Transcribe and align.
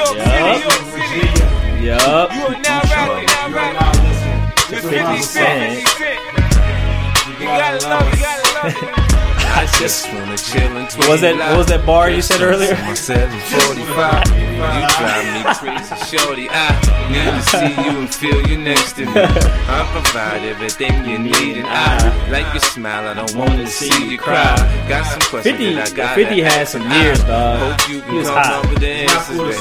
York 0.00 0.16
Yup. 0.16 0.26
City, 0.26 0.40
New 0.40 0.60
York 0.64 0.82
City. 0.90 1.84
Yup. 1.84 2.32
You 2.32 2.42
are 2.46 2.60
now 2.60 2.80
rapping, 2.90 3.26
now 3.26 3.46
You're 3.46 3.56
rapping. 3.56 3.80
not 3.80 3.94
listening. 4.04 4.40
The 4.70 4.76
It's 4.76 4.88
50 4.88 4.96
50 4.96 5.22
Cent, 5.22 5.88
50 5.88 6.04
Cent. 6.04 6.20
You 7.40 7.46
gotta 7.46 7.78
love 7.88 8.06
it, 8.06 8.14
you 8.16 8.22
gotta 8.22 8.46
love 8.54 9.14
it. 9.14 9.19
I 9.52 9.66
just 9.78 10.06
wanna 10.12 10.36
chill 10.36 10.76
and 10.76 10.88
What 10.94 11.08
was 11.08 11.20
that? 11.22 11.36
What 11.36 11.56
was 11.58 11.66
that 11.68 11.84
bar 11.84 12.08
you 12.10 12.22
said 12.22 12.40
earlier? 12.40 12.74
My 12.86 12.94
745. 12.94 14.60
You 14.60 14.86
drive 14.96 15.26
me 15.34 15.42
crazy, 15.60 15.96
shorty. 16.16 16.46
I 16.50 16.52
need 17.10 17.32
to 17.32 17.42
see 17.50 17.68
you 17.84 17.92
and 18.00 18.08
feel 18.14 18.40
you 18.48 18.56
next 18.58 18.92
to 18.96 19.02
me. 19.06 19.12
I 19.16 19.88
provide 19.92 20.42
everything 20.44 21.04
you 21.04 21.18
need, 21.18 21.56
and 21.58 21.66
I 21.66 21.98
like 22.30 22.46
your 22.54 22.60
smile. 22.60 23.08
I 23.08 23.14
don't 23.14 23.34
wanna 23.34 23.66
see 23.66 24.08
you 24.10 24.18
cry. 24.18 24.54
Got 24.88 25.04
some 25.06 25.20
questions 25.30 25.58
50, 25.58 25.74
that 25.74 25.92
I 25.92 25.96
got. 25.96 26.14
50 26.14 26.40
had 26.40 26.68
some 26.68 26.88
years, 26.90 27.22
dog. 27.24 27.58
Hope 27.80 27.88
you 27.88 27.96
He 27.96 28.00
can 28.02 28.14
was 28.16 28.26
come 28.28 28.36
hot. 28.38 28.52
up 28.64 28.70
with 28.70 28.80
the 28.80 28.88
answers, 28.88 29.38
baby. 29.38 29.54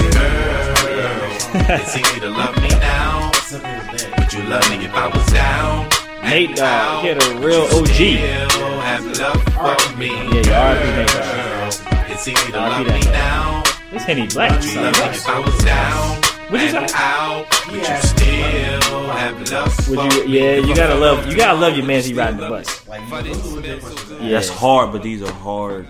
It's 1.81 1.95
easy 1.97 2.19
to 2.21 2.29
love 2.29 2.55
me 2.61 2.69
now, 2.69 3.31
Simple 3.41 3.69
as 3.69 4.05
but 4.15 4.33
you 4.33 4.43
love 4.43 4.69
me 4.69 4.85
if 4.85 4.93
I 4.93 5.07
was 5.07 5.25
down. 5.33 5.87
Nate 6.29 6.55
Dogg, 6.55 7.01
he 7.01 7.07
had 7.07 7.23
a 7.23 7.39
real 7.39 7.63
OG. 7.63 7.87
Still 7.87 8.79
have 8.81 9.03
love 9.17 9.81
for 9.81 9.97
me. 9.97 10.09
Yeah, 10.09 10.21
you 10.25 10.53
RIP 10.77 10.95
Nate 10.95 11.07
Dogg. 11.07 12.11
It's 12.11 12.27
easy 12.27 12.51
to 12.51 12.57
love 12.57 12.85
that 12.85 13.03
me 13.03 13.11
now. 13.11 13.63
This 13.91 14.03
Henny 14.03 14.27
Black. 14.27 14.51
But 14.51 14.63
you 14.65 14.75
love 14.79 14.93
me 14.93 15.05
if 15.05 15.27
I 15.27 15.39
was 15.39 15.63
down. 15.63 16.21
What'd 16.51 16.71
you 16.71 16.77
and 16.77 16.89
say? 16.89 16.97
out, 16.97 17.45
you 17.71 17.83
still 18.07 19.09
have 19.09 19.51
love 19.51 19.89
Would 19.89 20.13
you? 20.13 20.23
Yeah, 20.25 20.57
you 20.57 20.75
gotta 20.75 20.95
love. 20.95 21.27
You 21.27 21.35
gotta 21.35 21.59
love 21.59 21.75
your 21.75 21.87
man. 21.87 22.03
He 22.03 22.13
riding 22.13 22.39
the 22.39 22.47
bus. 22.47 22.87
Like, 22.87 23.01
you 23.25 23.33
lose 23.33 23.53
with 23.53 23.63
that. 24.09 24.21
Yeah, 24.21 24.31
That's 24.33 24.49
hard, 24.49 24.91
but 24.91 25.01
these 25.01 25.23
are 25.23 25.31
hard. 25.31 25.87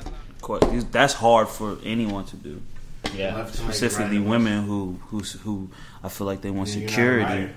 That's 0.92 1.14
hard 1.14 1.50
for 1.50 1.78
anyone 1.84 2.24
to 2.26 2.38
do. 2.38 2.62
Yeah. 3.14 3.46
Specifically, 3.48 4.20
women 4.20 4.64
who 4.64 5.00
who 5.08 5.20
who 5.20 5.70
I 6.02 6.08
feel 6.08 6.28
like 6.28 6.42
they 6.42 6.50
want 6.50 6.70
bus. 6.70 6.80
You're 6.80 6.88
security. 6.88 7.54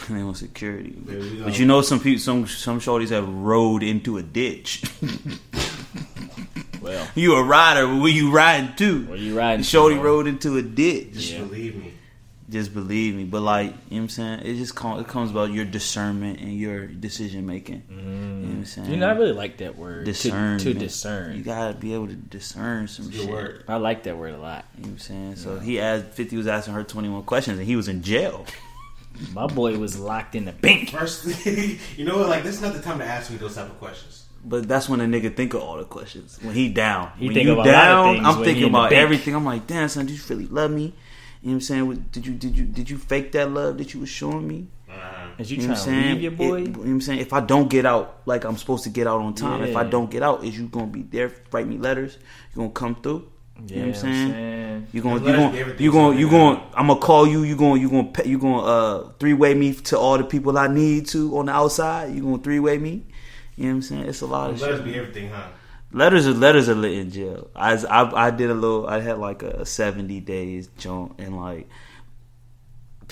Right. 0.00 0.08
they 0.08 0.22
want 0.22 0.36
security. 0.36 0.94
There. 0.96 1.44
But 1.44 1.58
you 1.58 1.66
know, 1.66 1.82
some 1.82 2.00
people, 2.00 2.20
some 2.20 2.46
some 2.46 2.80
shorties 2.80 3.10
have 3.10 3.28
rode 3.28 3.82
into 3.82 4.18
a 4.18 4.22
ditch. 4.22 4.82
Well, 6.84 7.08
you 7.14 7.34
a 7.34 7.42
rider, 7.42 7.86
but 7.86 8.02
where 8.02 8.10
you 8.10 8.30
riding 8.30 8.76
to? 8.76 9.06
where 9.06 9.16
you 9.16 9.36
riding? 9.36 9.64
Shorty 9.64 9.96
to, 9.96 10.02
rode 10.02 10.26
into 10.26 10.58
a 10.58 10.62
ditch. 10.62 11.12
Just 11.14 11.32
Yeah. 11.32 11.38
believe 11.38 11.76
me. 11.76 11.94
Just 12.50 12.74
believe 12.74 13.14
me. 13.14 13.24
But 13.24 13.40
like, 13.40 13.68
you 13.68 13.72
know 13.72 13.76
what 13.88 13.98
I'm 14.00 14.08
saying? 14.10 14.40
It 14.40 14.56
just 14.56 14.74
com- 14.74 15.00
it 15.00 15.08
comes 15.08 15.30
about 15.30 15.50
your 15.50 15.64
discernment 15.64 16.40
and 16.40 16.52
your 16.52 16.86
decision 16.86 17.46
making. 17.46 17.84
You 17.88 17.96
know 17.96 18.02
what 18.02 18.10
I'm 18.10 18.62
mm. 18.64 18.66
saying? 18.66 18.90
You 18.90 18.98
know, 18.98 19.08
I 19.08 19.12
really 19.12 19.32
like 19.32 19.56
that 19.58 19.78
word. 19.78 20.04
discern. 20.04 20.58
To, 20.58 20.74
to 20.74 20.78
discern. 20.78 21.36
You 21.36 21.42
gotta 21.42 21.72
be 21.72 21.94
able 21.94 22.08
to 22.08 22.14
discern 22.14 22.86
some 22.86 23.06
Good 23.06 23.14
shit. 23.22 23.30
word. 23.30 23.64
I 23.66 23.76
like 23.76 24.02
that 24.02 24.18
word 24.18 24.34
a 24.34 24.38
lot. 24.38 24.66
You 24.76 24.82
know 24.82 24.88
what 24.88 24.92
I'm 24.92 24.98
saying? 24.98 25.36
So 25.36 25.58
he 25.58 25.80
asked 25.80 26.08
50 26.08 26.36
was 26.36 26.46
asking 26.46 26.74
her 26.74 26.84
21 26.84 27.22
questions 27.22 27.58
and 27.58 27.66
he 27.66 27.76
was 27.76 27.88
in 27.88 28.02
jail. 28.02 28.44
My 29.32 29.46
boy 29.46 29.78
was 29.78 29.98
locked 29.98 30.34
in 30.34 30.44
the 30.44 30.52
bank. 30.52 30.90
First, 30.90 31.46
you 31.96 32.04
know 32.04 32.18
what? 32.18 32.28
Like, 32.28 32.42
this 32.42 32.56
is 32.56 32.62
not 32.62 32.72
the 32.74 32.80
time 32.82 32.98
to 32.98 33.04
ask 33.04 33.30
me 33.30 33.36
those 33.36 33.54
type 33.54 33.66
of 33.66 33.78
questions. 33.78 34.26
But 34.44 34.68
that's 34.68 34.88
when 34.88 35.00
a 35.00 35.04
nigga 35.04 35.34
think 35.34 35.54
of 35.54 35.62
all 35.62 35.78
the 35.78 35.84
questions. 35.84 36.38
When 36.42 36.54
he 36.54 36.68
down. 36.68 37.12
He 37.16 37.26
when 37.26 37.34
think 37.34 37.46
you 37.46 37.52
of 37.52 37.58
a 37.58 37.60
lot 37.60 37.66
of 37.68 37.72
down, 37.72 38.26
I'm 38.26 38.36
when 38.36 38.44
thinking 38.44 38.64
about 38.64 38.92
everything. 38.92 39.34
I'm 39.34 39.44
like, 39.44 39.66
damn 39.66 39.88
son, 39.88 40.06
do 40.06 40.12
you 40.12 40.20
really 40.28 40.46
love 40.46 40.70
me? 40.70 40.82
You 40.82 40.90
know 40.90 40.92
what 41.42 41.52
I'm 41.54 41.60
saying? 41.60 42.04
Did 42.12 42.26
you 42.26 42.34
did 42.34 42.58
you 42.58 42.64
did 42.66 42.90
you 42.90 42.98
fake 42.98 43.32
that 43.32 43.50
love 43.50 43.78
that 43.78 43.94
you 43.94 44.00
was 44.00 44.08
showing 44.08 44.46
me? 44.46 44.68
Uh-huh. 44.88 45.28
Is 45.38 45.50
you 45.50 45.56
You 45.58 45.64
trying 45.64 45.74
to 45.76 45.80
I'm 45.80 45.84
saying? 45.86 46.12
leave 46.14 46.22
your 46.22 46.30
boy? 46.32 46.56
It- 46.58 46.66
you 46.66 46.72
know 46.72 46.78
what 46.80 46.86
I'm 46.88 47.00
saying? 47.00 47.20
If 47.20 47.32
I 47.32 47.40
don't 47.40 47.68
get 47.70 47.86
out 47.86 48.20
like 48.26 48.44
I'm 48.44 48.56
supposed 48.56 48.84
to 48.84 48.90
get 48.90 49.06
out 49.06 49.20
on 49.20 49.34
time, 49.34 49.62
if 49.62 49.76
I 49.76 49.84
don't 49.84 50.10
get 50.10 50.22
out, 50.22 50.44
is 50.44 50.58
you 50.58 50.66
gonna 50.68 50.86
be 50.86 51.02
there, 51.02 51.32
write 51.52 51.66
me 51.66 51.78
letters? 51.78 52.18
You 52.54 52.56
gonna 52.58 52.70
come 52.70 52.94
through? 52.96 53.30
You 53.66 53.76
know 53.76 53.86
what 53.86 53.88
I'm 53.88 53.94
saying? 53.94 54.86
You 54.92 55.00
gonna 55.02 55.20
you 55.20 55.32
gonna 55.32 55.74
you 55.78 55.92
gonna 55.92 56.18
you 56.18 56.30
gonna. 56.30 56.62
I'm 56.74 56.88
gonna 56.88 57.00
call 57.00 57.26
you. 57.26 57.44
You 57.44 57.56
gonna 57.56 57.80
you 57.80 57.88
gonna 57.88 58.10
you 58.24 58.38
gonna 58.38 58.62
uh 58.62 59.08
three 59.20 59.32
way 59.32 59.54
me 59.54 59.72
to 59.74 59.98
all 59.98 60.18
the 60.18 60.24
people 60.24 60.58
I 60.58 60.66
need 60.66 61.06
to 61.08 61.38
on 61.38 61.46
the 61.46 61.52
outside. 61.52 62.12
You 62.14 62.22
gonna 62.22 62.38
three 62.42 62.58
way 62.58 62.78
me? 62.78 63.06
You 63.56 63.64
know 63.64 63.68
what 63.70 63.74
I'm 63.76 63.82
saying? 63.82 64.04
It's 64.06 64.20
a 64.22 64.26
lot 64.26 64.50
of 64.50 64.60
Let 64.60 64.70
us 64.72 64.78
shit. 64.78 64.84
be 64.86 64.96
everything, 64.98 65.30
huh? 65.30 65.46
Letters 65.92 66.26
are 66.26 66.32
letters 66.34 66.68
are 66.68 66.74
lit 66.74 66.98
in 66.98 67.10
jail. 67.12 67.48
I, 67.54 67.74
I 67.76 68.26
I 68.26 68.30
did 68.32 68.50
a 68.50 68.54
little. 68.54 68.88
I 68.88 68.98
had 69.00 69.18
like 69.18 69.44
a 69.44 69.64
seventy 69.64 70.18
days 70.18 70.68
jump 70.76 71.20
and 71.20 71.36
like 71.36 71.68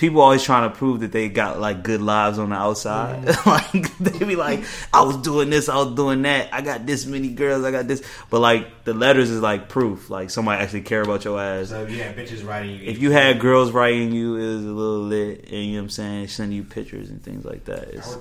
people 0.03 0.19
always 0.19 0.43
trying 0.43 0.69
to 0.69 0.77
prove 0.77 0.99
that 0.99 1.13
they 1.13 1.29
got 1.29 1.61
like 1.61 1.81
good 1.81 2.01
lives 2.01 2.37
on 2.37 2.49
the 2.49 2.55
outside. 2.57 3.23
like 3.45 3.97
they 3.99 4.25
be 4.25 4.35
like, 4.35 4.65
I 4.93 5.01
was 5.03 5.15
doing 5.15 5.49
this, 5.49 5.69
I 5.69 5.77
was 5.77 5.95
doing 5.95 6.23
that. 6.23 6.53
I 6.53 6.59
got 6.59 6.85
this 6.85 7.05
many 7.05 7.29
girls, 7.29 7.63
I 7.63 7.71
got 7.71 7.87
this. 7.87 8.03
But 8.29 8.41
like 8.41 8.83
the 8.83 8.93
letters 8.93 9.29
is 9.29 9.39
like 9.39 9.69
proof. 9.69 10.09
Like 10.09 10.29
somebody 10.29 10.61
actually 10.61 10.81
care 10.81 11.03
about 11.03 11.23
your 11.23 11.39
ass. 11.39 11.69
So, 11.69 11.85
yeah, 11.85 12.11
bitches 12.11 12.45
writing 12.45 12.71
you. 12.71 12.85
If 12.85 13.01
you 13.01 13.11
had 13.11 13.39
girls 13.39 13.71
writing 13.71 14.11
you, 14.11 14.35
it 14.35 14.45
was 14.55 14.65
a 14.65 14.67
little 14.67 15.03
lit, 15.03 15.45
and 15.45 15.65
you 15.65 15.71
know 15.71 15.77
what 15.77 15.83
I'm 15.83 15.89
saying, 15.89 16.27
sending 16.27 16.57
you 16.57 16.65
pictures 16.65 17.09
and 17.09 17.23
things 17.23 17.45
like 17.45 17.63
that. 17.65 17.87
It's, 17.93 18.17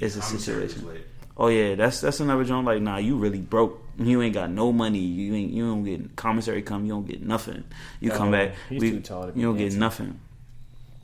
it's 0.00 0.16
a 0.16 0.22
situation. 0.22 0.86
Oh 1.38 1.48
yeah, 1.48 1.76
that's 1.76 2.02
that's 2.02 2.20
another 2.20 2.44
joint. 2.44 2.66
Like, 2.66 2.82
nah, 2.82 2.98
you 2.98 3.16
really 3.16 3.40
broke. 3.40 3.82
You 3.98 4.20
ain't 4.20 4.34
got 4.34 4.50
no 4.50 4.70
money. 4.70 4.98
You 4.98 5.34
ain't 5.34 5.50
you 5.50 5.66
don't 5.66 5.82
get 5.82 6.14
commissary 6.14 6.60
come. 6.60 6.84
You 6.84 6.92
don't 6.92 7.06
get 7.06 7.22
nothing. 7.22 7.64
You 8.00 8.10
come 8.10 8.32
back. 8.32 8.52
we- 8.68 8.90
too 8.90 9.00
tall 9.00 9.26
to 9.28 9.32
be 9.32 9.40
you 9.40 9.46
don't 9.46 9.56
get 9.56 9.72
nothing. 9.72 10.20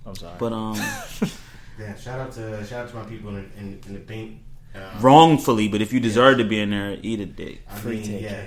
I'm 0.08 0.14
sorry. 0.16 0.34
But 0.38 0.52
um, 0.52 0.74
Yeah, 1.78 1.94
shout 1.96 2.18
out 2.20 2.32
to 2.32 2.64
shout 2.66 2.84
out 2.86 2.88
to 2.90 2.96
my 2.96 3.04
people 3.04 3.30
in, 3.30 3.50
in, 3.58 3.80
in 3.86 3.92
the 3.94 4.00
pink. 4.00 4.38
Um, 4.74 4.82
wrongfully. 5.00 5.68
But 5.68 5.80
if 5.80 5.92
you 5.92 6.00
deserve 6.00 6.38
to 6.38 6.44
be 6.44 6.60
in 6.60 6.70
there, 6.70 6.98
eat 7.02 7.20
a 7.20 7.26
dick. 7.26 7.60
I 7.70 7.76
Free 7.76 7.96
mean, 8.00 8.06
TK. 8.20 8.22
yeah. 8.22 8.42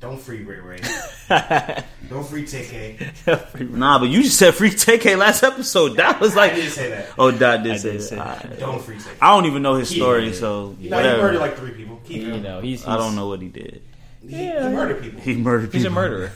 Don't 0.00 0.20
free 0.20 0.44
Ray 0.44 0.60
Ray. 0.60 0.78
Don't 2.08 2.24
free 2.24 2.44
TK. 2.44 3.70
Nah, 3.76 3.98
but 3.98 4.08
you 4.08 4.22
just 4.22 4.38
said 4.38 4.54
free 4.54 4.70
TK 4.70 5.18
last 5.18 5.42
episode. 5.42 5.96
That 5.96 6.20
was 6.20 6.34
I 6.36 6.46
like, 6.46 6.54
didn't 6.54 6.70
say 6.70 6.90
that. 6.90 7.08
oh, 7.18 7.30
Dot 7.32 7.64
did 7.64 7.72
I 7.72 7.76
say 7.78 7.92
did 7.92 8.02
say 8.02 8.16
that. 8.16 8.44
Alright. 8.44 8.58
Don't 8.60 8.80
free 8.82 8.96
TK. 8.96 9.16
I 9.20 9.34
don't 9.34 9.46
even 9.46 9.60
know 9.62 9.74
his 9.74 9.88
Keep 9.90 9.98
story, 9.98 10.28
it. 10.28 10.34
so 10.34 10.76
You 10.80 10.90
know, 10.90 10.98
he 10.98 11.02
whatever. 11.04 11.22
murdered 11.22 11.40
like 11.40 11.56
three 11.56 11.72
people. 11.72 12.00
Keep 12.04 12.22
you 12.22 12.34
it. 12.34 12.40
know, 12.42 12.60
he's, 12.60 12.80
he's 12.80 12.88
I 12.88 12.96
don't 12.96 13.16
know 13.16 13.26
what 13.28 13.42
he 13.42 13.48
did. 13.48 13.82
He, 14.22 14.28
Yeah. 14.44 14.68
he 14.68 14.74
murdered 14.74 15.02
people. 15.02 15.20
He 15.20 15.34
murdered. 15.34 15.72
People. 15.72 15.78
He's 15.80 15.84
a 15.84 15.90
murderer. 15.90 16.32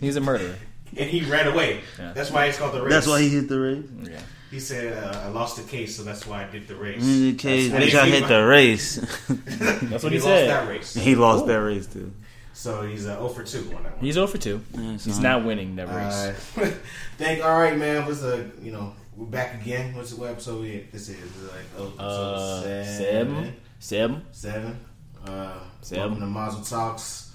he's 0.00 0.16
a 0.16 0.20
murderer. 0.20 0.54
And 0.96 1.08
he 1.10 1.22
ran 1.30 1.46
away. 1.48 1.80
Yeah. 1.98 2.12
That's 2.12 2.30
why 2.30 2.46
it's 2.46 2.58
called 2.58 2.74
the 2.74 2.82
race. 2.82 2.92
That's 2.92 3.06
why 3.06 3.20
he 3.22 3.28
hit 3.28 3.48
the 3.48 3.60
race. 3.60 3.84
Yeah. 4.02 4.20
He 4.50 4.58
said, 4.58 4.92
uh, 4.92 5.20
"I 5.26 5.28
lost 5.28 5.56
the 5.56 5.62
case, 5.62 5.96
so 5.96 6.02
that's 6.02 6.26
why 6.26 6.44
I 6.44 6.50
did 6.50 6.66
the 6.66 6.74
race." 6.74 7.02
In 7.02 7.22
the 7.30 7.34
case, 7.34 7.70
That's- 7.70 7.90
bitch, 7.90 7.98
I 7.98 8.06
hit 8.06 8.26
the 8.28 8.44
race. 8.44 8.96
That's 9.28 10.02
what 10.02 10.12
he 10.12 10.18
said. 10.18 10.44
he, 10.44 10.48
lost 10.50 10.66
that 10.66 10.68
race. 10.68 10.94
he 10.94 11.14
lost 11.14 11.46
that 11.46 11.56
race 11.62 11.86
too. 11.86 12.12
So 12.52 12.82
he's 12.82 13.06
uh, 13.06 13.14
0 13.16 13.28
for 13.28 13.42
2 13.44 13.58
on 13.76 13.82
that 13.84 13.96
one. 13.96 14.04
He's 14.04 14.18
over 14.18 14.36
2. 14.36 14.60
Yeah, 14.74 14.92
He's 14.92 15.14
son. 15.14 15.22
not 15.22 15.44
winning 15.44 15.76
that 15.76 15.88
race. 15.88 16.58
Uh, 16.58 16.74
thank. 17.16 17.42
All 17.44 17.58
right, 17.58 17.78
man. 17.78 18.04
What's 18.06 18.20
the 18.20 18.50
you 18.60 18.72
know 18.72 18.92
we're 19.16 19.26
back 19.26 19.60
again. 19.60 19.94
What's 19.94 20.10
the 20.10 20.20
what 20.20 20.30
episode 20.30 20.62
we 20.62 20.76
at? 20.78 20.92
This 20.92 21.08
is 21.08 21.18
Is 21.20 21.42
like 21.44 21.64
oh, 21.78 21.92
uh, 21.98 22.58
episode 22.66 22.84
seven. 22.98 23.56
Seven. 23.78 24.22
Seven. 24.32 24.80
Uh, 25.26 25.54
Seven. 25.82 26.02
Welcome 26.02 26.20
to 26.20 26.26
Mazel 26.26 26.62
Talks, 26.62 27.29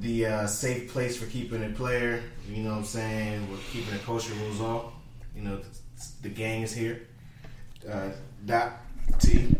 the 0.00 0.26
uh, 0.26 0.46
safe 0.46 0.92
place 0.92 1.16
for 1.16 1.26
keeping 1.26 1.62
it 1.62 1.76
player. 1.76 2.22
You 2.48 2.62
know 2.64 2.70
what 2.70 2.78
I'm 2.78 2.84
saying? 2.84 3.50
We're 3.50 3.58
keeping 3.70 3.92
the 3.92 4.00
kosher 4.00 4.34
rules 4.34 4.60
off. 4.60 4.92
You 5.34 5.42
know, 5.42 5.56
the, 5.56 5.68
the 6.22 6.28
gang 6.28 6.62
is 6.62 6.74
here. 6.74 7.06
Uh, 7.88 8.10
Doc 8.44 8.72
T. 9.18 9.56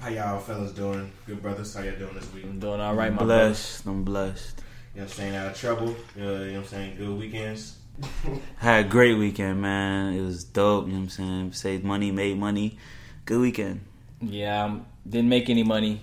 How 0.00 0.08
y'all 0.08 0.40
fellas 0.40 0.72
doing? 0.72 1.10
Good 1.26 1.40
brothers. 1.42 1.74
How 1.74 1.82
y'all 1.82 1.98
doing 1.98 2.14
this 2.14 2.32
week? 2.32 2.44
I'm 2.44 2.58
doing 2.58 2.80
all 2.80 2.94
right, 2.94 3.10
my 3.10 3.18
brother. 3.18 3.48
Blessed. 3.48 3.86
I'm 3.86 4.04
blessed. 4.04 4.62
You 4.94 5.00
know 5.00 5.04
what 5.04 5.12
I'm 5.12 5.16
saying? 5.16 5.36
Out 5.36 5.46
of 5.48 5.56
trouble. 5.56 5.88
Uh, 5.88 6.20
you 6.20 6.24
know 6.24 6.40
what 6.40 6.56
I'm 6.56 6.64
saying? 6.64 6.96
Good 6.96 7.18
weekends. 7.18 7.78
Had 8.58 8.86
a 8.86 8.88
great 8.88 9.14
weekend, 9.14 9.60
man. 9.62 10.14
It 10.14 10.22
was 10.22 10.44
dope. 10.44 10.86
You 10.86 10.92
know 10.92 10.98
what 10.98 11.04
I'm 11.04 11.08
saying? 11.10 11.52
Saved 11.52 11.84
money, 11.84 12.10
made 12.10 12.38
money. 12.38 12.78
Good 13.24 13.40
weekend. 13.40 13.80
Yeah, 14.20 14.64
um, 14.64 14.86
didn't 15.08 15.28
make 15.28 15.48
any 15.50 15.62
money. 15.62 16.00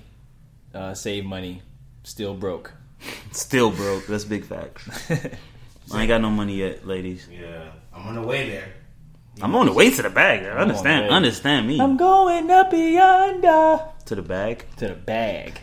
Uh, 0.74 0.94
saved 0.94 1.28
money. 1.28 1.62
Still 2.04 2.34
broke. 2.34 2.74
Still 3.32 3.72
broke. 3.72 4.08
That's 4.08 4.26
big 4.26 4.46
facts. 4.46 4.88
I 5.92 6.02
ain't 6.02 6.08
got 6.08 6.22
no 6.22 6.30
money 6.30 6.56
yet, 6.56 6.88
ladies. 6.88 7.28
Yeah, 7.32 7.70
I'm 7.94 8.08
on 8.08 8.16
the 8.16 8.22
way 8.22 8.50
there. 8.50 8.74
I'm 9.42 9.56
on 9.56 9.66
the 9.66 9.74
way 9.74 9.90
to 9.90 10.02
the 10.02 10.10
bag. 10.10 10.46
I 10.46 10.50
Understand? 10.62 11.10
Understand 11.10 11.68
me. 11.68 11.80
I'm 11.82 11.98
going 11.98 12.50
up 12.52 12.72
yonder 12.72 13.82
to 14.06 14.16
the 14.16 14.22
bag. 14.22 14.66
to 14.78 14.88
the 14.90 14.94
bag. 14.94 15.60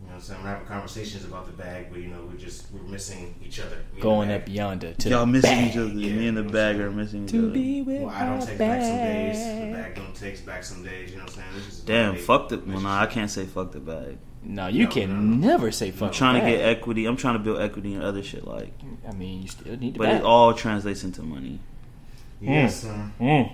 You 0.00 0.06
know 0.06 0.08
what 0.08 0.14
I'm 0.14 0.20
saying? 0.20 0.42
We're 0.42 0.48
having 0.48 0.66
conversations 0.66 1.24
about 1.24 1.46
the 1.46 1.52
bag, 1.52 1.86
but 1.90 2.00
you 2.00 2.08
know, 2.08 2.24
we're 2.28 2.36
just 2.38 2.70
we're 2.72 2.82
missing 2.82 3.34
each 3.44 3.60
other. 3.60 3.76
Me 3.94 4.00
Going 4.00 4.30
up 4.32 4.48
yonder 4.48 4.92
to 4.94 5.08
Y'all 5.08 5.20
the 5.20 5.26
missing 5.26 5.50
bag. 5.50 5.70
each 5.70 5.76
other. 5.76 5.88
Yeah, 5.90 6.12
me 6.14 6.26
and 6.28 6.36
the 6.36 6.42
bag 6.42 6.80
are 6.80 6.88
I'm 6.88 6.96
missing 6.96 7.24
each 7.24 7.30
To 7.30 7.38
other. 7.44 7.50
be 7.50 7.82
with 7.82 8.02
Well, 8.02 8.10
I 8.10 8.24
don't 8.26 8.38
my 8.40 8.44
text 8.44 8.58
back 8.58 8.82
some 8.82 8.96
days. 8.96 9.38
The 9.38 9.52
bag. 9.52 9.72
bag 9.72 9.94
don't 9.94 10.14
text 10.16 10.46
back 10.46 10.64
some 10.64 10.82
days. 10.82 11.10
You 11.10 11.16
know 11.18 11.22
what 11.24 11.30
I'm 11.32 11.36
saying? 11.36 11.48
This 11.54 11.68
is 11.68 11.80
Damn, 11.80 12.16
fuck 12.16 12.48
the. 12.48 12.58
Well, 12.58 12.80
nah, 12.80 13.00
I 13.00 13.06
can't 13.06 13.30
say 13.30 13.46
fuck 13.46 13.72
the 13.72 13.80
bag. 13.80 14.18
No, 14.48 14.68
you 14.68 14.84
No, 14.84 14.90
can 14.90 15.40
no, 15.40 15.48
never 15.48 15.72
say 15.72 15.90
fuck. 15.90 16.08
I'm 16.08 16.14
trying 16.14 16.34
to 16.36 16.40
bag. 16.40 16.58
get 16.58 16.64
equity. 16.64 17.06
I'm 17.06 17.16
trying 17.16 17.34
to 17.34 17.40
build 17.40 17.60
equity 17.60 17.94
and 17.94 18.02
other 18.04 18.22
shit, 18.22 18.46
like. 18.46 18.72
I 19.08 19.12
mean, 19.12 19.42
you 19.42 19.48
still 19.48 19.76
need 19.76 19.94
to. 19.94 19.98
But 19.98 20.06
bag. 20.06 20.20
it 20.20 20.24
all 20.24 20.54
translates 20.54 21.02
into 21.04 21.22
money. 21.22 21.58
Yes, 22.40 22.82
sir. 22.82 23.10
Mm. 23.20 23.52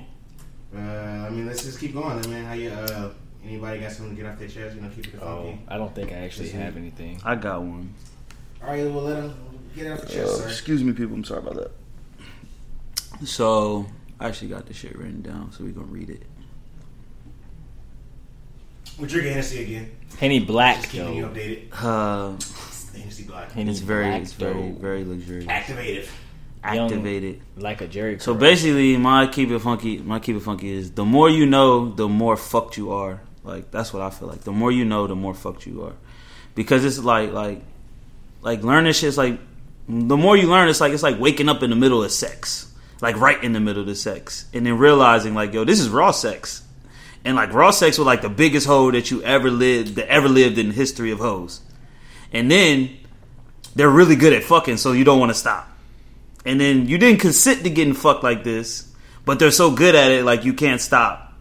Uh, 0.75 0.79
I 0.79 1.31
mean, 1.31 1.47
let's 1.47 1.65
just 1.65 1.81
keep 1.81 1.95
going, 1.95 2.21
man. 2.31 2.45
How 2.45 2.53
you? 2.55 2.71
Uh, 2.71 3.11
anybody 3.45 3.81
got 3.81 3.93
something 3.93 4.17
to 4.17 4.23
get 4.23 4.31
off 4.31 4.39
their 4.39 4.49
chest? 4.49 4.75
You 4.77 4.83
know, 4.83 4.91
keep 4.95 5.07
it 5.07 5.13
funky. 5.19 5.25
Oh. 5.25 5.59
I 5.69 5.77
don't 5.79 5.95
think 5.95 6.13
I 6.13 6.17
actually 6.17 6.47
Just 6.47 6.57
have 6.59 6.77
anything. 6.77 7.21
I 7.25 7.37
got 7.37 7.63
one. 7.63 7.95
All 8.63 8.69
right, 8.69 8.85
well, 8.85 9.05
let 9.05 9.23
him. 9.23 9.35
Get 9.75 9.91
off 9.93 10.01
for 10.01 10.07
chest, 10.07 10.19
Uh, 10.19 10.27
sir. 10.37 10.49
excuse 10.49 10.85
me, 10.85 10.93
people. 10.93 11.15
I'm 11.15 11.25
sorry 11.25 11.41
about 11.41 11.55
that. 11.55 13.27
So 13.27 13.87
I 14.21 14.29
actually 14.29 14.49
got 14.49 14.67
this 14.67 14.77
shit 14.77 14.97
written 14.97 15.23
down, 15.23 15.53
so 15.53 15.65
we're 15.65 15.71
gonna 15.73 15.87
read 15.87 16.11
it. 16.11 16.23
We're 19.03 19.09
drinking 19.09 19.33
Hennessy 19.33 19.63
again. 19.65 19.91
Henny 20.21 20.39
Black 20.39 20.77
Just 20.77 20.91
keeping 20.93 21.15
you 21.17 21.23
though. 21.23 21.29
updated. 21.31 21.69
Uh, 21.73 22.97
Hennessy 22.97 23.25
Black. 23.25 23.51
Henny 23.51 23.69
it's 23.73 23.81
very, 23.81 24.05
Black, 24.05 24.23
it's 24.23 24.33
very, 24.33 24.53
though. 24.55 24.79
very 24.79 25.05
luxurious. 25.05 25.49
Activated. 25.49 26.09
Young- 26.65 26.85
Activated. 26.87 27.41
like 27.57 27.81
a 27.81 27.89
Jerry. 27.89 28.21
So 28.21 28.31
curl. 28.31 28.41
basically, 28.41 28.97
my 28.99 29.27
keep 29.27 29.51
it 29.51 29.59
funky, 29.59 29.99
my 29.99 30.21
keep 30.21 30.37
it 30.37 30.41
funky 30.45 30.71
is 30.71 30.93
the 30.93 31.05
more 31.05 31.29
you 31.29 31.47
know, 31.47 31.91
the 31.93 32.09
more 32.09 32.37
fucked 32.37 32.77
you 32.77 32.93
are. 32.93 33.21
Like 33.43 33.73
that's 33.73 33.93
what 33.93 34.03
I 34.03 34.11
feel 34.11 34.29
like. 34.29 34.43
The 34.43 34.53
more 34.53 34.71
you 34.71 34.85
know, 34.85 35.09
the 35.09 35.17
more 35.17 35.35
fucked 35.35 35.67
you 35.67 35.83
are, 35.83 35.95
because 36.55 36.85
it's 36.85 37.01
like 37.01 37.33
like 37.33 37.61
like 38.41 38.63
learning 38.63 38.93
shit. 38.93 39.09
Is 39.09 39.19
like 39.19 39.41
the 39.89 40.17
more 40.17 40.37
you 40.37 40.47
learn, 40.49 40.69
it's 40.69 40.81
like 40.81 40.93
it's 40.93 41.03
like 41.03 41.19
waking 41.19 41.49
up 41.49 41.65
in 41.65 41.71
the 41.71 41.77
middle 41.77 42.05
of 42.05 42.13
sex, 42.13 42.73
like 43.01 43.17
right 43.19 43.43
in 43.43 43.53
the 43.53 43.59
middle 43.59 43.81
of 43.81 43.89
the 43.89 43.97
sex, 43.97 44.47
and 44.55 44.65
then 44.65 44.79
realizing 44.79 45.35
like 45.35 45.53
yo, 45.53 45.65
this 45.65 45.81
is 45.81 45.89
raw 45.89 46.13
sex, 46.13 46.63
and 47.25 47.37
like 47.37 47.53
raw 47.53 47.71
sex 47.71 47.99
was 47.99 48.07
like 48.07 48.23
the 48.23 48.29
biggest 48.29 48.67
hoe 48.67 48.91
that 48.91 49.11
you 49.11 49.23
ever 49.23 49.51
lived 49.51 49.97
that 49.97 50.09
ever 50.09 50.29
lived 50.29 50.59
in 50.59 50.69
the 50.69 50.75
history 50.75 51.11
of 51.11 51.19
hoes, 51.19 51.61
and 52.33 52.51
then 52.51 52.97
they're 53.75 53.91
really 53.91 54.17
good 54.17 54.33
at 54.33 54.43
fucking, 54.43 54.77
so 54.77 54.93
you 54.93 55.05
don't 55.05 55.19
want 55.19 55.31
to 55.31 55.39
stop 55.39 55.69
and 56.45 56.61
then 56.61 56.89
you 56.89 56.99
didn't 56.99 57.21
consent 57.21 57.63
to 57.65 57.71
getting 57.71 57.95
fucked 57.95 58.23
like 58.23 58.45
this, 58.45 58.93
but 59.25 59.39
they're 59.39 59.51
so 59.51 59.71
good 59.71 59.95
at 59.95 60.11
it, 60.11 60.25
like 60.25 60.45
you 60.45 60.53
can't 60.53 60.81
stop. 60.81 61.35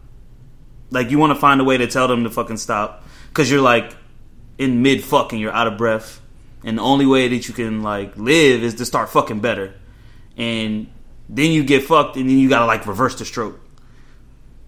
Like 0.90 1.10
you 1.10 1.18
want 1.18 1.32
to 1.32 1.40
find 1.40 1.60
a 1.60 1.64
way 1.64 1.78
to 1.78 1.86
tell 1.86 2.06
them 2.08 2.24
to 2.24 2.30
fucking 2.30 2.58
stop, 2.58 3.04
because 3.28 3.50
you're 3.50 3.62
like 3.62 3.96
in 4.58 4.82
mid 4.82 5.02
fucking, 5.02 5.38
you're 5.38 5.52
out 5.52 5.66
of 5.66 5.76
breath, 5.76 6.20
and 6.64 6.78
the 6.78 6.82
only 6.82 7.06
way 7.06 7.28
that 7.28 7.48
you 7.48 7.54
can 7.54 7.82
like 7.82 8.16
live 8.16 8.62
is 8.62 8.74
to 8.76 8.84
start 8.84 9.08
fucking 9.10 9.40
better, 9.40 9.74
and 10.36 10.88
then 11.28 11.50
you 11.50 11.64
get 11.64 11.82
fucked, 11.84 12.16
and 12.16 12.28
then 12.28 12.38
you 12.38 12.48
gotta 12.48 12.66
like 12.66 12.86
reverse 12.86 13.16
the 13.16 13.24
stroke. 13.24 13.58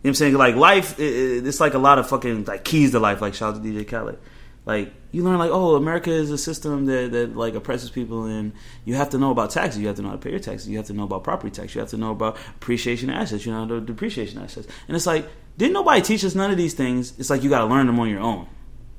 You 0.05 0.09
know 0.09 0.11
what 0.11 0.21
I'm 0.21 0.33
saying? 0.33 0.35
Like 0.35 0.57
life, 0.57 0.97
it's 0.99 1.61
like 1.61 1.73
a 1.73 1.79
lot 1.79 1.99
of 1.99 2.07
fucking 2.07 2.45
like 2.45 2.63
keys 2.63 2.91
to 2.91 2.99
life. 2.99 3.23
Like 3.23 3.33
shout 3.33 3.55
out 3.55 3.63
to 3.63 3.67
DJ 3.67 3.89
Khaled. 3.89 4.19
Like 4.67 4.93
you 5.13 5.25
learn 5.25 5.39
like 5.39 5.51
oh 5.51 5.77
America 5.77 6.11
is 6.11 6.31
a 6.31 6.37
system 6.37 6.85
that 6.85 7.11
that 7.13 7.35
like 7.35 7.55
oppresses 7.55 7.89
people 7.89 8.27
and 8.27 8.53
you 8.85 8.97
have 8.97 9.09
to 9.11 9.19
know 9.19 9.31
about 9.31 9.49
taxes. 9.49 9.81
You 9.81 9.87
have 9.87 9.97
to 9.97 10.03
know 10.03 10.09
how 10.09 10.17
to 10.17 10.21
pay 10.21 10.29
your 10.29 10.41
taxes. 10.41 10.69
You 10.69 10.77
have 10.77 10.89
to 10.89 10.93
know 10.93 11.05
about 11.05 11.25
property 11.25 11.51
tax. 11.51 11.75
You 11.75 11.81
have 11.81 11.89
to 11.89 11.97
know 11.97 12.11
about 12.11 12.37
appreciation 12.57 13.09
assets. 13.09 13.47
You 13.47 13.53
know 13.53 13.65
the 13.65 13.81
depreciation 13.81 14.43
assets. 14.43 14.69
And 14.89 14.95
it's 14.95 15.07
like 15.07 15.27
didn't 15.57 15.73
nobody 15.73 16.03
teach 16.03 16.23
us 16.23 16.35
none 16.35 16.51
of 16.51 16.59
these 16.59 16.75
things? 16.75 17.19
It's 17.19 17.31
like 17.31 17.43
you 17.43 17.49
got 17.49 17.61
to 17.61 17.67
learn 17.67 17.87
them 17.87 17.99
on 17.99 18.11
your 18.11 18.21
own. 18.21 18.47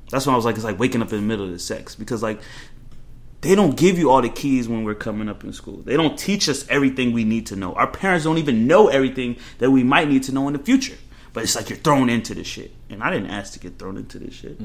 That's 0.10 0.26
when 0.26 0.34
I 0.34 0.38
was 0.38 0.46
like 0.46 0.56
it's 0.56 0.66
like 0.66 0.80
waking 0.80 1.04
up 1.04 1.14
in 1.14 1.20
the 1.20 1.28
middle 1.28 1.46
of 1.46 1.52
the 1.52 1.60
sex 1.60 1.94
because 1.94 2.24
like 2.24 2.42
they 3.46 3.56
don't 3.56 3.78
give 3.78 3.98
you 4.00 4.10
all 4.12 4.22
the 4.22 4.30
keys 4.30 4.68
when 4.68 4.84
we're 4.84 4.96
coming 4.96 5.30
up 5.30 5.44
in 5.44 5.54
school. 5.54 5.78
They 5.78 5.96
don't 5.96 6.18
teach 6.18 6.50
us 6.50 6.68
everything 6.68 7.14
we 7.14 7.24
need 7.24 7.46
to 7.48 7.56
know. 7.56 7.74
Our 7.74 7.88
parents 7.88 8.26
don't 8.26 8.38
even 8.40 8.68
know 8.68 8.88
everything 8.88 9.38
that 9.60 9.72
we 9.72 9.84
might 9.84 10.10
need 10.10 10.24
to 10.24 10.32
know 10.34 10.48
in 10.48 10.54
the 10.54 10.60
future. 10.60 10.98
But 11.34 11.44
it's 11.44 11.56
like 11.56 11.70
you're 11.70 11.78
thrown 11.78 12.10
into 12.10 12.34
this 12.34 12.48
shit. 12.48 12.72
And 12.90 13.04
I 13.04 13.12
didn't 13.12 13.30
ask 13.30 13.54
to 13.54 13.60
get 13.60 13.78
thrown 13.78 13.98
into 13.98 14.20
this 14.20 14.34
shit. 14.34 14.60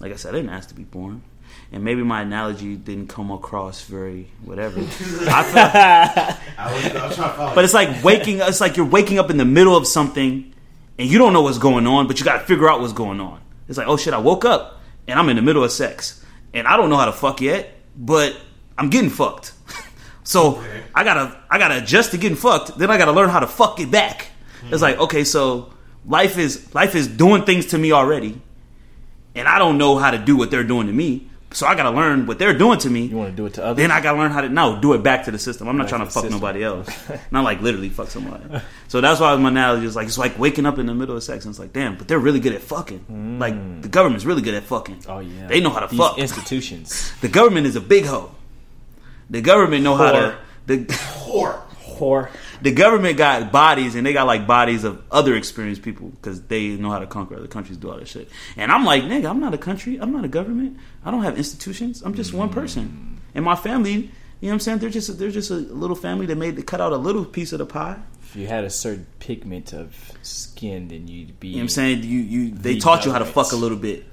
Like 0.00 0.12
I 0.12 0.16
said, 0.16 0.34
I 0.34 0.38
didn't 0.38 0.50
ask 0.50 0.68
to 0.70 0.74
be 0.74 0.84
born. 0.84 1.22
And 1.70 1.84
maybe 1.84 2.02
my 2.02 2.22
analogy 2.22 2.76
didn't 2.76 3.08
come 3.08 3.30
across 3.30 3.84
very 3.84 4.30
whatever. 4.44 4.80
I 4.80 4.84
feel, 4.84 6.54
I 6.58 6.72
was, 6.72 6.86
I 6.86 7.06
was 7.06 7.16
trying 7.16 7.30
to 7.30 7.36
follow. 7.36 7.54
but 7.54 7.64
it's 7.64 7.74
like 7.74 8.02
waking. 8.02 8.38
It's 8.40 8.60
like 8.60 8.76
you're 8.76 8.86
waking 8.86 9.18
up 9.18 9.28
in 9.30 9.36
the 9.36 9.44
middle 9.44 9.76
of 9.76 9.86
something, 9.86 10.52
and 10.98 11.08
you 11.08 11.18
don't 11.18 11.32
know 11.32 11.42
what's 11.42 11.58
going 11.58 11.86
on, 11.86 12.06
but 12.06 12.18
you 12.18 12.24
got 12.24 12.38
to 12.38 12.46
figure 12.46 12.68
out 12.70 12.80
what's 12.80 12.92
going 12.92 13.20
on. 13.20 13.40
It's 13.68 13.76
like, 13.78 13.86
oh 13.86 13.96
shit, 13.96 14.14
I 14.14 14.18
woke 14.18 14.44
up 14.44 14.80
and 15.06 15.18
I'm 15.18 15.28
in 15.28 15.36
the 15.36 15.42
middle 15.42 15.64
of 15.64 15.72
sex, 15.72 16.24
and 16.54 16.66
I 16.66 16.76
don't 16.76 16.90
know 16.90 16.96
how 16.96 17.06
to 17.06 17.12
fuck 17.12 17.40
yet, 17.40 17.74
but 17.96 18.36
I'm 18.78 18.90
getting 18.90 19.10
fucked. 19.10 19.52
so 20.24 20.56
Okay. 20.56 20.82
I 20.94 21.04
gotta, 21.04 21.38
I 21.50 21.58
gotta 21.58 21.78
adjust 21.78 22.10
to 22.12 22.18
getting 22.18 22.36
fucked. 22.36 22.78
Then 22.78 22.90
I 22.90 22.98
gotta 22.98 23.12
learn 23.12 23.30
how 23.30 23.40
to 23.40 23.46
fuck 23.46 23.80
it 23.80 23.90
back. 23.90 24.28
It's 24.64 24.76
hmm. 24.76 24.82
like, 24.82 24.98
okay, 24.98 25.24
so 25.24 25.72
life 26.06 26.38
is 26.38 26.74
life 26.74 26.94
is 26.94 27.08
doing 27.08 27.44
things 27.44 27.66
to 27.66 27.78
me 27.78 27.92
already, 27.92 28.40
and 29.34 29.48
I 29.48 29.58
don't 29.58 29.78
know 29.78 29.96
how 29.96 30.10
to 30.10 30.18
do 30.18 30.36
what 30.36 30.50
they're 30.50 30.64
doing 30.64 30.86
to 30.86 30.92
me. 30.92 31.28
So 31.54 31.66
I 31.66 31.74
gotta 31.74 31.90
learn 31.90 32.26
what 32.26 32.38
they're 32.38 32.56
doing 32.56 32.78
to 32.80 32.90
me. 32.90 33.06
you 33.06 33.16
want 33.16 33.30
to 33.30 33.36
do 33.36 33.46
it 33.46 33.54
to 33.54 33.64
others. 33.64 33.76
Then 33.76 33.90
I 33.90 34.00
gotta 34.00 34.18
learn 34.18 34.30
how 34.30 34.40
to 34.40 34.48
no 34.48 34.80
do 34.80 34.94
it 34.94 35.02
back 35.02 35.24
to 35.26 35.30
the 35.30 35.38
system. 35.38 35.68
I'm 35.68 35.76
not 35.76 35.88
trying 35.88 36.00
to 36.00 36.06
to 36.06 36.10
fuck 36.10 36.22
system. 36.24 36.40
nobody 36.40 36.62
else. 36.62 36.88
not 37.30 37.44
like 37.44 37.60
literally 37.60 37.88
fuck 37.88 38.08
somebody. 38.08 38.44
So 38.88 39.00
that's 39.00 39.20
why 39.20 39.34
my 39.36 39.48
analogy 39.48 39.86
is 39.86 39.96
like 39.96 40.06
it's 40.06 40.18
like 40.18 40.38
waking 40.38 40.66
up 40.66 40.78
in 40.78 40.86
the 40.86 40.94
middle 40.94 41.16
of 41.16 41.22
sex 41.22 41.44
and 41.44 41.52
it's 41.52 41.58
like 41.58 41.72
damn, 41.72 41.96
but 41.96 42.08
they're 42.08 42.18
really 42.18 42.40
good 42.40 42.54
at 42.54 42.62
fucking. 42.62 43.38
Like 43.38 43.54
mm. 43.54 43.82
the 43.82 43.88
government's 43.88 44.24
really 44.24 44.42
good 44.42 44.54
at 44.54 44.64
fucking. 44.64 45.04
oh 45.08 45.20
yeah, 45.20 45.46
they 45.46 45.60
know 45.60 45.70
how 45.70 45.80
to 45.80 45.88
These 45.88 45.98
fuck. 45.98 46.18
Institutions. 46.18 47.12
the 47.20 47.28
government 47.28 47.66
is 47.66 47.76
a 47.76 47.80
big 47.80 48.04
hoe. 48.04 48.34
The 49.30 49.40
government 49.40 49.84
know 49.84 49.96
how 49.96 50.12
to. 50.12 50.38
The 50.66 50.78
Whore. 50.78 51.60
Whore. 51.96 52.30
The 52.62 52.72
government 52.72 53.16
got 53.16 53.50
bodies 53.50 53.94
and 53.94 54.06
they 54.06 54.12
got 54.12 54.26
like 54.26 54.46
bodies 54.46 54.84
of 54.84 55.02
other 55.10 55.34
experienced 55.34 55.82
people 55.82 56.10
because 56.10 56.42
they 56.42 56.68
know 56.68 56.90
how 56.90 57.00
to 57.00 57.06
conquer 57.06 57.36
other 57.36 57.48
countries, 57.48 57.76
do 57.76 57.90
all 57.90 57.98
that 57.98 58.08
shit. 58.08 58.28
And 58.56 58.70
I'm 58.70 58.84
like, 58.84 59.02
nigga, 59.02 59.28
I'm 59.28 59.40
not 59.40 59.52
a 59.52 59.58
country. 59.58 59.98
I'm 59.98 60.12
not 60.12 60.24
a 60.24 60.28
government. 60.28 60.78
I 61.04 61.10
don't 61.10 61.22
have 61.22 61.36
institutions. 61.36 62.02
I'm 62.02 62.14
just 62.14 62.32
one 62.32 62.50
person. 62.50 63.18
Mm. 63.18 63.34
And 63.34 63.44
my 63.44 63.56
family, 63.56 63.92
you 63.92 64.48
know 64.48 64.48
what 64.48 64.52
I'm 64.54 64.60
saying? 64.60 64.78
They're 64.78 64.90
just 64.90 65.18
they're 65.18 65.30
just 65.30 65.50
a 65.50 65.54
little 65.54 65.96
family 65.96 66.26
that 66.26 66.36
made 66.36 66.64
cut 66.66 66.80
out 66.80 66.92
a 66.92 66.96
little 66.96 67.24
piece 67.24 67.52
of 67.52 67.58
the 67.58 67.66
pie. 67.66 67.98
If 68.22 68.36
you 68.36 68.46
had 68.46 68.64
a 68.64 68.70
certain 68.70 69.06
pigment 69.18 69.72
of 69.72 69.94
skin, 70.22 70.88
then 70.88 71.06
you'd 71.06 71.38
be. 71.38 71.48
You 71.48 71.54
know 71.54 71.58
what 71.58 71.62
I'm 71.62 71.68
saying? 71.68 72.02
You 72.04 72.18
you 72.20 72.50
they 72.50 72.74
The 72.74 72.80
taught 72.80 73.04
you 73.04 73.12
how 73.12 73.18
to 73.18 73.24
fuck 73.24 73.52
a 73.52 73.56
little 73.56 73.76
bit. 73.78 74.06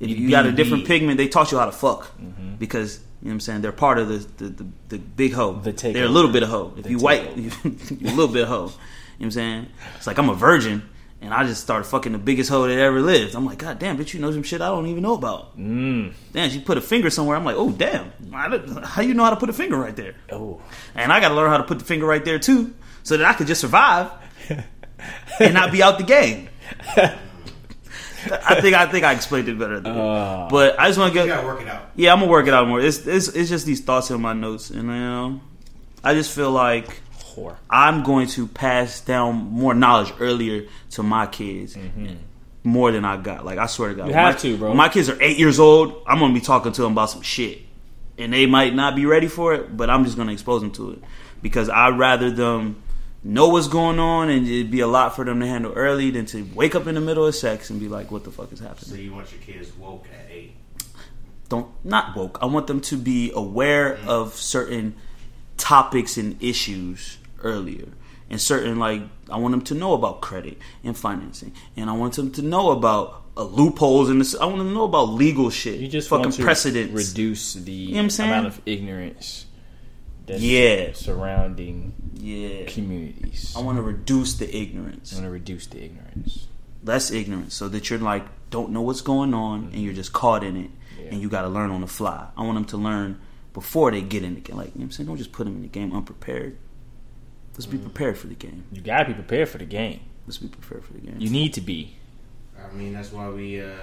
If 0.00 0.08
You'd 0.08 0.18
you 0.18 0.30
got 0.30 0.46
a 0.46 0.52
different 0.52 0.86
pigment, 0.86 1.18
they 1.18 1.28
taught 1.28 1.52
you 1.52 1.58
how 1.58 1.66
to 1.66 1.72
fuck 1.72 2.10
because 2.58 2.98
you 2.98 3.26
know 3.26 3.30
what 3.30 3.32
I'm 3.34 3.40
saying. 3.40 3.60
They're 3.60 3.72
part 3.72 3.98
of 3.98 4.08
the 4.08 4.18
the, 4.44 4.50
the, 4.50 4.66
the 4.88 4.98
big 4.98 5.32
hoe. 5.34 5.52
The 5.52 5.72
They're 5.72 6.06
a 6.06 6.08
little 6.08 6.32
bit 6.32 6.42
of 6.42 6.48
hoe. 6.48 6.72
If 6.76 6.84
The 6.84 6.90
you 6.90 6.98
white, 6.98 7.36
you 7.36 7.50
a 7.64 8.14
little 8.14 8.28
bit 8.28 8.42
of 8.42 8.48
hoe. 8.48 8.54
You 8.54 8.64
know 8.64 8.68
what 8.68 9.24
I'm 9.26 9.30
saying? 9.30 9.66
It's 9.96 10.06
like 10.06 10.18
I'm 10.18 10.30
a 10.30 10.34
virgin 10.34 10.88
and 11.22 11.34
I 11.34 11.44
just 11.44 11.60
started 11.60 11.84
fucking 11.84 12.12
the 12.12 12.18
biggest 12.18 12.48
hoe 12.48 12.66
that 12.66 12.78
ever 12.78 13.00
lived. 13.00 13.34
I'm 13.34 13.44
like, 13.44 13.58
God 13.58 13.78
damn, 13.78 13.98
bitch, 13.98 14.14
you 14.14 14.20
know 14.20 14.32
some 14.32 14.42
shit 14.42 14.62
I 14.62 14.68
don't 14.68 14.86
even 14.86 15.02
know 15.02 15.14
about. 15.14 15.58
Mm. 15.58 16.14
Damn, 16.32 16.48
she 16.48 16.60
put 16.60 16.78
a 16.78 16.80
finger 16.80 17.10
somewhere. 17.10 17.36
I'm 17.36 17.44
like, 17.44 17.56
oh 17.56 17.70
damn, 17.70 18.12
I 18.32 18.58
how 18.84 19.02
you 19.02 19.12
know 19.12 19.24
how 19.24 19.30
to 19.30 19.36
put 19.36 19.50
a 19.50 19.52
finger 19.52 19.76
right 19.76 19.94
there? 19.94 20.14
Oh, 20.32 20.60
And 20.94 21.12
I 21.12 21.20
got 21.20 21.28
to 21.28 21.34
learn 21.34 21.50
how 21.50 21.58
to 21.58 21.64
put 21.64 21.78
the 21.78 21.84
finger 21.84 22.06
right 22.06 22.24
there 22.24 22.38
too, 22.38 22.74
so 23.02 23.16
that 23.18 23.26
I 23.26 23.34
could 23.34 23.46
just 23.46 23.60
survive 23.60 24.10
and 25.40 25.54
not 25.54 25.72
be 25.72 25.82
out 25.82 25.98
the 25.98 26.04
game. 26.04 26.48
I 28.26 28.60
think 28.60 28.74
I 28.76 28.86
think 28.86 29.04
I 29.04 29.12
explained 29.12 29.48
it 29.48 29.58
better. 29.58 29.80
Than 29.80 29.96
Uh. 29.96 30.48
but 30.50 30.78
I 30.78 30.86
just 30.88 30.98
want 30.98 31.12
to 31.12 31.18
get. 31.18 31.26
You 31.26 31.32
gotta 31.32 31.46
work 31.46 31.60
it 31.62 31.68
out. 31.68 31.90
yeah, 31.96 32.12
I'm 32.12 32.20
gonna 32.20 32.30
work 32.30 32.46
it 32.46 32.54
out 32.54 32.68
more. 32.68 32.80
It's 32.80 33.06
it's 33.06 33.28
it's 33.28 33.48
just 33.48 33.66
these 33.66 33.80
thoughts 33.80 34.10
in 34.10 34.20
my 34.20 34.32
notes, 34.32 34.70
and 34.70 34.82
you 34.88 34.94
know, 34.94 35.40
I 36.04 36.14
just 36.14 36.34
feel 36.34 36.50
like 36.50 37.00
whore. 37.18 37.56
I'm 37.68 38.02
going 38.02 38.26
to 38.28 38.46
pass 38.46 39.00
down 39.00 39.36
more 39.36 39.74
knowledge 39.74 40.12
earlier 40.20 40.66
to 40.90 41.02
my 41.02 41.26
kids. 41.26 41.76
More 42.62 42.92
than 42.92 43.06
I 43.06 43.16
got. 43.16 43.46
Like 43.46 43.58
I 43.58 43.64
swear 43.66 43.88
to 43.88 43.94
God, 43.94 44.08
You 44.08 44.12
have 44.12 44.34
my, 44.34 44.40
to, 44.40 44.56
bro. 44.58 44.68
When 44.68 44.76
my 44.76 44.90
kids 44.90 45.08
are 45.08 45.16
eight 45.22 45.38
years 45.38 45.58
old, 45.58 46.02
I'm 46.06 46.18
gonna 46.18 46.34
be 46.34 46.40
talking 46.40 46.72
to 46.72 46.82
them 46.82 46.92
about 46.92 47.08
some 47.08 47.22
shit, 47.22 47.62
and 48.18 48.32
they 48.34 48.44
might 48.44 48.74
not 48.74 48.94
be 48.94 49.06
ready 49.06 49.28
for 49.28 49.54
it, 49.54 49.74
but 49.74 49.88
I'm 49.88 50.04
just 50.04 50.18
gonna 50.18 50.32
expose 50.32 50.60
them 50.60 50.70
to 50.72 50.90
it 50.92 50.98
because 51.40 51.70
I'd 51.70 51.98
rather 51.98 52.30
them 52.30 52.82
know 53.22 53.48
what's 53.48 53.68
going 53.68 53.98
on 53.98 54.30
and 54.30 54.46
it'd 54.46 54.70
be 54.70 54.80
a 54.80 54.86
lot 54.86 55.14
for 55.14 55.24
them 55.24 55.40
to 55.40 55.46
handle 55.46 55.72
early 55.74 56.10
than 56.10 56.26
to 56.26 56.42
wake 56.54 56.74
up 56.74 56.86
in 56.86 56.94
the 56.94 57.00
middle 57.00 57.26
of 57.26 57.34
sex 57.34 57.70
and 57.70 57.78
be 57.78 57.88
like, 57.88 58.10
"What 58.10 58.24
the 58.24 58.30
fuck 58.30 58.52
is 58.52 58.60
happening?" 58.60 58.90
So 58.90 58.94
you 58.94 59.12
want 59.12 59.30
your 59.32 59.40
kids 59.42 59.72
woke 59.76 60.06
at 60.12 60.30
eight. 60.30 60.54
don't 61.48 61.68
not 61.84 62.16
woke. 62.16 62.38
I 62.40 62.46
want 62.46 62.66
them 62.66 62.80
to 62.82 62.96
be 62.96 63.32
aware 63.34 63.98
of 64.06 64.34
certain 64.34 64.94
topics 65.56 66.16
and 66.16 66.42
issues 66.42 67.18
earlier. 67.42 67.88
And 68.30 68.40
certain 68.40 68.78
like 68.78 69.02
I 69.28 69.36
want 69.36 69.52
them 69.52 69.62
to 69.62 69.74
know 69.74 69.92
about 69.92 70.20
credit 70.20 70.58
and 70.84 70.96
financing. 70.96 71.52
And 71.76 71.90
I 71.90 71.94
want 71.94 72.14
them 72.14 72.30
to 72.32 72.42
know 72.42 72.70
about 72.70 73.24
uh, 73.36 73.42
loopholes 73.44 74.08
and 74.08 74.20
this 74.20 74.34
I 74.36 74.44
want 74.46 74.58
them 74.58 74.68
to 74.68 74.74
know 74.74 74.84
about 74.84 75.10
legal 75.10 75.50
shit. 75.50 75.80
You 75.80 75.88
just 75.88 76.08
fucking 76.08 76.24
want 76.26 76.34
to 76.36 76.42
precedents. 76.42 76.94
reduce 76.94 77.54
the 77.54 77.88
know 77.88 77.92
what 77.94 78.00
I'm 78.04 78.10
saying? 78.10 78.30
amount 78.30 78.46
of 78.46 78.60
ignorance 78.66 79.46
that's 79.49 79.49
Yeah. 80.28 80.90
surrounding 80.92 81.94
yeah. 82.14 82.64
communities. 82.66 83.54
I 83.56 83.60
want 83.60 83.78
to 83.78 83.82
reduce 83.82 84.34
the 84.34 84.54
ignorance. 84.54 85.12
I 85.12 85.16
want 85.16 85.26
to 85.26 85.30
reduce 85.30 85.66
the 85.66 85.82
ignorance. 85.84 86.46
Less 86.84 87.10
ignorance 87.10 87.54
so 87.54 87.68
that 87.68 87.90
you're 87.90 87.98
like 87.98 88.24
don't 88.50 88.70
know 88.70 88.82
what's 88.82 89.00
going 89.00 89.34
on 89.34 89.70
and 89.72 89.82
you're 89.82 89.92
just 89.94 90.12
caught 90.12 90.42
in 90.42 90.56
it 90.56 90.70
Yeah. 90.98 91.10
and 91.12 91.20
you 91.22 91.28
got 91.28 91.42
to 91.42 91.48
learn 91.48 91.70
on 91.70 91.80
the 91.82 91.86
fly. 91.86 92.28
I 92.36 92.42
want 92.42 92.54
them 92.56 92.64
to 92.66 92.76
learn 92.76 93.20
before 93.52 93.90
they 93.90 94.00
get 94.02 94.22
in 94.22 94.34
the 94.34 94.40
game. 94.40 94.56
Like, 94.56 94.68
you 94.68 94.72
know 94.74 94.78
what 94.80 94.84
I'm 94.86 94.90
saying? 94.92 95.06
Don't 95.08 95.16
just 95.16 95.32
put 95.32 95.44
them 95.44 95.56
in 95.56 95.62
the 95.62 95.68
game 95.68 95.92
unprepared. 95.92 96.56
Let's 97.54 97.66
be 97.66 97.78
prepared 97.78 98.16
for 98.16 98.28
the 98.28 98.34
game. 98.34 98.64
You 98.72 98.80
gotta 98.80 99.06
be 99.06 99.14
prepared 99.14 99.48
for 99.48 99.58
the 99.58 99.64
game. 99.66 100.00
Let's 100.26 100.38
be 100.38 100.48
prepared 100.48 100.84
for 100.84 100.92
the 100.94 101.00
game. 101.00 101.16
You 101.18 101.28
need 101.30 101.52
to 101.54 101.60
be. 101.60 101.96
I 102.58 102.72
mean, 102.74 102.92
that's 102.92 103.12
why 103.12 103.28
we. 103.28 103.60
uh 103.60 103.74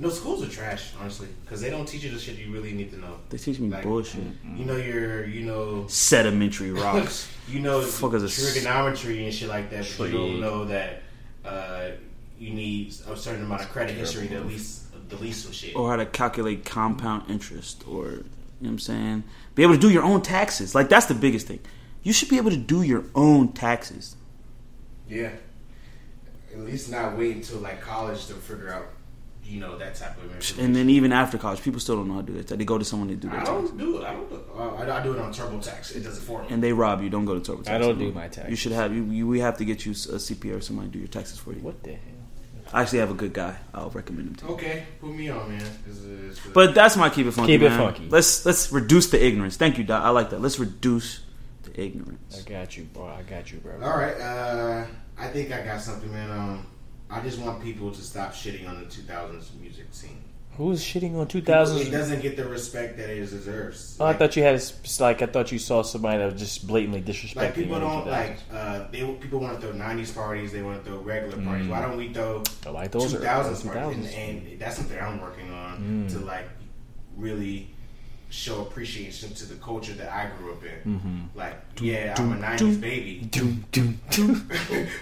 Know, 0.00 0.10
schools 0.10 0.44
are 0.46 0.48
trash, 0.48 0.92
honestly, 1.00 1.26
because 1.44 1.60
they 1.60 1.70
don't 1.70 1.84
teach 1.86 2.04
you 2.04 2.10
the 2.12 2.20
shit 2.20 2.36
you 2.38 2.52
really 2.52 2.72
need 2.72 2.92
to 2.92 2.98
know. 3.00 3.18
they 3.30 3.38
teach 3.38 3.58
me 3.58 3.68
Like, 3.68 3.82
bullshit. 3.82 4.22
You 4.56 4.64
know 4.64 4.76
your, 4.76 5.26
you 5.26 5.44
know, 5.44 5.86
Sedimentary 5.88 6.70
rocks. 6.84 7.28
you 7.48 7.58
know 7.58 7.82
Fuck 7.82 8.14
is 8.14 8.52
trigonometry 8.52 9.24
and 9.24 9.34
shit 9.34 9.48
like 9.48 9.70
that, 9.70 9.92
but 9.98 10.10
you 10.10 10.16
don't 10.18 10.40
know 10.40 10.64
that 10.66 11.02
uh, 11.44 11.90
you 12.38 12.50
need 12.50 12.94
a 13.08 13.16
certain 13.16 13.42
amount 13.44 13.62
of 13.62 13.70
credit 13.70 13.96
history 13.96 14.28
to 14.28 14.40
lease 14.40 14.86
the 15.08 15.16
lease 15.16 15.44
of 15.46 15.54
shit. 15.54 15.74
or 15.74 15.90
how 15.90 15.96
to 15.96 16.06
calculate 16.06 16.64
compound 16.64 17.28
interest 17.28 17.82
or 17.88 18.04
You 18.06 18.12
know 18.12 18.22
what 18.60 18.68
I'm 18.70 18.78
saying? 18.78 19.24
Be 19.56 19.62
able 19.64 19.74
to 19.74 19.80
do 19.80 19.90
your 19.90 20.04
own 20.04 20.22
taxes. 20.22 20.74
Like 20.76 20.88
that's 20.88 21.06
the 21.06 21.14
biggest 21.14 21.48
thing. 21.48 21.58
You 22.04 22.12
should 22.12 22.28
be 22.28 22.36
able 22.36 22.50
to 22.50 22.56
do 22.56 22.82
your 22.82 23.04
own 23.16 23.52
taxes. 23.52 24.14
Yeah. 25.08 25.32
At 26.52 26.60
least 26.60 26.88
not 26.90 27.16
wait 27.18 27.34
until 27.36 27.58
like 27.58 27.80
college 27.80 28.26
to 28.26 28.34
figure 28.34 28.72
out, 28.72 28.86
you 29.48 29.60
know, 29.60 29.78
that 29.78 29.94
type 29.94 30.16
of 30.18 30.24
information. 30.24 30.60
And 30.60 30.76
then 30.76 30.90
even 30.90 31.12
after 31.12 31.38
college, 31.38 31.62
people 31.62 31.80
still 31.80 31.96
don't 31.96 32.08
know 32.08 32.14
how 32.14 32.20
to 32.20 32.26
do 32.26 32.42
that. 32.42 32.58
They 32.58 32.64
go 32.64 32.76
to 32.78 32.84
someone 32.84 33.08
to 33.08 33.14
do 33.16 33.28
their 33.30 33.40
I 33.40 33.44
taxes. 33.44 33.70
don't 33.70 33.78
do 33.78 33.98
it. 33.98 34.04
I 34.04 34.12
don't. 34.12 34.28
Do, 34.28 34.42
uh, 34.56 34.74
I, 34.76 35.00
I 35.00 35.02
do 35.02 35.14
it 35.14 35.18
on 35.20 35.32
TurboTax. 35.32 35.96
It 35.96 36.00
does 36.00 36.18
it 36.18 36.20
for 36.22 36.42
me. 36.42 36.48
And 36.50 36.62
they 36.62 36.72
rob 36.72 37.02
you. 37.02 37.08
Don't 37.10 37.24
go 37.24 37.38
to 37.38 37.52
TurboTax. 37.52 37.68
I 37.68 37.78
don't 37.78 37.98
do 37.98 38.12
my 38.12 38.28
taxes. 38.28 38.50
You 38.50 38.56
should 38.56 38.72
have 38.72 38.94
you, 38.94 39.04
you. 39.04 39.26
We 39.26 39.40
have 39.40 39.56
to 39.58 39.64
get 39.64 39.86
you 39.86 39.92
a 39.92 39.94
CPA 39.94 40.56
or 40.58 40.60
somebody 40.60 40.88
to 40.88 40.92
do 40.92 40.98
your 40.98 41.08
taxes 41.08 41.38
for 41.38 41.52
you. 41.52 41.60
What 41.60 41.82
the 41.82 41.90
hell? 41.92 42.00
I 42.70 42.82
actually 42.82 42.98
have 42.98 43.10
a 43.10 43.14
good 43.14 43.32
guy. 43.32 43.56
I'll 43.72 43.88
recommend 43.88 44.28
him 44.28 44.34
to 44.36 44.44
you. 44.46 44.52
Okay, 44.52 44.84
put 45.00 45.10
me 45.14 45.30
on, 45.30 45.48
man. 45.48 45.60
'cause 45.86 46.04
it's- 46.04 46.38
But 46.52 46.74
that's 46.74 46.98
my 46.98 47.08
keep 47.08 47.26
it 47.26 47.30
funky. 47.32 47.52
Keep 47.54 47.62
it 47.62 47.70
man. 47.70 47.78
funky. 47.78 48.08
Let's 48.10 48.44
let's 48.44 48.70
reduce 48.70 49.06
the 49.08 49.24
ignorance. 49.24 49.56
Thank 49.56 49.78
you, 49.78 49.84
Doc. 49.84 50.04
I 50.04 50.10
like 50.10 50.28
that. 50.30 50.42
Let's 50.42 50.58
reduce 50.58 51.20
the 51.62 51.80
ignorance. 51.80 52.44
I 52.46 52.48
got 52.50 52.76
you, 52.76 52.84
bro. 52.92 53.06
I 53.06 53.22
got 53.22 53.50
you, 53.50 53.58
bro. 53.60 53.72
all 53.82 53.96
right. 53.96 54.20
Uh, 54.20 54.84
I 55.16 55.28
think 55.28 55.50
I 55.50 55.62
got 55.64 55.80
something, 55.80 56.12
man. 56.12 56.30
Um, 56.30 56.66
I 57.10 57.20
just 57.20 57.38
want 57.38 57.62
people 57.62 57.90
to 57.90 58.02
stop 58.02 58.32
shitting 58.34 58.68
on 58.68 58.78
the 58.80 58.86
2000s 58.86 59.58
music 59.60 59.86
scene. 59.92 60.22
Who's 60.56 60.82
shitting 60.84 61.14
on 61.14 61.28
2000s? 61.28 61.36
It 61.36 61.88
2000s? 61.88 61.90
doesn't 61.92 62.20
get 62.20 62.36
the 62.36 62.44
respect 62.48 62.96
that 62.96 63.08
it 63.08 63.20
deserves. 63.20 63.96
Oh, 64.00 64.06
I 64.06 64.12
thought 64.12 64.34
you 64.34 64.42
had 64.42 64.56
a 64.56 64.62
like 65.00 65.22
I 65.22 65.26
thought 65.26 65.52
you 65.52 65.58
saw 65.60 65.82
somebody 65.82 66.18
that 66.18 66.32
was 66.32 66.40
just 66.40 66.66
blatantly 66.66 67.00
disrespecting. 67.00 67.36
Like 67.36 67.54
people 67.54 67.78
don't 67.78 68.04
2000s. 68.04 68.10
like 68.10 68.36
uh, 68.52 68.88
they 68.90 69.04
people 69.20 69.38
want 69.38 69.60
to 69.60 69.66
throw 69.66 69.76
'90s 69.76 70.12
parties. 70.12 70.50
They 70.50 70.62
want 70.62 70.82
to 70.84 70.90
throw 70.90 70.98
regular 70.98 71.40
parties. 71.44 71.68
Why 71.68 71.80
don't 71.80 71.96
we 71.96 72.12
throw 72.12 72.42
I 72.66 72.70
like 72.70 72.90
those 72.90 73.14
2000s 73.14 73.66
are- 73.70 73.72
parties? 73.72 74.12
And, 74.14 74.48
and 74.48 74.60
that's 74.60 74.76
something 74.76 74.98
I'm 74.98 75.20
working 75.20 75.52
on 75.52 76.06
to 76.10 76.18
like 76.18 76.48
really 77.16 77.70
show 78.30 78.60
appreciation 78.62 79.32
to 79.34 79.46
the 79.46 79.54
culture 79.56 79.92
that 79.94 80.12
I 80.12 80.28
grew 80.38 80.52
up 80.52 80.62
in. 80.62 80.92
Mm-hmm. 80.98 81.18
Like, 81.38 81.56
yeah, 81.80 82.14
I'm 82.18 82.32
a 82.32 82.36
'90s 82.36 82.80
baby, 82.80 83.26
Doom, 83.30 83.64
doom, 83.72 84.00
doom. 84.10 84.46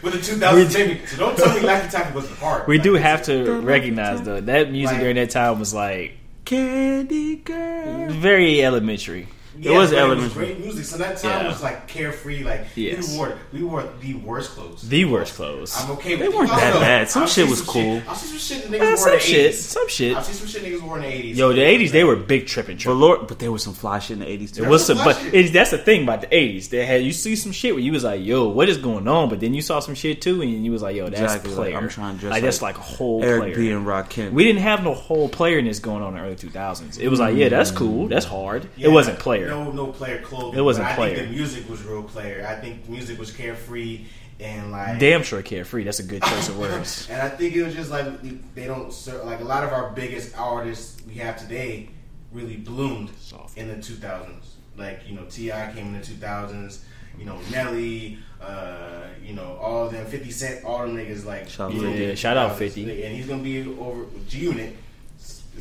but 0.02 0.12
the 0.12 0.18
2000s 0.18 0.74
baby. 0.74 1.06
So 1.06 1.16
don't 1.18 1.36
tell 1.36 1.52
me 1.54 1.60
Laffy 1.66 1.90
Taffy 1.90 2.14
was 2.14 2.28
the 2.28 2.36
part. 2.36 2.68
We 2.68 2.76
Like, 2.78 2.84
do 2.84 2.94
have 2.94 3.22
to 3.24 3.60
recognize 3.60 4.22
though 4.22 4.40
that 4.40 4.70
music 4.70 4.92
Like- 4.94 5.00
during 5.00 5.16
that 5.16 5.30
time 5.30 5.58
was 5.58 5.74
like 5.74 6.16
Candy 6.44 7.36
girl. 7.36 8.08
very 8.10 8.64
elementary. 8.64 9.26
It 9.62 9.70
was 9.70 9.90
but 9.90 9.98
elementary. 9.98 10.46
great 10.46 10.60
music. 10.60 10.84
So 10.84 10.98
that 10.98 11.18
time 11.18 11.42
Yeah. 11.44 11.48
was 11.48 11.62
like 11.62 11.88
carefree. 11.88 12.44
Like 12.44 12.66
Yes. 12.74 13.10
we 13.10 13.16
wore 13.18 13.32
we 13.52 13.62
wore 13.64 13.84
the 14.00 14.14
worst 14.14 14.50
clothes. 14.50 14.88
The 14.88 15.04
worst 15.04 15.34
clothes. 15.34 15.74
I'm 15.78 15.90
okay. 15.92 16.16
They 16.16 16.28
with 16.28 16.36
weren't 16.36 16.50
I 16.50 16.60
don't 16.60 16.60
that 16.60 16.74
know. 16.74 16.80
bad. 16.80 17.08
Some 17.10 17.22
I've 17.24 17.30
shit 17.30 17.48
was 17.48 17.58
some 17.58 17.66
cool. 17.68 18.02
I've 18.08 18.16
seen 18.16 18.38
some 18.38 18.58
shit 18.58 18.70
niggas 18.70 18.74
Eh, 18.74 18.78
wore 18.80 18.90
in 18.90 18.96
some 18.98 19.12
the 19.12 19.18
shit, 19.20 19.52
80s. 19.52 19.54
some 19.68 19.88
shit. 19.88 20.16
I've 20.16 20.24
seen 20.24 20.34
some 20.34 20.46
shit 20.48 20.62
niggas 20.64 20.82
wore 20.82 20.96
in 20.98 21.02
the 21.02 21.08
80s. 21.08 21.36
Yo, 21.36 21.52
the 21.52 21.60
'80s 21.62 21.90
they 21.92 22.04
were 22.04 22.16
big 22.16 22.46
tripping. 22.46 22.76
But. 22.84 22.94
Lord, 22.94 23.26
but 23.26 23.38
there 23.38 23.52
was 23.52 23.62
some 23.62 23.74
fly 23.74 23.98
shit 23.98 24.14
in 24.14 24.18
the 24.20 24.28
eighties 24.28 24.52
too. 24.52 24.64
It 24.64 24.68
was 24.68 24.84
some, 24.84 24.98
but 24.98 25.16
shit. 25.18 25.34
it, 25.34 25.52
that's 25.52 25.70
the 25.70 25.78
thing 25.78 26.02
about 26.02 26.20
the 26.22 26.26
'80s. 26.28 26.68
They 26.70 26.84
had 26.84 27.02
you 27.02 27.12
see 27.12 27.36
some 27.36 27.52
shit 27.52 27.74
where 27.74 27.82
you 27.82 27.92
was 27.92 28.04
like, 28.04 28.24
"Yo, 28.24 28.48
what 28.48 28.68
is 28.68 28.78
going 28.78 29.06
on?" 29.08 29.28
But 29.28 29.40
then 29.40 29.54
you 29.54 29.62
saw 29.62 29.80
some 29.80 29.94
shit 29.94 30.20
too, 30.20 30.42
and 30.42 30.64
you 30.64 30.72
was 30.72 30.82
like, 30.82 30.96
"Yo, 30.96 31.08
that's 31.08 31.20
Exactly, 31.22 31.50
like, 31.50 31.56
player." 31.56 31.76
I'm 31.78 31.88
trying 31.88 32.14
to 32.16 32.20
dress 32.20 32.30
like 32.32 32.42
that's 32.42 32.62
like 32.62 32.66
like 32.76 32.78
a 32.78 32.88
whole 32.96 33.22
Eric 33.22 33.40
player. 33.42 33.56
B 33.56 33.70
and 33.70 33.86
Rakim. 33.86 34.32
We 34.32 34.42
didn't 34.44 34.62
have 34.62 34.82
no 34.82 34.92
whole 34.94 35.28
playerness 35.28 35.80
going 35.80 36.02
on 36.02 36.14
in 36.16 36.20
the 36.20 36.26
early 36.26 36.34
2000s. 36.36 36.98
It 36.98 37.08
was 37.08 37.20
like, 37.20 37.36
yeah, 37.36 37.48
that's 37.48 37.70
cool, 37.70 38.08
that's 38.08 38.26
hard. 38.26 38.68
It 38.76 38.88
wasn't 38.88 39.18
player. 39.20 39.45
No, 39.48 39.70
no 39.72 39.86
player 39.88 40.20
clothing. 40.22 40.58
It 40.58 40.62
wasn't 40.62 40.88
but 40.88 40.98
I 40.98 41.14
think 41.14 41.28
the 41.28 41.34
music 41.34 41.68
was 41.68 41.82
real 41.82 42.02
player. 42.02 42.46
I 42.48 42.54
think 42.56 42.88
music 42.88 43.18
was 43.18 43.30
carefree 43.32 44.06
and 44.40 44.70
like 44.70 44.98
Damn 44.98 45.22
sure 45.22 45.42
carefree. 45.42 45.84
That's 45.84 45.98
a 45.98 46.02
good 46.04 46.22
choice 46.22 46.48
of 46.48 46.58
words. 46.58 47.08
And 47.10 47.20
I 47.22 47.28
think 47.28 47.54
it 47.54 47.62
was 47.62 47.74
just 47.74 47.90
like 47.90 48.06
they 48.54 48.66
don't 48.66 48.92
like 49.24 49.40
a 49.40 49.44
lot 49.44 49.64
of 49.64 49.72
our 49.72 49.90
biggest 49.90 50.38
artists 50.38 51.00
we 51.06 51.14
have 51.14 51.36
today 51.36 51.88
really 52.32 52.56
bloomed 52.56 53.10
Soft. 53.18 53.56
in 53.56 53.68
the 53.68 53.74
2000s. 53.76 54.44
Like 54.76 55.00
you 55.08 55.14
know, 55.14 55.24
T.I. 55.28 55.72
came 55.72 55.86
in 55.86 55.92
the 55.94 56.00
2000s. 56.06 56.80
You 57.18 57.24
know, 57.24 57.38
Nelly. 57.50 58.18
Uh, 58.42 59.04
you 59.24 59.32
know, 59.32 59.56
all 59.60 59.86
of 59.86 59.92
them. 59.92 60.04
50 60.04 60.30
Cent. 60.30 60.64
All 60.64 60.80
them 60.80 60.96
niggas 60.96 61.24
like 61.24 61.48
Shout 61.48 61.72
50. 61.72 62.14
shout 62.16 62.36
out 62.36 62.56
50. 62.56 63.04
And 63.04 63.16
he's 63.16 63.26
gonna 63.26 63.42
be 63.42 63.62
over 63.62 64.04
with 64.04 64.28
G 64.28 64.40
Unit. 64.40 64.76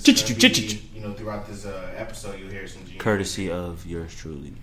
Ch- 0.03 0.81
You 0.93 1.01
know, 1.01 1.13
throughout 1.13 1.47
this 1.47 1.65
uh, 1.65 1.93
episode, 1.95 2.39
you'll 2.39 2.49
hear 2.49 2.67
some 2.67 2.81
G 2.83 2.89
Unit. 2.91 2.99
Courtesy 3.01 3.49
of 3.51 3.85
yours 3.85 4.13
truly. 4.15 4.53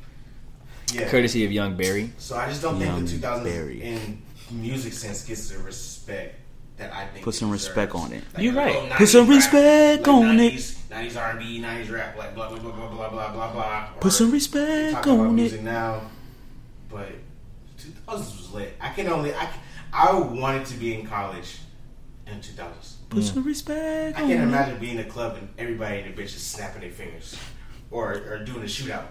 Yeah. 0.93 1.09
Courtesy 1.09 1.45
of 1.45 1.53
Young 1.53 1.77
Barry. 1.77 2.13
So 2.19 2.37
I 2.37 2.49
just 2.49 2.61
don't 2.63 2.79
Young 2.79 3.07
think 3.07 3.21
the 3.23 3.27
2000s 3.29 3.45
Barry. 3.45 3.83
in 3.83 4.23
music 4.51 4.93
sense 4.93 5.25
gets 5.25 5.49
the 5.51 5.59
respect 5.59 6.39
that 6.77 6.93
I 6.93 7.07
think. 7.07 7.25
Put 7.25 7.35
some 7.35 7.51
deserves. 7.51 7.69
respect 7.69 7.95
on 7.95 8.13
it. 8.13 8.25
You're 8.39 8.53
right. 8.55 8.75
oh, 8.77 8.95
Put 8.97 9.09
some 9.09 9.27
rap, 9.27 9.37
respect 9.37 10.07
like 10.07 10.09
on 10.15 10.39
it. 10.41 10.53
90s, 10.55 10.77
90s 10.91 11.17
R&B, 11.21 11.61
90s 11.61 11.91
rap, 11.93 12.17
like 12.19 12.35
blah 12.35 12.49
blah 12.51 12.59
blah 12.59 12.73
blah 12.73 12.89
blah 12.89 13.09
blah 13.11 13.33
blah 13.33 13.53
blah. 13.53 13.89
Or 13.97 14.01
Put 14.01 14.13
some 14.13 14.31
respect 14.31 14.93
talk 14.95 15.07
about 15.07 15.19
on 15.29 15.35
music 15.35 15.61
it. 15.61 15.65
now, 15.65 16.03
but 16.91 17.09
2000s 17.79 18.09
was 18.09 18.53
lit. 18.53 18.77
I 18.81 18.91
can 18.91 19.07
only 19.09 19.33
I 19.35 19.49
I 19.95 20.13
wanted 20.13 20.67
to 20.67 20.75
be 20.75 20.95
in 20.95 21.07
college 21.07 21.59
in 22.27 22.35
2000s. 22.41 22.95
Put 23.15 23.25
some 23.25 23.45
respect 23.45 24.19
I 24.19 24.23
on 24.23 24.29
can't 24.29 24.41
it. 24.41 24.45
imagine 24.45 24.79
being 24.79 24.99
in 24.99 25.07
a 25.07 25.09
club 25.09 25.37
and 25.39 25.49
everybody 25.59 26.01
in 26.01 26.15
the 26.15 26.21
bitch 26.23 26.27
is 26.27 26.43
snapping 26.43 26.81
their 26.83 26.91
fingers, 26.91 27.37
or 27.91 28.13
or 28.29 28.39
doing 28.45 28.63
a 28.63 28.67
shootout. 28.67 29.05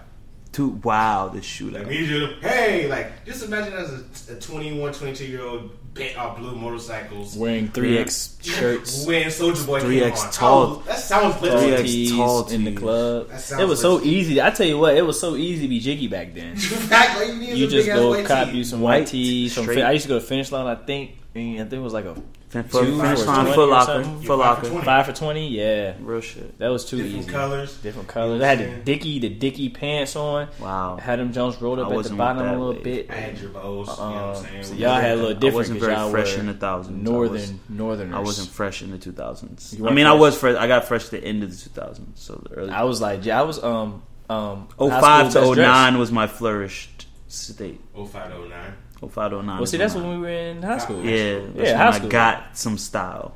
To 0.53 0.67
wow, 0.83 1.29
the 1.29 1.35
Like 1.35 1.43
shootout. 1.43 1.87
me, 1.87 2.05
just, 2.07 2.41
hey, 2.43 2.87
like 2.89 3.25
just 3.25 3.45
imagine 3.45 3.73
as 3.73 4.29
a, 4.29 4.33
a 4.33 4.39
21, 4.39 4.91
22 4.93 5.25
year 5.25 5.43
old 5.43 5.71
bent 5.93 6.17
off 6.17 6.37
blue 6.37 6.55
motorcycles 6.55 7.35
Wearing 7.37 7.67
3X 7.69 8.43
shirts. 8.43 9.05
wearing 9.07 9.27
Soulja 9.27 9.65
Boy 9.65 9.79
3X 9.81 10.21
came 10.23 10.31
tall- 10.31 10.63
Oh, 10.63 10.83
that 10.87 10.99
sounds 10.99 11.35
3X 11.35 12.09
tall 12.17 12.47
in 12.49 12.65
the 12.65 12.73
club. 12.73 13.29
That 13.29 13.39
sounds 13.39 13.61
It 13.61 13.67
was 13.67 13.79
so 13.79 14.01
easy. 14.01 14.41
I 14.41 14.49
tell 14.51 14.65
you 14.67 14.77
what, 14.77 14.95
it 14.97 15.05
was 15.05 15.19
so 15.19 15.35
easy 15.37 15.61
to 15.63 15.67
be 15.69 15.79
jiggy 15.79 16.07
back 16.07 16.33
then. 16.33 16.55
Fact, 16.57 17.17
like, 17.19 17.33
You 17.33 17.67
just 17.67 17.87
go 17.87 18.21
cop 18.25 18.49
tee. 18.49 18.57
you 18.57 18.63
some 18.65 18.81
White, 18.81 18.99
white 19.01 19.07
tees. 19.07 19.53
From 19.53 19.69
I 19.69 19.91
used 19.93 20.03
to 20.03 20.09
go 20.09 20.19
to 20.19 20.25
Finish 20.25 20.51
Line. 20.51 20.65
I 20.67 20.75
think. 20.75 21.11
And 21.33 21.55
I 21.55 21.63
think 21.63 21.73
it 21.73 21.79
was 21.79 21.93
like 21.93 22.05
a 22.05 22.15
Fin- 22.49 22.67
Two 22.67 22.99
Finish 22.99 23.19
for 23.21 23.25
line, 23.27 23.45
20 23.45 23.53
Foot 23.53 23.59
or 23.59 23.67
Locker, 23.67 23.85
something. 24.03 24.21
Foot 24.21 24.21
Yeah, 24.21 24.27
five 24.27 24.27
for 24.27 24.35
Locker. 24.35 24.67
20. 24.69 24.85
five 24.85 25.05
for 25.05 25.13
twenty. 25.13 25.47
Yeah, 25.47 25.93
Real 26.01 26.19
shit. 26.19 26.59
that 26.59 26.67
was 26.67 26.83
too 26.83 26.97
easy 26.97 27.03
Different 27.03 27.23
easy. 27.23 27.31
colors. 27.31 27.77
Different 27.77 28.07
You 28.09 28.13
colors. 28.13 28.39
know 28.41 28.45
I 28.45 28.49
had 28.49 28.57
what 28.59 28.63
the 28.65 28.69
I'm 28.69 28.73
saying? 28.73 28.83
dicky, 28.83 29.19
the 29.19 29.29
dicky 29.29 29.69
pants 29.69 30.15
on. 30.17 30.47
Wow. 30.59 30.97
Had 30.97 31.19
them 31.19 31.31
Jones 31.31 31.61
rolled 31.61 31.79
I 31.79 31.83
up 31.83 31.87
at 31.87 31.89
the 31.91 31.95
wasn't 31.95 32.17
bottom 32.17 32.43
that 32.43 32.49
a 32.55 32.57
little 32.57 32.73
way. 32.73 32.81
bit. 32.83 33.09
I 33.09 33.13
had 33.13 33.39
your 33.39 33.51
bows. 33.51 33.87
you 33.87 33.93
know 34.03 34.09
what 34.11 34.37
I'm 34.37 34.43
saying? 34.43 34.63
so 34.65 34.73
y'all 34.73 34.99
had 34.99 35.11
a 35.11 35.15
little 35.15 35.29
I 35.29 35.33
different 35.35 35.53
wasn't 35.55 35.79
very 35.79 35.91
because 35.93 36.01
y'all 36.03 36.11
fresh 36.11 36.33
were 36.33 36.39
in 36.41 36.47
the 36.47 36.53
thousands. 36.55 37.07
I 37.07 37.11
northern 37.11 37.31
was- 37.33 37.53
northerners. 37.69 38.15
I 38.15 38.19
wasn't 38.19 38.49
fresh 38.49 38.81
in 38.81 38.91
the 38.91 38.97
2000s. 38.97 39.71
You 39.71 39.79
I 39.79 39.81
weren't 39.83 39.95
mean, 39.95 40.05
I 40.05 40.09
fresh? 40.11 40.19
was 40.19 40.37
fresh. 40.37 40.55
I 40.57 40.67
got 40.67 40.85
fresh 40.89 41.05
at 41.05 41.11
the 41.11 41.23
end 41.23 41.43
of 41.43 41.49
the 41.51 41.55
2000s. 41.55 42.01
So 42.15 42.35
the 42.49 42.55
early. 42.55 42.69
I 42.71 42.83
was 42.83 42.99
like, 42.99 43.23
yeah, 43.25 43.39
I 43.39 43.43
was 43.43 43.63
um 43.63 44.01
um. 44.29 44.67
high 44.77 44.99
05 44.99 45.31
school 45.31 45.41
to 45.43 45.47
best 45.51 45.55
dressed. 45.55 45.57
09 45.93 45.97
was 45.97 46.11
my 46.11 46.27
flourished 46.27 47.07
state. 47.29 47.79
0509. 47.95 48.49
05 48.51 48.71
to 48.73 48.90
09. 49.01 49.45
Well, 49.57 49.65
see, 49.65 49.77
that's 49.77 49.95
when 49.95 50.09
we 50.09 50.17
were 50.19 50.29
in 50.29 50.61
high 50.61 50.77
school. 50.77 51.03
Yeah, 51.03 51.39
that's 51.39 51.55
Yeah, 51.55 51.63
when 51.63 51.75
high 51.77 51.87
I 51.87 51.91
school. 51.91 52.09
got 52.09 52.57
some 52.57 52.77
style. 52.77 53.35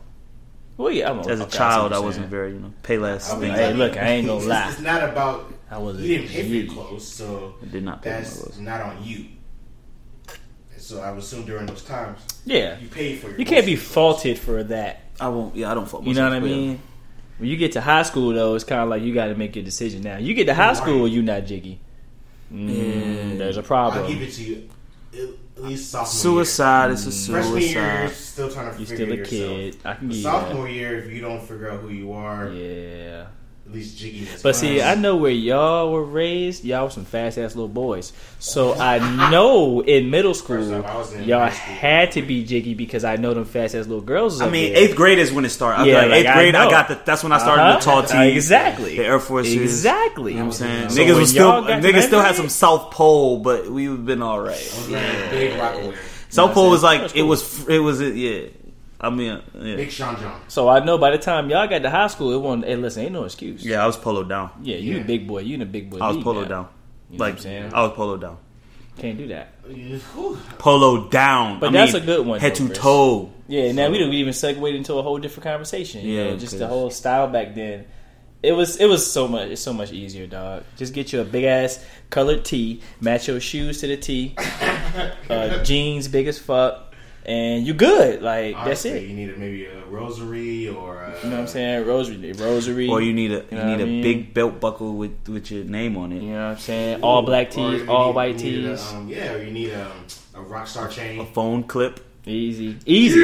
Well, 0.78 0.92
yeah, 0.92 1.10
I'm 1.10 1.20
As 1.20 1.40
a 1.40 1.44
okay, 1.44 1.58
child, 1.58 1.94
I 1.94 2.00
wasn't 2.00 2.28
very, 2.28 2.52
you 2.54 2.60
know, 2.60 2.74
pay 2.84 2.98
less. 2.98 3.32
I 3.32 3.38
mean, 3.40 3.52
Hey, 3.52 3.74
look, 3.74 3.96
I 3.98 4.08
ain't 4.10 4.28
gonna 4.28 4.40
it's- 4.44 4.50
lie. 4.66 4.70
It's 4.72 4.82
not 4.82 5.04
about. 5.10 5.54
I 5.72 5.78
was 5.78 6.00
You 6.00 6.18
didn't 6.18 6.30
pay 6.32 6.42
for 6.44 6.48
your 6.54 6.64
a 6.66 6.68
clothes, 6.68 7.08
so 7.08 7.56
I 7.62 7.66
did 7.66 7.84
not 7.84 8.02
pay 8.04 8.10
that's 8.12 8.38
clothes. 8.42 8.60
not 8.60 8.82
on 8.82 9.04
you. 9.04 9.26
So 10.78 11.02
I 11.02 11.10
would 11.10 11.20
assume 11.20 11.46
during 11.46 11.66
those 11.66 11.82
times 11.82 12.20
yeah. 12.46 12.78
you 12.80 12.88
paid 12.90 13.20
for 13.20 13.30
your. 13.30 13.40
You 13.40 13.46
can't 13.46 13.66
be 13.66 13.76
clothes. 13.76 13.88
faulted 13.88 14.38
for 14.38 14.64
that. 14.66 15.02
I 15.20 15.30
won't. 15.30 15.56
Yeah, 15.56 15.72
I 15.72 15.74
don't 15.74 15.90
fuck. 15.90 16.02
You 16.04 16.10
You 16.10 16.14
know 16.14 16.26
what 16.26 16.34
I 16.34 16.40
myself, 16.40 16.60
yeah. 16.62 16.68
mean? 16.68 16.80
When 17.40 17.50
you 17.50 17.58
get 17.58 17.72
to 17.72 17.82
high 17.82 18.04
school, 18.04 18.34
though, 18.34 18.54
it's 18.54 18.64
kind 18.64 18.82
of 18.82 18.90
like 18.90 19.02
you 19.02 19.14
got 19.14 19.28
to 19.28 19.36
make 19.36 19.56
your 19.56 19.66
decision 19.66 20.04
now. 20.04 20.18
You 20.18 20.34
get 20.36 20.46
to 20.46 20.54
high 20.54 20.68
Right. 20.68 20.78
school, 20.78 21.08
you 21.08 21.22
not 21.24 21.46
jiggy. 21.46 21.80
Mm, 22.54 22.70
Yeah. 22.70 23.38
There's 23.38 23.58
a 23.58 23.60
I'll 23.60 23.64
give 23.64 23.66
problem. 23.68 24.22
it 24.22 24.32
to 24.34 24.44
you. 24.44 24.70
At 25.58 25.64
least 25.64 25.90
sophomore 25.90 26.08
Suicide 26.46 26.92
is 26.92 27.08
a 27.08 27.32
year. 27.32 27.42
Freshman 27.42 27.62
year, 27.62 27.70
suicide. 27.72 28.00
you're 28.02 28.10
still 28.12 28.52
trying 28.52 28.74
to 28.74 28.80
You 28.80 28.86
figure 28.86 29.06
still 29.06 29.14
a 29.14 29.16
yourself. 29.18 29.30
kid. 29.58 29.78
I 29.86 29.94
can 29.94 30.08
But 30.08 30.14
give 30.14 30.24
that. 30.24 30.32
sophomore 30.32 30.70
year, 30.70 31.00
if 31.00 31.12
you 31.12 31.22
don't 31.22 31.42
figure 31.42 31.70
out 31.72 31.80
who 31.82 31.90
you 31.90 32.12
are, 32.12 32.50
Yeah. 32.50 33.28
At 33.68 33.74
least 33.74 33.98
jigginess. 33.98 34.44
But 34.44 34.56
see, 34.56 34.80
I 34.80 34.94
know 34.94 35.16
where 35.16 35.32
y'all 35.32 35.92
were 35.92 36.04
raised. 36.04 36.64
Y'all 36.64 36.86
were 36.86 36.92
some 36.92 37.04
fast 37.04 37.40
ass 37.40 37.56
little 37.56 37.68
boys. 37.68 38.14
So 38.38 38.76
I 38.76 39.00
know 39.32 39.82
in 39.82 40.12
middle 40.12 40.36
First 40.36 40.44
school, 40.46 40.76
off, 40.76 40.86
I 40.86 40.98
was 40.98 41.14
in 41.14 41.24
y'all 41.24 41.50
school. 41.50 41.74
had 41.76 42.12
to 42.12 42.22
be 42.22 42.44
jiggy 42.46 42.76
because 42.76 43.04
I 43.04 43.16
know 43.16 43.34
them 43.34 43.46
fast 43.46 43.74
ass 43.74 43.88
little 43.88 44.04
girls. 44.04 44.40
I 44.40 44.52
mean, 44.52 44.72
there. 44.74 44.84
eighth 44.84 44.96
grade 44.96 45.18
is 45.18 45.32
when 45.32 45.46
it 45.46 45.50
started. 45.50 45.88
Yeah, 45.88 45.98
like 45.98 46.10
like, 46.10 46.20
eighth 46.20 46.28
I 46.30 46.34
grade, 46.34 46.56
I, 46.56 46.64
know. 46.66 46.70
got 46.70 46.88
the. 46.90 47.00
That's 47.06 47.24
when 47.24 47.32
I 47.32 47.40
started 47.40 47.64
Uh-huh. 47.64 47.80
the 47.80 47.84
tall 47.86 48.00
Uh, 48.04 48.06
tees, 48.26 48.36
exactly. 48.36 48.98
the 48.98 49.04
Air 49.04 49.20
Forces. 49.20 49.56
Exactly. 49.56 50.34
You 50.34 50.38
know 50.40 50.46
what 50.46 50.52
I'm 50.52 50.58
saying? 50.60 50.90
So 50.90 51.02
niggas 51.02 51.08
when 51.08 51.18
was 51.22 51.30
still 51.32 51.48
y'all 51.50 51.62
got 51.68 51.82
to 51.82 51.88
niggas 51.92 52.04
still 52.06 52.22
had 52.22 52.36
some 52.36 52.50
South 52.50 52.92
Pole, 52.92 53.40
but 53.40 53.68
we've 53.68 54.06
been 54.06 54.22
all 54.22 54.40
right. 54.42 54.50
I 54.50 54.52
right. 54.52 54.78
was 54.78 54.90
wearing 54.90 55.30
big 55.32 55.60
Rocawear, 55.60 55.98
South 56.30 56.54
Pole 56.54 56.70
was 56.70 56.84
like 56.84 57.16
it 57.16 57.24
was. 57.24 57.68
It 57.68 57.80
was 57.80 58.00
yeah. 58.00 58.42
I 59.00 59.10
mean, 59.10 59.42
yeah. 59.54 59.76
big 59.76 59.92
Sean 59.92 60.18
John. 60.20 60.40
So 60.48 60.70
I 60.70 60.84
know 60.84 60.98
by 60.98 61.12
the 61.12 61.18
time 61.18 61.50
y'all 61.50 61.68
got 61.68 61.80
to 61.84 61.90
high 61.90 62.08
school, 62.08 62.34
it 62.34 62.40
wasn't. 62.40 62.66
Hey, 62.66 62.76
listen, 62.76 63.04
ain't 63.04 63.14
no 63.14 63.26
excuse. 63.26 63.66
Yeah, 63.66 63.84
I 63.84 63.88
was 63.88 63.98
polo 63.98 64.24
down. 64.24 64.52
Yeah, 64.62 64.78
you 64.78 64.96
Yeah. 64.96 65.02
a 65.02 65.04
big 65.06 65.28
boy. 65.28 65.40
You 65.42 65.56
in 65.56 65.62
a 65.62 65.66
big 65.66 65.90
boy. 65.90 65.98
I 66.00 66.08
was 66.08 66.16
league 66.18 66.24
polo 66.26 66.46
down. 66.46 66.68
You 67.12 67.18
know 67.18 67.26
what 67.26 67.28
like 67.28 67.34
I'm 67.36 67.40
saying? 67.42 67.74
I 67.74 67.82
was 67.84 67.92
polo 67.92 68.18
down. 68.18 68.38
Can't 68.98 69.18
do 69.18 69.28
that. 69.28 69.52
Polo 70.58 71.10
down. 71.10 71.60
But 71.60 71.70
I 71.70 71.72
that's 71.74 71.94
mean, 71.94 72.04
a 72.04 72.06
good 72.06 72.26
one, 72.26 72.40
Head 72.40 72.54
though, 72.54 72.56
to 72.60 72.66
Chris. 72.68 72.78
toe. 72.80 73.32
Yeah, 73.48 73.72
now 73.74 73.90
we 73.90 73.98
don't 74.00 74.12
even 74.14 74.34
segued 74.34 74.64
into 74.76 74.94
a 74.96 75.04
whole 75.04 75.18
different 75.20 75.44
conversation. 75.44 76.06
You 76.06 76.14
Yeah, 76.18 76.24
know, 76.32 76.38
just 76.38 76.58
the 76.58 76.68
whole 76.68 76.90
style 76.90 77.28
back 77.28 77.54
then. 77.56 77.86
It 78.42 78.52
was 78.52 78.78
it 78.78 78.86
was 78.86 79.10
so 79.12 79.28
much 79.28 79.50
it's 79.50 79.62
so 79.62 79.74
much 79.74 79.92
easier, 79.92 80.28
dog. 80.28 80.64
Just 80.78 80.94
get 80.94 81.12
you 81.12 81.22
a 81.22 81.26
big 81.26 81.46
ass 81.46 81.84
colored 82.12 82.46
tee, 82.46 82.82
match 83.02 83.28
your 83.28 83.40
shoes 83.40 83.82
to 83.82 83.88
the 83.88 83.98
tee, 83.98 84.36
uh, 85.30 85.64
jeans 85.64 86.08
big 86.08 86.28
as 86.28 86.38
fuck, 86.38 86.85
and 87.26 87.66
you 87.66 87.74
good. 87.74 88.22
Like 88.22 88.56
that's 88.66 88.86
it. 88.86 89.04
You 89.04 89.14
need 89.16 89.38
maybe 89.38 89.66
a 89.66 89.86
rosary 89.86 90.68
or 90.70 91.02
a, 91.02 91.18
You 91.24 91.30
know 91.30 91.36
what 91.38 91.42
I'm 91.42 91.48
saying? 91.48 91.86
Rosary, 91.88 92.32
rosary. 92.34 92.88
Or 92.90 93.02
you 93.02 93.14
need 93.14 93.32
a 93.32 93.44
you, 93.52 93.58
know 93.58 93.66
need 93.76 93.82
a 93.82 93.86
mean? 93.86 94.02
big 94.04 94.34
belt 94.34 94.60
buckle 94.60 94.94
with 94.94 95.28
with 95.28 95.52
your 95.52 95.64
name 95.66 95.98
on 95.98 96.12
it. 96.12 96.22
You 96.22 96.32
know 96.34 96.46
what 96.50 96.52
I'm 96.52 96.58
saying? 96.58 97.02
All 97.04 97.22
black 97.22 97.48
Or 97.50 97.52
tees, 97.78 97.88
all 97.88 98.08
need- 98.08 98.16
white 98.16 98.40
you 98.44 98.68
a, 98.68 98.76
tees. 98.76 98.94
um, 98.94 99.08
yeah, 99.08 99.34
or 99.34 99.44
you 99.44 99.52
need 99.52 99.72
a, 99.72 99.92
a 100.36 100.42
rock 100.42 100.68
star 100.68 100.88
chain, 100.88 101.20
A 101.20 101.26
phone 101.26 101.64
clip. 101.64 102.00
Easy, 102.28 102.76
easy, 102.88 103.20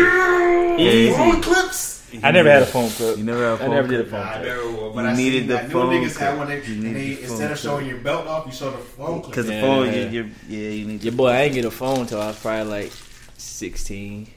easy. 0.77 1.11
Phone 1.13 1.41
clips. 1.41 1.89
I 2.21 2.31
never 2.31 2.49
had 2.51 2.61
a 2.61 2.65
phone 2.65 2.89
clip. 2.89 3.17
You 3.17 3.23
never 3.23 3.39
had 3.43 3.51
a 3.51 3.53
I 3.53 3.57
phone 3.57 3.69
never 3.71 3.87
did 3.87 3.99
a 4.01 4.03
clip? 4.03 4.11
phone 4.11 4.19
Nah, 4.25 4.29
I 4.29 4.33
clip. 4.33 4.45
never 4.45 4.71
will, 4.71 4.93
but 4.93 5.01
You 5.01 5.07
I 5.07 5.15
needed 5.15 5.39
seen, 5.39 5.47
the 5.47 5.59
I 5.59 5.63
knew 5.63 5.69
phone 5.69 5.89
niggas 5.93 6.17
had 6.19 6.27
clip. 6.27 6.37
one. 6.37 6.47
They, 6.49 6.55
You 6.57 6.73
and 6.73 6.83
needed 6.83 6.95
they 6.95 7.13
the 7.15 7.21
instead 7.21 7.37
phone 7.39 7.51
of 7.51 7.57
showing 7.59 7.87
your 7.87 7.97
belt 7.99 8.27
off, 8.27 8.45
you 8.45 8.51
show 8.51 8.69
the 8.71 8.77
phone 8.77 9.21
clip. 9.21 9.31
Because 9.31 9.45
the 9.47 9.53
Yeah. 9.53 9.61
phone, 9.61 9.93
you, 9.93 10.01
you 10.01 10.31
yeah, 10.49 10.69
you 10.69 10.85
need. 10.87 11.03
Your 11.03 11.13
boy, 11.13 11.27
I 11.29 11.41
ain't 11.43 11.53
get 11.55 11.65
a 11.65 11.71
phone 11.71 12.05
till 12.05 12.21
I 12.21 12.27
was 12.27 12.39
probably 12.39 12.63
like 12.65 12.91
16, 13.41 14.27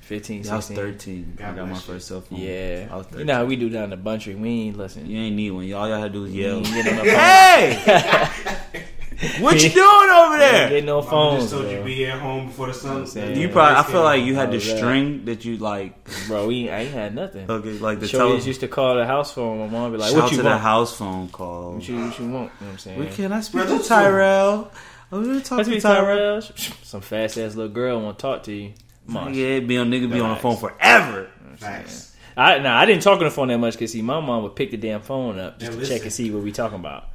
15, 0.00 0.48
I 0.48 0.56
was 0.56 0.64
16. 0.66 0.76
thirteen. 0.76 1.38
I 1.42 1.52
got 1.52 1.68
my 1.68 1.78
first 1.78 2.08
cell 2.08 2.20
phone. 2.20 2.38
Yeah. 2.40 2.88
I 2.90 2.96
was 2.96 3.06
13. 3.06 3.18
You 3.20 3.24
know 3.26 3.34
how 3.34 3.44
we 3.44 3.56
do 3.56 3.68
down 3.68 3.90
the 3.90 3.96
country. 3.96 4.34
We 4.34 4.48
ain't 4.48 4.76
listen. 4.78 5.06
You 5.06 5.18
ain't 5.20 5.36
need 5.36 5.50
one. 5.50 5.72
All 5.72 5.88
y'all 5.88 6.00
had 6.00 6.12
to 6.12 6.18
do 6.18 6.24
is 6.24 6.34
yell. 6.34 6.56
ain't 6.58 6.66
getting 6.66 6.98
on 6.98 7.04
the 7.04 7.12
phone. 7.12 7.20
Hey, 7.20 8.82
what 9.40 9.62
you 9.62 9.68
doing 9.70 10.10
over 10.10 10.36
We 10.36 10.42
ain't 10.42 10.52
there? 10.52 10.68
getting 10.70 10.86
no 10.86 10.98
Mama 11.00 11.10
phones, 11.10 11.42
just 11.44 11.54
told 11.54 11.70
you 11.70 11.82
be 11.84 12.06
at 12.06 12.18
home 12.18 12.46
before 12.48 12.66
the 12.66 12.74
sun. 12.74 13.06
I'm. 13.16 13.34
You 13.36 13.48
probably. 13.48 13.76
I 13.78 13.82
feel 13.84 14.02
like 14.02 14.20
you. 14.20 14.26
you 14.26 14.34
had 14.34 14.50
the 14.50 14.58
that. 14.58 14.76
string 14.78 15.24
that 15.26 15.44
you 15.44 15.58
like. 15.58 15.94
Bro, 16.26 16.48
we 16.48 16.68
I 16.70 16.80
ain't 16.80 16.92
had 16.92 17.14
nothing. 17.14 17.48
Okay, 17.50 17.72
like 17.78 18.00
the 18.00 18.06
Shorties 18.06 18.18
tele- 18.38 18.40
used 18.42 18.60
to 18.60 18.68
call 18.68 18.96
the 18.96 19.06
house 19.06 19.32
phone. 19.32 19.58
My 19.60 19.66
mom 19.68 19.92
be 19.92 19.98
like, 19.98 20.10
Shout 20.10 20.22
"What 20.24 20.32
you 20.32 20.38
to 20.38 20.44
want? 20.44 20.54
the 20.54 20.58
house 20.58 20.96
phone 20.96 21.28
call. 21.28 21.74
What 21.74 21.86
you, 21.88 22.00
what 22.04 22.18
you 22.18 22.24
want?" 22.30 22.32
You 22.32 22.34
know 22.34 22.48
what 22.58 22.72
I'm 22.72 22.78
saying? 22.78 22.98
We 23.00 23.06
can 23.06 23.32
I 23.32 23.40
speak 23.40 23.62
Brother, 23.62 23.78
to 23.78 23.84
Tyrell? 23.88 24.70
I 24.74 24.78
Oh, 25.12 25.18
was 25.18 25.28
gonna 25.28 25.40
talk 25.42 25.58
Let's 25.58 25.68
to 25.68 25.80
Tyrell. 25.80 26.40
Tyrell. 26.40 26.42
Some 26.82 27.00
fast 27.02 27.36
ass 27.38 27.54
little 27.54 27.72
girl 27.72 28.00
want 28.00 28.18
to 28.18 28.22
talk 28.22 28.42
to 28.44 28.52
you. 28.52 28.72
Come 29.12 29.34
Yeah, 29.34 29.60
be 29.60 29.76
on 29.78 29.90
nigga 29.90 30.10
be 30.10 30.20
on 30.20 30.30
the 30.30 30.36
phone 30.36 30.56
forever. 30.56 31.28
Facts. 31.56 32.16
I 32.36 32.58
nah, 32.60 32.78
I 32.78 32.86
didn't 32.86 33.02
talk 33.02 33.18
on 33.18 33.24
the 33.24 33.30
phone 33.30 33.48
that 33.48 33.58
much 33.58 33.74
because 33.74 33.92
see, 33.92 34.00
my 34.00 34.18
mom 34.20 34.42
would 34.44 34.56
pick 34.56 34.70
the 34.70 34.78
damn 34.78 35.02
phone 35.02 35.38
up 35.38 35.58
just 35.58 35.70
Yeah, 35.70 35.74
to 35.74 35.76
listen. 35.80 35.96
check 35.96 36.02
and 36.04 36.12
see 36.12 36.30
what 36.30 36.42
we 36.42 36.50
talking 36.50 36.78
about. 36.78 37.08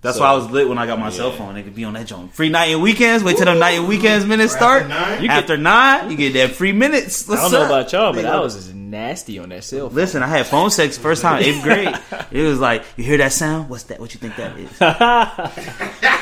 That's 0.00 0.16
So- 0.16 0.22
why 0.24 0.30
I 0.30 0.34
was 0.34 0.50
lit 0.50 0.68
when 0.68 0.78
I 0.78 0.86
got 0.86 0.98
my 0.98 1.10
cell 1.10 1.30
phone. 1.30 1.54
They 1.54 1.62
could 1.62 1.74
be 1.76 1.84
on 1.84 1.92
that 1.92 2.06
joint. 2.08 2.34
Free 2.34 2.48
night 2.48 2.66
and 2.70 2.82
weekends. 2.82 3.22
Wait 3.22 3.36
till 3.36 3.46
the 3.46 3.54
night 3.54 3.78
and 3.78 3.86
weekends 3.86 4.26
minutes 4.26 4.52
start. 4.52 4.82
after 4.82 4.94
nine? 4.94 5.22
You 5.22 5.28
After 5.28 5.56
nine, 5.56 6.10
you 6.10 6.16
get 6.16 6.32
that 6.34 6.50
free 6.56 6.72
minutes. 6.72 7.30
I 7.30 7.36
don't 7.36 7.52
know 7.52 7.60
up? 7.62 7.66
about 7.66 7.92
y'all, 7.92 8.12
but 8.12 8.24
I 8.24 8.40
was 8.40 8.56
just 8.56 8.74
nasty 8.74 9.38
on 9.38 9.50
that 9.50 9.62
cell 9.62 9.88
phone. 9.88 9.96
Listen, 9.96 10.22
I 10.24 10.26
had 10.26 10.46
phone 10.48 10.70
sex 10.70 10.98
first 10.98 11.22
time 11.22 11.42
eighth 11.42 11.62
grade. 11.62 11.94
It 12.32 12.42
was 12.42 12.58
like, 12.58 12.84
you 12.96 13.04
hear 13.04 13.18
that 13.18 13.32
sound? 13.32 13.68
What's 13.70 13.84
that? 13.84 14.00
What 14.00 14.12
you 14.12 14.18
think 14.20 14.34
that 14.36 14.58
is? 14.58 16.14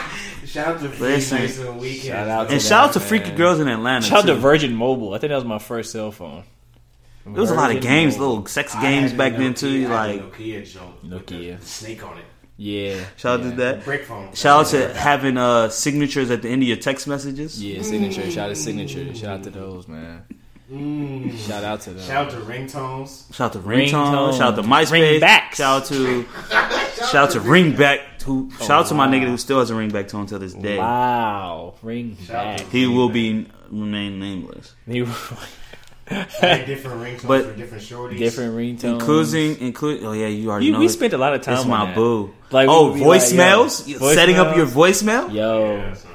Shout 0.46 0.66
out 0.68 0.80
to 0.80 0.88
Free 0.88 1.08
Listen. 1.08 1.38
Nights 1.38 1.58
and 1.58 1.78
Weekends. 1.80 2.04
Shout 2.06 2.28
out 2.28 2.48
to 2.48 2.52
And 2.54 2.62
shout 2.62 2.84
out 2.88 2.92
to 2.94 2.98
man. 3.00 3.08
freaky 3.08 3.30
girls 3.32 3.60
in 3.60 3.68
Atlanta. 3.68 4.04
Shout 4.06 4.18
out 4.20 4.26
to 4.26 4.34
too. 4.34 4.40
Virgin 4.40 4.74
Mobile. 4.74 5.14
I 5.14 5.18
think 5.18 5.30
that 5.30 5.36
was 5.36 5.44
my 5.44 5.58
first 5.58 5.92
cell 5.92 6.10
phone. 6.12 6.44
There 7.24 7.34
was 7.40 7.50
a 7.50 7.54
lot 7.54 7.74
of 7.74 7.82
games, 7.82 8.16
Mobile. 8.16 8.28
little 8.34 8.46
sex 8.46 8.74
games 8.76 9.12
back 9.12 9.32
the 9.32 9.38
then 9.38 9.54
too. 9.54 9.86
I 9.90 10.06
had 10.08 10.20
Like, 10.20 10.36
the 10.36 10.52
Nokia 10.60 10.72
joint. 10.72 11.02
with 11.02 11.26
Nokia. 11.26 11.58
the 11.60 11.66
snake 11.66 12.04
on 12.06 12.18
it. 12.18 12.24
Yeah. 12.58 13.04
shout 13.16 13.40
out 13.40 13.44
yeah. 13.44 13.50
to 13.50 13.56
that. 13.56 13.84
Brick 13.84 14.04
phone. 14.04 14.32
Shout 14.34 14.60
out 14.60 14.70
to 14.70 14.94
having 14.94 15.36
uh 15.36 15.68
signatures 15.68 16.30
at 16.30 16.42
the 16.42 16.48
end 16.48 16.62
of 16.62 16.68
your 16.68 16.76
text 16.78 17.06
messages. 17.08 17.62
Yeah, 17.62 17.82
signature. 17.82 18.30
Shout 18.30 18.46
out 18.46 18.48
to 18.50 18.56
signature. 18.56 19.14
Shout 19.14 19.38
out 19.38 19.42
to 19.44 19.50
those, 19.50 19.88
man. 19.88 20.22
Mm. 20.72 21.36
Shout 21.46 21.62
out 21.64 21.80
to 21.82 21.90
those. 21.90 22.06
Shout 22.06 22.26
out 22.26 22.30
to 22.32 22.38
ringtones. 22.38 23.32
Shout 23.34 23.54
out 23.56 23.62
to 23.62 23.68
Ringtone. 23.68 23.90
ringtone. 23.90 24.32
Shout 24.38 24.52
out 24.52 24.56
to 24.56 24.62
MySpace. 24.68 25.20
Ringbacks. 25.20 25.54
Shout 25.54 25.82
out 25.82 25.86
to 25.88 26.24
shout 26.96 27.14
out 27.14 27.30
to 27.32 27.40
Ringback. 27.40 28.00
Who 28.26 28.50
oh, 28.52 28.58
shout 28.64 28.70
out 28.82 28.86
to 28.88 28.94
my 28.94 29.06
nigga 29.08 29.26
who 29.26 29.36
still 29.38 29.58
has 29.60 29.70
a 29.70 29.74
ringback 29.74 30.08
tone 30.08 30.22
until 30.22 30.38
this 30.38 30.52
day. 30.54 30.78
Wow. 30.78 31.74
Ring 31.82 32.16
back. 32.28 32.58
to- 32.58 32.64
He 32.66 32.86
will 32.86 33.08
be 33.08 33.46
remain 33.70 34.18
nameless. 34.20 34.74
Had 36.08 36.66
different 36.66 37.00
ringtones 37.02 37.26
But- 37.26 37.44
for 37.46 37.52
different 37.54 37.82
shorties. 37.82 38.18
Different 38.18 38.54
ringtones. 38.54 38.92
Including 39.00 39.58
including. 39.60 40.06
oh 40.06 40.12
yeah, 40.12 40.28
you 40.28 40.50
already 40.50 40.66
You, 40.66 40.72
know 40.72 40.78
we 40.78 40.86
this. 40.86 40.92
spent 40.94 41.12
a 41.12 41.18
lot 41.18 41.34
of 41.34 41.42
time 41.42 41.54
It's 41.54 41.64
on 41.64 41.70
my 41.70 41.86
that. 41.86 41.94
boo. 41.96 42.32
Like, 42.52 42.68
oh, 42.68 42.86
we 42.86 42.90
would 42.92 42.98
be 43.00 43.04
like, 43.06 43.20
voicemails? 43.22 44.14
Setting 44.14 44.36
up 44.36 44.56
your 44.56 44.66
voicemail? 44.66 45.32
Yo, 45.32 45.76
Yeah, 45.76 45.94
son. 45.94 46.10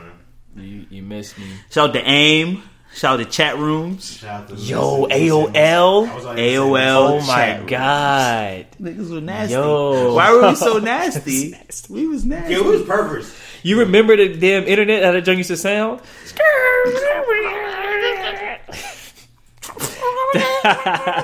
you, 0.55 0.85
you 0.89 1.03
missed 1.03 1.37
me. 1.37 1.45
Shout 1.69 1.89
out 1.89 1.93
to 1.95 2.01
AIM. 2.09 2.63
Shout 2.93 3.19
out 3.19 3.23
to 3.23 3.31
chat 3.31 3.57
rooms. 3.57 4.17
Shout 4.17 4.43
out 4.43 4.49
to 4.49 4.55
Yo, 4.55 5.01
listen, 5.03 5.09
listen. 5.09 5.53
AOL. 5.53 6.07
I 6.07 6.35
AOL. 6.35 7.09
Oh 7.09 7.19
my 7.21 7.35
chat 7.35 7.57
room. 7.59 7.67
god. 7.67 8.65
Niggas 8.81 9.11
were 9.11 9.21
nasty. 9.21 9.53
Yo. 9.53 10.13
Why 10.13 10.31
were 10.33 10.49
we 10.49 10.55
so 10.55 10.77
nasty? 10.79 11.55
we 11.89 12.07
was 12.07 12.25
nasty. 12.25 12.53
Yo, 12.53 12.63
who's 12.63 12.85
purpose? 12.85 13.37
You 13.63 13.79
remember 13.79 14.17
the 14.17 14.35
damn 14.35 14.63
internet 14.63 15.03
how 15.03 15.13
that 15.13 15.21
junk 15.21 15.37
used 15.37 15.49
to 15.49 15.57
sound? 15.57 16.01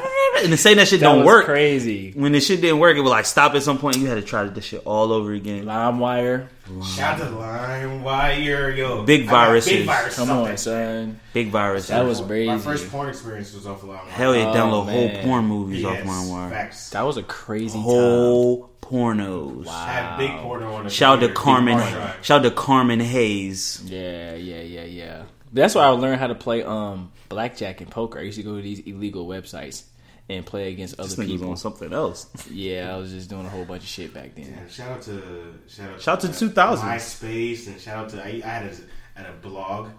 and 0.43 0.51
to 0.51 0.57
say 0.57 0.73
that 0.75 0.87
shit 0.87 0.99
That 0.99 1.05
don't 1.07 1.17
was 1.19 1.25
work. 1.25 1.45
crazy. 1.45 2.11
When 2.15 2.31
the 2.31 2.39
shit 2.39 2.61
didn't 2.61 2.79
work, 2.79 2.97
it 2.97 3.01
would 3.01 3.09
like 3.09 3.25
stop 3.25 3.53
at 3.55 3.63
some 3.63 3.77
point. 3.77 3.97
You 3.97 4.07
had 4.07 4.15
to 4.15 4.21
try 4.21 4.43
this 4.45 4.65
shit 4.65 4.81
all 4.85 5.11
over 5.11 5.31
again. 5.33 5.65
LimeWire. 5.65 6.47
Shout 6.95 7.21
out 7.21 7.29
to 7.29 7.33
LimeWire, 7.35 8.75
yo. 8.75 9.03
Big 9.03 9.27
I 9.27 9.31
viruses. 9.31 9.71
Big 9.73 9.85
viruses. 9.85 10.15
Come 10.19 10.29
off 10.31 10.47
on, 10.49 10.57
son. 10.57 11.19
Big 11.33 11.49
virus. 11.49 11.87
That 11.87 12.05
was 12.05 12.21
crazy. 12.21 12.47
My 12.47 12.57
first 12.57 12.89
porn 12.89 13.09
experience 13.09 13.53
was 13.53 13.65
off 13.67 13.83
of 13.83 13.89
LimeWire. 13.89 14.07
Hell 14.07 14.35
yeah, 14.35 14.49
Oh, 14.49 14.53
download 14.53 14.85
man. 14.87 15.15
whole 15.15 15.23
porn 15.23 15.45
movies 15.45 15.81
yes, 15.81 16.01
off 16.01 16.07
LimeWire. 16.07 16.49
Facts. 16.49 16.89
That 16.91 17.01
was 17.03 17.17
a 17.17 17.23
crazy 17.23 17.73
time. 17.73 17.81
Whole 17.83 18.69
pornos. 18.81 19.67
I 19.67 19.87
had 19.91 20.17
big 20.17 20.31
porno 20.31 20.73
on 20.73 20.83
the 20.85 20.89
Shout 20.89 21.19
to 21.21 21.29
Carmen. 21.29 21.77
big. 21.77 22.23
Shout 22.25 22.43
to 22.43 22.51
Carmen 22.51 22.99
Hayes. 22.99 23.81
Yeah, 23.85 24.35
yeah, 24.35 24.61
yeah, 24.61 24.83
yeah. 24.83 25.23
That's 25.53 25.75
why 25.75 25.83
I 25.83 25.87
learned 25.89 26.19
how 26.19 26.27
to 26.27 26.35
play 26.35 26.63
um 26.63 27.11
blackjack 27.29 27.81
and 27.81 27.89
poker. 27.89 28.19
I 28.19 28.23
used 28.23 28.37
to 28.37 28.43
go 28.43 28.55
to 28.55 28.61
these 28.61 28.79
illegal 28.79 29.25
websites 29.27 29.83
and 30.29 30.45
play 30.45 30.71
against 30.71 30.99
other 30.99 31.07
This 31.07 31.17
nigga's 31.17 31.31
people. 31.33 31.49
on 31.51 31.57
something 31.57 31.93
else. 31.93 32.27
Yeah, 32.51 32.93
I 32.93 32.97
was 32.97 33.11
just 33.11 33.29
doing 33.29 33.45
a 33.45 33.49
whole 33.49 33.65
bunch 33.65 33.83
of 33.83 33.87
shit 33.89 34.13
back 34.13 34.35
then. 34.35 34.45
And 34.59 34.69
shout 34.71 34.91
out 34.91 35.01
to 35.03 35.53
shout 35.67 35.89
out 35.91 36.01
Shout 36.01 36.25
out 36.25 36.31
to 36.33 36.39
two 36.39 36.49
thousand 36.49 36.87
2000s. 36.87 36.95
MySpace 36.95 37.67
and 37.67 37.79
shout 37.81 37.97
out 37.97 38.09
to 38.09 38.23
I, 38.23 38.41
I 38.43 38.47
had 38.47 38.65
a, 38.65 39.19
had 39.19 39.29
a 39.29 39.33
blog 39.41 39.89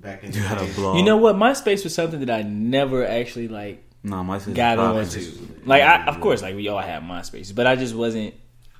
back 0.00 0.24
in 0.24 0.32
You 0.32 0.40
had 0.40 0.58
a 0.60 0.72
blog. 0.74 0.96
You 0.98 1.04
know 1.04 1.16
what? 1.16 1.36
MySpace 1.36 1.84
was 1.84 1.94
something 1.94 2.20
that 2.20 2.30
I 2.30 2.42
never 2.42 3.06
actually 3.06 3.48
like 3.48 3.84
No, 4.02 4.22
my 4.24 4.38
sister 4.38 4.52
got 4.54 4.76
probably 4.76 5.02
on 5.02 5.08
to. 5.08 5.48
Like, 5.64 5.82
I, 5.82 6.06
of 6.06 6.20
course, 6.20 6.42
like 6.42 6.54
we 6.56 6.68
all 6.68 6.80
had 6.80 7.02
MySpace, 7.02 7.54
but 7.54 7.66
I 7.66 7.76
just 7.76 7.94
wasn't. 7.94 8.34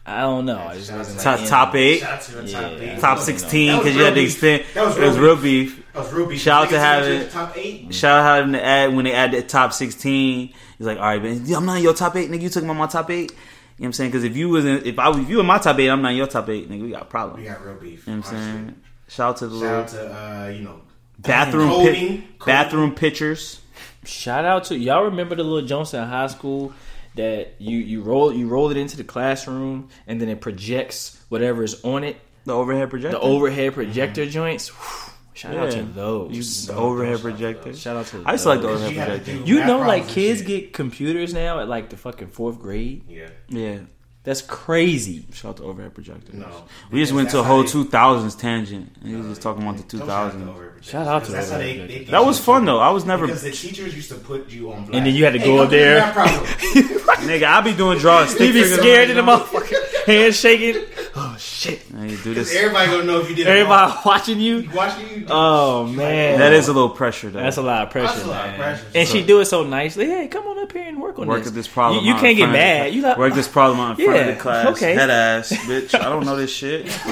I 0.08 0.20
don't 0.20 0.46
know. 0.46 0.58
I 0.58 0.74
just 0.76 0.92
wasn't 0.92 1.18
Top, 1.20 1.40
like, 1.40 1.48
top 1.48 1.74
eight, 1.74 1.98
to 2.00 2.32
the 2.36 2.52
top 2.52 2.62
Yeah. 2.62 2.78
eight. 2.94 3.00
top 3.00 3.18
sixteen 3.18 3.76
because 3.78 3.96
you 3.96 4.04
had 4.04 4.10
to 4.14 4.20
real 4.20 4.24
extend. 4.26 4.64
That 4.74 4.86
was 4.86 4.96
it 4.96 5.00
real 5.00 5.08
was 5.10 5.18
real 5.18 5.36
beef. 5.36 5.82
was 5.94 6.12
real 6.12 6.26
beef. 6.26 6.40
Shout 6.40 6.64
out 6.64 6.70
to 6.70 6.78
having- 6.78 7.18
the 7.20 7.24
top 7.26 7.56
eight. 7.56 7.92
Shout 7.94 8.18
out 8.20 8.24
having 8.36 8.52
to 8.52 8.64
add 8.64 8.94
when 8.94 9.04
they 9.04 9.12
add 9.12 9.32
the 9.32 9.42
top 9.42 9.72
sixteen. 9.72 10.52
He's 10.78 10.86
like, 10.86 10.98
all 10.98 11.04
right, 11.04 11.20
man, 11.22 11.44
I'm 11.54 11.66
not 11.66 11.78
in 11.78 11.82
your 11.82 11.94
top 11.94 12.14
eight, 12.16 12.30
nigga. 12.30 12.42
You 12.42 12.48
took 12.50 12.62
my 12.64 12.72
my 12.72 12.86
top 12.86 13.10
eight. 13.10 13.30
You 13.32 13.36
know 13.36 13.38
what 13.78 13.86
I'm 13.86 13.92
saying? 13.94 14.10
Because 14.10 14.22
if 14.24 14.36
you 14.36 14.48
was 14.48 14.64
in, 14.64 14.86
if 14.86 14.98
I 14.98 15.08
was 15.08 15.18
if 15.18 15.28
you 15.28 15.40
in 15.40 15.46
my 15.46 15.58
top 15.58 15.78
eight, 15.80 15.88
I'm 15.88 16.00
not 16.02 16.12
in 16.12 16.16
your 16.18 16.26
top 16.28 16.48
eight, 16.50 16.70
nigga. 16.70 16.82
We 16.82 16.90
got 16.90 17.02
a 17.02 17.06
problem. 17.06 17.40
We 17.40 17.46
got 17.48 17.64
real 17.66 17.74
beef. 17.74 18.06
You 18.06 18.12
know 18.14 18.20
what 18.20 18.28
I'm 18.28 18.34
honestly. 18.36 18.52
saying? 18.52 18.74
Shout 19.08 19.28
out 19.30 19.36
to 19.38 19.46
the 19.48 19.58
Shout 19.60 19.68
out 19.74 19.92
little 19.92 20.08
to 20.08 20.14
uh, 20.44 20.46
you 20.48 20.60
know 20.62 20.80
bathroom 21.18 21.68
Coding. 21.70 21.94
pi- 21.94 21.98
Coding. 21.98 22.22
bathroom 22.46 22.94
pictures. 22.94 23.60
Shout 24.04 24.44
out 24.44 24.64
to 24.64 24.78
y'all. 24.78 25.02
Remember 25.04 25.34
the 25.34 25.42
little 25.42 25.66
Johnson 25.66 26.02
in 26.04 26.08
high 26.08 26.28
school 26.28 26.72
that 27.16 27.54
you 27.58 27.78
you 27.78 28.02
roll 28.02 28.32
you 28.32 28.48
roll 28.48 28.70
it 28.70 28.76
into 28.76 28.96
the 28.96 29.04
classroom 29.04 29.88
and 30.06 30.20
then 30.20 30.28
it 30.28 30.40
projects 30.40 31.20
whatever 31.28 31.62
is 31.64 31.84
on 31.84 32.04
it. 32.04 32.16
The 32.44 32.54
overhead 32.54 32.90
projector. 32.90 33.18
The 33.18 33.24
overhead 33.24 33.74
projector 33.74 34.22
mm-hmm. 34.22 34.30
joints. 34.30 34.68
Whew, 34.68 35.12
shout 35.34 35.56
out 35.56 35.72
to 35.72 35.82
those. 35.82 36.32
You- 36.36 36.72
the 36.74 36.78
overhead 36.80 37.20
projector. 37.20 37.74
Shout 37.74 37.96
out 37.96 38.06
to. 38.06 38.22
I 38.24 38.32
used 38.32 38.44
to 38.44 38.48
like 38.50 38.60
the 38.62 38.68
overhead 38.68 38.92
You 38.92 38.98
had 39.00 39.06
to 39.06 39.18
projector. 39.18 39.44
do 39.44 39.52
You 39.52 39.64
know, 39.64 39.78
like 39.80 40.06
kids 40.08 40.42
get 40.42 40.72
computers 40.72 41.34
now 41.34 41.58
at 41.60 41.68
like 41.68 41.90
the 41.90 41.96
fucking 41.96 42.28
fourth 42.28 42.58
grade. 42.60 43.02
yeah. 43.08 43.28
Yeah. 43.48 43.78
That's 44.22 44.42
crazy. 44.42 45.24
Shout 45.32 45.50
out 45.50 45.56
to 45.58 45.62
overhead 45.62 45.94
projector. 45.94 46.32
No, 46.34 46.48
We 46.90 46.98
just 47.00 47.12
went 47.12 47.30
to 47.30 47.38
a 47.38 47.44
whole 47.44 47.62
two 47.62 47.84
thousands 47.84 48.34
tangent. 48.34 48.90
And 49.00 49.08
he 49.08 49.14
was 49.14 49.26
just 49.28 49.40
talking 49.40 49.62
about 49.62 49.76
the 49.76 49.84
two 49.84 50.00
thousands. 50.00 50.42
Shout 50.42 50.42
out 50.42 50.42
to 50.42 50.46
thousands. 50.46 50.48
overhead 50.50 50.72
projectors. 50.72 50.90
Shout 50.90 51.06
out 51.06 51.24
to 51.26 51.30
That's 51.32 51.50
how 51.52 51.58
they- 51.58 51.86
they 51.86 52.04
That 52.10 52.24
was 52.26 52.40
fun 52.40 52.64
though. 52.64 52.80
I 52.80 52.90
was 52.90 53.04
never 53.04 53.26
Because 53.28 53.42
the 53.42 53.52
teachers 53.52 53.94
used 53.94 54.08
to 54.10 54.16
put 54.16 54.50
you 54.50 54.72
on 54.72 54.78
blast. 54.82 54.94
And 54.94 55.06
then 55.06 55.14
you 55.14 55.24
had 55.24 55.34
to 55.34 55.38
go 55.38 55.58
don't 55.58 55.66
up 55.66 55.70
there. 55.70 56.00
nigga. 57.20 57.44
I 57.44 57.60
be 57.60 57.74
doing 57.74 57.98
drawing 57.98 58.28
stick 58.28 58.40
You 58.40 58.52
be 58.52 58.64
scared 58.64 59.10
in 59.10 59.16
the 59.16 59.22
motherfucker, 59.22 60.06
hands 60.06 60.36
shaking. 60.36 60.82
Oh 61.18 61.34
shit! 61.38 61.78
Hey, 61.80 62.14
do 62.22 62.34
this. 62.34 62.54
Everybody 62.54 62.90
gonna 62.90 63.04
know 63.04 63.20
if 63.20 63.30
you 63.30 63.36
did 63.36 63.46
it 63.46 63.50
Everybody 63.50 63.90
wrong. 63.92 64.02
watching 64.04 64.38
you. 64.38 64.58
You 64.58 64.70
watching 64.70 65.08
you. 65.08 65.26
Oh 65.30 65.86
man, 65.86 66.38
That 66.38 66.52
is 66.52 66.68
a 66.68 66.74
little 66.74 66.90
pressure 66.90 67.30
though. 67.30 67.40
That's 67.40 67.56
a 67.56 67.62
lot 67.62 67.84
of 67.84 67.90
pressure, 67.90 68.12
That's 68.12 68.24
a 68.24 68.28
lot 68.28 68.44
of 68.44 68.50
man. 68.52 68.60
pressure. 68.60 68.86
And 68.94 69.08
So- 69.08 69.14
she 69.14 69.24
do 69.24 69.40
it 69.40 69.46
so 69.46 69.62
nicely. 69.64 70.06
Hey, 70.06 70.28
come 70.28 70.46
on 70.46 70.58
up 70.58 70.70
here 70.72 70.82
and 70.86 71.00
work 71.00 71.18
on 71.18 71.26
Work 71.26 71.44
this. 71.44 71.52
this 71.52 71.68
problem. 71.68 72.04
You, 72.04 72.12
you 72.12 72.20
can't 72.20 72.36
get 72.36 72.48
front 72.50 72.56
of 72.56 72.60
the- 72.60 72.66
mad. 72.82 72.94
You 72.94 73.00
like 73.02 73.16
work 73.16 73.32
this 73.34 73.48
problem 73.48 73.80
out 73.80 73.98
in 73.98 74.04
front 74.04 74.20
of 74.28 74.36
the 74.36 74.40
class. 74.42 74.66
okay. 74.76 74.92
Head 74.94 75.08
ass, 75.08 75.52
bitch. 75.52 75.94
I 75.98 76.10
don't 76.10 76.26
know 76.26 76.36
this 76.36 76.52
shit. 76.52 76.86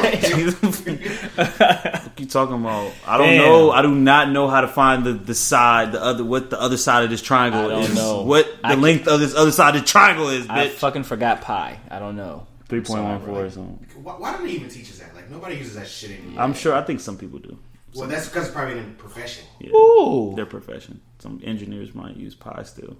what 0.85 2.21
you 2.21 2.27
talking 2.27 2.57
about? 2.57 2.93
I 3.07 3.17
don't 3.19 3.27
Damn. 3.29 3.39
know. 3.39 3.71
I 3.71 3.81
do 3.83 3.95
not 3.95 4.31
know 4.31 4.49
how 4.49 4.61
to 4.61 4.69
find 4.69 5.05
the, 5.05 5.13
the 5.15 5.35
side, 5.35 5.93
the 5.93 6.03
other, 6.03 6.25
what 6.25 6.51
the 6.51 6.61
other 6.61 6.77
side 6.77 7.05
of 7.05 7.11
this 7.11 7.23
triangle 7.23 7.65
I 7.67 7.69
don't 7.69 7.83
is. 7.85 7.95
know. 7.95 8.23
What 8.23 8.47
the 8.63 8.69
I 8.69 8.75
length 8.75 9.09
of 9.09 9.21
this 9.21 9.35
other 9.35 9.53
side 9.53 9.75
of 9.77 9.83
the 9.83 9.87
triangle 9.89 10.29
is, 10.29 10.47
I 10.49 10.67
bitch. 10.69 10.73
fucking 10.73 11.05
forgot 11.05 11.41
pi. 11.41 11.79
I 11.91 11.99
don't 11.99 12.17
know. 12.17 12.47
Three 12.69 12.81
point 12.81 13.03
one 13.05 13.21
Sorry, 13.21 13.33
four 13.33 13.45
or 13.45 13.51
something. 13.51 13.87
Why, 14.03 14.13
why 14.15 14.33
don't 14.33 14.45
they 14.47 14.53
even 14.53 14.69
teach 14.69 14.91
us 14.91 14.99
that? 14.99 15.15
Like 15.15 15.31
nobody 15.31 15.57
uses 15.57 15.75
that 15.75 15.87
shit 15.87 16.13
anymore. 16.19 16.43
I'm 16.43 16.55
sure. 16.55 16.75
I 16.75 16.83
think 16.83 17.01
some 17.01 17.17
people 17.19 17.39
do. 17.39 17.59
well, 17.95 18.09
that's 18.09 18.27
because 18.29 18.47
it's 18.47 18.55
probably 18.55 18.79
in 18.79 18.85
the 18.85 18.95
profession. 18.95 19.45
Yeah. 19.61 19.71
Ooh. 19.71 20.33
Their 20.35 20.47
profession. 20.47 21.01
Some 21.19 21.41
engineers 21.45 21.95
might 21.95 22.17
use 22.17 22.35
pi 22.35 22.63
still. 22.65 22.97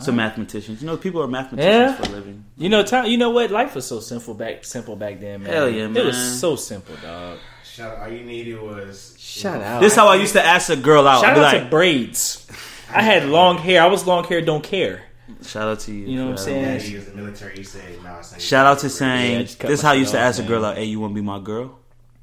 Some 0.00 0.16
mathematicians. 0.16 0.82
You 0.82 0.86
know, 0.86 0.98
people 0.98 1.22
are 1.22 1.26
mathematicians 1.28 1.92
Yeah. 1.92 1.96
for 1.96 2.12
a 2.12 2.14
living. 2.16 2.44
You 2.58 2.68
know, 2.68 2.82
time. 2.82 3.06
You 3.06 3.16
know 3.16 3.30
what? 3.30 3.50
Life 3.50 3.74
was 3.74 3.86
so 3.86 4.00
simple 4.00 4.34
back, 4.34 4.64
simple 4.66 4.96
back 4.96 5.18
then, 5.18 5.42
man. 5.44 5.50
Hell 5.52 5.68
yeah, 5.70 5.84
It 5.84 5.88
man. 5.92 6.04
was 6.06 6.40
so 6.40 6.56
simple, 6.56 6.94
dog. 6.96 7.38
Shout 7.64 7.96
out, 7.96 8.02
all 8.02 8.08
you 8.12 8.22
needed 8.22 8.60
was 8.60 9.14
Shout 9.18 9.62
out. 9.62 9.80
This 9.80 9.92
is 9.92 9.96
how 9.96 10.08
I 10.08 10.16
used 10.16 10.34
to 10.34 10.44
ask 10.44 10.68
a 10.68 10.76
girl 10.76 11.08
out. 11.08 11.22
Shout 11.22 11.36
Be 11.36 11.40
out 11.40 11.52
like, 11.54 11.62
to 11.62 11.70
braids. 11.70 12.46
I 12.92 13.00
had 13.00 13.24
long 13.30 13.56
hair. 13.56 13.82
I 13.82 13.86
was 13.86 14.06
long 14.06 14.24
hair. 14.24 14.42
Don't 14.42 14.62
care. 14.64 15.04
Shout 15.42 15.68
out 15.68 15.80
to 15.80 15.92
you. 15.92 16.06
You 16.06 16.16
know 16.18 16.24
what 16.26 16.30
I'm 16.32 16.36
saying? 16.38 16.78
Daddy 16.78 16.96
was 16.96 17.08
in 17.08 17.16
the 17.16 17.22
military. 17.22 17.56
He 17.56 17.62
said, 17.64 18.02
"Nah, 18.02 18.20
son, 18.20 18.38
Shout 18.40 18.66
out 18.66 18.78
to 18.80 18.86
Yeah, 18.86 18.92
saying 18.92 19.40
just 19.46 19.58
cut 19.58 19.68
this 19.68 19.80
is 19.80 19.84
how 19.84 19.92
I 19.92 19.94
used 19.94 20.12
to 20.12 20.18
off, 20.18 20.24
ask 20.24 20.40
a 20.42 20.46
girl 20.46 20.62
man. 20.62 20.70
out, 20.72 20.76
hey, 20.78 20.84
you 20.84 21.00
wanna 21.00 21.14
be 21.14 21.20
my 21.20 21.38
girl? 21.40 21.78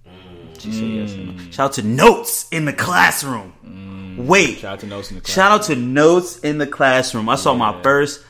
Mm. 0.08 0.62
She 0.62 0.72
said 0.72 0.84
yes 0.84 1.14
or 1.14 1.18
no. 1.18 1.32
Mm. 1.34 1.54
Shout 1.54 1.66
out 1.66 1.74
to 1.74 1.84
notes 1.84 2.48
in 2.50 2.66
the 2.66 2.74
classroom. 2.74 3.54
Mm. 3.66 4.26
Wait. 4.26 4.60
Shout 4.60 4.74
out 4.74 4.80
to 4.82 4.88
Notes 4.88 5.10
in 5.12 5.16
the 5.16 5.22
class. 5.22 5.36
Shout 5.36 5.52
out 5.52 5.64
to 5.64 5.76
notes 5.76 6.40
in 6.40 6.58
the 6.58 6.68
classroom. 6.68 7.28
I 7.30 7.36
saw 7.36 7.54
my 7.54 7.82
first 7.84 8.24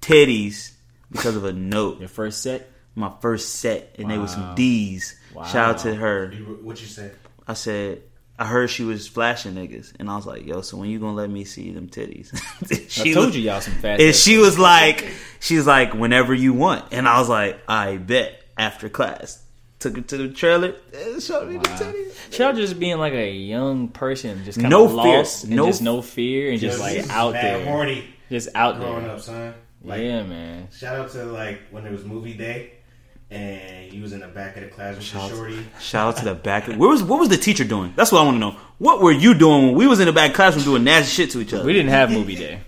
titties 0.00 0.72
because 1.12 1.36
of 1.36 1.44
a 1.44 1.52
note. 1.52 2.00
Your 2.00 2.08
first 2.08 2.42
set. 2.42 2.70
My 2.94 3.12
first 3.20 3.54
set, 3.56 3.94
and 3.98 4.10
they 4.10 4.18
was 4.18 4.32
some 4.32 4.42
Wow. 4.42 4.54
D's. 4.56 5.14
Shout 5.34 5.56
out 5.56 5.78
to 5.78 5.94
her. 5.94 6.30
What 6.62 6.80
you 6.80 6.88
said? 6.88 7.14
I 7.46 7.54
said, 7.54 8.02
I 8.38 8.46
heard 8.46 8.70
she 8.70 8.84
was 8.84 9.08
flashing 9.08 9.54
niggas, 9.54 9.92
and 9.98 10.08
I 10.08 10.14
was 10.16 10.24
like, 10.26 10.46
"Yo, 10.46 10.60
so 10.60 10.76
when 10.76 10.88
you 10.90 10.98
gonna 11.00 11.14
let 11.14 11.28
me 11.28 11.44
see 11.44 11.72
them 11.72 11.88
titties?" 11.88 12.30
I 13.02 13.12
told 13.12 13.34
you 13.34 13.42
y'all 13.42 13.60
some 13.60 13.74
fast. 13.74 14.00
And 14.00 14.10
ass 14.10 14.16
she 14.16 14.38
was 14.38 14.58
like, 14.58 15.06
she 15.40 15.56
was 15.56 15.66
like, 15.66 15.92
whenever 15.94 16.32
you 16.34 16.52
want. 16.52 16.84
And 16.92 17.08
I 17.08 17.18
was 17.18 17.28
like, 17.28 17.58
I 17.68 17.96
bet 17.96 18.40
after 18.56 18.88
class. 18.88 19.42
Took 19.80 19.94
her 19.96 20.02
to 20.02 20.16
the 20.16 20.28
trailer 20.30 20.74
and 20.92 21.22
showed 21.22 21.48
me 21.48 21.58
the 21.58 21.68
titties. 21.68 22.32
Shout 22.34 22.50
out 22.54 22.56
just 22.56 22.80
being 22.80 22.98
like 22.98 23.12
a 23.12 23.30
young 23.30 23.86
person, 23.88 24.44
just 24.44 24.58
kind 24.58 24.70
No 24.70 24.86
of 24.86 25.02
fear. 25.04 25.18
and 25.44 25.56
No 25.56 25.66
just 25.66 25.82
no 25.82 26.02
fear, 26.02 26.50
and 26.50 26.58
just 26.60 26.78
Yo, 26.78 26.84
like 26.84 27.08
out 27.10 27.32
mad 27.34 27.44
there, 27.44 27.64
horny 27.64 28.04
just 28.28 28.48
out 28.56 28.80
there. 28.80 28.88
growing 28.88 29.04
there. 29.04 29.14
up, 29.14 29.20
son. 29.20 29.54
Like, 29.84 30.00
yeah, 30.02 30.24
man. 30.24 30.66
Shout 30.76 30.96
out 30.96 31.10
to 31.12 31.24
like 31.26 31.60
when 31.70 31.86
it 31.86 31.92
was 31.92 32.04
movie 32.04 32.34
day, 32.34 32.72
and 33.30 33.92
you 33.92 34.02
was 34.02 34.12
in 34.12 34.20
the 34.20 34.28
back 34.28 34.56
of 34.56 34.62
the 34.62 34.68
class 34.68 34.96
with 34.96 35.04
Shout 35.04 35.22
out- 35.24 35.30
shorty. 35.30 35.58
Shout 35.80 36.08
out 36.08 36.16
to 36.18 36.24
the 36.24 36.34
back. 36.34 36.68
Of, 36.68 36.76
Where 36.76 36.88
was 36.88 37.02
what 37.02 37.18
was 37.20 37.28
the 37.28 37.36
teacher 37.36 37.64
doing? 37.64 37.92
That's 37.96 38.10
what 38.12 38.20
I 38.20 38.24
want 38.24 38.36
to 38.36 38.38
know. 38.40 38.56
What 38.78 39.00
were 39.02 39.12
you 39.12 39.34
doing 39.34 39.66
when 39.66 39.74
we 39.74 39.86
was 39.86 40.00
in 40.00 40.06
the 40.06 40.12
back 40.12 40.34
classroom 40.34 40.64
doing 40.64 40.84
nasty 40.84 41.10
shit 41.10 41.30
to 41.32 41.40
each 41.40 41.52
other? 41.52 41.64
We 41.64 41.72
didn't 41.72 41.90
have 41.90 42.10
movie 42.10 42.36
day. 42.36 42.60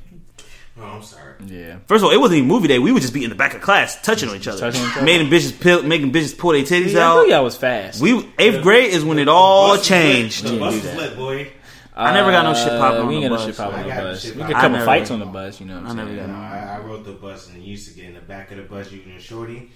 Oh, 0.78 0.82
I'm 0.84 1.02
sorry. 1.02 1.34
Yeah. 1.46 1.76
First 1.86 2.02
of 2.02 2.08
all, 2.08 2.10
it 2.14 2.18
wasn't 2.20 2.38
even 2.38 2.48
movie 2.48 2.68
day. 2.68 2.78
We 2.78 2.90
would 2.92 3.00
just 3.02 3.14
be 3.14 3.22
in 3.24 3.30
the 3.30 3.36
back 3.36 3.54
of 3.54 3.60
class 3.62 4.00
touching 4.02 4.28
on 4.28 4.36
each 4.36 4.48
other, 4.48 4.58
Touching 4.60 4.82
each 4.82 4.96
other. 4.96 5.04
making 5.06 5.28
bitches 5.28 5.58
pill, 5.58 5.82
making 5.82 6.12
bitches 6.12 6.36
pull 6.36 6.52
their 6.52 6.62
titties 6.62 6.92
Yeah, 6.92 7.12
I 7.14 7.22
knew 7.22 7.30
y'all 7.30 7.44
was 7.44 7.56
fast. 7.56 8.00
We 8.00 8.28
eighth 8.38 8.62
grade 8.62 8.92
is 8.92 9.04
when 9.04 9.18
it 9.18 9.28
all 9.28 9.68
Bus 9.68 9.78
was 9.78 9.90
lit. 9.90 10.00
changed. 10.00 10.44
The 10.44 10.58
bus 10.58 10.74
do 10.80 10.86
was 10.88 10.96
lit, 10.96 11.16
boy. 11.16 11.50
I 11.94 12.12
never 12.14 12.30
got 12.30 12.44
no 12.44 12.54
shit 12.54 12.72
uh, 12.72 12.78
popping 12.78 13.00
on 13.00 13.06
We 13.08 13.14
ain't 13.16 13.24
the 13.24 13.28
got 13.30 13.34
no 13.34 13.36
bus. 13.38 13.46
shit 13.46 13.56
popping 13.56 13.74
on 13.78 13.82
the 13.82 13.88
got 13.94 14.02
bus. 14.04 14.24
We 14.24 14.30
popping. 14.32 14.46
get 14.48 14.56
a 14.56 14.60
couple 14.60 14.84
fights 14.86 15.10
on 15.10 15.18
the 15.20 15.26
bus. 15.26 15.60
You 15.60 15.66
know 15.66 15.74
what 15.76 15.84
I 15.84 15.88
I'm 15.90 15.96
never 15.96 16.08
saying? 16.10 16.20
got 16.20 16.26
You 16.26 16.32
know, 16.32 16.38
I, 16.40 16.76
I 16.76 16.78
rode 16.80 17.04
the 17.04 17.12
bus 17.12 17.48
and 17.50 17.62
used 17.62 17.88
to 17.88 17.94
get 17.94 18.04
in 18.06 18.14
the 18.14 18.20
back 18.20 18.50
of 18.52 18.56
the 18.56 18.62
bus. 18.64 18.90
You 18.92 19.02
and 19.02 19.10
your 19.12 19.20
shorty. 19.20 19.70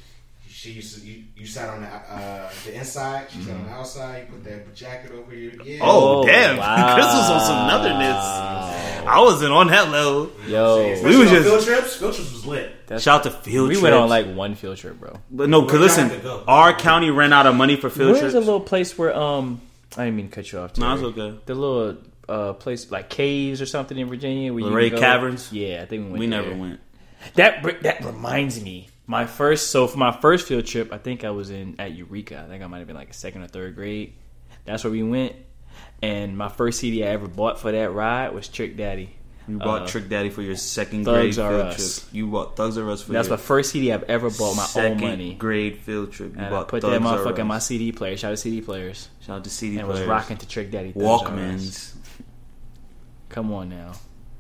She 0.57 0.71
used 0.71 1.01
to, 1.01 1.05
you, 1.05 1.25
you 1.37 1.47
sat 1.47 1.69
on 1.69 1.81
the 1.83 1.89
uh, 1.89 2.49
the 2.65 2.75
inside. 2.77 3.27
She 3.29 3.43
sat 3.43 3.57
on 3.57 3.65
the 3.65 3.71
outside. 3.73 4.19
You 4.29 4.35
put 4.35 4.45
that 4.45 4.73
jacket 4.73 5.11
over 5.11 5.35
your 5.35 5.53
yeah. 5.65 5.81
Oh, 5.83 6.21
Oh, 6.23 6.27
damn! 6.27 6.57
wow. 6.59 6.95
Chris 6.95 7.07
was 7.07 7.29
on 7.31 7.41
some 7.41 7.69
otherness. 7.81 9.05
I 9.07 9.21
wasn't 9.21 9.53
on 9.53 9.67
that 9.67 9.91
level. 9.91 10.31
Yo, 10.47 11.03
we 11.03 11.17
was 11.19 11.29
just- 11.31 11.49
field 11.49 11.65
trips. 11.65 11.97
Field 11.97 12.15
trips 12.15 12.33
was 12.33 12.47
lit. 12.47 12.87
that's, 12.87 13.03
Shout 13.03 13.27
out 13.27 13.33
to 13.33 13.41
field 13.43 13.69
we 13.69 13.75
trips. 13.75 13.83
went 13.83 13.95
on 13.97 14.09
like 14.09 14.33
one 14.33 14.55
field 14.55 14.77
trip, 14.77 14.99
bro. 15.01 15.17
but 15.29 15.49
no, 15.49 15.63
because 15.63 15.81
listen, 15.81 16.03
y'all 16.07 16.11
had 16.15 16.23
to 16.23 16.29
go? 16.29 16.45
our 16.47 16.73
county 16.73 17.11
ran 17.11 17.33
out 17.33 17.47
of 17.47 17.57
money 17.57 17.75
for 17.75 17.91
field 17.91 18.11
Where's 18.13 18.21
trips. 18.21 18.35
a 18.35 18.39
little 18.39 18.61
place 18.61 18.97
where 18.97 19.13
um 19.15 19.61
I 19.97 20.05
didn't 20.05 20.17
mean 20.19 20.29
to 20.29 20.35
cut 20.37 20.53
you 20.53 20.61
off. 20.61 20.79
No, 20.79 20.97
Terry. 20.97 21.09
it's 21.09 21.19
okay. 21.19 21.39
The 21.47 21.55
little 21.57 21.97
uh 22.29 22.53
place 22.53 22.93
like 22.93 23.11
caves 23.11 23.61
or 23.61 23.67
something 23.67 23.99
in 23.99 24.09
Virginia 24.09 24.53
where 24.55 24.63
Luray 24.63 24.85
you 24.85 24.91
can 24.91 25.01
go. 25.01 25.05
Caverns? 25.05 25.53
Yeah, 25.53 25.83
I 25.83 25.87
think 25.87 26.05
we 26.05 26.11
went. 26.13 26.21
we 26.21 26.27
there. 26.29 26.43
never 26.43 26.55
went. 26.57 26.81
That 27.35 27.83
that 27.83 28.05
reminds 28.05 28.63
me. 28.63 28.89
My 29.07 29.27
first 29.27 29.71
so 29.71 29.87
for 29.87 29.99
my 29.99 30.13
first 30.13 30.47
field 30.49 30.65
trip, 30.67 30.93
I 30.93 30.99
think 30.99 31.25
I 31.25 31.31
was 31.31 31.51
in 31.51 31.77
at 31.79 31.93
Eureka. 31.93 32.43
I 32.47 32.49
think 32.51 32.63
I 32.63 32.67
might 32.67 32.79
have 32.79 32.87
been 32.87 32.97
like 32.97 33.11
a 33.11 33.15
second 33.15 33.43
or 33.43 33.49
third 33.49 33.75
grade. 33.75 34.15
That's 34.65 34.83
where 34.85 34.91
we 34.91 35.03
went. 35.03 35.35
And 36.03 36.39
my 36.39 36.49
first 36.49 36.81
CD 36.81 37.05
I 37.05 37.09
ever 37.09 37.29
bought 37.29 37.59
for 37.61 37.71
that 37.73 37.93
ride 37.93 38.33
was 38.35 38.49
Trick 38.49 38.77
Daddy. 38.77 39.15
You 39.47 39.59
bought 39.59 39.83
Uh, 39.83 39.87
Trick 39.87 40.09
Daddy 40.09 40.31
for 40.31 40.41
your 40.41 40.57
second 40.57 41.05
Thugs 41.05 41.37
grade 41.37 41.49
field 41.49 41.67
Us. 41.67 41.99
trip. 42.01 42.15
You 42.15 42.27
bought 42.29 42.57
Thugs 42.57 42.79
R 42.79 42.91
Us 42.91 43.03
for 43.03 43.13
That's 43.13 43.29
my 43.29 43.37
first 43.37 43.73
CD 43.73 43.93
I've 43.93 44.05
ever 44.05 44.31
bought 44.31 44.55
my 44.57 44.83
own 44.83 44.99
money. 45.01 45.35
grade 45.35 45.77
field 45.79 46.13
trip. 46.13 46.33
You 46.33 46.37
And 46.39 46.47
I 46.47 46.51
bought 46.51 46.69
put 46.69 46.81
Thugs 46.81 46.93
that 46.93 47.03
motherfucker 47.03 47.41
in 47.41 47.47
my 47.47 47.59
CD 47.59 47.93
player. 47.93 48.17
Shout 48.17 48.31
out 48.31 48.37
to 48.37 48.37
CD 48.39 48.63
players. 48.63 49.11
Shout 49.21 49.37
out 49.39 49.45
to 49.45 49.51
CD 49.51 49.79
And 49.79 49.87
was 49.87 50.01
rocking 50.03 50.39
to 50.39 50.49
Trick 50.49 50.71
Daddy. 50.71 50.93
Thugs. 50.93 51.05
Walkmans. 51.05 51.95
Come 53.29 53.53
on 53.53 53.69
now. 53.69 53.93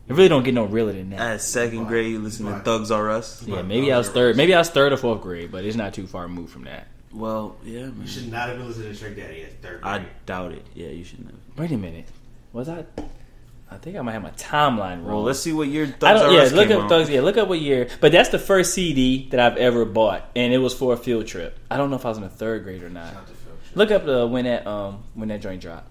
It 0.06 0.12
really 0.12 0.28
don't 0.28 0.42
get 0.42 0.52
no 0.52 0.64
realer 0.64 0.92
than 0.92 1.10
that. 1.10 1.20
At 1.20 1.40
second 1.40 1.86
grade, 1.86 2.12
you 2.12 2.18
listen 2.18 2.46
to 2.46 2.60
Thugs 2.60 2.90
R 2.90 3.10
Us. 3.10 3.42
Yeah, 3.46 3.62
maybe 3.62 3.90
I 3.90 3.98
was 3.98 4.10
third. 4.10 4.36
Maybe 4.36 4.54
I 4.54 4.58
was 4.58 4.68
third 4.68 4.92
or 4.92 4.98
fourth 4.98 5.22
grade, 5.22 5.50
but 5.50 5.64
it's 5.64 5.76
not 5.76 5.94
too 5.94 6.06
far 6.06 6.24
removed 6.24 6.52
from 6.52 6.64
that. 6.64 6.88
Well, 7.12 7.56
yeah, 7.64 7.82
man. 7.82 8.02
You 8.02 8.06
should 8.06 8.30
not 8.30 8.48
have 8.48 8.58
been 8.58 8.66
listening 8.66 8.92
to 8.92 8.98
Trick 8.98 9.16
Daddy 9.16 9.44
at 9.44 9.62
third 9.62 9.80
grade. 9.80 10.02
I 10.02 10.06
doubt 10.26 10.52
it. 10.52 10.66
Yeah, 10.74 10.88
you 10.88 11.04
shouldn't 11.04 11.30
have. 11.30 11.38
Wait 11.56 11.70
a 11.70 11.78
minute. 11.78 12.06
Was 12.52 12.68
I? 12.68 12.84
I 13.70 13.76
think 13.78 13.96
I 13.96 14.02
might 14.02 14.12
have 14.12 14.22
my 14.22 14.30
timeline 14.32 14.98
wrong. 14.98 15.06
Well, 15.06 15.22
let's 15.22 15.40
see 15.40 15.52
what 15.52 15.68
year 15.68 15.86
Thugs 15.86 16.04
I 16.04 16.12
don't, 16.12 16.26
R 16.26 16.32
yeah, 16.32 16.54
look 16.54 16.68
came 16.68 16.76
up 16.76 16.84
out. 16.84 16.88
Thugs. 16.90 17.08
Yeah, 17.08 17.22
look 17.22 17.36
up 17.36 17.48
what 17.48 17.60
year. 17.60 17.88
But 18.00 18.12
that's 18.12 18.28
the 18.28 18.38
first 18.38 18.74
CD 18.74 19.28
that 19.30 19.40
I've 19.40 19.56
ever 19.56 19.84
bought, 19.84 20.28
and 20.36 20.52
it 20.52 20.58
was 20.58 20.74
for 20.74 20.92
a 20.92 20.96
field 20.96 21.26
trip. 21.26 21.58
I 21.70 21.76
don't 21.76 21.88
know 21.90 21.96
if 21.96 22.04
I 22.04 22.10
was 22.10 22.18
in 22.18 22.24
the 22.24 22.28
third 22.28 22.64
grade 22.64 22.82
or 22.82 22.90
not. 22.90 23.06
Shout 23.06 23.16
out 23.16 23.26
to 23.28 23.32
field 23.32 23.58
trips. 23.62 23.76
Look 23.76 23.90
up 23.90 24.04
the 24.04 24.26
when 24.26 24.44
that 24.44 24.66
um 24.66 25.04
when 25.14 25.28
that 25.28 25.40
joint 25.40 25.62
dropped. 25.62 25.88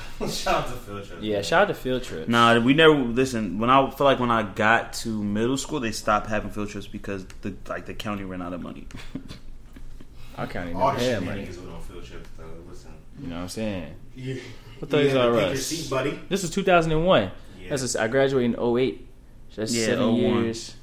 Shout 0.28 0.54
out 0.54 0.66
to 0.68 0.72
field 0.72 1.04
trips. 1.04 1.22
Yeah, 1.22 1.42
shout 1.42 1.62
out 1.62 1.68
to 1.68 1.74
field 1.74 2.02
trip. 2.02 2.26
Nah, 2.28 2.58
we 2.60 2.72
never 2.74 2.94
listen. 2.94 3.58
When 3.58 3.68
I 3.68 3.90
feel 3.90 4.06
like 4.06 4.18
when 4.20 4.30
I 4.30 4.42
got 4.42 4.92
to 4.94 5.22
middle 5.22 5.56
school, 5.58 5.80
they 5.80 5.92
stopped 5.92 6.28
having 6.28 6.50
field 6.50 6.70
trips 6.70 6.86
because 6.86 7.26
the 7.42 7.54
like 7.68 7.84
the 7.86 7.92
county 7.94 8.24
ran 8.24 8.40
out 8.40 8.52
of 8.54 8.62
money. 8.62 8.86
I 10.36 10.46
can't 10.46 10.70
even 10.70 10.80
All 10.80 10.92
the 10.94 11.00
have 11.00 11.22
money. 11.24 11.44
shenanigans 11.44 11.58
went 11.58 11.70
on 11.72 11.80
field 11.82 12.04
trips. 12.04 12.28
Though. 12.38 12.44
Listen, 12.70 12.90
You 13.20 13.28
know 13.28 13.36
what 13.36 13.42
I'm 13.42 13.48
saying? 13.50 13.94
you, 14.14 14.34
What 14.78 14.90
you 14.92 14.98
Thugs 14.98 15.08
had 15.08 15.14
to 15.14 15.20
R 15.24 15.32
pick 15.34 15.42
your 15.42 15.52
Us? 15.52 15.66
seat, 15.66 15.90
buddy. 15.90 16.20
This 16.28 16.44
is 16.44 16.50
2001. 16.50 17.30
Yeah. 17.60 17.68
That's 17.68 17.94
a, 17.94 18.02
I 18.02 18.08
graduated 18.08 18.54
in 18.58 18.78
08. 18.78 19.08
That's 19.56 19.74
Yeah, 19.74 19.84
seven 19.86 20.06
01. 20.08 20.20
years. 20.44 20.74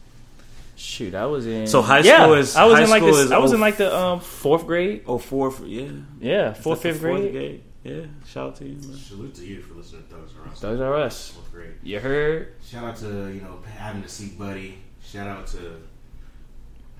Shoot, 0.75 1.15
I 1.15 1.25
was 1.25 1.47
in. 1.47 1.65
So 1.67 1.81
high 1.81 1.99
yeah, 1.99 2.21
school 2.23 2.33
is- 2.35 2.55
I 2.55 2.65
was 2.65 2.79
in 2.79 2.89
like 2.89 3.03
this. 3.03 3.31
I 3.31 3.37
was 3.39 3.51
in 3.51 3.57
oh- 3.57 3.61
like 3.61 3.77
the 3.77 3.97
um 3.97 4.19
fourth 4.19 4.65
grade. 4.67 5.01
Oh, 5.07 5.17
fourth, 5.17 5.61
yeah, 5.65 5.89
Yeah, 6.21 6.53
fourth, 6.53 6.83
fifth 6.83 7.01
fourth 7.01 7.31
grade. 7.31 7.63
Yeah, 7.83 8.05
shout 8.25 8.47
out 8.47 8.55
to 8.57 8.65
you. 8.65 8.75
Man. 8.75 8.97
Salute 8.97 9.35
to 9.35 9.45
you 9.45 9.61
for 9.61 9.75
listening 9.75 10.03
to 10.03 10.15
Thugs 10.15 10.33
R 10.37 10.51
Us. 10.51 10.59
Those 10.59 10.79
are 10.81 10.95
us. 10.95 11.29
Fourth 11.31 11.51
grade. 11.51 11.75
You 11.81 11.99
heard? 11.99 12.55
Shout 12.63 12.83
out 12.83 12.95
to 12.97 13.29
you 13.29 13.41
know 13.41 13.59
having 13.77 14.03
a 14.03 14.09
seat 14.09 14.37
buddy. 14.37 14.79
Shout 15.03 15.27
out 15.27 15.47
to 15.47 15.77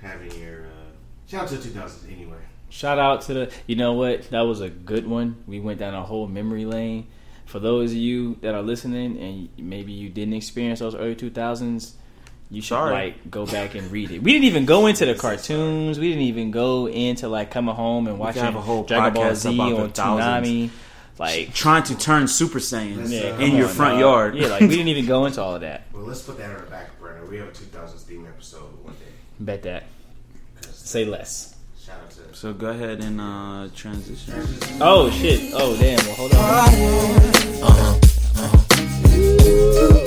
having 0.02 0.32
your. 0.40 0.68
Uh, 0.68 0.92
shout 1.28 1.44
out 1.44 1.50
to 1.50 1.58
the 1.58 1.80
2000s 1.80 2.12
anyway. 2.12 2.38
Shout 2.70 2.98
out 2.98 3.22
to 3.24 3.34
the. 3.34 3.52
You 3.68 3.76
know 3.76 3.94
what? 3.94 4.30
That 4.30 4.42
was 4.42 4.62
a 4.62 4.70
good 4.70 5.06
one. 5.06 5.44
We 5.48 5.60
went 5.60 5.80
down 5.80 5.94
a 5.94 6.04
whole 6.04 6.28
memory 6.28 6.66
lane. 6.66 7.08
For 7.46 7.60
those 7.60 7.92
of 7.92 7.98
you 7.98 8.36
that 8.42 8.54
are 8.54 8.62
listening 8.62 9.18
and 9.18 9.50
maybe 9.58 9.92
you 9.92 10.10
didn't 10.10 10.36
experience 10.36 10.80
those 10.80 10.94
early 10.94 11.16
2000s, 11.16 11.94
you 12.52 12.62
should 12.62 12.70
Sorry. 12.70 12.92
like 12.92 13.30
go 13.30 13.46
back 13.46 13.76
and 13.76 13.92
read 13.92 14.10
it. 14.12 14.24
We 14.24 14.34
didn't 14.34 14.46
even 14.46 14.66
go 14.66 14.88
into 14.88 15.06
the 15.06 15.14
cartoons. 15.16 16.00
We 16.00 16.10
didn't 16.10 16.24
even 16.24 16.50
go 16.52 16.88
into 16.88 17.28
like 17.28 17.52
coming 17.52 17.76
home 17.76 18.08
and 18.08 18.18
watching 18.18 18.42
have 18.44 18.56
a 18.56 18.62
whole 18.62 18.84
Dragon 18.84 19.14
Ball 19.14 19.36
Z 19.36 19.60
on 19.60 19.92
thousands. 19.92 20.48
Toonami. 20.48 20.70
Like 21.20 21.54
Trying 21.54 21.84
to 21.84 21.98
turn 21.98 22.28
Super 22.28 22.60
Saiyan 22.60 23.10
yeah, 23.10 23.32
uh, 23.32 23.40
in 23.40 23.56
your 23.56 23.68
on, 23.68 23.74
front 23.74 23.94
dog. 23.96 24.00
yard. 24.00 24.36
Yeah, 24.36 24.48
like 24.48 24.62
we 24.62 24.68
didn't 24.70 24.88
even 24.96 25.06
go 25.06 25.26
into 25.26 25.42
all 25.42 25.56
of 25.56 25.62
that. 25.62 25.84
Well, 25.94 26.04
let's 26.04 26.22
put 26.24 26.38
that 26.38 26.50
on 26.50 26.64
the 26.64 26.72
back 26.72 26.98
burner. 27.00 27.26
We 27.26 27.38
have 27.38 27.50
a 27.50 27.52
2000s 27.52 28.04
theme 28.04 28.26
episode 28.26 28.84
one 28.84 28.94
day. 28.94 29.12
Bet 29.40 29.62
that. 29.64 29.84
Say 30.62 31.06
less. 31.06 31.56
shout 31.80 31.98
out 32.02 32.10
to. 32.12 32.34
So 32.34 32.54
go 32.54 32.70
ahead 32.70 33.04
and 33.04 33.20
uh, 33.22 33.68
transition. 33.76 34.34
Oh 34.82 35.12
shit. 35.12 35.52
Oh 35.54 35.76
damn. 35.78 36.04
Well, 36.06 36.16
hold 36.16 36.34
on. 36.34 36.40
I 36.42 36.70
am 39.94 39.99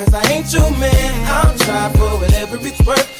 Cause 0.00 0.14
I 0.14 0.32
ain't 0.32 0.50
your 0.52 0.70
man. 0.78 1.26
I'll 1.28 1.58
try 1.58 1.92
for 1.92 2.18
whatever 2.20 2.56
it's 2.56 2.80
worth. 2.86 3.19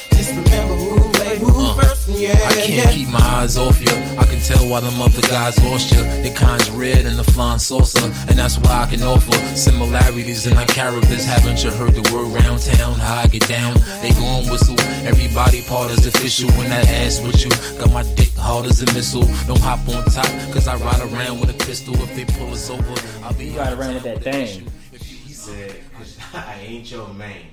Yeah, 2.13 2.37
yeah, 2.37 2.47
I 2.47 2.53
can't 2.53 2.69
yeah. 2.69 2.91
keep 2.91 3.09
my 3.09 3.19
eyes 3.19 3.57
off 3.57 3.79
you. 3.79 3.91
I 4.17 4.25
can 4.25 4.39
tell 4.41 4.67
why 4.69 4.79
them 4.79 5.01
other 5.01 5.21
guys 5.21 5.61
lost 5.63 5.91
you. 5.91 6.03
The 6.23 6.33
kind's 6.35 6.69
red 6.71 7.05
and 7.05 7.17
the 7.17 7.23
flying 7.23 7.59
saucer. 7.59 8.05
And 8.29 8.37
that's 8.37 8.57
why 8.57 8.83
I 8.83 8.85
can 8.87 9.03
offer 9.03 9.33
similarities 9.55 10.47
in 10.47 10.57
our 10.57 10.65
characters. 10.65 11.25
Haven't 11.25 11.63
you 11.63 11.71
heard 11.71 11.93
the 11.93 12.05
word 12.13 12.27
round 12.41 12.61
town? 12.61 12.93
How 12.95 13.21
I 13.21 13.27
get 13.27 13.47
down? 13.47 13.75
They 14.01 14.11
gon' 14.11 14.49
whistle. 14.49 14.79
Everybody 15.05 15.61
part 15.63 15.91
is 15.91 16.05
official 16.05 16.49
when 16.51 16.69
that 16.69 16.87
ass 16.87 17.21
with 17.21 17.43
you. 17.43 17.51
Got 17.79 17.91
my 17.91 18.03
dick 18.15 18.33
hard 18.35 18.65
as 18.65 18.81
a 18.81 18.85
missile. 18.93 19.25
Don't 19.47 19.61
hop 19.61 19.79
on 19.89 20.03
top, 20.05 20.31
cause 20.53 20.67
I 20.67 20.75
ride 20.75 21.01
around 21.01 21.39
with 21.39 21.49
a 21.49 21.65
pistol. 21.65 21.93
If 21.95 22.15
they 22.15 22.25
pull 22.25 22.51
us 22.51 22.69
over, 22.69 22.95
I'll 23.23 23.33
be 23.33 23.51
ride 23.51 23.73
around 23.73 23.95
with 23.95 24.03
that 24.03 24.23
thing. 24.23 24.67
He 24.91 25.33
said, 25.33 25.81
I 26.33 26.59
ain't 26.61 26.91
your 26.91 27.07
man. 27.13 27.47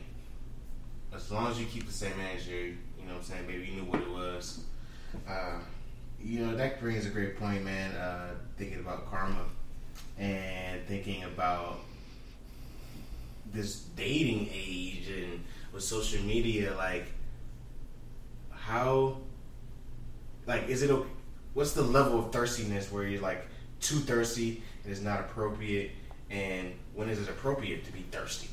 As 1.14 1.30
long 1.30 1.50
as 1.50 1.60
you 1.60 1.66
keep 1.66 1.86
the 1.86 1.92
same 1.92 2.12
energy, 2.30 2.50
you 2.50 2.76
know 3.08 3.14
what 3.14 3.20
I'm 3.20 3.24
saying? 3.24 3.46
Maybe 3.46 3.66
you 3.66 3.82
knew 3.82 3.90
what 3.90 4.00
it 4.00 4.10
was. 4.10 4.64
Uh, 5.28 5.58
you 6.22 6.44
know, 6.44 6.56
that 6.56 6.80
brings 6.80 7.06
a 7.06 7.10
great 7.10 7.38
point, 7.38 7.64
man. 7.64 7.94
Uh, 7.94 8.34
thinking 8.56 8.80
about 8.80 9.10
karma 9.10 9.44
and 10.18 10.84
thinking 10.86 11.24
about 11.24 11.78
this 13.52 13.80
dating 13.96 14.48
age 14.52 15.08
and 15.08 15.44
with 15.72 15.82
social 15.82 16.22
media, 16.22 16.74
like, 16.76 17.06
how, 18.50 19.18
like, 20.46 20.68
is 20.68 20.82
it 20.82 20.90
okay? 20.90 21.08
What's 21.54 21.72
the 21.72 21.82
level 21.82 22.20
of 22.20 22.32
thirstiness 22.32 22.92
where 22.92 23.04
you're 23.04 23.22
like 23.22 23.46
too 23.80 23.96
thirsty 23.96 24.62
and 24.84 24.92
it's 24.92 25.00
not 25.00 25.20
appropriate? 25.20 25.92
And 26.30 26.74
when 26.94 27.08
is 27.08 27.20
it 27.20 27.28
appropriate 27.28 27.84
to 27.86 27.92
be 27.92 28.02
thirsty? 28.10 28.48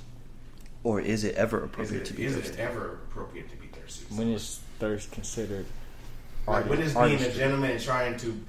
Or 0.83 1.01
is 1.01 1.23
it 1.23 1.35
ever 1.35 1.63
appropriate 1.63 2.01
it, 2.01 2.05
to 2.05 2.13
be 2.13 2.25
is 2.25 2.35
thirsty? 2.35 2.53
it 2.53 2.59
ever 2.59 2.99
appropriate 3.09 3.49
to 3.49 3.57
be 3.57 3.64
thirsty? 3.64 3.64
When 4.09 4.31
is 4.31 4.59
thirst 4.79 5.11
considered? 5.11 5.65
like 6.47 6.69
when 6.69 6.79
is 6.79 6.93
being 6.93 7.19
a 7.21 7.31
gentleman 7.33 7.71
and 7.71 7.81
trying 7.81 8.17
to 8.17 8.39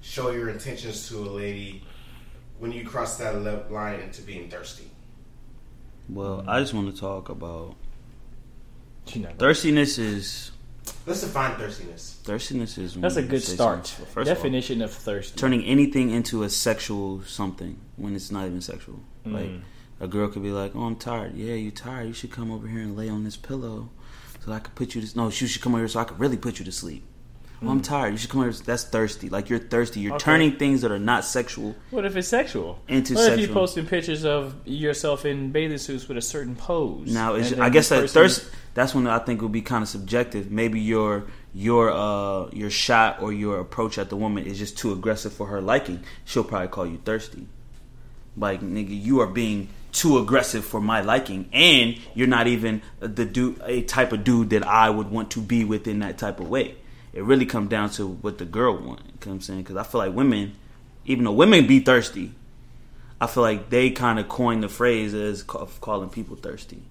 show 0.00 0.30
your 0.30 0.48
intentions 0.48 1.06
to 1.10 1.18
a 1.18 1.28
lady 1.28 1.82
when 2.58 2.72
you 2.72 2.86
cross 2.86 3.18
that 3.18 3.70
line 3.70 4.00
into 4.00 4.22
being 4.22 4.48
thirsty? 4.48 4.90
Well, 6.08 6.44
I 6.48 6.60
just 6.60 6.72
want 6.74 6.92
to 6.94 7.00
talk 7.00 7.28
about 7.28 7.74
She 9.06 9.18
not 9.20 9.36
gonna- 9.38 9.38
thirstiness. 9.52 9.98
Is 9.98 10.50
Let's 11.06 11.20
define 11.20 11.56
thirstiness. 11.56 12.16
thirstiness 12.24 12.78
is 12.78 12.94
when 12.94 13.02
That's 13.02 13.16
a 13.16 13.22
good 13.22 13.42
start. 13.42 13.86
something- 13.86 14.06
First 14.14 14.30
of 14.30 14.36
all, 14.38 14.42
Definition 14.42 14.82
of 14.82 14.90
thirsty. 14.92 15.36
turning 15.38 15.62
anything 15.64 16.10
into 16.10 16.42
a 16.44 16.48
sexual 16.50 17.22
something 17.26 17.78
when 17.96 18.16
it's 18.16 18.30
not 18.30 18.46
even 18.46 18.60
sexual. 18.60 19.00
Like 19.26 19.50
Mm. 19.50 19.60
a 20.00 20.08
girl 20.08 20.28
could 20.28 20.42
be 20.42 20.50
like, 20.50 20.74
"Oh, 20.74 20.84
I'm 20.84 20.96
tired. 20.96 21.36
Yeah, 21.36 21.54
you 21.54 21.70
tired. 21.70 22.08
You 22.08 22.12
should 22.14 22.30
come 22.32 22.50
over 22.50 22.66
here 22.66 22.80
and 22.80 22.96
lay 22.96 23.08
on 23.08 23.24
this 23.24 23.36
pillow, 23.36 23.90
so 24.44 24.52
I 24.52 24.58
could 24.58 24.74
put 24.74 24.94
you 24.94 25.02
to. 25.02 25.16
No, 25.16 25.26
you 25.26 25.30
should 25.46 25.62
come 25.62 25.72
over 25.74 25.82
here 25.82 25.88
so 25.88 26.00
I 26.00 26.04
could 26.04 26.18
really 26.18 26.36
put 26.36 26.58
you 26.58 26.64
to 26.64 26.72
sleep. 26.72 27.04
Oh, 27.64 27.70
I'm 27.70 27.80
tired. 27.80 28.10
You 28.10 28.18
should 28.18 28.30
come 28.30 28.40
over. 28.40 28.50
That's 28.50 28.82
thirsty. 28.82 29.28
Like 29.28 29.48
you're 29.48 29.60
thirsty. 29.60 30.00
You're. 30.00 30.14
Okay. 30.14 30.24
turning 30.24 30.56
things 30.56 30.80
that 30.80 30.90
are 30.90 30.98
not 30.98 31.24
sexual 31.24 31.76
What 31.90 32.04
if 32.04 32.16
it's 32.16 32.26
sexual? 32.26 32.80
into 32.88 33.14
What 33.14 33.32
if 33.34 33.38
you 33.38 33.44
sexual. 33.44 33.54
posting 33.54 33.86
pictures 33.86 34.24
of 34.24 34.54
yourself 34.64 35.24
in 35.24 35.52
bathing 35.52 35.78
suits 35.78 36.08
with 36.08 36.16
a 36.18 36.22
certain 36.22 36.56
pose? 36.56 37.12
Now, 37.12 37.34
it's, 37.34 37.52
I 37.52 37.70
guess 37.70 37.88
that 37.90 38.10
thirst. 38.10 38.50
That's 38.74 38.94
when 38.94 39.06
I 39.06 39.18
think 39.20 39.42
would 39.42 39.52
be 39.52 39.62
kind 39.62 39.82
of 39.82 39.88
subjective. 39.88 40.50
Maybe 40.50 40.80
your 40.80 41.24
your 41.54 41.92
uh 41.92 42.48
your 42.52 42.70
shot 42.70 43.22
or 43.22 43.32
your 43.32 43.60
approach 43.60 43.96
at 43.96 44.08
the 44.08 44.16
woman 44.16 44.44
is 44.44 44.58
just 44.58 44.76
too 44.76 44.92
aggressive 44.92 45.32
for 45.32 45.46
her 45.46 45.60
liking. 45.60 46.02
She'll 46.24 46.42
probably 46.42 46.68
call 46.68 46.86
you 46.86 46.98
thirsty. 47.04 47.46
Like 48.36 48.60
nigga, 48.60 49.00
you 49.00 49.20
are 49.20 49.26
being 49.28 49.68
too 49.92 50.18
aggressive 50.18 50.64
for 50.64 50.80
my 50.80 51.02
liking, 51.02 51.48
and 51.52 51.96
you're 52.14 52.26
not 52.26 52.46
even 52.46 52.82
the 52.98 53.24
dude, 53.24 53.60
a 53.64 53.82
type 53.82 54.12
of 54.12 54.24
dude 54.24 54.50
that 54.50 54.66
I 54.66 54.90
would 54.90 55.10
want 55.10 55.30
to 55.32 55.40
be 55.40 55.64
with 55.64 55.86
in 55.86 56.00
that 56.00 56.18
type 56.18 56.40
of 56.40 56.48
way. 56.48 56.76
It 57.12 57.22
really 57.24 57.44
comes 57.44 57.68
down 57.68 57.90
to 57.90 58.06
what 58.06 58.38
the 58.38 58.46
girl 58.46 58.72
want. 58.74 58.82
You 58.82 58.86
know 58.86 59.00
what 59.00 59.26
I'm 59.26 59.40
saying? 59.42 59.62
Because 59.62 59.76
I 59.76 59.82
feel 59.82 59.98
like 60.00 60.14
women, 60.14 60.56
even 61.04 61.24
though 61.24 61.32
women 61.32 61.66
be 61.66 61.80
thirsty, 61.80 62.32
I 63.20 63.26
feel 63.26 63.42
like 63.42 63.68
they 63.68 63.90
kind 63.90 64.18
of 64.18 64.28
coined 64.28 64.62
the 64.62 64.68
phrase 64.68 65.14
as 65.14 65.44
of 65.54 65.80
calling 65.80 66.08
people 66.08 66.36
thirsty. 66.36 66.82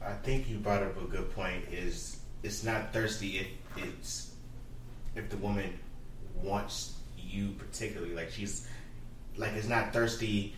I 0.00 0.12
think 0.12 0.48
you 0.48 0.58
brought 0.58 0.82
up 0.82 1.02
a 1.02 1.06
good 1.06 1.34
point. 1.34 1.64
Is 1.72 2.20
it's 2.42 2.62
not 2.62 2.92
thirsty 2.92 3.38
if 3.38 3.48
it's 3.76 4.34
if 5.16 5.30
the 5.30 5.38
woman 5.38 5.78
wants 6.42 6.94
you 7.18 7.48
particularly. 7.58 8.14
Like 8.14 8.30
she's 8.30 8.68
like 9.36 9.54
it's 9.54 9.68
not 9.68 9.92
thirsty 9.92 10.54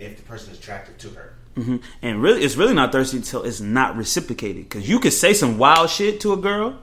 if 0.00 0.16
the 0.16 0.22
person 0.22 0.52
is 0.52 0.58
attracted 0.58 0.98
to 0.98 1.10
her. 1.10 1.34
hmm 1.54 1.76
And 2.02 2.22
really, 2.22 2.42
it's 2.42 2.56
really 2.56 2.74
not 2.74 2.90
thirsty 2.90 3.18
until 3.18 3.42
it's 3.42 3.60
not 3.60 3.96
reciprocated. 3.96 4.64
Because 4.64 4.88
you 4.88 4.98
could 4.98 5.12
say 5.12 5.34
some 5.34 5.58
wild 5.58 5.90
shit 5.90 6.20
to 6.20 6.32
a 6.32 6.36
girl, 6.36 6.78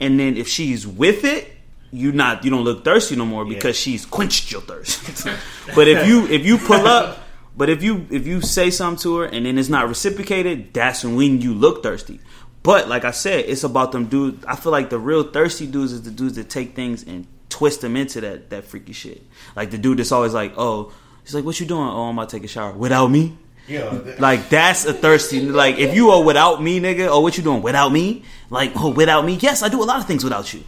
and 0.00 0.18
then 0.18 0.36
if 0.36 0.48
she's 0.48 0.86
with 0.86 1.24
it, 1.24 1.50
you 1.90 2.12
not 2.12 2.44
you 2.44 2.50
don't 2.50 2.64
look 2.64 2.84
thirsty 2.84 3.14
no 3.16 3.24
more 3.24 3.44
because 3.44 3.76
she's 3.76 4.04
quenched 4.04 4.50
your 4.50 4.60
thirst. 4.62 5.26
but 5.74 5.86
if 5.86 6.06
you 6.08 6.26
if 6.26 6.44
you 6.44 6.58
pull 6.58 6.86
up, 6.86 7.18
but 7.56 7.68
if 7.70 7.82
you 7.82 8.06
if 8.10 8.26
you 8.26 8.40
say 8.40 8.70
something 8.70 9.00
to 9.02 9.18
her 9.18 9.24
and 9.26 9.46
then 9.46 9.58
it's 9.58 9.68
not 9.68 9.88
reciprocated, 9.88 10.74
that's 10.74 11.04
when 11.04 11.40
you 11.40 11.54
look 11.54 11.82
thirsty. 11.82 12.20
But 12.64 12.88
like 12.88 13.04
I 13.04 13.10
said, 13.12 13.44
it's 13.46 13.62
about 13.62 13.92
them 13.92 14.06
dudes. 14.06 14.44
I 14.46 14.56
feel 14.56 14.72
like 14.72 14.90
the 14.90 14.98
real 14.98 15.22
thirsty 15.22 15.66
dudes 15.66 15.92
is 15.92 16.02
the 16.02 16.10
dudes 16.10 16.34
that 16.34 16.48
take 16.50 16.74
things 16.74 17.04
and 17.04 17.26
twist 17.48 17.82
them 17.82 17.96
into 17.96 18.20
that 18.22 18.50
that 18.50 18.64
freaky 18.64 18.92
shit. 18.92 19.22
Like 19.54 19.70
the 19.70 19.78
dude 19.78 19.98
that's 19.98 20.12
always 20.12 20.34
like, 20.34 20.54
oh, 20.56 20.92
he's 21.24 21.34
like, 21.34 21.44
what 21.44 21.58
you 21.58 21.66
doing? 21.66 21.88
Oh, 21.88 22.04
I'm 22.04 22.16
about 22.16 22.28
to 22.28 22.36
take 22.36 22.44
a 22.44 22.48
shower 22.48 22.72
without 22.72 23.08
me. 23.08 23.36
Yeah, 23.66 23.98
Like 24.18 24.50
that's 24.50 24.84
a 24.84 24.92
thirsty. 24.92 25.40
Like 25.40 25.78
if 25.78 25.94
you 25.94 26.10
are 26.10 26.22
without 26.22 26.62
me, 26.62 26.80
nigga, 26.80 27.08
oh 27.08 27.20
what 27.20 27.38
you 27.38 27.42
doing 27.42 27.62
without 27.62 27.90
me? 27.90 28.24
Like 28.50 28.72
oh 28.76 28.90
without 28.90 29.24
me? 29.24 29.34
Yes, 29.40 29.62
I 29.62 29.68
do 29.70 29.82
a 29.82 29.86
lot 29.86 30.00
of 30.00 30.06
things 30.06 30.22
without 30.22 30.52
you, 30.52 30.62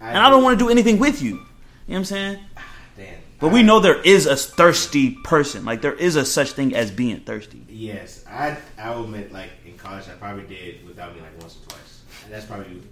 and 0.00 0.18
I 0.18 0.28
don't 0.28 0.42
want 0.42 0.58
to 0.58 0.64
do 0.64 0.68
anything 0.68 0.98
with 0.98 1.22
you. 1.22 1.30
You 1.30 1.36
know 1.36 1.44
what 1.86 1.96
I'm 1.98 2.04
saying? 2.04 2.38
Ah, 2.56 2.64
damn. 2.96 3.14
But 3.38 3.52
we 3.52 3.62
know 3.62 3.78
there 3.78 4.02
is 4.02 4.26
a 4.26 4.34
thirsty 4.34 5.12
person. 5.22 5.64
Like 5.64 5.82
there 5.82 5.92
is 5.92 6.16
a 6.16 6.24
such 6.24 6.50
thing 6.52 6.74
as 6.74 6.90
being 6.90 7.20
thirsty. 7.20 7.64
Yes, 7.68 8.24
I 8.28 8.56
I 8.76 8.90
will 8.90 9.04
admit, 9.04 9.30
like 9.30 9.50
in 9.64 9.78
college, 9.78 10.08
I 10.08 10.14
probably 10.14 10.52
did 10.52 10.84
without 10.84 11.14
me 11.14 11.20
like 11.20 11.40
once 11.40 11.56
or 11.62 11.70
twice. 11.70 12.02
And 12.24 12.34
that's 12.34 12.46
probably 12.46 12.82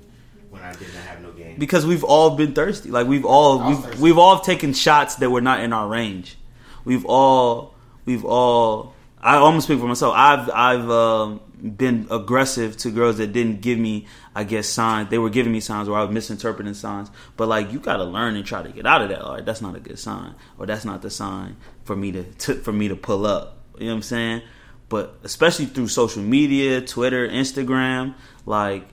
when 0.50 0.62
I 0.62 0.72
did 0.74 0.94
not 0.94 1.02
have 1.06 1.20
no 1.22 1.32
game. 1.32 1.56
Because 1.58 1.84
we've 1.84 2.04
all 2.04 2.36
been 2.36 2.52
thirsty. 2.52 2.92
Like 2.92 3.08
we've 3.08 3.24
all 3.24 3.66
we've, 3.66 3.80
thirsty. 3.80 4.00
we've 4.00 4.18
all 4.18 4.38
taken 4.38 4.72
shots 4.74 5.16
that 5.16 5.28
were 5.30 5.40
not 5.40 5.58
in 5.58 5.72
our 5.72 5.88
range. 5.88 6.36
We've 6.84 7.04
all 7.04 7.74
we've 8.04 8.24
all 8.24 8.94
I 9.20 9.36
almost 9.36 9.66
speak 9.66 9.80
for 9.80 9.86
myself. 9.86 10.14
I've 10.16 10.50
I've 10.50 10.90
um, 10.90 11.40
been 11.76 12.06
aggressive 12.10 12.76
to 12.78 12.90
girls 12.90 13.16
that 13.18 13.32
didn't 13.32 13.62
give 13.62 13.78
me 13.78 14.06
I 14.34 14.44
guess 14.44 14.68
signs. 14.68 15.10
They 15.10 15.18
were 15.18 15.30
giving 15.30 15.52
me 15.52 15.60
signs 15.60 15.88
or 15.88 15.96
I 15.96 16.02
was 16.02 16.10
misinterpreting 16.10 16.74
signs. 16.74 17.10
But 17.36 17.48
like 17.48 17.72
you 17.72 17.78
got 17.78 17.96
to 17.96 18.04
learn 18.04 18.36
and 18.36 18.44
try 18.44 18.62
to 18.62 18.68
get 18.68 18.86
out 18.86 19.02
of 19.02 19.08
that. 19.08 19.22
All 19.22 19.34
right, 19.34 19.44
that's 19.44 19.62
not 19.62 19.76
a 19.76 19.80
good 19.80 19.98
sign 19.98 20.34
or 20.58 20.66
that's 20.66 20.84
not 20.84 21.02
the 21.02 21.10
sign 21.10 21.56
for 21.84 21.96
me 21.96 22.12
to, 22.12 22.24
to 22.24 22.54
for 22.56 22.72
me 22.72 22.88
to 22.88 22.96
pull 22.96 23.26
up. 23.26 23.58
You 23.78 23.86
know 23.86 23.92
what 23.92 23.96
I'm 23.96 24.02
saying? 24.02 24.42
But 24.88 25.18
especially 25.24 25.66
through 25.66 25.88
social 25.88 26.22
media, 26.22 26.80
Twitter, 26.80 27.26
Instagram, 27.26 28.14
like 28.44 28.86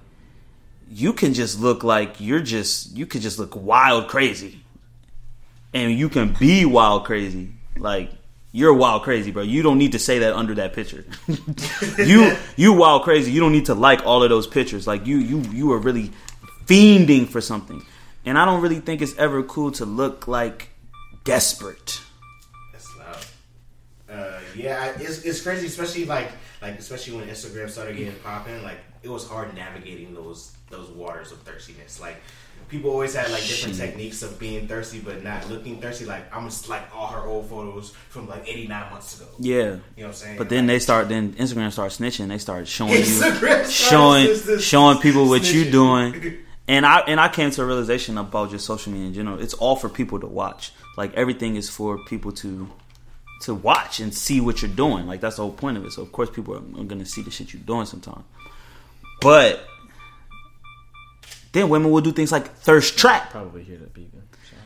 you 0.89 1.13
can 1.13 1.33
just 1.33 1.59
look 1.59 1.83
like 1.83 2.19
you're 2.19 2.41
just 2.41 2.95
you 2.95 3.05
could 3.05 3.21
just 3.21 3.39
look 3.39 3.55
wild 3.55 4.07
crazy 4.07 4.63
and 5.73 5.91
you 5.91 6.09
can 6.09 6.33
be 6.39 6.65
wild 6.65 7.05
crazy 7.05 7.53
like 7.77 8.11
you're 8.51 8.73
wild 8.73 9.03
crazy 9.03 9.31
bro 9.31 9.41
you 9.43 9.61
don't 9.61 9.77
need 9.77 9.93
to 9.93 9.99
say 9.99 10.19
that 10.19 10.33
under 10.33 10.55
that 10.55 10.73
picture 10.73 11.05
you 11.97 12.35
you 12.57 12.73
wild 12.73 13.03
crazy 13.03 13.31
you 13.31 13.39
don't 13.39 13.51
need 13.53 13.65
to 13.65 13.73
like 13.73 14.05
all 14.05 14.23
of 14.23 14.29
those 14.29 14.45
pictures 14.47 14.85
like 14.85 15.05
you 15.05 15.17
you 15.17 15.39
you 15.51 15.71
are 15.71 15.77
really 15.77 16.11
fiending 16.65 17.27
for 17.27 17.39
something 17.41 17.83
and 18.25 18.37
i 18.37 18.45
don't 18.45 18.61
really 18.61 18.79
think 18.79 19.01
it's 19.01 19.15
ever 19.17 19.41
cool 19.43 19.71
to 19.71 19.85
look 19.85 20.27
like 20.27 20.69
desperate 21.23 22.01
That's 22.71 22.97
loud. 22.97 23.25
Uh, 24.09 24.39
yeah, 24.55 24.93
it's 24.99 25.23
it's 25.23 25.41
crazy, 25.41 25.67
especially 25.67 26.05
like 26.05 26.31
like 26.61 26.77
especially 26.79 27.17
when 27.17 27.27
Instagram 27.27 27.69
started 27.69 27.95
getting 27.97 28.15
popping. 28.23 28.61
Like 28.63 28.77
it 29.03 29.09
was 29.09 29.27
hard 29.27 29.53
navigating 29.55 30.13
those 30.13 30.51
those 30.69 30.89
waters 30.89 31.31
of 31.31 31.39
thirstiness. 31.39 31.99
Like 32.01 32.17
people 32.69 32.89
always 32.91 33.13
had 33.13 33.29
like 33.31 33.41
different 33.41 33.75
Shit. 33.75 33.85
techniques 33.87 34.21
of 34.23 34.39
being 34.39 34.67
thirsty, 34.67 34.99
but 34.99 35.23
not 35.23 35.49
looking 35.49 35.79
thirsty. 35.81 36.05
Like 36.05 36.33
I'm 36.35 36.45
just 36.45 36.69
like 36.69 36.83
all 36.95 37.07
her 37.07 37.21
old 37.27 37.49
photos 37.49 37.91
from 38.09 38.27
like 38.27 38.47
89 38.47 38.91
months 38.91 39.19
ago. 39.19 39.29
yeah 39.39 39.55
You 39.57 39.61
know 39.65 39.79
what 39.95 40.05
I'm 40.07 40.13
saying? 40.13 40.37
but 40.37 40.49
then 40.49 40.65
they 40.67 40.79
start 40.79 41.09
then 41.09 41.33
instagram 41.33 41.71
starts 41.71 41.97
snitching 41.97 42.27
they 42.27 42.37
start 42.37 42.67
showing 42.67 42.93
you 42.93 42.99
Instagram 42.99 43.69
showing 43.89 44.59
showing 44.59 44.97
people 44.99 45.27
what 45.29 45.51
you 45.53 45.65
Snitching. 45.65 45.71
doing 45.71 46.37
and 46.67 46.85
i 46.85 46.99
and 47.07 47.19
i 47.19 47.27
came 47.27 47.49
to 47.51 47.61
a 47.61 47.65
realization 47.65 48.17
about 48.17 48.51
just 48.51 48.65
social 48.65 48.91
media 48.91 49.07
in 49.07 49.13
general 49.13 49.39
it's 49.41 49.53
all 49.55 49.75
for 49.75 49.89
people 49.89 50.19
to 50.19 50.27
watch 50.27 50.71
like 50.97 51.13
everything 51.15 51.55
is 51.55 51.69
for 51.69 51.97
people 52.05 52.31
to 52.31 52.69
to 53.41 53.53
watch 53.55 53.99
and 53.99 54.13
see 54.13 54.39
what 54.41 54.61
you're 54.61 54.71
doing 54.71 55.07
like 55.07 55.19
that's 55.21 55.37
the 55.37 55.41
whole 55.41 55.51
point 55.53 55.77
of 55.77 55.85
it 55.85 55.91
so 55.91 56.01
of 56.01 56.11
course 56.11 56.29
people 56.29 56.53
are, 56.53 56.81
are 56.81 56.83
gonna 56.83 57.05
see 57.05 57.21
the 57.23 57.31
shit 57.31 57.53
you're 57.53 57.61
doing 57.63 57.85
sometime 57.85 58.23
but 59.21 59.65
then 61.51 61.69
women 61.69 61.91
will 61.91 62.01
do 62.01 62.11
things 62.11 62.31
like 62.31 62.47
thirst 62.55 62.97
trap 62.97 63.31
Probably 63.31 63.63
hear 63.63 63.77
that 63.77 63.93
beeping. 63.93 64.21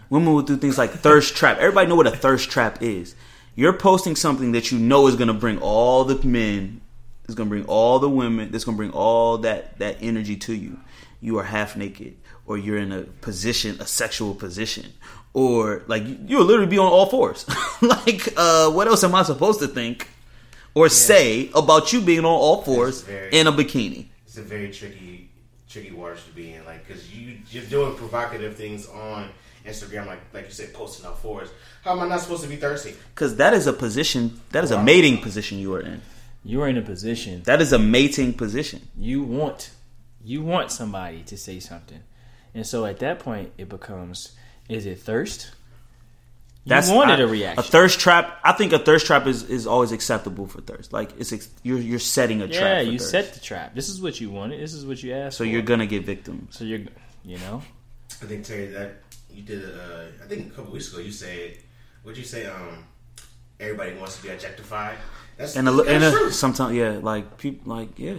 Women 0.09 0.33
will 0.33 0.43
do 0.43 0.55
things 0.57 0.77
like 0.77 0.91
thirst 0.91 1.35
trap. 1.35 1.57
Everybody 1.57 1.87
know 1.89 1.95
what 1.95 2.07
a 2.07 2.11
thirst 2.11 2.49
trap 2.51 2.81
is. 2.81 3.15
You're 3.55 3.73
posting 3.73 4.15
something 4.15 4.51
that 4.51 4.71
you 4.71 4.77
know 4.77 5.07
is 5.07 5.15
going 5.15 5.29
to 5.29 5.33
bring 5.33 5.57
all 5.59 6.03
the 6.03 6.25
men 6.27 6.81
is 7.27 7.33
gonna 7.33 7.49
bring 7.49 7.65
all 7.65 7.97
the 7.97 8.07
women. 8.09 8.51
That's 8.51 8.63
gonna 8.65 8.77
bring 8.77 8.91
all 8.91 9.39
that 9.39 9.79
that 9.79 9.97
energy 10.01 10.35
to 10.37 10.53
you. 10.53 10.79
You 11.21 11.39
are 11.39 11.43
half 11.43 11.75
naked, 11.75 12.17
or 12.45 12.55
you're 12.55 12.77
in 12.77 12.91
a 12.91 13.01
position, 13.01 13.77
a 13.79 13.87
sexual 13.87 14.35
position, 14.35 14.93
or 15.33 15.81
like 15.87 16.05
you- 16.05 16.19
you'll 16.27 16.45
literally 16.45 16.69
be 16.69 16.77
on 16.77 16.85
all 16.85 17.07
fours. 17.07 17.45
like, 17.81 18.31
uh, 18.37 18.69
what 18.69 18.87
else 18.87 19.03
am 19.03 19.15
I 19.15 19.23
supposed 19.23 19.59
to 19.61 19.67
think 19.67 20.07
or 20.75 20.87
say 20.87 21.49
about 21.55 21.91
you 21.91 22.01
being 22.01 22.19
on 22.19 22.25
all 22.25 22.61
fours 22.61 23.03
in 23.31 23.47
a 23.47 23.51
bikini? 23.51 24.05
It's 24.27 24.37
a 24.37 24.43
very 24.43 24.69
tricky, 24.71 25.31
tricky 25.75 25.93
waters 25.93 26.23
to 26.23 26.31
be 26.31 26.53
in. 26.53 26.63
Like, 26.65 26.87
because 26.87 27.13
you 27.13 27.37
you're 27.51 27.65
doing 27.65 27.95
provocative 27.95 28.55
things 28.55 28.87
on 28.87 29.29
Instagram, 29.65 30.07
like 30.07 30.19
like 30.33 30.45
you 30.45 30.51
said, 30.51 30.73
posting 30.73 31.05
out 31.05 31.21
fours. 31.21 31.49
How 31.83 31.91
am 31.91 31.99
I 31.99 32.07
not 32.07 32.21
supposed 32.21 32.43
to 32.43 32.49
be 32.49 32.55
thirsty? 32.55 32.95
Because 33.13 33.35
that 33.35 33.53
is 33.53 33.67
a 33.67 33.73
position. 33.73 34.39
That 34.51 34.63
is 34.63 34.71
a 34.71 34.81
mating 34.81 35.19
position 35.21 35.59
you 35.59 35.73
are 35.73 35.81
in. 35.81 36.01
You 36.43 36.61
are 36.61 36.67
in 36.69 36.77
a 36.77 36.81
position 36.81 37.41
That 37.45 37.59
is 37.59 37.73
a 37.73 37.79
mating 37.79 38.33
position. 38.33 38.87
you 38.95 39.23
want 39.23 39.71
you 40.23 40.41
want 40.43 40.71
somebody 40.71 41.23
to 41.23 41.37
say 41.37 41.59
something, 41.59 42.01
and 42.53 42.65
so 42.65 42.85
at 42.85 42.99
that 42.99 43.19
point 43.19 43.51
it 43.57 43.67
becomes: 43.67 44.31
is 44.69 44.85
it 44.85 44.99
thirst? 44.99 45.51
You 46.65 46.69
That's 46.69 46.89
wanted 46.89 47.19
I- 47.19 47.23
a 47.23 47.27
reaction. 47.27 47.59
A 47.59 47.63
thirst 47.63 47.99
trap. 47.99 48.39
I 48.43 48.51
think 48.51 48.73
a 48.73 48.79
thirst 48.79 49.05
trap 49.05 49.27
is, 49.27 49.43
is 49.43 49.67
always 49.67 49.91
acceptable 49.91 50.47
for 50.47 50.61
thirst. 50.61 50.91
Like 50.91 51.11
it's 51.19 51.31
ex- 51.31 51.49
you're 51.61 51.77
you're 51.77 51.99
setting 51.99 52.41
a 52.41 52.47
trap. 52.47 52.59
yeah, 52.59 52.81
you 52.81 52.97
thirst. 52.97 53.11
set 53.11 53.33
the 53.35 53.39
trap. 53.39 53.75
This 53.75 53.87
is 53.87 54.01
what 54.01 54.19
you 54.19 54.31
wanted. 54.31 54.59
This 54.59 54.73
is 54.73 54.83
what 54.83 55.01
you 55.03 55.13
asked. 55.13 55.37
So 55.37 55.43
for. 55.43 55.47
you're 55.49 55.61
gonna 55.61 55.85
get 55.85 56.05
victims. 56.05 56.57
So 56.57 56.63
you're, 56.63 56.79
you 57.23 57.37
know, 57.37 57.61
I 58.21 58.25
think 58.25 58.45
Terry, 58.45 58.65
that 58.67 59.03
you 59.31 59.43
did. 59.43 59.63
Uh, 59.63 60.05
I 60.23 60.27
think 60.27 60.51
a 60.51 60.55
couple 60.55 60.73
weeks 60.73 60.91
ago 60.91 61.01
you 61.03 61.11
said, 61.11 61.57
"What'd 62.01 62.17
you 62.17 62.23
say?" 62.25 62.47
Um, 62.47 62.83
everybody 63.59 63.93
wants 63.95 64.17
to 64.17 64.23
be 64.23 64.29
objectified. 64.29 64.97
That's 65.37 65.55
And 65.55 65.67
a, 65.69 65.71
that's 65.71 65.87
and 65.89 66.03
a, 66.03 66.11
true. 66.11 66.31
sometimes 66.31 66.73
yeah, 66.75 66.97
like 67.01 67.37
people 67.37 67.75
like 67.75 67.99
yeah. 67.99 68.15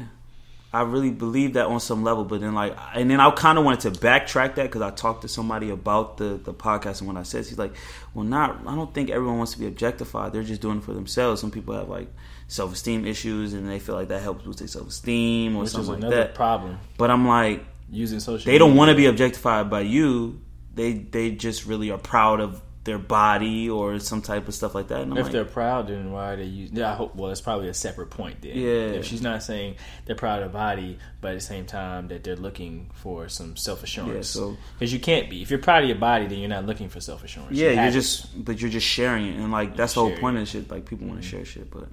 I 0.72 0.82
really 0.82 1.10
believe 1.10 1.54
that 1.54 1.66
on 1.66 1.80
some 1.80 2.02
level, 2.02 2.24
but 2.24 2.40
then 2.40 2.54
like, 2.54 2.76
and 2.94 3.10
then 3.10 3.20
I 3.20 3.30
kind 3.30 3.56
of 3.56 3.64
wanted 3.64 3.94
to 3.94 4.00
backtrack 4.00 4.56
that 4.56 4.64
because 4.64 4.82
I 4.82 4.90
talked 4.90 5.22
to 5.22 5.28
somebody 5.28 5.70
about 5.70 6.18
the 6.18 6.40
the 6.42 6.52
podcast, 6.52 6.98
and 6.98 7.08
when 7.08 7.16
I 7.16 7.22
said, 7.22 7.46
he's 7.46 7.58
like, 7.58 7.74
"Well, 8.14 8.24
not. 8.24 8.60
I 8.66 8.74
don't 8.74 8.92
think 8.92 9.08
everyone 9.08 9.38
wants 9.38 9.52
to 9.52 9.58
be 9.58 9.66
objectified. 9.66 10.32
They're 10.32 10.42
just 10.42 10.60
doing 10.60 10.78
it 10.78 10.84
for 10.84 10.92
themselves. 10.92 11.40
Some 11.40 11.50
people 11.50 11.74
have 11.74 11.88
like 11.88 12.12
self 12.48 12.72
esteem 12.72 13.06
issues, 13.06 13.54
and 13.54 13.68
they 13.68 13.78
feel 13.78 13.94
like 13.94 14.08
that 14.08 14.22
helps 14.22 14.44
with 14.44 14.58
their 14.58 14.68
self 14.68 14.88
esteem 14.88 15.56
or 15.56 15.62
which 15.62 15.70
something 15.70 16.00
like 16.00 16.10
that. 16.10 16.34
problem 16.34 16.78
But 16.98 17.10
I'm 17.10 17.26
like, 17.26 17.64
using 17.90 18.20
social. 18.20 18.50
they 18.50 18.58
don't 18.58 18.74
want 18.76 18.90
to 18.90 18.96
be 18.96 19.06
objectified 19.06 19.70
by 19.70 19.80
you. 19.80 20.40
They 20.74 20.92
they 20.92 21.30
just 21.30 21.64
really 21.64 21.90
are 21.90 21.98
proud 21.98 22.40
of 22.40 22.60
their 22.86 22.98
body 22.98 23.68
or 23.68 23.98
some 23.98 24.22
type 24.22 24.48
of 24.48 24.54
stuff 24.54 24.74
like 24.74 24.88
that. 24.88 25.02
And 25.02 25.12
If 25.18 25.24
like, 25.24 25.32
they're 25.32 25.44
proud, 25.44 25.88
then 25.88 26.10
why 26.12 26.32
are 26.32 26.36
they 26.36 26.44
use? 26.44 26.70
Yeah, 26.72 26.90
I 26.90 26.94
hope. 26.94 27.14
Well, 27.14 27.30
it's 27.30 27.42
probably 27.42 27.68
a 27.68 27.74
separate 27.74 28.08
point 28.08 28.40
then. 28.40 28.56
Yeah. 28.56 28.96
If 28.96 29.04
she's 29.04 29.20
not 29.20 29.42
saying 29.42 29.74
they're 30.06 30.16
proud 30.16 30.42
of 30.42 30.52
body, 30.54 30.98
but 31.20 31.32
at 31.32 31.34
the 31.34 31.40
same 31.42 31.66
time 31.66 32.08
that 32.08 32.24
they're 32.24 32.36
looking 32.36 32.88
for 32.94 33.28
some 33.28 33.56
self 33.56 33.80
Yeah, 33.80 33.84
assurance. 33.84 34.28
so- 34.30 34.56
because 34.78 34.92
you 34.92 34.98
can't 35.00 35.28
be 35.28 35.42
if 35.42 35.50
you're 35.50 35.58
proud 35.58 35.82
of 35.82 35.88
your 35.90 35.98
body, 35.98 36.26
then 36.26 36.38
you're 36.38 36.48
not 36.48 36.64
looking 36.64 36.88
for 36.88 37.00
self 37.00 37.22
assurance. 37.22 37.52
yeah, 37.58 37.82
you're 37.82 37.92
just, 37.92 38.42
but 38.42 38.58
you're 38.60 38.70
just 38.70 38.86
sharing 38.86 39.26
it, 39.26 39.36
and 39.36 39.52
like 39.52 39.76
that's 39.76 39.92
the 39.94 40.00
whole 40.00 40.16
point 40.16 40.38
it. 40.38 40.42
of 40.42 40.48
shit. 40.48 40.70
Like 40.70 40.86
people 40.86 41.06
want 41.08 41.20
to 41.20 41.26
share 41.28 41.44
shit, 41.44 41.70
but 41.70 41.88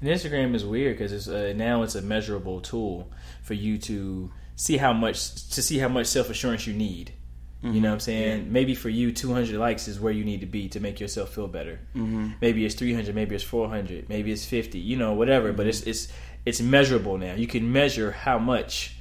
And 0.00 0.08
Instagram 0.08 0.54
is 0.54 0.64
weird 0.64 0.96
because 0.96 1.12
it's 1.12 1.28
uh, 1.28 1.52
now 1.54 1.82
it's 1.82 1.94
a 1.94 2.02
measurable 2.02 2.60
tool 2.62 3.10
for 3.42 3.54
you 3.54 3.76
to 3.78 4.32
see 4.56 4.78
how 4.78 4.92
much 4.94 5.48
to 5.50 5.62
see 5.62 5.78
how 5.78 5.88
much 5.88 6.06
self 6.06 6.30
assurance 6.30 6.66
you 6.66 6.72
need. 6.72 7.12
You 7.62 7.80
know 7.80 7.88
what 7.88 7.94
I'm 7.94 8.00
saying? 8.00 8.50
Maybe 8.50 8.74
for 8.74 8.88
you, 8.88 9.12
200 9.12 9.54
likes 9.58 9.86
is 9.86 10.00
where 10.00 10.12
you 10.12 10.24
need 10.24 10.40
to 10.40 10.46
be 10.46 10.68
to 10.70 10.80
make 10.80 10.98
yourself 10.98 11.34
feel 11.34 11.46
better. 11.46 11.78
Mm-hmm. 11.94 12.30
Maybe 12.40 12.64
it's 12.64 12.74
300, 12.74 13.14
maybe 13.14 13.34
it's 13.34 13.44
400, 13.44 14.08
maybe 14.08 14.32
it's 14.32 14.46
50. 14.46 14.78
You 14.78 14.96
know, 14.96 15.12
whatever. 15.12 15.52
But 15.52 15.66
it's 15.66 15.82
it's 15.82 16.08
it's 16.46 16.60
measurable 16.62 17.18
now. 17.18 17.34
You 17.34 17.46
can 17.46 17.70
measure 17.70 18.12
how 18.12 18.38
much 18.38 18.96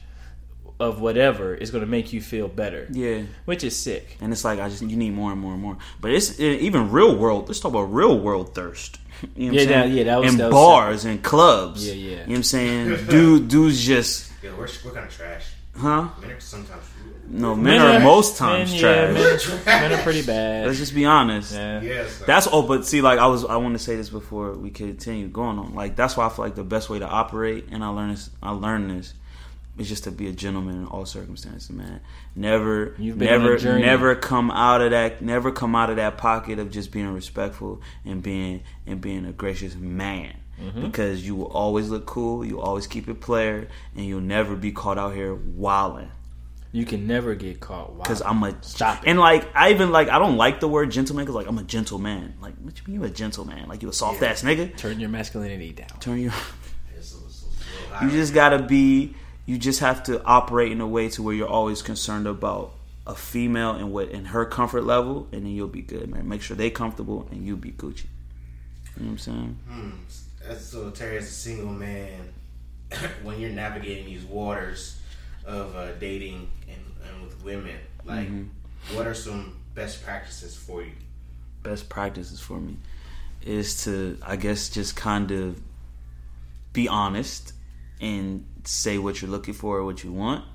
of 0.79 0.99
whatever 1.01 1.53
is 1.55 1.71
going 1.71 1.83
to 1.83 1.89
make 1.89 2.11
you 2.13 2.21
feel 2.21 2.47
better. 2.47 2.87
yeah. 2.91 3.21
which 3.45 3.63
is 3.63 3.75
sick. 3.75 4.17
And 4.21 4.31
it's 4.33 4.43
like 4.45 4.59
I 4.59 4.67
just 4.69 4.81
you 4.81 4.95
need 4.97 5.13
more 5.13 5.31
and 5.31 5.39
more 5.39 5.53
and 5.53 5.61
more. 5.61 5.77
But 6.01 6.11
it's 6.11 6.39
even 6.39 6.91
real 6.91 7.15
world. 7.15 7.47
Let's 7.47 7.59
talk 7.61 7.71
about 7.71 7.93
real 7.93 8.19
world 8.19 8.55
thirst. 8.55 8.99
You 9.35 9.51
know 9.51 9.53
what 9.53 9.53
Yeah, 9.53 9.61
I'm 9.61 9.67
saying? 9.67 9.89
that- 9.89 9.95
yeah, 9.97 10.03
that 10.05 10.19
was- 10.21 10.31
in 10.33 10.37
that 10.37 10.45
was 10.45 10.53
bars 10.53 11.05
and 11.05 11.21
clubs. 11.23 11.85
Yeah, 11.87 11.93
yeah. 11.93 12.09
You 12.09 12.15
know 12.17 12.23
what 12.27 12.35
I'm 12.35 12.43
saying? 12.43 13.05
Dude, 13.09 13.47
dudes 13.49 13.85
just 13.85 14.31
Yeah, 14.41 14.51
we're, 14.51 14.67
we're 14.85 14.91
kind 14.93 15.05
of 15.05 15.13
trash. 15.13 15.45
huh? 15.75 16.07
Sometimes. 16.39 16.83
No, 17.31 17.55
men, 17.55 17.79
are 17.79 17.99
most 17.99 18.37
times 18.37 18.71
men, 18.71 18.79
trash. 18.79 19.47
Yeah, 19.47 19.55
men, 19.55 19.65
men 19.65 19.99
are 19.99 20.03
pretty 20.03 20.23
bad. 20.23 20.65
Let's 20.65 20.79
just 20.79 20.95
be 20.95 21.05
honest. 21.05 21.53
Yeah. 21.53 21.81
Yes. 21.81 22.19
That's 22.25 22.47
oh, 22.51 22.63
but 22.63 22.85
see, 22.85 23.01
like 23.01 23.19
I 23.19 23.27
was, 23.27 23.45
I 23.45 23.57
want 23.57 23.75
to 23.75 23.79
say 23.79 23.95
this 23.95 24.09
before 24.09 24.53
we 24.53 24.71
continue 24.71 25.27
going 25.27 25.59
on. 25.59 25.75
Like 25.75 25.95
that's 25.95 26.17
why 26.17 26.25
I 26.25 26.29
feel 26.29 26.45
like 26.45 26.55
the 26.55 26.63
best 26.63 26.89
way 26.89 26.99
to 26.99 27.07
operate, 27.07 27.67
and 27.71 27.83
I 27.83 27.89
learned 27.89 28.13
this, 28.13 28.29
I 28.41 28.51
learned 28.51 28.89
this, 28.89 29.13
is 29.77 29.87
just 29.87 30.03
to 30.05 30.11
be 30.11 30.27
a 30.27 30.33
gentleman 30.33 30.75
in 30.75 30.85
all 30.87 31.05
circumstances, 31.05 31.69
man. 31.69 32.01
Never, 32.35 32.95
You've 32.97 33.17
been 33.17 33.27
never, 33.27 33.79
never 33.79 34.15
come 34.15 34.49
out 34.51 34.81
of 34.81 34.91
that, 34.91 35.21
never 35.21 35.51
come 35.51 35.75
out 35.75 35.89
of 35.89 35.97
that 35.97 36.17
pocket 36.17 36.57
of 36.59 36.71
just 36.71 36.91
being 36.91 37.13
respectful 37.13 37.81
and 38.05 38.23
being 38.23 38.63
and 38.87 38.99
being 38.99 39.25
a 39.25 39.31
gracious 39.31 39.75
man. 39.75 40.35
Mm-hmm. 40.59 40.81
Because 40.81 41.25
you 41.25 41.35
will 41.35 41.47
always 41.47 41.89
look 41.89 42.05
cool, 42.05 42.43
you 42.43 42.59
always 42.59 42.85
keep 42.85 43.07
it 43.07 43.21
player, 43.21 43.69
and 43.95 44.05
you'll 44.05 44.19
never 44.19 44.57
be 44.57 44.73
caught 44.73 44.97
out 44.97 45.13
here 45.13 45.33
wilding. 45.33 46.11
You 46.71 46.85
can 46.85 47.07
never 47.07 47.33
get 47.33 47.59
caught. 47.59 48.03
Cause 48.03 48.21
I'm 48.21 48.43
a 48.43 48.55
Stop 48.61 49.03
it. 49.03 49.09
and 49.09 49.19
like 49.19 49.47
I 49.55 49.71
even 49.71 49.91
like 49.91 50.09
I 50.09 50.19
don't 50.19 50.37
like 50.37 50.59
the 50.59 50.67
word 50.67 50.91
gentleman 50.91 51.25
because 51.25 51.35
like 51.35 51.47
I'm 51.47 51.57
a 51.57 51.63
gentleman. 51.63 52.35
Like 52.41 52.55
what 52.61 52.77
you 52.77 52.83
mean 52.87 53.01
you 53.01 53.07
a 53.07 53.09
gentleman? 53.09 53.67
Like 53.67 53.81
you 53.81 53.89
a 53.89 53.93
soft 53.93 54.21
ass 54.21 54.43
nigga? 54.43 54.77
turn 54.77 54.99
your 54.99 55.09
masculinity 55.09 55.71
down. 55.71 55.89
Turn 55.99 56.19
your. 56.19 56.33
You 58.01 58.11
just 58.11 58.33
gotta 58.33 58.59
be. 58.61 59.15
You 59.45 59.57
just 59.57 59.79
have 59.79 60.03
to 60.03 60.23
operate 60.23 60.71
in 60.71 60.79
a 60.79 60.87
way 60.87 61.09
to 61.09 61.23
where 61.23 61.33
you're 61.33 61.47
always 61.47 61.81
concerned 61.81 62.27
about 62.27 62.71
a 63.07 63.15
female 63.15 63.71
and 63.71 63.91
what 63.91 64.09
in 64.09 64.25
her 64.25 64.45
comfort 64.45 64.83
level, 64.83 65.27
and 65.31 65.43
then 65.43 65.51
you'll 65.53 65.67
be 65.67 65.81
good, 65.81 66.07
man. 66.07 66.29
Make 66.29 66.43
sure 66.43 66.55
they 66.55 66.69
comfortable 66.69 67.27
and 67.31 67.45
you 67.45 67.57
be 67.57 67.71
Gucci. 67.71 68.03
You 68.95 69.05
know 69.05 69.05
what 69.05 69.07
I'm 69.07 69.17
saying? 69.17 69.59
Hmm. 69.67 69.89
That's 70.47 70.65
so 70.65 70.91
Terry, 70.91 71.17
as 71.17 71.27
a 71.27 71.31
single 71.31 71.73
man, 71.73 72.31
when 73.23 73.39
you're 73.39 73.49
navigating 73.49 74.05
these 74.05 74.23
waters 74.23 74.98
of 75.45 75.75
uh, 75.75 75.93
dating 75.93 76.49
and, 76.67 76.81
and 77.07 77.23
with 77.23 77.43
women, 77.43 77.77
like, 78.05 78.27
Mm-hmm. 78.27 78.95
what 78.95 79.07
are 79.07 79.13
some 79.13 79.57
best 79.75 80.03
practices 80.03 80.55
for 80.55 80.83
you? 80.83 80.91
best 81.61 81.89
practices 81.89 82.39
for 82.39 82.57
me 82.57 82.77
is 83.41 83.83
to 83.83 84.17
I 84.25 84.37
guess 84.37 84.69
just 84.69 84.95
kind 84.95 85.29
of 85.31 85.61
be 86.71 86.87
honest 86.87 87.51
and 87.99 88.45
say 88.63 88.97
what 88.97 89.21
you're 89.21 89.29
looking 89.29 89.53
for 89.53 89.77
or 89.77 89.83
what 89.83 90.01
you 90.03 90.13
want 90.13 90.45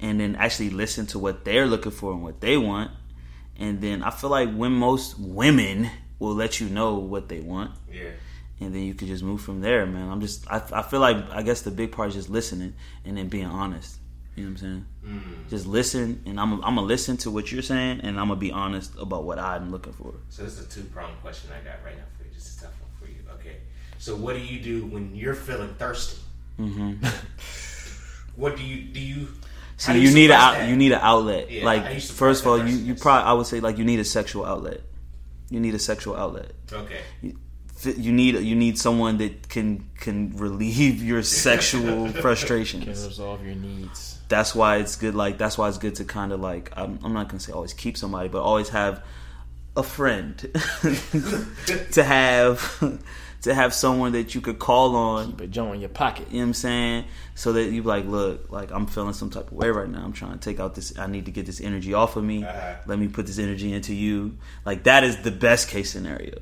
and 0.00 0.18
then 0.18 0.34
actually 0.34 0.70
listen 0.70 1.06
to 1.06 1.18
what 1.20 1.44
they're 1.44 1.66
looking 1.66 1.92
for 1.92 2.12
and 2.12 2.24
what 2.24 2.40
they 2.40 2.56
want 2.56 2.90
and 3.56 3.80
then 3.80 4.02
I 4.02 4.10
feel 4.10 4.30
like 4.30 4.52
when 4.52 4.72
most 4.72 5.16
women 5.18 5.88
will 6.18 6.34
let 6.34 6.60
you 6.60 6.68
know 6.68 6.96
what 6.96 7.28
they 7.28 7.38
want 7.40 7.70
Yeah. 7.92 8.10
And 8.60 8.74
then 8.74 8.82
you 8.82 8.94
could 8.94 9.08
just 9.08 9.22
move 9.22 9.40
from 9.40 9.60
there 9.60 9.86
man 9.86 10.08
I'm 10.10 10.20
just 10.20 10.50
I, 10.50 10.62
I 10.72 10.82
feel 10.82 11.00
like 11.00 11.16
I 11.30 11.42
guess 11.42 11.62
the 11.62 11.70
big 11.70 11.92
part 11.92 12.08
is 12.08 12.14
just 12.14 12.30
listening 12.30 12.74
and 13.04 13.16
then 13.16 13.28
being 13.28 13.46
honest 13.46 13.98
you 14.34 14.44
know 14.44 14.50
what 14.52 14.62
I'm 14.62 14.84
saying 15.04 15.44
just 15.48 15.66
listen 15.66 16.22
and 16.26 16.38
I'm 16.38 16.54
I'm 16.64 16.74
gonna 16.74 16.82
listen 16.82 17.16
to 17.18 17.30
what 17.30 17.50
you're 17.52 17.62
saying 17.62 18.00
and 18.02 18.18
I'm 18.20 18.28
gonna 18.28 18.40
be 18.40 18.52
honest 18.52 18.92
about 18.98 19.24
what 19.24 19.38
I'm 19.38 19.70
looking 19.70 19.92
for 19.94 20.14
So 20.28 20.42
this 20.44 20.58
is 20.58 20.66
a 20.66 20.68
two 20.68 20.84
pronged 20.84 21.20
question 21.22 21.50
I 21.52 21.64
got 21.64 21.82
right 21.84 21.96
now 21.96 22.04
for 22.18 22.24
you. 22.24 22.30
Just 22.34 22.58
a 22.58 22.64
tough 22.64 22.74
one 22.80 22.90
for 23.00 23.06
you. 23.06 23.18
Okay. 23.40 23.56
So 23.98 24.14
what 24.14 24.34
do 24.36 24.40
you 24.42 24.60
do 24.60 24.86
when 24.86 25.14
you're 25.14 25.34
feeling 25.34 25.74
thirsty? 25.74 26.20
Mm-hmm. 26.60 27.06
what 28.40 28.56
do 28.56 28.62
you 28.62 28.82
do? 28.82 29.00
You 29.00 29.28
So 29.78 29.88
how 29.88 29.92
do 29.94 30.00
you, 30.00 30.12
need 30.12 30.26
a 30.26 30.28
that? 30.34 30.68
you 30.68 30.76
need 30.76 30.92
an 30.92 31.00
outlet. 31.02 31.50
Yeah, 31.50 31.64
like 31.64 31.94
you 31.94 32.00
first 32.00 32.42
of 32.42 32.48
all, 32.48 32.58
you, 32.58 32.76
you 32.76 32.94
probably 32.94 33.28
I 33.28 33.32
would 33.32 33.46
say 33.46 33.60
like 33.60 33.78
you 33.78 33.84
need 33.84 34.00
a 34.00 34.04
sexual 34.04 34.44
outlet. 34.44 34.82
You 35.48 35.60
need 35.60 35.74
a 35.74 35.78
sexual 35.78 36.16
outlet. 36.16 36.52
Okay. 36.72 37.00
You 37.22 37.38
need 38.12 38.34
you 38.40 38.54
need 38.54 38.78
someone 38.78 39.18
that 39.18 39.48
can 39.48 39.88
can 39.98 40.36
relieve 40.36 41.02
your 41.02 41.22
sexual 41.22 42.04
Can 42.12 42.22
frustrations. 42.22 42.86
resolve 43.06 43.44
your 43.44 43.54
needs. 43.54 44.18
That's 44.28 44.54
why 44.54 44.76
it's 44.78 44.96
good. 44.96 45.14
Like 45.14 45.38
that's 45.38 45.56
why 45.56 45.68
it's 45.68 45.78
good 45.78 45.94
to 45.96 46.04
kind 46.04 46.32
of 46.32 46.40
like 46.40 46.72
I'm, 46.76 46.98
I'm 47.04 47.12
not 47.12 47.28
gonna 47.28 47.40
say 47.40 47.52
always 47.52 47.72
keep 47.74 47.96
somebody, 47.96 48.28
but 48.28 48.42
always 48.42 48.68
have 48.70 49.02
a 49.76 49.82
friend 49.82 50.38
to 51.92 52.02
have 52.02 53.00
to 53.42 53.54
have 53.54 53.74
someone 53.74 54.12
that 54.12 54.34
you 54.34 54.40
could 54.40 54.58
call 54.58 54.96
on 54.96 55.32
But 55.32 55.50
Joe 55.50 55.72
in 55.72 55.80
your 55.80 55.90
pocket. 55.90 56.28
you 56.30 56.38
know 56.38 56.40
what 56.40 56.46
I'm 56.48 56.54
saying? 56.54 57.04
So 57.34 57.52
that 57.52 57.64
you 57.70 57.82
like, 57.82 58.06
look, 58.06 58.50
like 58.50 58.72
I'm 58.72 58.86
feeling 58.86 59.12
some 59.12 59.30
type 59.30 59.48
of 59.48 59.52
way 59.52 59.68
right 59.70 59.88
now. 59.88 60.02
I'm 60.02 60.12
trying 60.14 60.32
to 60.32 60.38
take 60.38 60.58
out 60.58 60.74
this. 60.74 60.98
I 60.98 61.06
need 61.06 61.26
to 61.26 61.30
get 61.30 61.46
this 61.46 61.60
energy 61.60 61.92
off 61.94 62.16
of 62.16 62.24
me. 62.24 62.42
Uh-huh. 62.44 62.74
Let 62.86 62.98
me 62.98 63.08
put 63.08 63.26
this 63.26 63.38
energy 63.38 63.72
into 63.72 63.94
you. 63.94 64.38
Like 64.64 64.84
that 64.84 65.04
is 65.04 65.18
the 65.18 65.30
best 65.30 65.68
case 65.68 65.92
scenario. 65.92 66.38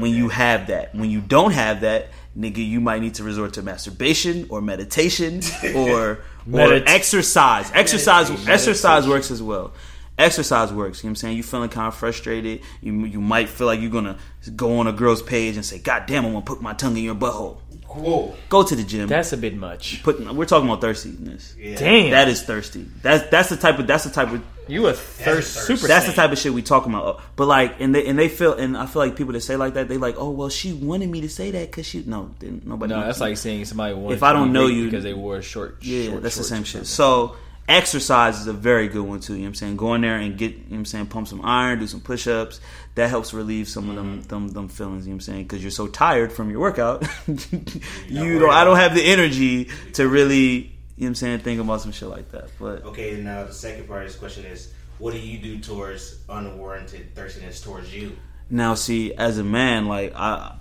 When 0.00 0.12
you 0.12 0.28
have 0.28 0.66
that. 0.68 0.94
When 0.94 1.10
you 1.10 1.20
don't 1.20 1.52
have 1.52 1.82
that, 1.82 2.08
nigga, 2.36 2.66
you 2.66 2.80
might 2.80 3.00
need 3.00 3.14
to 3.14 3.24
resort 3.24 3.54
to 3.54 3.62
masturbation 3.62 4.46
or 4.50 4.60
meditation 4.60 5.40
or 5.74 6.20
or 6.52 6.72
exercise. 6.86 7.70
Exercise. 7.72 8.28
Meditation. 8.28 8.52
Exercise 8.52 9.08
works 9.08 9.30
as 9.30 9.42
well. 9.42 9.72
Exercise 10.16 10.72
works. 10.72 11.02
You 11.02 11.08
know 11.08 11.10
what 11.10 11.12
I'm 11.12 11.16
saying? 11.16 11.36
You 11.36 11.42
feeling 11.42 11.70
kind 11.70 11.88
of 11.88 11.94
frustrated. 11.94 12.60
You 12.80 13.04
you 13.04 13.20
might 13.20 13.48
feel 13.48 13.66
like 13.66 13.80
you're 13.80 13.90
gonna 13.90 14.18
go 14.54 14.78
on 14.78 14.86
a 14.86 14.92
girl's 14.92 15.22
page 15.22 15.56
and 15.56 15.64
say, 15.64 15.78
"God 15.78 16.04
damn, 16.06 16.24
I'm 16.24 16.32
gonna 16.32 16.44
put 16.44 16.62
my 16.62 16.72
tongue 16.72 16.96
in 16.96 17.04
your 17.04 17.14
butthole." 17.14 17.58
Whoa. 17.94 18.34
Go 18.48 18.62
to 18.62 18.74
the 18.76 18.82
gym. 18.82 19.08
That's 19.08 19.32
a 19.32 19.36
bit 19.36 19.56
much. 19.56 20.02
Put, 20.02 20.20
we're 20.34 20.46
talking 20.46 20.68
about 20.68 20.80
thirstiness. 20.80 21.54
Yeah. 21.58 21.76
Damn, 21.78 22.10
That 22.10 22.28
is 22.28 22.42
thirsty. 22.42 22.86
That's 23.02 23.28
that's 23.30 23.48
the 23.50 23.56
type 23.56 23.78
of 23.78 23.86
that's 23.86 24.04
the 24.04 24.10
type 24.10 24.32
of 24.32 24.42
you 24.66 24.86
a 24.86 24.92
That's 24.92 24.98
thirst 25.00 25.56
a 25.56 25.60
super. 25.60 25.86
that's 25.86 26.06
the 26.06 26.12
type 26.12 26.32
of 26.32 26.38
shit 26.38 26.52
we 26.54 26.62
talking 26.62 26.92
about. 26.92 27.16
Uh, 27.16 27.20
but 27.36 27.46
like, 27.46 27.80
and 27.80 27.94
they 27.94 28.06
and 28.06 28.18
they 28.18 28.28
feel, 28.28 28.54
and 28.54 28.76
I 28.78 28.86
feel 28.86 29.02
like 29.02 29.14
people 29.14 29.34
that 29.34 29.42
say 29.42 29.56
like 29.56 29.74
that, 29.74 29.88
they 29.88 29.98
like, 29.98 30.14
oh 30.18 30.30
well, 30.30 30.48
she 30.48 30.72
wanted 30.72 31.10
me 31.10 31.20
to 31.20 31.28
say 31.28 31.50
that 31.50 31.70
because 31.70 31.86
she 31.86 32.02
no, 32.06 32.30
didn't 32.38 32.66
nobody. 32.66 32.94
No, 32.94 33.00
that's 33.00 33.20
like 33.20 33.36
saying 33.36 33.66
somebody 33.66 33.94
wanted 33.94 34.14
If 34.16 34.22
I 34.22 34.32
don't 34.32 34.52
know 34.52 34.66
you- 34.66 34.86
because 34.86 35.04
they 35.04 35.12
wore 35.14 35.36
a 35.36 35.42
short. 35.42 35.76
Yeah, 35.82 36.10
short 36.10 36.22
that's 36.22 36.36
the 36.36 36.44
same 36.44 36.62
or 36.62 36.64
shit. 36.64 36.86
something. 36.86 36.86
So 36.86 37.36
exercise 37.68 38.40
is 38.40 38.46
a 38.46 38.52
very 38.52 38.88
good 38.88 39.02
one 39.02 39.20
too. 39.20 39.34
You 39.34 39.40
know 39.40 39.44
what 39.44 39.48
I'm 39.48 39.54
saying? 39.54 39.76
Go 39.76 39.94
in 39.94 40.02
there 40.02 40.16
and 40.16 40.36
get 40.36 40.52
you 40.52 40.58
know 40.58 40.64
what 40.70 40.76
I'm 40.78 40.84
saying, 40.84 41.06
pump 41.06 41.28
some 41.28 41.44
iron, 41.44 41.78
do 41.78 41.86
some 41.86 42.00
push 42.00 42.26
ups. 42.26 42.60
That 42.94 43.10
helps 43.10 43.34
relieve 43.34 43.68
some 43.68 43.90
of 43.90 43.96
them 43.96 44.20
mm-hmm. 44.20 44.28
them, 44.28 44.48
them 44.48 44.68
feelings, 44.68 45.06
you 45.06 45.10
know 45.10 45.16
what 45.16 45.16
I'm 45.16 45.20
saying? 45.20 45.42
Because 45.44 45.62
you're 45.62 45.70
so 45.70 45.86
tired 45.86 46.32
from 46.32 46.50
your 46.50 46.60
workout. 46.60 47.06
you 47.26 48.38
don't 48.38 48.50
I 48.50 48.64
don't 48.64 48.76
have 48.76 48.94
the 48.94 49.04
energy 49.04 49.70
to 49.94 50.08
really 50.08 50.74
you 50.96 51.00
know 51.00 51.06
what 51.06 51.06
I'm 51.08 51.14
saying, 51.16 51.38
think 51.40 51.60
about 51.60 51.80
some 51.80 51.92
shit 51.92 52.08
like 52.08 52.30
that. 52.30 52.50
But 52.58 52.84
Okay, 52.84 53.20
now 53.20 53.44
the 53.44 53.52
second 53.52 53.88
part 53.88 54.02
of 54.02 54.08
this 54.08 54.16
question 54.16 54.44
is 54.44 54.72
what 54.98 55.12
do 55.12 55.18
you 55.18 55.38
do 55.38 55.58
towards 55.58 56.20
unwarranted 56.28 57.14
thirstiness 57.14 57.60
towards 57.60 57.94
you? 57.94 58.16
Now, 58.50 58.74
see, 58.74 59.14
as 59.14 59.38
a 59.38 59.44
man, 59.44 59.86
like 59.86 60.12
I, 60.14 60.56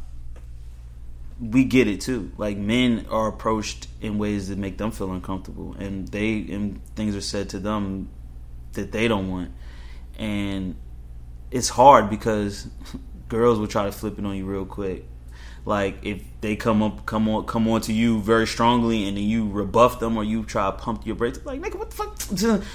we 1.52 1.66
get 1.66 1.88
it 1.88 2.02
too. 2.02 2.32
Like 2.38 2.58
men 2.58 3.06
are 3.10 3.28
approached 3.28 3.88
in 4.02 4.18
ways 4.18 4.50
that 4.50 4.58
make 4.58 4.78
them 4.78 4.92
feel 4.92 5.12
uncomfortable, 5.12 5.76
and 5.78 6.08
they 6.08 6.48
and 6.50 6.84
things 6.96 7.16
are 7.16 7.22
said 7.22 7.50
to 7.50 7.60
them 7.60 8.10
that 8.74 8.92
they 8.92 9.08
don't 9.08 9.30
want, 9.30 9.52
and 10.18 10.76
it's 11.52 11.70
hard 11.70 12.10
because 12.10 12.68
girls 13.28 13.60
will 13.60 13.68
try 13.68 13.86
to 13.86 13.92
flip 13.92 14.18
it 14.18 14.26
on 14.26 14.36
you 14.36 14.46
real 14.46 14.66
quick. 14.66 15.06
Like 15.66 16.06
if 16.06 16.24
they 16.42 16.56
come 16.56 16.82
up, 16.82 17.06
come 17.06 17.28
on, 17.30 17.46
come 17.46 17.68
on 17.68 17.82
to 17.82 17.94
you 17.94 18.22
very 18.22 18.48
strongly, 18.48 19.08
and 19.08 19.18
then 19.18 19.24
you 19.24 19.50
rebuff 19.50 20.00
them 20.00 20.18
or 20.18 20.24
you 20.24 20.44
try 20.44 20.70
to 20.72 20.78
pump 20.78 21.06
your 21.06 21.16
brakes, 21.16 21.40
like 21.46 21.62
nigga, 21.62 21.76
what 21.76 21.92
the 21.92 21.96
fuck? 21.96 22.64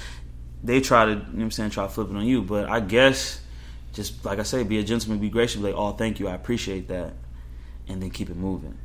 They 0.61 0.81
try 0.81 1.05
to, 1.05 1.11
you 1.11 1.15
know 1.15 1.23
what 1.23 1.41
I'm 1.41 1.51
saying, 1.51 1.69
try 1.69 1.85
to 1.85 1.89
flip 1.89 2.09
it 2.09 2.15
on 2.17 2.25
you. 2.25 2.41
But 2.41 2.67
I 2.67 2.81
guess 2.81 3.39
just 3.93 4.25
like 4.25 4.39
I 4.39 4.43
say, 4.43 4.63
be 4.63 4.79
a 4.79 4.83
gentleman, 4.83 5.19
be 5.19 5.29
gracious, 5.29 5.57
be 5.57 5.67
like, 5.67 5.75
oh, 5.75 5.91
thank 5.91 6.19
you, 6.19 6.27
I 6.27 6.35
appreciate 6.35 6.87
that, 6.89 7.13
and 7.89 8.01
then 8.01 8.09
keep 8.11 8.29
it 8.29 8.37
moving. 8.37 8.77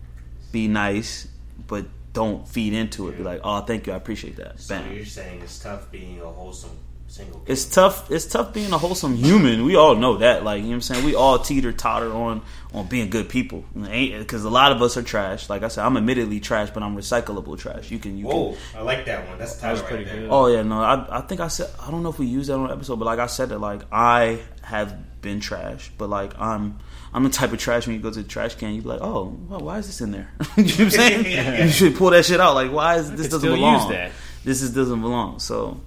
Be 0.51 0.67
nice, 0.67 1.29
but 1.67 1.87
don't 2.13 2.49
feed 2.49 2.73
into 2.73 3.09
it. 3.09 3.17
Be 3.17 3.23
like, 3.23 3.41
oh, 3.45 3.61
thank 3.61 3.87
you, 3.87 3.93
I 3.93 3.97
appreciate 3.97 4.37
that. 4.37 4.61
So 4.61 4.75
Bam. 4.75 4.93
you're 4.95 5.05
saying 5.05 5.43
it's 5.43 5.59
tough 5.59 5.91
being 5.93 6.21
a 6.21 6.27
wholesome 6.27 6.79
single. 7.15 7.43
It's 7.47 7.65
tough. 7.65 8.11
It's 8.11 8.27
tough 8.27 8.53
being 8.53 8.73
a 8.73 8.79
wholesome 8.79 9.15
human. 9.15 9.65
We 9.65 9.77
all 9.77 9.95
know 9.95 10.17
that. 10.19 10.45
Like 10.45 10.59
you 10.59 10.65
know 10.65 10.69
what 10.71 10.75
I'm 10.75 10.81
saying. 10.83 11.05
We 11.05 11.15
all 11.15 11.39
teeter 11.39 11.73
totter 11.73 12.13
on 12.13 12.43
on 12.73 12.87
being 12.87 13.11
good 13.11 13.29
people. 13.29 13.65
Because 13.75 14.45
a 14.45 14.51
lot 14.51 14.73
of 14.73 14.83
us 14.83 14.97
are 14.97 15.03
trash. 15.03 15.49
Like 15.49 15.63
I 15.63 15.69
said, 15.69 15.85
I'm 15.85 15.97
admittedly 15.97 16.41
trash, 16.41 16.71
but 16.71 16.83
I'm 16.83 16.97
recyclable 16.97 17.59
trash. 17.59 17.91
You 17.91 17.99
can 17.99 18.19
you 18.19 18.27
can 18.27 18.35
Whoa, 18.35 18.57
I 18.77 18.83
like 18.83 19.05
that 19.07 19.29
one. 19.29 19.39
That's 19.39 19.57
the 19.57 19.63
That 19.63 19.85
pretty 19.85 20.05
right 20.05 20.15
good. 20.21 20.29
Oh 20.31 20.47
yeah, 20.47 20.63
no, 20.63 20.81
I 20.81 21.19
I 21.19 21.21
think 21.23 21.41
I 21.41 21.49
said 21.49 21.71
I 21.81 21.91
don't 21.91 22.03
know 22.03 22.11
if 22.11 22.19
we 22.19 22.27
used 22.27 22.51
that 22.51 22.55
on 22.55 22.67
an 22.67 22.73
episode, 22.73 22.99
but 22.99 23.07
like 23.07 23.19
I 23.19 23.27
said 23.27 23.51
that 23.51 23.59
like 23.61 23.83
I 23.93 24.41
have 24.63 25.21
been 25.21 25.41
trash, 25.41 25.91
but 25.97 26.09
like 26.09 26.39
I'm 26.39 26.79
I'm 27.15 27.23
the 27.23 27.31
type 27.31 27.53
of 27.53 27.59
trash 27.61 27.87
when 27.87 27.95
you 27.95 28.03
go 28.03 28.11
to 28.11 28.23
the 28.23 28.29
trash 28.29 28.57
can, 28.57 28.75
you 28.75 28.83
be 28.83 28.89
like, 28.89 29.01
oh, 29.01 29.39
well, 29.49 29.61
why 29.61 29.79
is 29.79 29.87
this 29.87 30.01
in 30.01 30.11
there? 30.11 30.33
you 30.57 30.65
know 30.65 30.69
what 30.71 30.81
I'm 30.81 30.91
saying? 30.91 31.67
You 31.67 31.73
should 31.73 31.95
pull 31.97 32.11
that 32.11 32.25
shit 32.25 32.41
out. 32.41 32.55
Like, 32.57 32.73
why 32.73 32.97
is 32.97 33.09
this 33.13 33.29
doesn't 33.29 33.39
still 33.41 33.55
belong? 33.55 33.83
use 33.83 33.91
that. 33.93 34.11
This 34.43 34.63
is 34.63 34.75
doesn't 34.75 35.01
belong. 35.01 35.39
So 35.39 35.81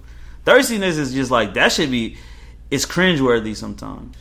thirstiness 0.46 0.96
is 0.96 1.12
just 1.12 1.30
like 1.30 1.52
that 1.54 1.70
should 1.72 1.90
be. 1.90 2.16
It's 2.70 2.86
cringeworthy 2.86 3.54
sometimes. 3.54 4.16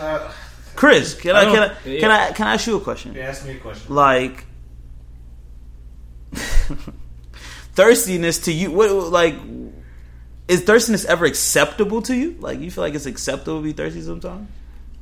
Uh, 0.00 0.32
Chris, 0.74 1.14
can 1.14 1.36
I, 1.36 1.40
I 1.40 1.44
can 1.44 1.52
I 1.62 1.68
don't- 1.68 2.00
can 2.00 2.10
I 2.10 2.30
can 2.32 2.46
I 2.46 2.54
ask 2.54 2.66
you 2.66 2.76
a 2.76 2.80
question? 2.80 3.14
yeah, 3.14 3.24
ask 3.28 3.44
me 3.44 3.52
a 3.52 3.58
question. 3.58 3.94
like 3.94 4.46
thirstiness 7.74 8.44
to 8.44 8.52
you 8.52 8.70
what 8.70 8.90
like 8.90 9.34
is 10.48 10.62
thirstiness 10.62 11.04
ever 11.04 11.24
acceptable 11.24 12.00
to 12.02 12.14
you 12.16 12.36
like 12.40 12.60
you 12.60 12.70
feel 12.70 12.82
like 12.84 12.94
it's 12.94 13.06
acceptable 13.06 13.58
to 13.58 13.64
be 13.64 13.72
thirsty 13.72 14.00
sometimes 14.00 14.48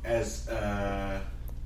As 0.09 0.49
uh, 0.49 1.19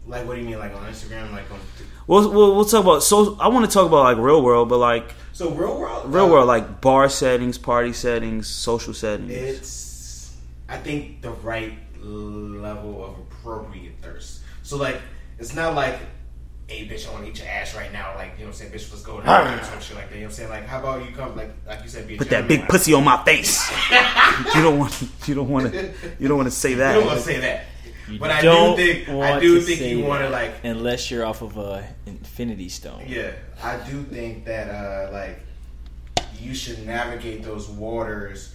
like, 0.05 0.27
what 0.27 0.35
do 0.35 0.41
you 0.41 0.47
mean, 0.47 0.59
like 0.59 0.75
on 0.75 0.83
Instagram, 0.91 1.31
like 1.31 1.49
on? 1.49 1.59
we'll, 2.07 2.29
we'll, 2.29 2.55
we'll 2.55 2.65
talk 2.65 2.83
about 2.83 3.01
so 3.01 3.37
i 3.39 3.47
want 3.47 3.65
to 3.65 3.71
talk 3.71 3.85
about 3.85 4.03
like 4.03 4.17
real 4.17 4.41
world 4.43 4.67
but 4.69 4.77
like 4.77 5.13
So 5.31 5.51
real 5.51 5.79
world, 5.79 6.13
real 6.13 6.25
uh, 6.25 6.29
world 6.29 6.47
like 6.47 6.81
bar 6.81 7.07
settings 7.09 7.57
party 7.57 7.93
settings 7.93 8.47
social 8.47 8.93
settings 8.93 9.31
It's, 9.31 10.37
I 10.67 10.77
think, 10.77 11.21
the 11.21 11.31
right 11.31 11.73
level 12.01 13.05
of 13.05 13.17
appropriate 13.19 13.93
thirst. 14.01 14.41
So 14.63 14.77
like, 14.77 14.99
it's 15.39 15.55
not 15.55 15.75
like, 15.75 15.99
hey, 16.67 16.87
bitch, 16.87 17.07
I 17.07 17.11
want 17.11 17.25
to 17.25 17.31
eat 17.31 17.39
your 17.39 17.47
ass 17.47 17.75
right 17.75 17.91
now. 17.91 18.15
Like, 18.15 18.33
you 18.33 18.39
know 18.39 18.45
what 18.45 18.47
I'm 18.47 18.53
saying, 18.53 18.71
bitch, 18.71 18.91
let's 18.91 19.03
go 19.03 19.19
to 19.19 19.23
or 19.23 19.63
some 19.63 19.79
shit 19.79 19.95
like 19.95 20.09
that. 20.09 20.15
You 20.15 20.21
know 20.21 20.27
what 20.27 20.29
I'm 20.29 20.31
saying? 20.31 20.49
Like, 20.49 20.65
how 20.65 20.79
about 20.79 21.07
you 21.07 21.15
come, 21.15 21.35
like, 21.35 21.51
like 21.67 21.83
you 21.83 21.89
said, 21.89 22.07
be 22.07 22.15
a 22.15 22.17
put 22.17 22.29
that 22.29 22.47
big 22.47 22.67
pussy 22.67 22.93
on 22.93 23.03
my 23.03 23.23
face 23.23 23.69
you 24.55 24.61
don't 24.61 24.79
want 24.79 25.09
you 25.27 25.35
don't 25.35 25.49
want 25.49 25.71
to 25.71 25.93
you 26.19 26.27
don't 26.27 26.37
want 26.37 26.47
to 26.47 26.55
say 26.55 26.73
that 26.75 26.95
You 26.95 27.01
don't 27.01 27.07
want 27.07 27.19
to 27.19 27.25
say 27.25 27.39
that. 27.39 27.65
You 28.14 28.20
But 28.20 28.32
I 28.32 28.41
do 28.41 28.47
don't 28.47 28.76
think, 28.76 29.09
I 29.09 29.39
do 29.39 29.59
think 29.59 29.82
you 29.82 30.03
want 30.03 30.22
to 30.22 30.30
like, 30.30 30.64
unless 30.64 31.09
you're 31.09 31.26
off 31.26 31.41
of 31.41 31.57
a 31.57 31.88
Infinity 32.05 32.70
Stone. 32.70 33.05
Yeah, 33.07 33.32
I 33.61 33.78
do 33.89 34.03
think 34.03 34.45
that 34.45 34.70
uh, 34.70 35.11
like 35.11 35.39
you 36.39 36.53
should 36.53 36.86
navigate 36.86 37.43
those 37.43 37.68
waters 37.68 38.53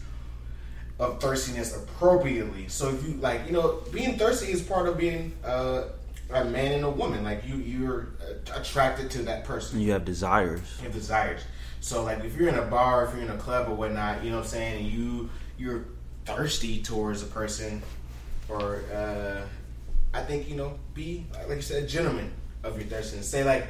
of 1.01 1.21
thirstiness 1.21 1.77
appropriately. 1.77 2.69
So 2.69 2.91
if 2.91 3.07
you 3.07 3.15
like, 3.15 3.47
you 3.47 3.53
know, 3.53 3.83
being 3.93 4.17
thirsty 4.19 4.53
is 4.53 4.63
part 4.63 4.89
of 4.89 4.97
being 4.97 5.35
uh, 5.45 5.85
a 6.31 6.45
man 6.45 6.73
and 6.73 6.85
a 6.85 6.91
woman. 6.91 7.25
Like 7.25 7.47
you, 7.47 7.57
you're 7.57 8.09
attracted 8.55 9.11
to 9.13 9.23
that 9.23 9.45
person. 9.45 9.81
you 9.81 9.93
have 9.93 10.05
desires 10.05 10.61
You 10.79 10.85
have 10.85 10.93
desires. 10.93 11.43
So 11.81 12.05
like 12.05 12.25
if 12.25 12.37
you're 12.37 12.49
in 12.49 12.57
a 12.57 12.63
bar, 12.67 13.05
if 13.07 13.15
you're 13.15 13.25
in 13.25 13.31
a 13.31 13.37
club 13.39 13.69
or 13.69 13.75
whatnot, 13.75 14.23
you 14.25 14.31
know 14.31 14.37
what 14.37 14.45
I'm 14.45 14.51
saying, 14.51 14.85
and 14.85 14.87
you 14.87 15.31
you're 15.57 15.85
thirsty 16.25 16.83
towards 16.83 17.23
a 17.23 17.27
person, 17.27 17.83
or 18.49 18.83
uh, 18.93 19.47
I 20.15 20.23
think 20.23 20.49
you 20.49 20.57
know, 20.57 20.79
be 20.95 21.27
like 21.49 21.57
you 21.57 21.63
said, 21.63 21.85
a 21.85 21.87
gentleman 21.87 22.33
of 22.65 22.79
your 22.79 22.87
thirstiness. 22.87 23.29
Say 23.29 23.45
like 23.45 23.67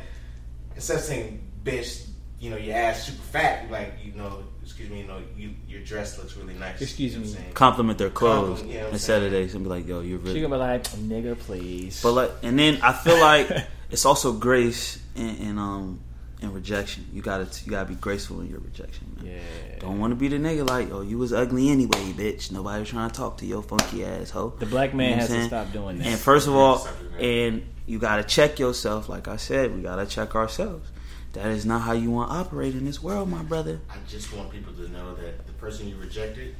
instead 0.74 0.98
of 0.98 1.02
saying 1.02 1.42
bitch, 1.64 2.06
you 2.40 2.50
know, 2.50 2.56
your 2.56 2.76
ass 2.76 3.06
super 3.06 3.22
fat, 3.22 3.64
you 3.64 3.72
like 3.72 3.94
you 4.02 4.12
know, 4.12 4.44
excuse 4.62 4.88
me, 4.90 5.00
you 5.00 5.06
know, 5.06 5.20
you 5.36 5.54
your 5.68 5.80
dress 5.82 6.18
looks 6.18 6.36
really 6.36 6.54
nice. 6.54 6.80
Excuse 6.80 7.14
you 7.14 7.20
know 7.20 7.26
me. 7.26 7.32
Saying? 7.32 7.52
compliment 7.54 7.98
their 7.98 8.10
clothes 8.10 8.58
Compliment, 8.58 8.74
yeah, 8.74 8.86
I'm 8.86 8.92
instead 8.92 9.22
of 9.22 9.32
they 9.32 9.46
be 9.46 9.58
like 9.58 9.86
yo 9.86 10.00
you're 10.00 10.18
She 10.20 10.24
really 10.24 10.40
gonna 10.42 10.54
be 10.54 10.58
like, 10.58 10.84
nigga, 10.84 11.38
please. 11.38 12.02
But 12.02 12.12
like, 12.12 12.30
and 12.42 12.58
then 12.58 12.78
I 12.82 12.92
feel 12.92 13.18
like 13.20 13.50
it's 13.90 14.04
also 14.04 14.32
grace 14.32 15.02
and, 15.16 15.38
in 15.38 15.58
um 15.58 16.00
in 16.40 16.52
rejection. 16.52 17.06
You 17.12 17.20
gotta 17.22 17.46
you 17.64 17.70
gotta 17.70 17.88
be 17.88 17.94
graceful 17.96 18.40
in 18.40 18.48
your 18.48 18.60
rejection. 18.60 19.16
Man. 19.16 19.26
yeah. 19.34 19.78
Don't 19.80 19.98
want 19.98 20.12
to 20.12 20.14
be 20.16 20.28
the 20.28 20.36
nigga 20.36 20.68
like, 20.68 20.90
oh, 20.92 21.00
you 21.00 21.18
was 21.18 21.32
ugly 21.32 21.68
anyway, 21.70 22.12
bitch. 22.12 22.52
Nobody 22.52 22.80
was 22.80 22.88
trying 22.90 23.10
to 23.10 23.16
talk 23.16 23.38
to 23.38 23.46
your 23.46 23.62
funky 23.62 24.04
ass 24.04 24.30
hoe. 24.30 24.54
The 24.58 24.66
black 24.66 24.94
man 24.94 25.10
You 25.10 25.16
know 25.16 25.20
has 25.22 25.30
what 25.30 25.36
I'm 25.36 25.42
to 25.42 25.48
stop 25.48 25.72
doing 25.72 25.98
that. 25.98 26.06
And 26.06 26.18
first 26.18 26.46
of 26.48 26.54
all, 26.54 26.78
Stop 26.78 26.98
doing 27.00 27.12
that. 27.12 27.22
and 27.22 27.62
you 27.86 27.98
gotta 27.98 28.22
check 28.24 28.58
yourself. 28.58 29.08
Like 29.08 29.26
I 29.28 29.36
said, 29.36 29.74
we 29.74 29.82
gotta 29.82 30.06
check 30.06 30.34
ourselves. 30.34 30.88
That 31.32 31.46
is 31.48 31.66
not 31.66 31.82
how 31.82 31.92
you 31.92 32.10
want 32.10 32.30
to 32.30 32.36
operate 32.36 32.74
in 32.74 32.84
this 32.86 33.02
world, 33.02 33.28
my 33.28 33.42
brother. 33.42 33.80
I 33.90 33.96
just 34.08 34.32
want 34.32 34.50
people 34.50 34.72
to 34.74 34.88
know 34.90 35.14
that 35.16 35.46
the 35.46 35.52
person 35.54 35.86
you 35.88 35.96
rejected, 35.96 36.54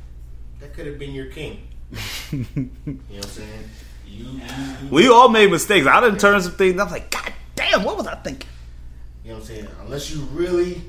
that 0.61 0.74
could 0.74 0.87
have 0.87 0.99
been 0.99 1.12
your 1.12 1.26
king. 1.26 1.66
You 2.31 2.47
know 2.55 2.68
what 2.87 3.24
I'm 3.24 3.31
saying? 3.31 3.70
You, 4.07 4.24
you, 4.24 4.41
you 4.83 4.89
We 4.91 5.09
all 5.09 5.29
made 5.29 5.51
mistakes. 5.51 5.87
I 5.87 6.01
didn't 6.01 6.18
turn 6.20 6.41
some 6.43 6.53
things. 6.53 6.79
I 6.79 6.85
was 6.85 6.93
like, 6.93 7.11
God 7.11 7.33
damn, 7.55 7.83
what 7.85 7.97
was 7.97 8.07
I 8.07 8.14
thinking? 8.16 8.49
You 9.29 9.35
know 9.35 9.41
what 9.41 9.51
I'm 9.51 9.57
saying? 9.57 9.68
Unless 9.83 10.11
you 10.11 10.20
really 10.33 10.81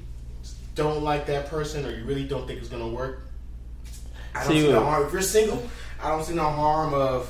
don't 0.74 1.04
like 1.04 1.26
that 1.26 1.48
person 1.48 1.86
or 1.86 1.94
you 1.94 2.06
really 2.06 2.24
don't 2.24 2.48
think 2.48 2.60
it's 2.62 2.70
gonna 2.70 2.88
work, 2.88 3.24
I 4.34 4.46
don't 4.46 4.54
See, 4.54 4.62
see 4.62 4.72
no 4.72 4.82
harm. 4.82 5.06
If 5.06 5.12
you're 5.12 5.22
single, 5.22 5.62
I 6.02 6.08
don't 6.12 6.24
see 6.24 6.36
no 6.36 6.46
harm 6.50 6.94
of 6.94 7.30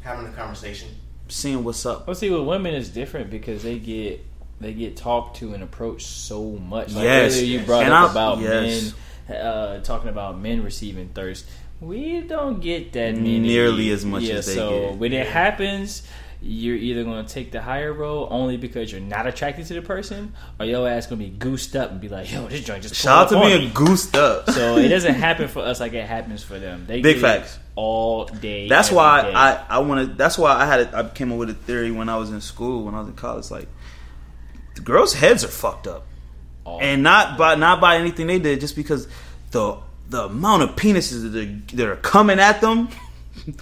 having 0.00 0.26
a 0.26 0.32
conversation. 0.32 0.88
Seeing 1.28 1.62
what's 1.62 1.84
up. 1.84 2.06
Well, 2.06 2.14
see, 2.14 2.30
with 2.30 2.46
women 2.46 2.72
is 2.72 2.88
different 2.88 3.28
because 3.28 3.62
they 3.62 3.78
get 3.78 4.24
they 4.60 4.72
get 4.72 4.96
talked 4.96 5.36
to 5.40 5.52
and 5.52 5.62
approached 5.62 6.06
so 6.06 6.52
much. 6.52 6.94
Like 6.94 7.04
Yes. 7.04 7.34
earlier 7.36 7.44
you 7.58 7.66
brought 7.66 7.82
And 7.84 7.92
up 7.92 8.08
I- 8.08 8.12
about 8.12 8.38
yes. 8.40 8.94
men 9.28 9.36
uh, 9.36 9.80
talking 9.82 10.08
about 10.08 10.38
men 10.40 10.62
receiving 10.64 11.10
thirst. 11.10 11.44
We 11.82 12.22
don't 12.22 12.60
get 12.62 12.94
that 12.94 13.14
many 13.14 13.40
Nearly 13.40 13.90
as 13.90 14.06
much 14.06 14.22
yeah, 14.22 14.36
as 14.36 14.46
they 14.46 14.54
so 14.54 14.70
get. 14.92 14.96
when 14.96 15.12
it 15.12 15.26
happens, 15.26 16.00
you're 16.40 16.76
either 16.76 17.02
going 17.04 17.24
to 17.24 17.32
take 17.32 17.50
the 17.52 17.60
higher 17.60 17.92
road 17.92 18.28
only 18.30 18.56
because 18.56 18.92
you're 18.92 19.00
not 19.00 19.26
attracted 19.26 19.66
to 19.66 19.74
the 19.74 19.82
person, 19.82 20.34
or 20.60 20.66
your 20.66 20.88
ass 20.88 21.06
going 21.06 21.20
to 21.20 21.24
be 21.26 21.30
goosed 21.30 21.74
up 21.76 21.90
and 21.90 22.00
be 22.00 22.08
like, 22.08 22.30
"Yo, 22.30 22.46
this 22.46 22.62
joint 22.62 22.82
just 22.82 22.94
Shout 22.94 23.26
out 23.26 23.28
to 23.30 23.34
pulled 23.34 23.46
up 23.46 23.52
on 23.52 23.58
being 23.58 23.68
me." 23.68 23.74
goosed 23.74 24.16
up. 24.16 24.50
So 24.50 24.76
it 24.76 24.88
doesn't 24.88 25.14
happen 25.14 25.48
for 25.48 25.60
us 25.60 25.80
like 25.80 25.92
it 25.94 26.06
happens 26.06 26.42
for 26.42 26.58
them. 26.58 26.84
They 26.86 27.00
Big 27.00 27.20
facts. 27.20 27.58
all 27.74 28.26
day. 28.26 28.68
That's 28.68 28.90
why 28.90 29.22
day. 29.22 29.32
I 29.34 29.78
I 29.80 29.82
to. 29.82 30.06
That's 30.14 30.36
why 30.38 30.52
I 30.54 30.66
had. 30.66 30.80
A, 30.80 30.96
I 30.98 31.08
came 31.08 31.32
up 31.32 31.38
with 31.38 31.50
a 31.50 31.54
theory 31.54 31.90
when 31.90 32.08
I 32.08 32.16
was 32.16 32.30
in 32.30 32.40
school. 32.40 32.84
When 32.84 32.94
I 32.94 33.00
was 33.00 33.08
in 33.08 33.14
college, 33.14 33.50
like 33.50 33.68
the 34.74 34.82
girls' 34.82 35.14
heads 35.14 35.42
are 35.44 35.48
fucked 35.48 35.86
up, 35.86 36.06
All 36.64 36.80
and 36.80 37.02
not 37.02 37.38
by 37.38 37.54
not 37.54 37.80
by 37.80 37.96
anything 37.96 38.26
they 38.26 38.38
did, 38.38 38.60
just 38.60 38.76
because 38.76 39.08
the 39.52 39.78
the 40.08 40.26
amount 40.26 40.62
of 40.62 40.76
penises 40.76 41.32
that 41.32 41.36
are, 41.36 41.76
that 41.76 41.88
are 41.88 41.96
coming 41.96 42.38
at 42.38 42.60
them. 42.60 42.88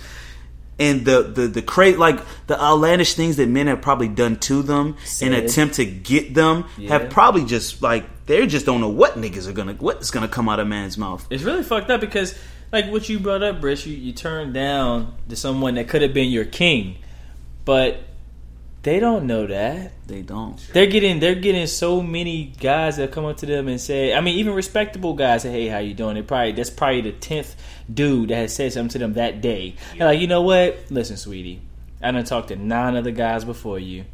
and 0.78 1.04
the 1.04 1.22
the 1.22 1.46
the 1.46 1.62
cra- 1.62 1.92
like 1.96 2.18
the 2.48 2.60
outlandish 2.60 3.14
things 3.14 3.36
that 3.36 3.48
men 3.48 3.66
have 3.68 3.80
probably 3.80 4.08
done 4.08 4.36
to 4.40 4.62
them 4.62 4.88
in 4.88 4.94
Said. 5.04 5.32
attempt 5.32 5.74
to 5.76 5.84
get 5.84 6.34
them 6.34 6.64
Yeah. 6.76 6.98
have 6.98 7.10
probably 7.10 7.44
just 7.44 7.80
like 7.82 8.04
they 8.26 8.46
just 8.46 8.66
don't 8.66 8.80
know 8.80 8.88
what 8.88 9.14
niggas 9.14 9.46
are 9.46 9.52
gonna 9.52 9.74
what's 9.74 10.10
gonna 10.10 10.28
come 10.28 10.48
out 10.48 10.58
of 10.60 10.66
man's 10.66 10.98
mouth. 10.98 11.26
It's 11.30 11.42
really 11.44 11.62
fucked 11.62 11.90
up 11.90 12.00
because, 12.00 12.34
like 12.72 12.90
what 12.90 13.08
you 13.08 13.18
brought 13.20 13.42
up, 13.42 13.60
Brish, 13.60 13.86
you, 13.86 13.94
you 13.94 14.12
turned 14.12 14.54
down 14.54 15.14
to 15.28 15.36
someone 15.36 15.74
that 15.74 15.88
could 15.88 16.02
have 16.02 16.14
been 16.14 16.30
your 16.30 16.44
king, 16.46 16.96
but 17.64 18.02
they 18.84 19.00
don't 19.00 19.26
know 19.26 19.46
that. 19.46 19.92
They 20.06 20.22
don't. 20.22 20.56
They're 20.72 20.86
getting 20.86 21.18
they're 21.18 21.34
getting 21.34 21.66
so 21.66 22.00
many 22.02 22.44
guys 22.60 22.98
that 22.98 23.10
come 23.12 23.24
up 23.24 23.38
to 23.38 23.46
them 23.46 23.66
and 23.66 23.80
say, 23.80 24.14
I 24.14 24.20
mean, 24.20 24.38
even 24.38 24.54
respectable 24.54 25.14
guys 25.14 25.42
say, 25.42 25.50
"Hey, 25.50 25.66
how 25.68 25.78
you 25.78 25.94
doing?" 25.94 26.14
They 26.14 26.22
probably 26.22 26.52
that's 26.52 26.70
probably 26.70 27.00
the 27.00 27.12
tenth 27.12 27.56
dude 27.92 28.28
that 28.30 28.36
has 28.36 28.54
said 28.54 28.72
something 28.72 28.90
to 28.90 28.98
them 28.98 29.14
that 29.14 29.40
day. 29.40 29.74
They're 29.98 30.06
like, 30.06 30.20
you 30.20 30.26
know 30.26 30.42
what? 30.42 30.78
Listen, 30.90 31.16
sweetie, 31.16 31.60
I 32.02 32.10
done 32.12 32.24
talked 32.24 32.48
to 32.48 32.56
nine 32.56 32.94
other 32.96 33.10
guys 33.10 33.44
before 33.44 33.78
you. 33.78 34.04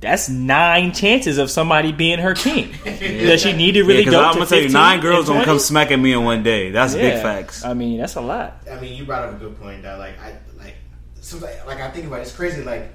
That's 0.00 0.28
nine 0.28 0.92
chances 0.92 1.38
of 1.38 1.50
somebody 1.50 1.90
being 1.90 2.20
her 2.20 2.34
king. 2.34 2.72
Does 2.84 3.42
she 3.42 3.52
need 3.52 3.72
to 3.72 3.82
really 3.82 4.04
Because 4.04 4.12
go 4.12 4.22
I'm 4.24 4.34
gonna 4.34 4.46
tell 4.46 4.60
you, 4.60 4.68
nine 4.68 4.94
and 4.94 5.02
girls 5.02 5.26
gonna 5.26 5.40
20? 5.40 5.44
come 5.46 5.58
smacking 5.58 6.00
me 6.00 6.12
in 6.12 6.22
one 6.22 6.44
day. 6.44 6.70
That's 6.70 6.94
big 6.94 7.20
facts. 7.20 7.64
I 7.64 7.74
mean, 7.74 7.98
that's 7.98 8.14
a 8.14 8.20
lot. 8.20 8.62
I 8.70 8.78
mean, 8.78 8.96
you 8.96 9.04
brought 9.04 9.24
up 9.24 9.34
a 9.34 9.38
good 9.38 9.58
point 9.60 9.82
that 9.82 9.98
like 9.98 10.16
I 10.20 10.36
like 10.56 10.76
sometimes 11.20 11.56
like 11.66 11.80
I 11.80 11.90
think 11.90 12.06
about 12.06 12.20
it, 12.20 12.22
it's 12.22 12.36
crazy 12.36 12.62
like 12.62 12.92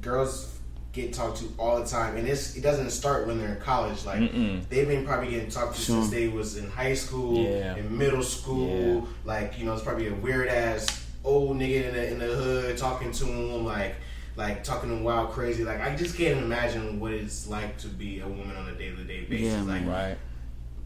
girls 0.00 0.58
get 0.92 1.12
talked 1.12 1.38
to 1.38 1.44
all 1.58 1.80
the 1.80 1.86
time, 1.88 2.16
and 2.16 2.26
it's 2.26 2.56
it 2.56 2.62
doesn't 2.62 2.90
start 2.90 3.26
when 3.26 3.38
they're 3.38 3.54
in 3.54 3.60
college. 3.60 4.04
Like 4.04 4.20
Mm-mm. 4.20 4.68
they've 4.68 4.88
been 4.88 5.04
probably 5.06 5.30
getting 5.30 5.50
talked 5.50 5.76
to 5.76 5.80
Sure. 5.82 5.96
since 6.02 6.10
they 6.10 6.28
was 6.28 6.56
in 6.56 6.68
high 6.70 6.94
school, 6.94 7.44
Yeah. 7.44 7.76
in 7.76 7.96
middle 7.96 8.22
school. 8.22 9.06
Like 9.24 9.58
you 9.58 9.64
know, 9.64 9.72
it's 9.74 9.82
probably 9.82 10.08
a 10.08 10.14
weird 10.14 10.48
ass 10.48 11.06
old 11.24 11.56
nigga 11.58 11.88
in 11.88 11.94
the 11.94 12.10
in 12.12 12.18
the 12.18 12.26
hood 12.26 12.76
talking 12.76 13.12
to 13.12 13.24
them 13.24 13.64
like. 13.64 13.94
Like 14.36 14.62
talking 14.64 14.88
to 14.88 14.94
them 14.94 15.04
wild 15.04 15.32
crazy, 15.32 15.64
like 15.64 15.80
I 15.80 15.94
just 15.96 16.16
can't 16.16 16.38
imagine 16.38 16.98
what 17.00 17.12
it's 17.12 17.48
like 17.48 17.76
to 17.78 17.88
be 17.88 18.20
a 18.20 18.26
woman 18.28 18.56
on 18.56 18.68
a 18.68 18.74
day 18.74 18.90
to 18.90 19.04
day 19.04 19.24
basis. 19.24 19.52
Yeah, 19.52 19.62
like. 19.62 19.84
Right. 19.84 20.16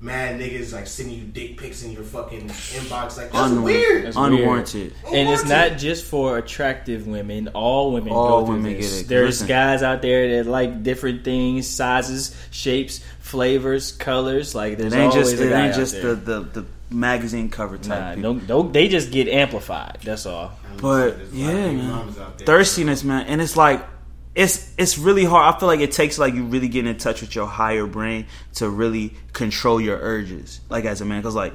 Mad 0.04 0.38
niggas 0.38 0.72
like 0.72 0.86
sending 0.86 1.18
you 1.18 1.24
dick 1.24 1.56
pics 1.56 1.82
in 1.82 1.92
your 1.92 2.02
fucking 2.04 2.48
inbox. 2.48 3.16
Like 3.16 3.32
that's 3.32 3.52
Unwa- 3.52 3.64
weird. 3.64 4.04
That's 4.06 4.16
Unwarranted. 4.16 4.92
And 5.06 5.28
it's 5.30 5.44
not 5.44 5.78
just 5.78 6.04
for 6.04 6.36
attractive 6.38 7.06
women. 7.06 7.48
All 7.54 7.92
women 7.92 8.12
All 8.12 8.40
go 8.40 8.46
through 8.46 8.54
women 8.56 8.74
this. 8.74 8.96
get 8.96 9.04
it. 9.06 9.08
There's 9.08 9.26
Listen. 9.40 9.46
guys 9.48 9.82
out 9.82 10.02
there 10.02 10.36
that 10.42 10.50
like 10.50 10.82
different 10.82 11.24
things, 11.24 11.66
sizes, 11.68 12.36
shapes, 12.50 13.00
flavors, 13.20 13.92
colors. 13.92 14.54
Like 14.54 14.74
It 14.74 14.78
there's 14.78 14.92
ain't 14.94 15.12
always 15.12 15.30
just 15.30 15.42
a 15.42 15.46
it 15.46 15.50
guy 15.50 15.64
ain't 15.64 15.72
out 15.74 15.78
just 15.78 15.92
there. 15.94 16.14
the, 16.14 16.40
the 16.40 16.60
the 16.62 16.66
magazine 16.90 17.48
cover 17.48 17.78
type. 17.78 17.88
Nah, 17.88 18.14
people. 18.14 18.34
don't, 18.34 18.46
don't, 18.46 18.72
they 18.72 18.88
just 18.88 19.10
get 19.10 19.26
amplified. 19.28 19.98
That's 20.04 20.26
all. 20.26 20.52
But 20.80 21.16
There's 21.16 21.16
a 21.16 21.16
lot 21.16 21.20
of 21.28 21.34
yeah, 21.34 21.52
man, 21.72 21.88
mamas 21.88 22.18
out 22.18 22.38
there. 22.38 22.46
thirstiness, 22.46 23.04
man, 23.04 23.26
and 23.26 23.40
it's 23.40 23.56
like 23.56 23.82
it's 24.34 24.72
it's 24.76 24.98
really 24.98 25.24
hard. 25.24 25.54
I 25.54 25.58
feel 25.58 25.68
like 25.68 25.80
it 25.80 25.92
takes 25.92 26.18
like 26.18 26.34
you 26.34 26.44
really 26.44 26.68
getting 26.68 26.90
in 26.90 26.98
touch 26.98 27.20
with 27.20 27.34
your 27.34 27.46
higher 27.46 27.86
brain 27.86 28.26
to 28.54 28.68
really 28.68 29.14
control 29.32 29.80
your 29.80 29.98
urges, 29.98 30.60
like 30.68 30.84
as 30.84 31.00
a 31.00 31.04
man, 31.04 31.20
because 31.20 31.36
like 31.36 31.54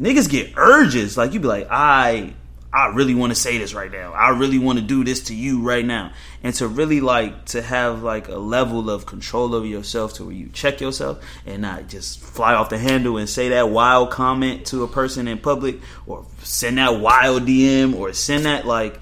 niggas 0.00 0.30
get 0.30 0.52
urges. 0.56 1.16
Like 1.16 1.32
you 1.32 1.40
be 1.40 1.48
like, 1.48 1.66
I 1.70 2.34
I 2.72 2.86
really 2.86 3.14
want 3.14 3.32
to 3.32 3.34
say 3.34 3.58
this 3.58 3.74
right 3.74 3.90
now. 3.90 4.12
I 4.12 4.30
really 4.30 4.58
want 4.60 4.78
to 4.78 4.84
do 4.84 5.02
this 5.02 5.24
to 5.24 5.34
you 5.34 5.60
right 5.60 5.84
now, 5.84 6.12
and 6.44 6.54
to 6.54 6.68
really 6.68 7.00
like 7.00 7.46
to 7.46 7.60
have 7.60 8.04
like 8.04 8.28
a 8.28 8.36
level 8.36 8.88
of 8.88 9.04
control 9.04 9.52
over 9.52 9.66
yourself 9.66 10.14
to 10.14 10.24
where 10.24 10.34
you 10.34 10.50
check 10.50 10.80
yourself 10.80 11.22
and 11.44 11.62
not 11.62 11.88
just 11.88 12.20
fly 12.20 12.54
off 12.54 12.70
the 12.70 12.78
handle 12.78 13.16
and 13.16 13.28
say 13.28 13.48
that 13.48 13.70
wild 13.70 14.12
comment 14.12 14.66
to 14.66 14.84
a 14.84 14.88
person 14.88 15.26
in 15.26 15.38
public 15.38 15.80
or 16.06 16.24
send 16.44 16.78
that 16.78 17.00
wild 17.00 17.42
DM 17.42 17.94
or 17.94 18.12
send 18.12 18.44
that 18.46 18.66
like 18.66 19.00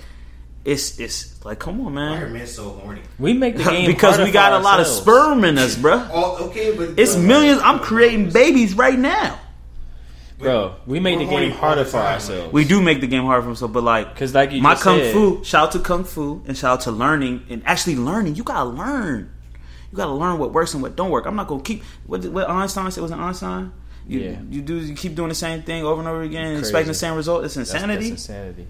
it's 0.64 1.00
it's 1.00 1.42
like 1.44 1.58
come 1.58 1.80
on 1.80 1.94
Why 1.94 2.00
are 2.02 2.20
man 2.24 2.32
men 2.34 2.46
so 2.46 2.70
horny? 2.70 3.00
We 3.18 3.32
make 3.32 3.56
the 3.56 3.64
game 3.74 3.86
because 3.90 4.18
we 4.18 4.30
got 4.30 4.52
for 4.52 4.60
a 4.60 4.62
lot 4.62 4.80
of 4.80 4.86
sperm 4.86 5.44
in 5.44 5.56
us, 5.58 5.76
bro. 5.76 5.98
All 6.12 6.36
okay, 6.48 6.76
but 6.76 6.98
It's 6.98 7.14
but, 7.16 7.22
millions. 7.22 7.60
I'm 7.62 7.78
creating 7.78 8.30
babies 8.30 8.74
right 8.74 8.98
now. 8.98 9.38
bro. 10.38 10.76
We 10.86 11.00
make 11.00 11.18
the 11.18 11.26
game 11.26 11.50
harder 11.52 11.84
for 11.84 11.92
time, 11.92 12.14
ourselves. 12.14 12.52
We 12.52 12.64
do 12.64 12.80
make 12.82 13.00
the 13.00 13.06
game 13.06 13.24
hard 13.24 13.42
for 13.44 13.50
ourselves, 13.50 13.72
but 13.74 13.82
like, 13.84 14.16
cause 14.16 14.34
like 14.34 14.52
you 14.52 14.62
my 14.62 14.72
just 14.72 14.82
kung 14.84 14.98
said- 14.98 15.12
fu. 15.12 15.42
Shout 15.44 15.66
out 15.68 15.72
to 15.72 15.78
kung 15.80 16.04
fu 16.04 16.42
and 16.46 16.56
shout 16.56 16.72
out 16.72 16.80
to 16.82 16.90
learning 16.92 17.44
and 17.50 17.62
actually 17.66 17.96
learning. 17.96 18.36
You 18.36 18.42
gotta 18.44 18.68
learn. 18.68 19.30
You 19.90 19.96
gotta 19.96 20.12
learn 20.12 20.38
what 20.38 20.52
works 20.52 20.72
and 20.74 20.82
what 20.82 20.94
don't 20.94 21.10
work. 21.10 21.26
I'm 21.26 21.36
not 21.36 21.48
gonna 21.48 21.62
keep 21.62 21.82
what 22.06 22.24
what 22.26 22.48
Einstein 22.48 22.90
said 22.90 23.00
was 23.02 23.10
it 23.10 23.16
Einstein. 23.18 23.72
You, 24.06 24.20
Yeah. 24.20 24.40
you 24.50 24.60
do 24.62 24.76
you 24.76 24.94
keep 24.94 25.14
doing 25.14 25.28
the 25.30 25.34
same 25.34 25.62
thing 25.62 25.84
over 25.84 26.00
and 26.00 26.08
over 26.08 26.22
again, 26.22 26.46
Crazy. 26.54 26.60
expecting 26.60 26.88
the 26.88 26.94
same 26.94 27.14
result. 27.14 27.44
It's 27.44 27.54
That's- 27.54 27.72
insanity. 27.74 28.10
That's, 28.10 28.28
insanity. 28.28 28.66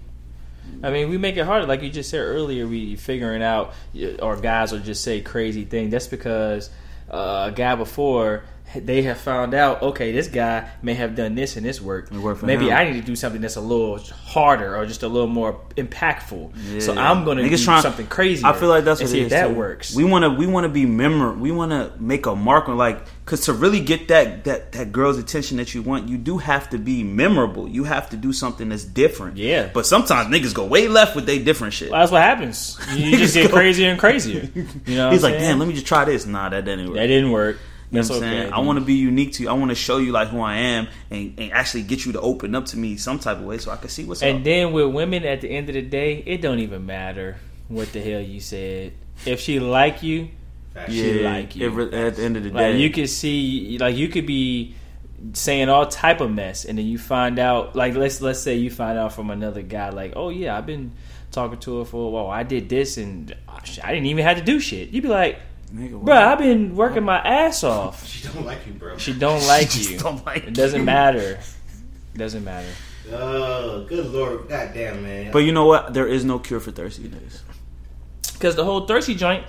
I 0.83 0.89
mean, 0.91 1.09
we 1.09 1.17
make 1.17 1.37
it 1.37 1.45
harder. 1.45 1.65
Like 1.67 1.81
you 1.81 1.89
just 1.89 2.09
said 2.09 2.19
earlier, 2.19 2.67
we 2.67 2.95
figuring 2.95 3.43
out, 3.43 3.73
or 4.19 4.37
guys 4.37 4.71
will 4.71 4.79
just 4.79 5.03
say 5.03 5.21
crazy 5.21 5.65
things. 5.65 5.91
That's 5.91 6.07
because 6.07 6.69
uh, 7.09 7.49
a 7.51 7.55
guy 7.55 7.75
before 7.75 8.43
they 8.75 9.01
have 9.03 9.19
found 9.19 9.53
out. 9.53 9.81
Okay, 9.81 10.11
this 10.11 10.27
guy 10.27 10.69
may 10.81 10.93
have 10.93 11.15
done 11.15 11.35
this 11.35 11.55
and 11.57 11.65
this 11.65 11.81
work. 11.81 12.11
Worked 12.11 12.43
Maybe 12.43 12.67
him. 12.69 12.73
I 12.77 12.85
need 12.85 12.99
to 12.99 13.05
do 13.05 13.15
something 13.15 13.41
that's 13.41 13.55
a 13.55 13.61
little 13.61 13.97
harder 13.99 14.75
or 14.77 14.85
just 14.85 15.03
a 15.03 15.07
little 15.07 15.27
more 15.27 15.59
impactful. 15.77 16.81
So 16.81 16.93
I'm 16.95 17.23
going 17.25 17.37
to 17.37 17.47
do 17.49 17.57
trying- 17.57 17.81
something 17.81 18.07
crazy. 18.07 18.43
I 18.45 18.53
feel 18.53 18.69
like 18.69 18.83
that's 18.83 18.99
what 19.01 19.09
see 19.09 19.17
it 19.19 19.21
if 19.21 19.25
is, 19.27 19.31
that 19.31 19.47
too. 19.49 19.53
works. 19.55 19.95
We 19.95 20.03
want 20.03 20.23
to 20.23 20.29
we 20.29 20.47
want 20.47 20.65
to 20.65 20.69
be 20.69 20.85
memor. 20.85 21.33
We 21.33 21.51
want 21.51 21.71
to 21.71 21.91
make 22.01 22.25
a 22.25 22.35
mark 22.35 22.69
on 22.69 22.77
like 22.77 23.03
because 23.25 23.41
to 23.45 23.53
really 23.53 23.79
get 23.79 24.07
that 24.09 24.43
that 24.45 24.71
that 24.73 24.91
girl's 24.91 25.17
attention 25.17 25.57
that 25.57 25.73
you 25.73 25.81
want, 25.81 26.09
you 26.09 26.17
do 26.17 26.37
have 26.37 26.69
to 26.71 26.77
be 26.77 27.03
memorable. 27.03 27.67
You 27.67 27.83
have 27.85 28.09
to 28.11 28.17
do 28.17 28.33
something 28.33 28.69
that's 28.69 28.83
different. 28.85 29.37
Yeah. 29.37 29.69
But 29.73 29.85
sometimes 29.85 30.33
niggas 30.33 30.53
go 30.53 30.65
way 30.65 30.87
left 30.87 31.15
with 31.15 31.25
they 31.25 31.39
different 31.39 31.73
shit. 31.73 31.91
Well, 31.91 31.99
that's 31.99 32.11
what 32.11 32.21
happens. 32.21 32.77
You 32.95 33.17
just 33.17 33.33
get 33.33 33.49
Go- 33.49 33.57
crazier 33.57 33.89
and 33.89 33.99
crazier. 33.99 34.49
You 34.85 34.95
know, 34.95 35.09
He's 35.11 35.23
like, 35.23 35.33
saying? 35.33 35.41
damn, 35.41 35.59
let 35.59 35.67
me 35.67 35.73
just 35.73 35.85
try 35.87 36.05
this. 36.05 36.25
Nah, 36.25 36.49
that 36.49 36.65
didn't 36.65 36.87
work. 36.87 36.95
that 36.95 37.07
didn't 37.07 37.31
work. 37.31 37.57
You 37.91 38.01
know 38.01 38.07
what 38.07 38.11
I'm 38.11 38.17
okay. 38.23 38.41
saying? 38.41 38.53
I 38.53 38.59
want 38.59 38.79
to 38.79 38.85
be 38.85 38.93
unique 38.93 39.33
to 39.33 39.43
you. 39.43 39.49
I 39.49 39.53
want 39.53 39.69
to 39.69 39.75
show 39.75 39.97
you 39.97 40.13
like 40.13 40.29
who 40.29 40.39
I 40.39 40.55
am 40.55 40.87
and, 41.09 41.37
and 41.37 41.51
actually 41.51 41.83
get 41.83 42.05
you 42.05 42.13
to 42.13 42.21
open 42.21 42.55
up 42.55 42.65
to 42.67 42.77
me 42.77 42.95
some 42.95 43.19
type 43.19 43.37
of 43.37 43.43
way 43.43 43.57
so 43.57 43.69
I 43.69 43.75
can 43.75 43.89
see 43.89 44.05
what's 44.05 44.23
And 44.23 44.37
up. 44.37 44.43
then 44.45 44.71
with 44.71 44.93
women, 44.93 45.25
at 45.25 45.41
the 45.41 45.49
end 45.49 45.67
of 45.67 45.75
the 45.75 45.81
day, 45.81 46.23
it 46.25 46.41
don't 46.41 46.59
even 46.59 46.85
matter 46.85 47.37
what 47.67 47.91
the 47.91 48.01
hell 48.01 48.21
you 48.21 48.39
said. 48.39 48.93
If 49.25 49.41
she 49.41 49.59
like 49.59 50.03
you, 50.03 50.29
she 50.87 51.21
like 51.21 51.55
you. 51.55 51.81
it 51.81 51.93
at 51.93 52.15
the 52.15 52.23
end 52.23 52.37
of 52.37 52.43
the 52.43 52.49
like 52.49 52.57
day, 52.73 52.77
you 52.77 52.89
could 52.91 53.09
see, 53.09 53.77
like 53.77 53.95
you 53.95 54.07
could 54.07 54.25
be 54.25 54.75
saying 55.33 55.69
all 55.69 55.85
type 55.85 56.21
of 56.21 56.31
mess, 56.31 56.65
and 56.65 56.77
then 56.77 56.85
you 56.85 56.97
find 56.97 57.39
out, 57.39 57.75
like 57.75 57.93
let's 57.95 58.21
let's 58.21 58.39
say 58.39 58.55
you 58.55 58.71
find 58.71 58.97
out 58.97 59.13
from 59.13 59.29
another 59.29 59.61
guy, 59.61 59.89
like, 59.89 60.13
oh 60.15 60.29
yeah, 60.29 60.57
I've 60.57 60.65
been 60.65 60.93
talking 61.31 61.59
to 61.59 61.79
her 61.79 61.85
for 61.85 62.07
a 62.07 62.09
while. 62.09 62.27
I 62.27 62.43
did 62.43 62.69
this, 62.69 62.97
and 62.97 63.35
uh, 63.47 63.59
I 63.83 63.93
didn't 63.93 64.07
even 64.07 64.23
have 64.23 64.37
to 64.37 64.43
do 64.43 64.59
shit. 64.59 64.89
You'd 64.89 65.03
be 65.03 65.09
like, 65.09 65.39
Nigga, 65.73 65.93
what? 65.93 66.05
bro, 66.05 66.15
I've 66.15 66.39
been 66.39 66.75
working 66.75 67.03
my 67.03 67.17
ass 67.19 67.63
off. 67.63 68.05
She 68.11 68.27
don't 68.27 68.45
like 68.45 68.67
you, 68.67 68.73
bro. 68.73 68.97
She 68.97 69.13
don't 69.13 69.45
like 69.47 69.69
Just 69.69 69.89
you. 69.91 69.97
don't 69.97 70.25
like 70.25 70.43
it 70.47 70.53
doesn't 70.53 70.79
you. 70.81 70.85
matter. 70.85 71.39
Doesn't 72.15 72.43
matter. 72.43 72.67
Oh, 73.11 73.85
good 73.85 74.07
lord, 74.07 74.47
god 74.47 74.71
damn 74.73 75.01
man. 75.01 75.31
But 75.31 75.39
you 75.39 75.51
know 75.53 75.65
what? 75.65 75.93
There 75.93 76.07
is 76.07 76.23
no 76.23 76.39
cure 76.39 76.59
for 76.59 76.71
thirsty 76.71 77.03
niggas. 77.09 77.41
Because 78.33 78.55
the 78.55 78.63
whole 78.65 78.85
thirsty 78.85 79.15
joint, 79.15 79.45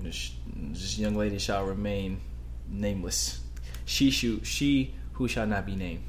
this, 0.00 0.32
this 0.54 0.98
young 0.98 1.14
lady 1.14 1.38
shall 1.38 1.64
remain 1.64 2.20
nameless. 2.68 3.40
She 3.84 4.10
shoot 4.10 4.46
she 4.46 4.94
who 5.14 5.28
shall 5.28 5.46
not 5.46 5.66
be 5.66 5.76
named. 5.76 6.02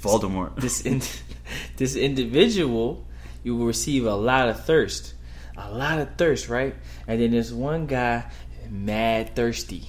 Voldemort. 0.00 0.56
This 0.56 0.82
in, 0.82 1.02
this 1.76 1.96
individual, 1.96 3.06
you 3.42 3.56
will 3.56 3.66
receive 3.66 4.06
a 4.06 4.14
lot 4.14 4.48
of 4.48 4.64
thirst, 4.64 5.13
a 5.56 5.70
lot 5.70 5.98
of 6.00 6.16
thirst, 6.16 6.48
right? 6.48 6.74
And 7.06 7.20
then 7.20 7.30
there's 7.30 7.52
one 7.52 7.86
guy, 7.86 8.24
mad 8.68 9.34
thirsty, 9.36 9.84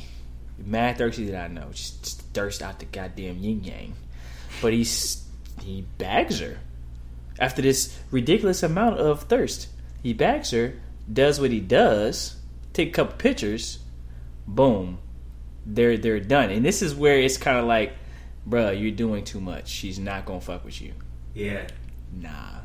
mad 0.57 0.97
thirsty 0.97 1.26
that 1.32 1.45
I 1.45 1.47
know, 1.47 1.70
just, 1.72 2.03
just 2.03 2.22
thirst 2.34 2.61
out 2.61 2.80
the 2.80 2.86
goddamn 2.86 3.38
yin 3.39 3.63
yang, 3.63 3.93
but 4.61 4.74
he's 4.74 5.24
he 5.61 5.82
bags 5.97 6.39
her 6.39 6.57
after 7.39 7.61
this 7.61 7.97
ridiculous 8.11 8.63
amount 8.63 8.99
of 8.99 9.24
thirst. 9.24 9.68
He 10.03 10.13
bags 10.13 10.51
her, 10.51 10.76
does 11.11 11.39
what 11.39 11.51
he 11.51 11.59
does, 11.59 12.36
take 12.74 12.89
a 12.89 12.91
couple 12.91 13.18
pictures, 13.18 13.80
boom, 14.45 14.99
they're 15.66 15.97
they're 15.97 16.20
done. 16.20 16.51
And 16.51 16.63
this 16.66 16.82
is 16.82 16.93
where 16.93 17.18
it's 17.20 17.38
kind 17.38 17.57
of 17.57 17.66
like, 17.66 17.93
bruh, 18.47 18.80
you're 18.80 18.91
doing 18.91 19.24
too 19.24 19.39
much. 19.41 19.68
She's 19.68 19.97
not 19.97 20.26
gonna 20.26 20.41
fuck 20.41 20.63
with 20.63 20.80
you. 20.82 20.93
yeah, 21.34 21.68
Nah. 22.16 22.59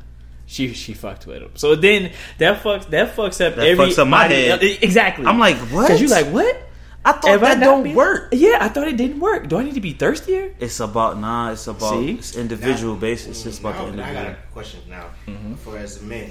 She 0.51 0.73
she 0.73 0.93
fucked 0.93 1.25
with 1.27 1.41
him. 1.41 1.51
So 1.55 1.75
then 1.75 2.11
that 2.37 2.61
fucks 2.61 2.89
that 2.89 3.15
fucks 3.15 3.39
up 3.45 3.55
That 3.55 3.65
every 3.67 3.85
fucks 3.87 3.97
up 3.97 4.07
my 4.09 4.25
head. 4.27 4.61
Exactly. 4.61 5.25
I'm 5.25 5.39
like, 5.39 5.55
what? 5.71 5.87
Cause 5.87 6.01
you 6.01 6.09
like 6.09 6.27
what? 6.27 6.67
I 7.05 7.13
thought 7.13 7.31
Have 7.31 7.41
that 7.41 7.57
not 7.59 7.65
don't 7.65 7.83
been- 7.83 7.95
work. 7.95 8.29
Yeah, 8.33 8.57
I 8.59 8.67
thought 8.67 8.87
it 8.89 8.97
didn't 8.97 9.21
work. 9.21 9.47
Do 9.47 9.57
I 9.57 9.63
need 9.63 9.75
to 9.75 9.81
be 9.81 9.93
thirstier? 9.93 10.53
It's 10.59 10.79
about 10.81 11.17
nah. 11.19 11.51
It's 11.51 11.65
about 11.67 11.93
See? 11.99 12.11
it's 12.11 12.35
individual 12.35 12.95
basis. 12.95 13.27
It's 13.29 13.43
just 13.43 13.59
about 13.61 13.75
now, 13.75 13.81
the 13.85 13.89
individual. 13.91 14.19
I 14.19 14.23
got 14.25 14.31
a 14.33 14.51
question 14.51 14.79
now 14.89 15.05
Mm-hmm. 15.25 15.53
for 15.55 15.77
as 15.77 16.01
men. 16.01 16.29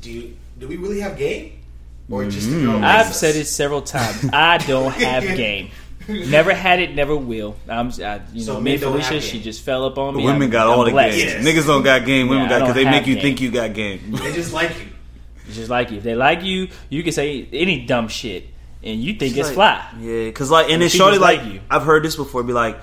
Do 0.00 0.10
you 0.10 0.36
do 0.58 0.66
we 0.68 0.76
really 0.76 1.00
have 1.00 1.16
game, 1.16 1.60
or 2.10 2.24
just 2.26 2.48
Mm. 2.48 2.80
the 2.80 2.86
I've 2.86 3.06
race 3.06 3.16
said 3.16 3.36
it 3.36 3.46
several 3.46 3.82
times. 3.82 4.28
I 4.32 4.58
don't 4.58 4.92
have 4.92 5.22
game. 5.36 5.70
Never 6.08 6.52
had 6.54 6.80
it, 6.80 6.94
never 6.94 7.16
will. 7.16 7.56
I'm, 7.68 7.88
I, 8.02 8.20
you 8.32 8.42
So 8.42 8.54
know, 8.54 8.60
men 8.60 8.64
me 8.64 8.72
and 8.74 8.82
Felicia, 8.82 9.20
she 9.20 9.40
just 9.40 9.62
fell 9.62 9.84
up 9.84 9.98
on 9.98 10.16
me. 10.16 10.24
Women 10.24 10.42
I'm- 10.42 10.50
got 10.50 10.66
I'm 10.68 10.78
all 10.78 10.84
the 10.84 10.90
blessed. 10.90 11.16
game. 11.18 11.44
Niggas 11.44 11.66
don't 11.66 11.82
got 11.82 12.04
game. 12.04 12.28
Women 12.28 12.44
Yeah, 12.44 12.48
got 12.50 12.60
because 12.60 12.74
they 12.74 12.84
make 12.84 13.06
you 13.06 13.14
game. 13.14 13.22
think 13.22 13.40
you 13.40 13.50
got 13.50 13.72
game. 13.74 14.12
They 14.12 14.32
just 14.34 14.52
like 14.52 14.70
you. 14.78 14.86
It's 15.46 15.56
just 15.56 15.70
like 15.70 15.90
you. 15.90 15.98
If 15.98 16.04
they 16.04 16.14
like 16.14 16.42
you, 16.42 16.68
you 16.88 17.02
can 17.02 17.12
say 17.12 17.48
any 17.52 17.84
dumb 17.86 18.08
shit, 18.08 18.46
and 18.82 19.00
you 19.02 19.14
think 19.14 19.36
it's, 19.36 19.48
like- 19.48 19.54
fly. 19.54 19.88
Yeah, 20.00 20.24
because 20.26 20.50
like, 20.50 20.70
and 20.70 20.80
then 20.82 20.88
She 20.88 20.98
shorty 20.98 21.18
like, 21.18 21.42
like 21.42 21.52
you. 21.54 21.60
I've 21.70 21.82
heard 21.82 22.04
this 22.04 22.16
before. 22.16 22.42
Be 22.42 22.52
like, 22.52 22.78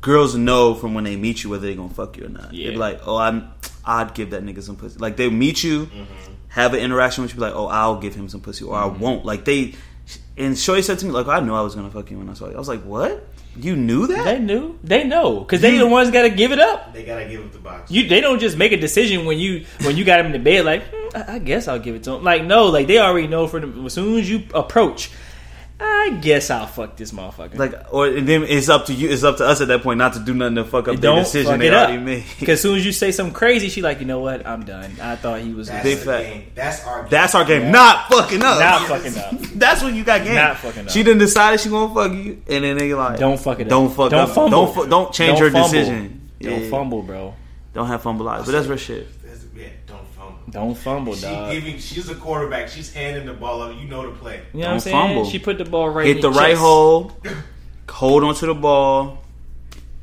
girls 0.00 0.34
know 0.36 0.74
from 0.74 0.94
when 0.94 1.04
they 1.04 1.16
meet 1.16 1.42
you 1.44 1.50
whether 1.50 1.66
they 1.66 1.74
gonna 1.74 1.88
fuck 1.92 2.16
you 2.16 2.26
or 2.26 2.28
not. 2.28 2.52
Yeah. 2.54 2.66
They 2.68 2.72
be 2.72 2.78
like, 2.78 3.00
oh, 3.06 3.16
I'm, 3.16 3.50
I'd 3.84 4.14
give 4.14 4.30
that 4.30 4.42
nigga 4.44 4.62
some 4.62 4.76
pussy. 4.76 4.98
Like 4.98 5.16
they 5.16 5.28
meet 5.30 5.62
you, 5.64 5.86
Mm-hmm. 5.86 6.32
have 6.48 6.74
an 6.74 6.80
interaction 6.80 7.22
with 7.22 7.32
you, 7.32 7.36
be 7.36 7.42
like, 7.42 7.54
oh, 7.54 7.66
I'll 7.66 7.98
give 8.00 8.14
him 8.14 8.28
some 8.28 8.40
pussy, 8.40 8.64
or 8.64 8.76
I 8.76 8.86
won't. 8.86 9.24
Like 9.24 9.44
they, 9.44 9.74
and 10.40 10.58
shorty 10.58 10.82
said 10.82 10.98
to 11.00 11.06
me 11.06 11.12
like, 11.12 11.26
I 11.26 11.40
knew 11.40 11.54
I 11.54 11.60
was 11.60 11.74
gonna 11.74 11.90
fuck 11.90 12.10
you 12.10 12.18
when 12.18 12.28
I 12.28 12.34
saw 12.34 12.48
you. 12.48 12.54
I 12.54 12.58
was 12.58 12.68
like, 12.68 12.82
what? 12.82 13.26
You 13.56 13.76
knew 13.76 14.06
that? 14.06 14.24
They 14.24 14.38
knew. 14.38 14.78
They 14.82 15.04
know 15.04 15.40
because 15.40 15.60
they 15.60 15.76
the 15.76 15.86
ones 15.86 16.10
got 16.10 16.22
to 16.22 16.30
give 16.30 16.52
it 16.52 16.60
up. 16.60 16.94
They 16.94 17.04
gotta 17.04 17.26
give 17.28 17.44
up 17.44 17.52
the 17.52 17.58
box. 17.58 17.90
You 17.90 18.08
they 18.08 18.20
don't 18.20 18.38
just 18.38 18.56
make 18.56 18.72
a 18.72 18.76
decision 18.76 19.26
when 19.26 19.38
you 19.38 19.66
when 19.82 19.96
you 19.96 20.04
got 20.04 20.18
them 20.18 20.26
in 20.26 20.32
the 20.32 20.38
bed 20.38 20.64
like 20.64 20.84
"Hmm, 20.84 21.16
I, 21.16 21.34
I 21.34 21.38
guess 21.40 21.66
I'll 21.66 21.78
give 21.80 21.96
it 21.96 22.04
to 22.04 22.12
him. 22.12 22.24
Like 22.24 22.44
no, 22.44 22.66
like 22.66 22.86
they 22.86 22.98
already 22.98 23.26
know 23.26 23.48
for 23.48 23.60
the 23.60 23.84
as 23.84 23.92
soon 23.94 24.18
as 24.18 24.30
you 24.30 24.44
approach, 24.54 25.10
I 25.82 26.18
guess 26.20 26.50
I'll 26.50 26.66
fuck 26.66 26.96
this 26.96 27.10
motherfucker. 27.12 27.56
Like, 27.56 27.72
or 27.90 28.10
then 28.10 28.42
it's 28.44 28.68
up 28.68 28.86
to 28.86 28.92
you. 28.92 29.08
It's 29.08 29.22
up 29.24 29.38
to 29.38 29.46
us 29.46 29.60
at 29.62 29.68
that 29.68 29.82
point 29.82 29.96
not 29.98 30.12
to 30.12 30.18
do 30.20 30.34
nothing 30.34 30.56
to 30.56 30.64
fuck 30.64 30.88
up 30.88 30.96
the 30.96 31.00
don't 31.00 31.20
decision 31.20 31.52
fuck 31.52 31.60
they 31.60 31.68
it 31.68 31.72
up 31.74 31.88
already 31.88 32.02
made. 32.02 32.24
because 32.38 32.58
as 32.58 32.60
soon 32.60 32.76
as 32.76 32.84
you 32.84 32.92
say 32.92 33.12
something 33.12 33.32
crazy, 33.34 33.68
she 33.70 33.80
like 33.80 33.98
you 34.00 34.04
know 34.06 34.20
what 34.20 34.46
I'm 34.46 34.64
done. 34.64 34.90
I 35.00 35.16
thought 35.16 35.40
he 35.40 35.54
was 35.54 35.68
That's 35.68 35.82
Big 35.82 35.98
the 35.98 36.04
fact. 36.04 36.24
game. 36.26 36.52
That's 36.54 36.84
our. 36.84 37.00
Game. 37.02 37.10
That's 37.10 37.34
our 37.34 37.44
game. 37.46 37.72
Not 37.72 38.08
fucking 38.10 38.42
up. 38.42 38.58
not 38.60 38.88
fucking 38.88 39.16
up. 39.16 39.30
That's 39.54 39.82
when 39.82 39.94
you 39.94 40.04
got 40.04 40.22
game. 40.24 40.34
Not 40.34 40.58
fucking 40.58 40.84
up. 40.84 40.90
She 40.90 41.02
didn't 41.02 41.20
decide 41.20 41.58
she 41.60 41.70
gonna 41.70 41.94
fuck 41.94 42.12
you, 42.12 42.42
and 42.48 42.64
then 42.64 42.76
they 42.76 42.92
like, 42.92 43.18
Don't 43.18 43.40
fuck 43.40 43.60
it. 43.60 43.68
Don't 43.68 43.88
fuck 43.88 44.10
Don't 44.10 44.28
up. 44.28 44.34
fumble. 44.34 44.50
Don't 44.66 44.74
fu- 44.74 44.86
don't 44.86 45.14
change 45.14 45.38
Don't 45.38 45.48
her 45.48 45.50
fumble. 45.50 45.68
decision. 45.70 46.30
Don't 46.40 46.62
Yeah. 46.64 46.70
fumble, 46.70 47.02
bro. 47.02 47.34
Don't 47.72 47.86
have 47.86 48.02
fumble 48.02 48.28
eyes. 48.28 48.44
But 48.44 48.52
that's 48.52 48.66
real 48.66 48.76
shit. 48.76 49.06
That's- 50.52 50.54
yeah, 50.54 50.60
don't 50.60 50.74
fumble. 50.76 51.12
Don't 51.12 51.20
She 51.20 51.26
dog. 51.26 51.52
giving. 51.52 51.78
She's 51.78 52.08
a 52.08 52.14
quarterback. 52.14 52.68
She's 52.68 52.92
handing 52.92 53.26
the 53.26 53.34
ball 53.34 53.62
up. 53.62 53.76
You 53.76 53.86
know 53.88 54.10
the 54.10 54.16
play. 54.18 54.42
You 54.52 54.60
know 54.60 54.66
what 54.68 54.74
I'm 54.74 54.80
saying? 54.80 54.96
fumble. 54.96 55.24
She 55.30 55.38
put 55.38 55.58
the 55.58 55.64
ball 55.64 55.88
right 55.90 56.06
Hit 56.06 56.16
in 56.16 56.22
the 56.22 56.30
right 56.30 56.50
chest. 56.50 56.60
hole, 56.60 57.12
hold 57.90 58.24
on 58.24 58.34
to 58.36 58.46
the 58.46 58.54
ball, 58.54 59.22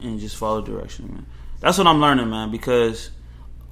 and 0.01 0.19
just 0.19 0.35
follow 0.35 0.61
direction, 0.61 1.07
man. 1.13 1.25
That's 1.59 1.77
what 1.77 1.87
I'm 1.87 1.99
learning, 1.99 2.29
man. 2.29 2.51
Because 2.51 3.09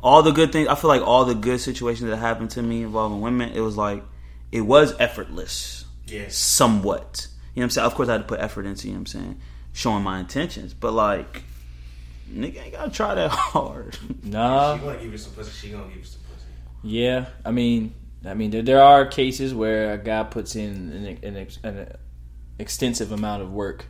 all 0.02 0.24
the 0.24 0.32
good 0.32 0.52
things, 0.52 0.68
I 0.68 0.76
feel 0.76 0.88
like 0.88 1.02
all 1.02 1.26
the 1.26 1.36
good 1.36 1.60
situations 1.60 2.10
that 2.10 2.18
happened 2.18 2.52
to 2.52 2.62
me 2.62 2.84
involving 2.84 3.22
women, 3.22 3.52
it 3.54 3.60
was 3.62 3.78
like 3.78 4.04
it 4.52 4.62
was 4.62 4.94
effortless. 5.00 5.86
Yes. 6.08 6.36
somewhat. 6.38 7.28
You 7.56 7.62
know 7.62 7.62
what 7.62 7.64
I'm 7.64 7.70
saying? 7.72 7.86
Of 7.88 7.96
course, 7.96 8.10
I 8.10 8.12
had 8.14 8.18
to 8.20 8.28
put 8.28 8.40
effort 8.40 8.68
into, 8.68 8.88
you 8.88 8.94
know 8.94 9.00
what 9.00 9.16
I'm 9.16 9.22
saying? 9.22 9.40
Showing 9.74 10.04
my 10.04 10.20
intentions. 10.20 10.72
But, 10.76 10.92
like, 10.94 11.42
nigga 12.32 12.64
ain't 12.64 12.74
gotta 12.74 12.92
try 12.92 13.16
that 13.16 13.32
hard. 13.32 13.98
Nah, 14.24 14.76
She 14.78 14.84
gonna 14.84 14.98
give 15.00 15.12
you 15.12 15.18
some 15.18 15.34
pussy. 15.34 15.52
She 15.52 15.72
gonna 15.72 15.88
give 15.88 15.98
you 15.98 16.04
some 16.04 16.22
pussy. 16.22 16.25
Yeah. 16.86 17.26
I 17.44 17.52
mean, 17.52 17.94
I 18.26 18.34
mean, 18.34 18.52
there, 18.52 18.62
there 18.62 18.82
are 18.82 19.06
cases 19.06 19.54
where 19.54 19.94
a 19.94 19.98
guy 19.98 20.24
puts 20.24 20.56
in 20.56 21.20
an, 21.24 21.36
an, 21.36 21.48
an 21.78 21.96
extensive 22.60 23.12
amount 23.12 23.42
of 23.44 23.52
work. 23.52 23.86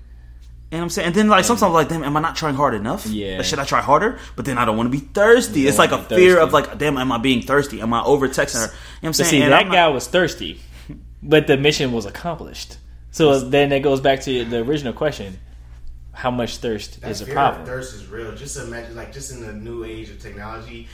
And 0.72 0.82
I'm 0.82 0.90
saying, 0.90 1.08
and 1.08 1.16
then, 1.16 1.28
like, 1.30 1.46
sometimes, 1.46 1.74
like, 1.74 1.90
damn, 1.90 2.04
am 2.04 2.18
I 2.18 2.20
not 2.20 2.36
trying 2.36 2.56
hard 2.56 2.74
enough? 2.74 3.06
Yeah. 3.06 3.38
Like, 3.38 3.46
should 3.46 3.60
I 3.60 3.66
try 3.66 3.82
harder? 3.82 4.18
But 4.36 4.46
then 4.46 4.58
I 4.58 4.66
don't 4.66 4.76
want 4.76 4.92
to 4.92 4.98
be 5.00 5.06
thirsty. 5.06 5.68
It's 5.68 5.78
like 5.78 5.92
a 5.92 5.98
wanna 5.98 6.10
fear 6.10 6.40
of, 6.40 6.54
like, 6.54 6.78
damn, 6.80 6.98
am 6.98 7.12
I 7.12 7.18
being 7.20 7.44
thirsty? 7.44 7.82
Am 7.82 7.94
I 7.94 8.04
over 8.04 8.28
texting 8.28 8.56
her? 8.56 8.62
You 8.62 8.68
know 8.68 8.74
what 9.02 9.08
I'm 9.10 9.14
saying? 9.14 9.30
see, 9.30 9.42
And 9.44 9.54
that 9.54 9.62
I'm 9.62 9.68
not- 9.68 9.74
guy 9.74 9.88
was 9.90 10.08
thirsty, 10.08 10.60
but 11.22 11.48
the 11.48 11.56
mission 11.58 11.92
was 11.92 12.06
accomplished. 12.06 12.78
So 13.12 13.40
then 13.40 13.72
it 13.72 13.82
goes 13.82 14.02
back 14.02 14.22
to 14.22 14.44
the 14.44 14.58
original 14.58 14.92
question: 14.92 15.40
How 16.12 16.32
much 16.32 16.58
thirst 16.58 17.00
That 17.00 17.12
is 17.12 17.22
a 17.22 17.26
problem? 17.28 17.62
of 17.62 17.68
thirst 17.68 17.96
is 17.96 18.08
real. 18.08 18.36
Just 18.36 18.58
imagine, 18.58 18.96
like, 18.96 19.14
just 19.14 19.32
in 19.32 19.40
the 19.46 19.54
new 19.54 19.86
age 19.86 20.10
of 20.10 20.20
technology. 20.20 20.88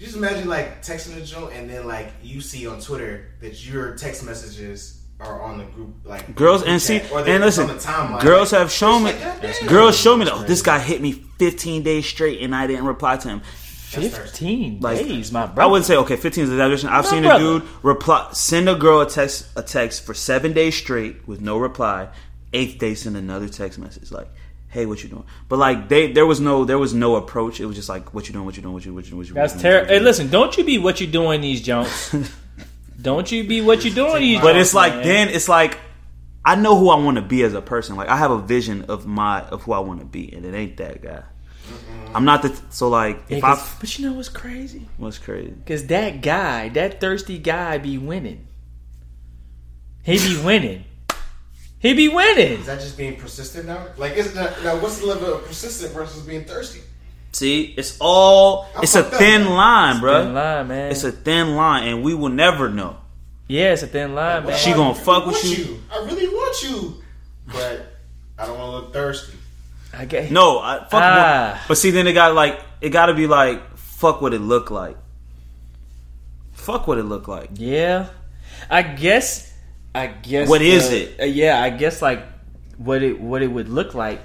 Just 0.00 0.16
imagine, 0.16 0.48
like, 0.48 0.82
texting 0.82 1.16
a 1.16 1.24
joint, 1.24 1.52
and 1.54 1.68
then, 1.70 1.86
like, 1.86 2.10
you 2.22 2.40
see 2.40 2.66
on 2.66 2.80
Twitter 2.80 3.26
that 3.40 3.64
your 3.64 3.94
text 3.96 4.24
messages 4.24 5.02
are 5.20 5.42
on 5.42 5.58
the 5.58 5.64
group, 5.64 5.94
like 6.06 6.34
Girls 6.34 6.62
group 6.62 6.72
and 6.72 6.80
see 6.80 7.00
or 7.12 7.22
they're 7.22 7.34
and 7.34 7.44
listen, 7.44 7.68
on 7.68 7.76
the 7.76 7.82
timeline. 7.82 8.22
girls 8.22 8.52
Like, 8.52 8.60
have 8.62 8.70
shown 8.72 9.04
me. 9.04 9.12
like. 9.12 9.68
Girls 9.68 9.94
show 9.98 10.16
me 10.16 10.24
though. 10.24 10.42
This 10.44 10.62
guy 10.62 10.78
hit 10.78 11.02
me 11.02 11.12
15 11.12 11.82
days 11.82 12.06
straight, 12.06 12.40
and 12.40 12.54
I 12.56 12.66
didn't 12.66 12.86
reply 12.86 13.18
to 13.18 13.28
him. 13.28 13.42
Fifteen 13.44 14.80
Like, 14.80 14.98
days, 14.98 15.32
my 15.32 15.46
bro. 15.46 15.64
I 15.64 15.66
wouldn't 15.66 15.84
say 15.84 15.96
okay. 15.96 16.16
15 16.16 16.44
is 16.44 16.50
exaggeration. 16.50 16.88
I've 16.88 17.04
My 17.04 17.10
seen 17.10 17.22
brother. 17.24 17.44
a 17.44 17.58
dude 17.60 17.68
reply, 17.82 18.28
send 18.32 18.68
a 18.68 18.76
girl 18.76 19.00
a 19.00 19.10
text, 19.10 19.48
a 19.56 19.62
text 19.62 20.04
for 20.06 20.14
seven 20.14 20.52
days 20.52 20.76
straight 20.76 21.26
with 21.28 21.40
no 21.40 21.58
reply. 21.58 22.08
Eighth 22.52 22.78
day, 22.78 22.94
send 22.94 23.16
another 23.16 23.48
text 23.48 23.78
message 23.78 24.10
like, 24.12 24.28
"Hey, 24.70 24.86
what 24.86 25.02
you 25.02 25.08
doing?" 25.10 25.24
But 25.48 25.58
like, 25.58 25.88
they 25.88 26.10
there 26.12 26.24
was 26.26 26.40
no 26.40 26.64
there 26.64 26.78
was 26.78 26.94
no 26.94 27.16
approach. 27.16 27.60
It 27.60 27.66
was 27.66 27.76
just 27.76 27.88
like, 27.88 28.14
"What 28.14 28.26
you 28.26 28.32
doing? 28.32 28.46
What 28.46 28.56
you 28.56 28.62
doing? 28.62 28.74
What 28.74 28.84
you 28.86 28.94
what 28.94 29.06
you 29.10 29.16
what 29.16 29.28
you?" 29.28 29.34
That's 29.34 29.60
terrible. 29.60 29.88
Hey, 29.88 30.00
listen, 30.00 30.28
don't 30.30 30.56
you 30.56 30.64
be 30.64 30.78
what 30.78 31.00
you 31.00 31.06
doing 31.06 31.40
these 31.42 31.60
jumps. 31.60 32.14
don't 33.02 33.30
you 33.30 33.44
be 33.46 33.60
what 33.60 33.84
you 33.84 33.90
doing 33.90 34.20
these. 34.20 34.40
But 34.40 34.52
junks, 34.54 34.60
it's 34.68 34.74
like 34.74 34.94
man. 34.94 35.02
then 35.04 35.28
it's 35.28 35.48
like 35.48 35.78
I 36.44 36.54
know 36.54 36.76
who 36.78 36.88
I 36.88 36.96
want 36.96 37.16
to 37.16 37.22
be 37.22 37.42
as 37.42 37.52
a 37.54 37.60
person. 37.62 37.96
Like 37.96 38.08
I 38.08 38.16
have 38.16 38.30
a 38.30 38.38
vision 38.40 38.84
of 38.88 39.06
my 39.06 39.42
of 39.42 39.62
who 39.62 39.72
I 39.72 39.78
want 39.80 40.00
to 40.00 40.06
be, 40.06 40.32
and 40.32 40.44
it 40.46 40.54
ain't 40.54 40.76
that 40.78 41.02
guy. 41.02 41.22
I'm 42.12 42.24
not 42.24 42.42
the 42.42 42.58
so 42.70 42.88
like 42.88 43.22
Yeah, 43.28 43.36
if 43.38 43.44
I 43.44 43.54
'cause- 43.54 43.74
but 43.78 43.98
you 43.98 44.06
know 44.08 44.14
what's 44.14 44.28
crazy? 44.28 44.88
what's 44.96 45.18
crazy. 45.18 45.50
Because 45.52 45.86
that 45.86 46.22
guy, 46.22 46.68
that 46.70 47.00
thirsty 47.00 47.38
guy, 47.38 47.78
be 47.78 47.98
winning. 47.98 48.46
He 50.02 50.18
be 50.18 50.42
winning. 50.42 50.84
He 51.80 51.94
be 51.94 52.08
winning. 52.08 52.60
Is 52.60 52.66
that 52.66 52.78
just 52.80 52.96
being 52.96 53.16
persistent 53.16 53.66
now? 53.66 53.86
Like, 53.96 54.12
is 54.16 54.34
that, 54.34 54.62
now 54.62 54.78
what's 54.78 54.98
the 54.98 55.06
level 55.06 55.32
of 55.34 55.44
persistent 55.46 55.92
versus 55.94 56.22
being 56.22 56.44
thirsty? 56.44 56.80
See, 57.32 57.74
it's 57.76 57.96
all 58.00 58.66
I'm 58.76 58.82
it's 58.82 58.94
a 58.94 59.02
fucked 59.02 59.14
up 59.14 59.18
thin 59.20 59.42
now. 59.44 59.54
line, 59.56 60.00
bro. 60.00 60.24
Thin 60.24 60.34
line, 60.34 60.68
man. 60.68 60.90
It's 60.92 61.04
a 61.04 61.12
thin 61.12 61.56
line, 61.56 61.88
and 61.88 62.02
we 62.02 62.12
will 62.14 62.28
never 62.28 62.68
know. 62.68 62.96
yeah, 63.48 63.72
it's 63.72 63.82
a 63.82 63.86
thin 63.86 64.14
line, 64.14 64.44
man. 64.46 64.58
She 64.58 64.72
gonna 64.72 64.90
really 64.90 65.04
fuck 65.04 65.26
with 65.26 65.36
want 65.36 65.58
you? 65.58 65.80
I 65.92 65.98
really 66.04 66.28
want 66.28 66.62
you, 66.64 67.02
but 67.46 67.86
I 68.38 68.46
don't 68.46 68.58
want 68.58 68.70
to 68.72 68.76
look 68.78 68.92
thirsty. 68.92 69.38
I 69.96 70.04
get, 70.04 70.30
No, 70.30 70.58
I, 70.58 70.78
fuck. 70.80 70.92
Ah. 70.94 71.52
what- 71.60 71.68
But 71.68 71.78
see, 71.78 71.90
then 71.92 72.06
it 72.06 72.12
got 72.12 72.34
like 72.34 72.60
it 72.80 72.90
got 72.90 73.06
to 73.06 73.14
be 73.14 73.26
like 73.26 73.76
fuck 73.76 74.20
what 74.20 74.34
it 74.34 74.40
look 74.40 74.70
like. 74.70 74.96
Fuck 76.52 76.86
what 76.86 76.98
it 76.98 77.04
look 77.04 77.26
like. 77.28 77.50
Yeah, 77.54 78.06
I 78.68 78.82
guess. 78.82 79.49
I 79.94 80.06
guess. 80.08 80.48
What 80.48 80.62
is 80.62 80.90
uh, 80.90 80.94
it? 80.94 81.20
uh, 81.20 81.24
yeah, 81.24 81.62
I 81.62 81.70
guess 81.70 82.00
like 82.02 82.22
what 82.76 83.02
it 83.02 83.20
what 83.20 83.42
it 83.42 83.48
would 83.48 83.68
look 83.68 83.94
like 83.94 84.20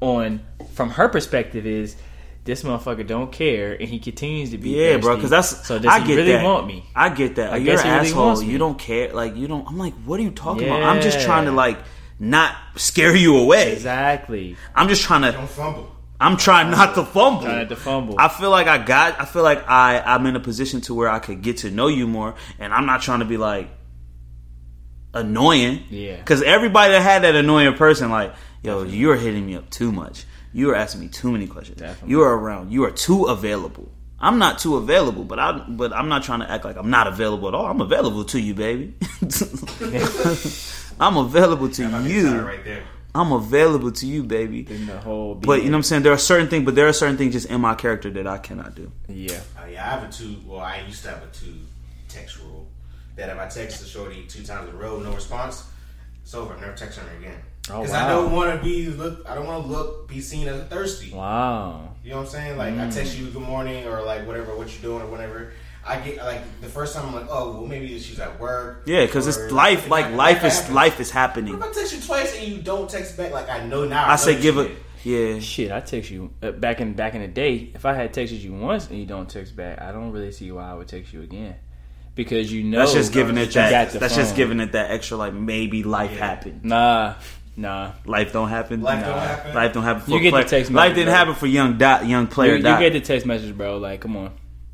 on 0.00 0.40
from 0.72 0.90
her 0.90 1.08
perspective 1.08 1.66
is 1.66 1.96
this 2.44 2.62
motherfucker 2.62 3.06
don't 3.06 3.30
care 3.30 3.72
and 3.72 3.88
he 3.88 3.98
continues 3.98 4.50
to 4.50 4.58
be 4.58 4.70
Yeah, 4.70 4.96
bro. 4.98 5.16
Because 5.16 5.30
that's 5.30 5.66
so 5.66 5.78
does 5.78 5.86
I 5.92 6.00
he 6.00 6.06
get 6.06 6.16
really 6.16 6.32
that. 6.32 6.44
want 6.44 6.66
me? 6.66 6.84
I 6.94 7.10
get 7.10 7.36
that. 7.36 7.52
I 7.52 7.56
You're 7.56 7.76
guess 7.76 7.84
an 7.84 7.90
he 7.90 7.92
really 7.96 8.08
asshole. 8.08 8.26
wants. 8.26 8.42
You 8.42 8.58
don't 8.58 8.78
care. 8.78 9.12
Like 9.12 9.36
you 9.36 9.48
don't. 9.48 9.66
I'm 9.66 9.76
like, 9.76 9.94
what 10.04 10.18
are 10.20 10.22
you 10.22 10.30
talking 10.30 10.66
about? 10.66 10.82
I'm 10.82 11.02
just 11.02 11.20
trying 11.20 11.44
to 11.46 11.52
like 11.52 11.78
not 12.18 12.56
scare 12.76 13.14
you 13.14 13.36
away. 13.36 13.72
Exactly. 13.72 14.56
I'm 14.74 14.88
just 14.88 15.02
trying 15.02 15.22
to. 15.22 15.32
Don't 15.32 15.48
fumble. 15.48 15.94
I'm 16.20 16.36
trying 16.36 16.70
not 16.70 16.94
to 16.96 17.04
fumble. 17.04 17.42
Trying 17.42 17.58
not 17.58 17.68
to 17.68 17.76
fumble. 17.76 18.16
I 18.18 18.28
feel 18.28 18.50
like 18.50 18.66
I 18.66 18.78
got. 18.78 19.20
I 19.20 19.24
feel 19.24 19.42
like 19.42 19.68
I. 19.68 20.00
I'm 20.00 20.24
in 20.26 20.34
a 20.36 20.40
position 20.40 20.80
to 20.82 20.94
where 20.94 21.08
I 21.08 21.18
could 21.18 21.42
get 21.42 21.58
to 21.58 21.70
know 21.70 21.88
you 21.88 22.06
more, 22.06 22.34
and 22.58 22.72
I'm 22.72 22.86
not 22.86 23.02
trying 23.02 23.20
to 23.20 23.24
be 23.24 23.36
like 23.36 23.68
annoying. 25.14 25.82
Yeah. 25.90 26.16
Because 26.16 26.42
everybody 26.42 26.92
that 26.92 27.02
had 27.02 27.22
that 27.22 27.34
annoying 27.34 27.74
person, 27.74 28.10
like, 28.10 28.34
yo, 28.62 28.82
you're 28.82 29.16
hitting 29.16 29.46
me 29.46 29.56
up 29.56 29.70
too 29.70 29.92
much. 29.92 30.24
You 30.52 30.70
are 30.70 30.74
asking 30.74 31.02
me 31.02 31.08
too 31.08 31.30
many 31.30 31.46
questions. 31.46 31.78
Definitely. 31.78 32.10
You 32.10 32.22
are 32.22 32.36
around. 32.36 32.72
You 32.72 32.84
are 32.84 32.90
too 32.90 33.24
available. 33.24 33.90
I'm 34.20 34.38
not 34.38 34.58
too 34.58 34.76
available, 34.76 35.22
but 35.22 35.38
I. 35.38 35.52
But 35.68 35.92
I'm 35.92 36.08
not 36.08 36.24
trying 36.24 36.40
to 36.40 36.50
act 36.50 36.64
like 36.64 36.76
I'm 36.76 36.90
not 36.90 37.06
available 37.06 37.46
at 37.48 37.54
all. 37.54 37.66
I'm 37.66 37.80
available 37.80 38.24
to 38.24 38.40
you, 38.40 38.52
baby. 38.54 38.94
I'm 41.00 41.16
available 41.16 41.68
to 41.68 41.90
Sorry, 41.90 42.10
you. 42.12 42.40
right 42.40 42.64
there. 42.64 42.82
I'm 43.14 43.32
available 43.32 43.92
to 43.92 44.06
you, 44.06 44.22
baby. 44.24 44.66
in 44.68 44.86
the 44.86 44.98
whole. 44.98 45.34
But 45.34 45.62
you 45.62 45.66
know 45.66 45.72
what 45.72 45.76
I'm 45.78 45.82
saying? 45.84 46.02
There 46.02 46.12
are 46.12 46.18
certain 46.18 46.48
things, 46.48 46.64
but 46.64 46.74
there 46.74 46.88
are 46.88 46.92
certain 46.92 47.16
things 47.16 47.32
just 47.34 47.48
in 47.48 47.60
my 47.60 47.74
character 47.74 48.10
that 48.10 48.26
I 48.26 48.38
cannot 48.38 48.74
do. 48.74 48.90
Yeah. 49.08 49.40
Oh, 49.60 49.66
yeah, 49.66 49.86
I 49.86 49.90
have 49.90 50.08
a 50.08 50.12
two. 50.12 50.36
Well, 50.46 50.60
I 50.60 50.80
used 50.86 51.02
to 51.04 51.10
have 51.10 51.22
a 51.22 51.26
two 51.28 51.54
text 52.08 52.38
rule 52.38 52.66
that 53.18 53.28
if 53.28 53.38
I 53.38 53.46
text 53.48 53.80
the 53.80 53.86
shorty 53.86 54.24
two 54.26 54.42
times 54.42 54.68
in 54.70 54.74
a 54.74 54.78
row, 54.78 54.98
no 55.00 55.12
response, 55.12 55.64
it's 56.22 56.34
over. 56.34 56.54
I'm 56.54 56.60
never 56.60 56.72
texting 56.72 57.06
her 57.08 57.16
again. 57.18 57.38
Oh, 57.70 57.82
Because 57.82 57.90
wow. 57.92 58.06
I 58.06 58.08
don't 58.08 58.32
want 58.32 58.56
to 58.58 58.64
be 58.64 58.86
look. 58.86 59.28
I 59.28 59.34
don't 59.34 59.46
want 59.46 59.64
to 59.66 59.70
look 59.70 60.08
be 60.08 60.20
seen 60.22 60.48
as 60.48 60.62
thirsty. 60.68 61.12
Wow. 61.12 61.94
You 62.02 62.10
know 62.10 62.16
what 62.18 62.22
I'm 62.22 62.28
saying? 62.30 62.56
Like 62.56 62.78
I 62.78 62.88
text 62.88 63.18
you 63.18 63.26
good 63.26 63.42
morning 63.42 63.86
or 63.86 64.00
like 64.02 64.26
whatever 64.26 64.56
what 64.56 64.72
you're 64.72 64.80
doing 64.90 65.02
or 65.02 65.10
whatever. 65.10 65.52
I 65.86 65.98
get 66.00 66.18
like 66.18 66.40
the 66.60 66.68
first 66.68 66.94
time 66.94 67.06
I'm 67.08 67.14
like, 67.14 67.26
oh 67.30 67.52
well, 67.52 67.66
maybe 67.66 67.98
she's 67.98 68.18
at 68.20 68.38
work. 68.40 68.82
Yeah, 68.86 69.04
because 69.04 69.26
it's 69.26 69.52
life. 69.52 69.88
Like 69.88 70.12
life 70.14 70.44
is 70.44 70.54
happens. 70.58 70.74
life 70.74 71.00
is 71.00 71.08
What 71.10 71.14
happening. 71.14 71.54
if 71.54 71.62
I 71.62 71.72
text 71.72 71.92
you 71.94 72.00
twice 72.00 72.38
and 72.38 72.46
you 72.48 72.62
don't 72.62 72.88
text 72.88 73.16
back? 73.16 73.32
Like 73.32 73.48
I 73.50 73.64
know 73.66 73.84
now. 73.84 74.08
I 74.08 74.16
say 74.16 74.34
know 74.36 74.40
give 74.42 74.54
you 74.56 74.60
it. 74.62 74.68
did. 74.68 74.76
Yeah, 75.04 75.38
Shit, 75.40 75.70
I 75.70 75.80
text 75.80 76.10
you 76.10 76.30
uh, 76.42 76.50
back 76.50 76.80
in 76.80 76.92
back 76.94 77.14
in 77.14 77.20
the 77.22 77.28
day. 77.28 77.70
If 77.74 77.84
I 77.86 77.94
had 77.94 78.12
texted 78.12 78.40
you 78.40 78.52
once 78.54 78.88
and 78.90 78.98
you 78.98 79.06
don't 79.06 79.28
text 79.28 79.54
back, 79.56 79.80
I 79.80 79.92
don't 79.92 80.10
really 80.10 80.32
see 80.32 80.50
why 80.52 80.70
I 80.70 80.74
would 80.74 80.88
text 80.88 81.12
you 81.12 81.22
again. 81.22 81.54
Because 82.18 82.52
you 82.52 82.64
know 82.64 82.80
that's 82.80 82.94
just 82.94 83.12
giving 83.12 83.38
it 83.38 83.52
that. 83.52 83.92
the 83.92 84.00
That's 84.00 84.16
just 84.16 84.34
giving 84.34 84.58
it 84.58 84.72
that 84.72 84.90
extra. 84.90 85.16
Like 85.16 85.32
maybe 85.34 85.84
life 85.84 86.10
happened. 86.10 86.64
Nah, 86.64 87.14
Nah, 87.56 87.92
Life 88.04 88.32
don't 88.32 88.48
happen. 88.48 88.82
Life 88.82 89.04
don't 89.04 89.18
happen? 89.18 89.54
Life 89.54 89.72
don't 89.72 89.82
happen. 89.84 90.02
For 90.02 90.10
You 90.10 90.18
get 90.20 90.24
the 90.26 90.30
player. 90.30 90.44
text 90.44 90.70
Life 90.72 90.94
didn't 90.94 91.06
bro. 91.06 91.14
happen 91.14 91.34
for 91.36 91.46
young 91.46 91.78
dot, 91.78 92.06
young 92.06 92.26
player. 92.26 92.56
you 92.56 92.62
dot. 92.62 92.80
get 92.80 92.92
the 92.92 93.00
text 93.00 93.24
message, 93.24 93.56
bro. 93.56 93.78
Like, 93.78 94.00
come 94.00 94.16
on. 94.16 94.24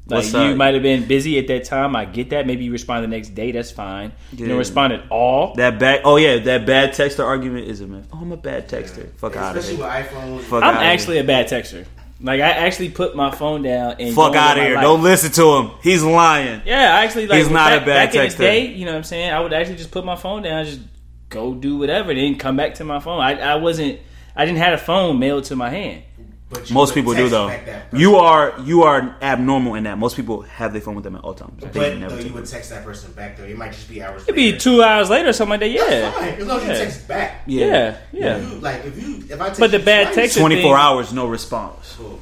Like 0.07 0.24
What's 0.24 0.32
you 0.32 0.55
might 0.57 0.72
have 0.74 0.82
been 0.82 1.07
busy 1.07 1.38
at 1.38 1.47
that 1.49 1.64
time. 1.64 1.95
I 1.97 2.07
get 2.07 2.30
that. 2.30 2.47
Maybe 2.47 2.64
you 2.64 2.72
respond 2.72 3.05
the 3.05 3.09
next 3.09 3.34
day. 3.34 3.53
That's 3.53 3.70
fine. 3.70 4.12
You 4.32 4.49
don't 4.49 4.57
respond 4.59 4.95
at 4.95 5.11
all. 5.11 5.55
that 5.57 5.78
bad. 5.78 6.01
Oh 6.05 6.16
yeah, 6.16 6.38
that 6.40 6.64
bad 6.66 6.90
texter 6.92 7.24
argument 7.24 7.68
is 7.68 7.80
a 7.82 7.86
myth. 7.86 8.07
Oh, 8.12 8.18
I'm 8.20 8.32
a 8.32 8.36
bad 8.38 8.68
texter. 8.70 9.11
Fuck 9.16 9.36
out 9.36 9.57
of 9.57 9.64
Especially 9.64 9.76
here. 9.76 9.86
with 9.86 10.07
iPhones. 10.07 10.40
Fuck 10.42 10.62
I'm 10.62 10.76
outta 10.76 10.86
actually 10.86 11.18
a 11.18 11.24
bad 11.24 11.47
texter. 11.49 11.86
Like 12.20 12.40
I 12.40 12.50
actually 12.50 12.90
put 12.90 13.16
my 13.16 13.30
phone 13.30 13.62
down 13.62 13.96
and 13.98 14.14
Fuck 14.14 14.34
out 14.36 14.56
of 14.56 14.64
here. 14.64 14.74
life. 14.76 14.82
Don't 14.82 15.02
listen 15.02 15.32
to 15.32 15.56
him. 15.56 15.70
He's 15.82 16.02
lying. 16.02 16.62
Yeah, 16.64 16.96
I 16.96 17.04
actually 17.04 17.26
like 17.26 17.38
He's 17.38 17.50
not 17.50 17.70
back, 17.70 17.82
a 17.82 17.86
bad 17.86 18.12
back 18.12 18.14
in 18.14 18.20
the 18.20 18.26
texter. 18.34 18.38
day. 18.38 18.66
You 18.68 18.84
know 18.86 18.92
what 18.92 18.98
I'm 18.98 19.04
saying? 19.04 19.30
I 19.32 19.40
would 19.40 19.52
actually 19.52 19.76
just 19.76 19.90
put 19.90 20.04
my 20.04 20.16
phone 20.16 20.42
down, 20.42 20.64
just 20.64 20.80
go 21.28 21.54
do 21.54 21.76
whatever, 21.76 22.14
then 22.14 22.36
come 22.38 22.56
back 22.56 22.74
to 22.74 22.84
my 22.84 23.00
phone. 23.00 23.20
I, 23.20 23.38
I 23.40 23.54
wasn't. 23.56 23.98
I 24.36 24.44
didn't 24.46 24.58
have 24.58 24.74
a 24.74 24.82
phone 24.82 25.18
mailed 25.18 25.44
to 25.44 25.56
my 25.56 25.70
hand. 25.70 26.02
But 26.51 26.68
you 26.68 26.74
Most 26.74 26.95
people 26.95 27.14
do 27.14 27.28
though. 27.28 27.49
back 27.49 27.64
that 27.66 27.90
person. 27.90 27.99
You 28.01 28.16
are 28.16 28.55
you 28.64 28.82
are 28.82 29.16
abnormal 29.22 29.74
in 29.74 29.84
that. 29.84 29.99
Most 29.99 30.14
people 30.14 30.42
have 30.42 30.72
their 30.72 30.82
phone 30.82 30.95
with 30.95 31.03
them 31.05 31.16
at 31.16 31.22
all 31.22 31.34
times. 31.34 31.61
They 31.62 31.68
But 31.68 31.99
never 31.99 32.16
though, 32.16 32.22
you 32.22 32.32
would 32.34 32.47
text 32.47 32.70
that 32.70 32.84
person 32.84 33.12
back 33.12 33.36
though. 33.38 33.45
It 33.45 33.57
might 33.57 33.72
just 33.72 33.88
be 33.88 34.03
hours. 34.03 34.22
It'd 34.22 34.34
be 34.36 34.57
two 34.57 34.82
hours 34.82 35.09
later 35.11 35.30
or 35.30 35.32
something 35.32 35.59
like 35.59 35.61
that. 35.61 35.70
Yeah, 35.90 36.11
Fine, 36.12 36.28
as 36.34 36.47
long 36.47 36.61
as 36.61 36.66
Yeah. 36.66 36.72
you 36.72 36.78
text 36.84 37.09
back. 37.09 37.42
yeah, 37.47 37.97
yeah. 38.12 38.38
You, 38.38 38.47
like 38.59 38.84
if 38.84 39.03
you 39.03 39.24
if 39.28 39.40
I 39.40 39.47
text 39.47 39.61
But 39.61 39.70
the 39.70 39.78
you 39.78 39.84
bad 39.84 40.05
twice, 40.05 40.14
text- 40.16 40.38
Twenty 40.38 40.61
four 40.62 40.76
hours, 40.76 41.12
no 41.12 41.26
response. 41.26 41.95
cool. 41.99 42.20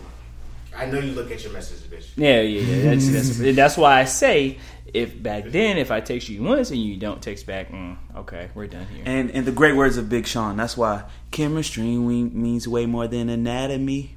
I 0.74 0.86
know 0.86 1.00
you 1.00 1.12
look 1.12 1.30
at 1.30 1.42
your 1.44 1.52
messages, 1.52 1.82
bitch. 1.82 2.06
Yeah, 2.16 2.40
yeah, 2.40 2.60
yeah. 2.60 2.90
That's, 2.94 3.08
that's, 3.38 3.56
that's 3.56 3.76
why 3.76 4.00
I 4.00 4.04
say 4.04 4.58
if 4.94 5.20
back 5.22 5.44
then 5.46 5.78
if 5.78 5.90
I 5.90 6.00
text 6.00 6.28
you 6.28 6.42
once 6.42 6.70
and 6.70 6.80
you 6.80 6.96
don't 6.96 7.22
text 7.22 7.46
back, 7.46 7.70
mm, 7.70 7.96
okay, 8.16 8.50
we're 8.54 8.66
done 8.66 8.86
here. 8.86 9.02
And 9.06 9.30
and 9.30 9.46
the 9.46 9.52
great 9.52 9.76
words 9.76 9.96
of 9.96 10.08
Big 10.08 10.26
Sean. 10.26 10.56
That's 10.56 10.76
why 10.76 11.04
chemistry 11.30 11.96
means 11.96 12.68
way 12.68 12.86
more 12.86 13.06
than 13.08 13.28
anatomy. 13.28 14.16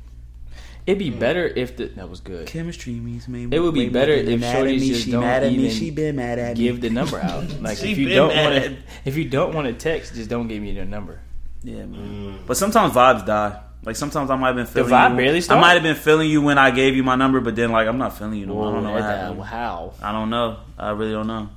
It'd 0.86 0.99
be 0.99 1.09
better 1.09 1.47
if 1.47 1.78
the 1.78 1.88
that 1.88 2.09
was 2.09 2.19
good. 2.19 2.45
Chemistry 2.45 2.93
means 2.93 3.28
way 3.28 3.47
It 3.49 3.59
would 3.59 3.73
be 3.73 3.89
better 3.89 4.11
if 4.11 4.28
anatomy. 4.28 4.78
shorties 4.78 4.88
just 4.88 5.05
she 5.05 5.11
don't 5.11 5.21
mad 5.21 5.43
at 5.43 5.51
me. 5.51 5.57
even 5.57 5.71
She 5.71 5.89
been 5.89 6.15
mad 6.15 6.38
at 6.38 6.57
me. 6.57 6.63
Give 6.63 6.80
the 6.80 6.89
number 6.91 7.19
out. 7.19 7.43
Like 7.61 7.82
if 7.82 7.97
you 7.97 8.09
don't 8.09 8.36
want 8.36 8.63
to, 8.63 8.78
if 9.03 9.17
you 9.17 9.26
don't 9.26 9.53
want 9.55 9.67
to 9.67 9.73
text, 9.73 10.13
just 10.13 10.30
don't 10.30 10.47
give 10.47 10.61
me 10.61 10.73
their 10.73 10.86
number. 10.86 11.21
Yeah, 11.63 11.86
man. 11.86 12.39
But 12.45 12.57
sometimes 12.57 12.93
vibes 12.93 13.26
die. 13.26 13.59
Like 13.86 13.96
sometimes 13.96 14.30
I 14.32 14.36
might 14.36 14.48
have 14.48 14.56
been 14.56 14.66
feeling 14.66 14.92
vibe 14.92 15.12
you. 15.12 15.18
barely 15.18 15.42
I 15.50 15.60
might 15.60 15.74
have 15.74 15.84
been 15.84 15.96
feeling 15.96 16.30
you 16.30 16.42
when 16.42 16.58
I 16.58 16.72
gave 16.72 16.96
you 16.96 17.04
my 17.04 17.16
number, 17.16 17.40
but 17.40 17.56
then 17.56 17.72
like 17.72 17.88
I'm 17.88 17.98
not 18.00 18.18
feeling 18.18 18.34
you 18.40 18.46
no 18.48 18.56
more. 18.56 18.70
I 18.70 18.74
don't 18.74 18.84
know 18.84 18.92
what 18.94 19.02
Whoa, 19.02 19.08
happened. 19.08 19.44
How 19.44 19.94
I 20.02 20.12
don't 20.12 20.30
know. 20.32 20.58
I 20.78 20.90
really 20.92 21.12
don't 21.12 21.28
know. 21.28 21.50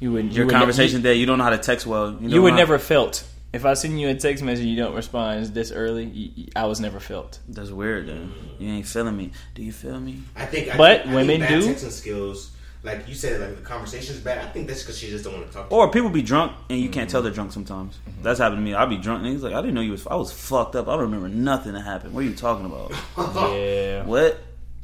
you 0.00 0.12
would 0.12 0.26
Your 0.26 0.32
you 0.32 0.46
would, 0.46 0.54
conversation 0.54 0.98
You, 0.98 1.02
there, 1.02 1.14
you 1.14 1.26
don't 1.26 1.38
know 1.38 1.44
how 1.44 1.50
to 1.50 1.58
text 1.58 1.86
well. 1.86 2.12
You, 2.20 2.28
you 2.28 2.42
would 2.42 2.50
know- 2.50 2.56
never 2.58 2.78
felt 2.78 3.24
if 3.54 3.64
I 3.64 3.74
send 3.74 4.00
you 4.00 4.08
a 4.08 4.14
text 4.14 4.42
message 4.42 4.64
you 4.64 4.76
don't 4.76 4.94
respond 4.94 5.44
this 5.46 5.72
early. 5.72 6.04
You, 6.04 6.30
you- 6.36 6.48
I 6.56 6.64
was 6.66 6.78
never 6.80 7.00
felt. 7.00 7.38
That's 7.48 7.70
weird. 7.70 8.08
Then 8.08 8.32
you 8.58 8.70
ain't 8.70 8.86
feeling 8.86 9.16
me. 9.16 9.32
Do 9.54 9.62
you 9.62 9.72
feel 9.72 9.98
me? 10.00 10.20
I 10.36 10.46
think. 10.46 10.74
I 10.74 10.76
But 10.76 11.00
think, 11.02 11.10
I 11.12 11.14
women 11.16 11.40
think 11.40 11.42
bad 11.42 11.60
do. 11.60 11.74
Texting 11.74 11.90
skills, 11.90 12.50
like 12.84 13.08
you 13.08 13.14
said, 13.14 13.40
like 13.40 13.56
the 13.56 13.62
conversation's 13.62 14.18
bad. 14.18 14.44
I 14.44 14.50
think 14.50 14.66
that's 14.66 14.82
because 14.82 14.98
she 14.98 15.08
just 15.08 15.24
don't 15.24 15.34
want 15.34 15.46
to 15.46 15.52
talk. 15.52 15.70
Or 15.70 15.90
people 15.90 16.10
be 16.10 16.22
drunk 16.22 16.52
and 16.68 16.80
you 16.80 16.88
can't 16.88 17.08
tell 17.08 17.20
mm-hmm. 17.20 17.26
they're 17.26 17.34
drunk 17.34 17.52
sometimes. 17.52 17.98
Mm-hmm. 18.08 18.22
That's 18.22 18.40
happened 18.40 18.58
to 18.58 18.62
me. 18.62 18.74
I'll 18.74 18.88
be 18.88 18.96
drunk 18.96 19.22
and 19.22 19.32
he's 19.32 19.42
like, 19.42 19.54
I 19.54 19.60
didn't 19.60 19.74
know 19.74 19.80
you 19.82 19.92
was. 19.92 20.06
I 20.06 20.16
was 20.16 20.32
fucked 20.32 20.74
up. 20.74 20.88
I 20.88 20.92
don't 20.92 21.02
remember 21.02 21.28
nothing 21.28 21.74
that 21.74 21.82
happened. 21.82 22.12
What 22.12 22.24
are 22.24 22.28
you 22.28 22.34
talking 22.34 22.66
about? 22.66 22.92
Yeah. 23.52 24.04
what? 24.04 24.40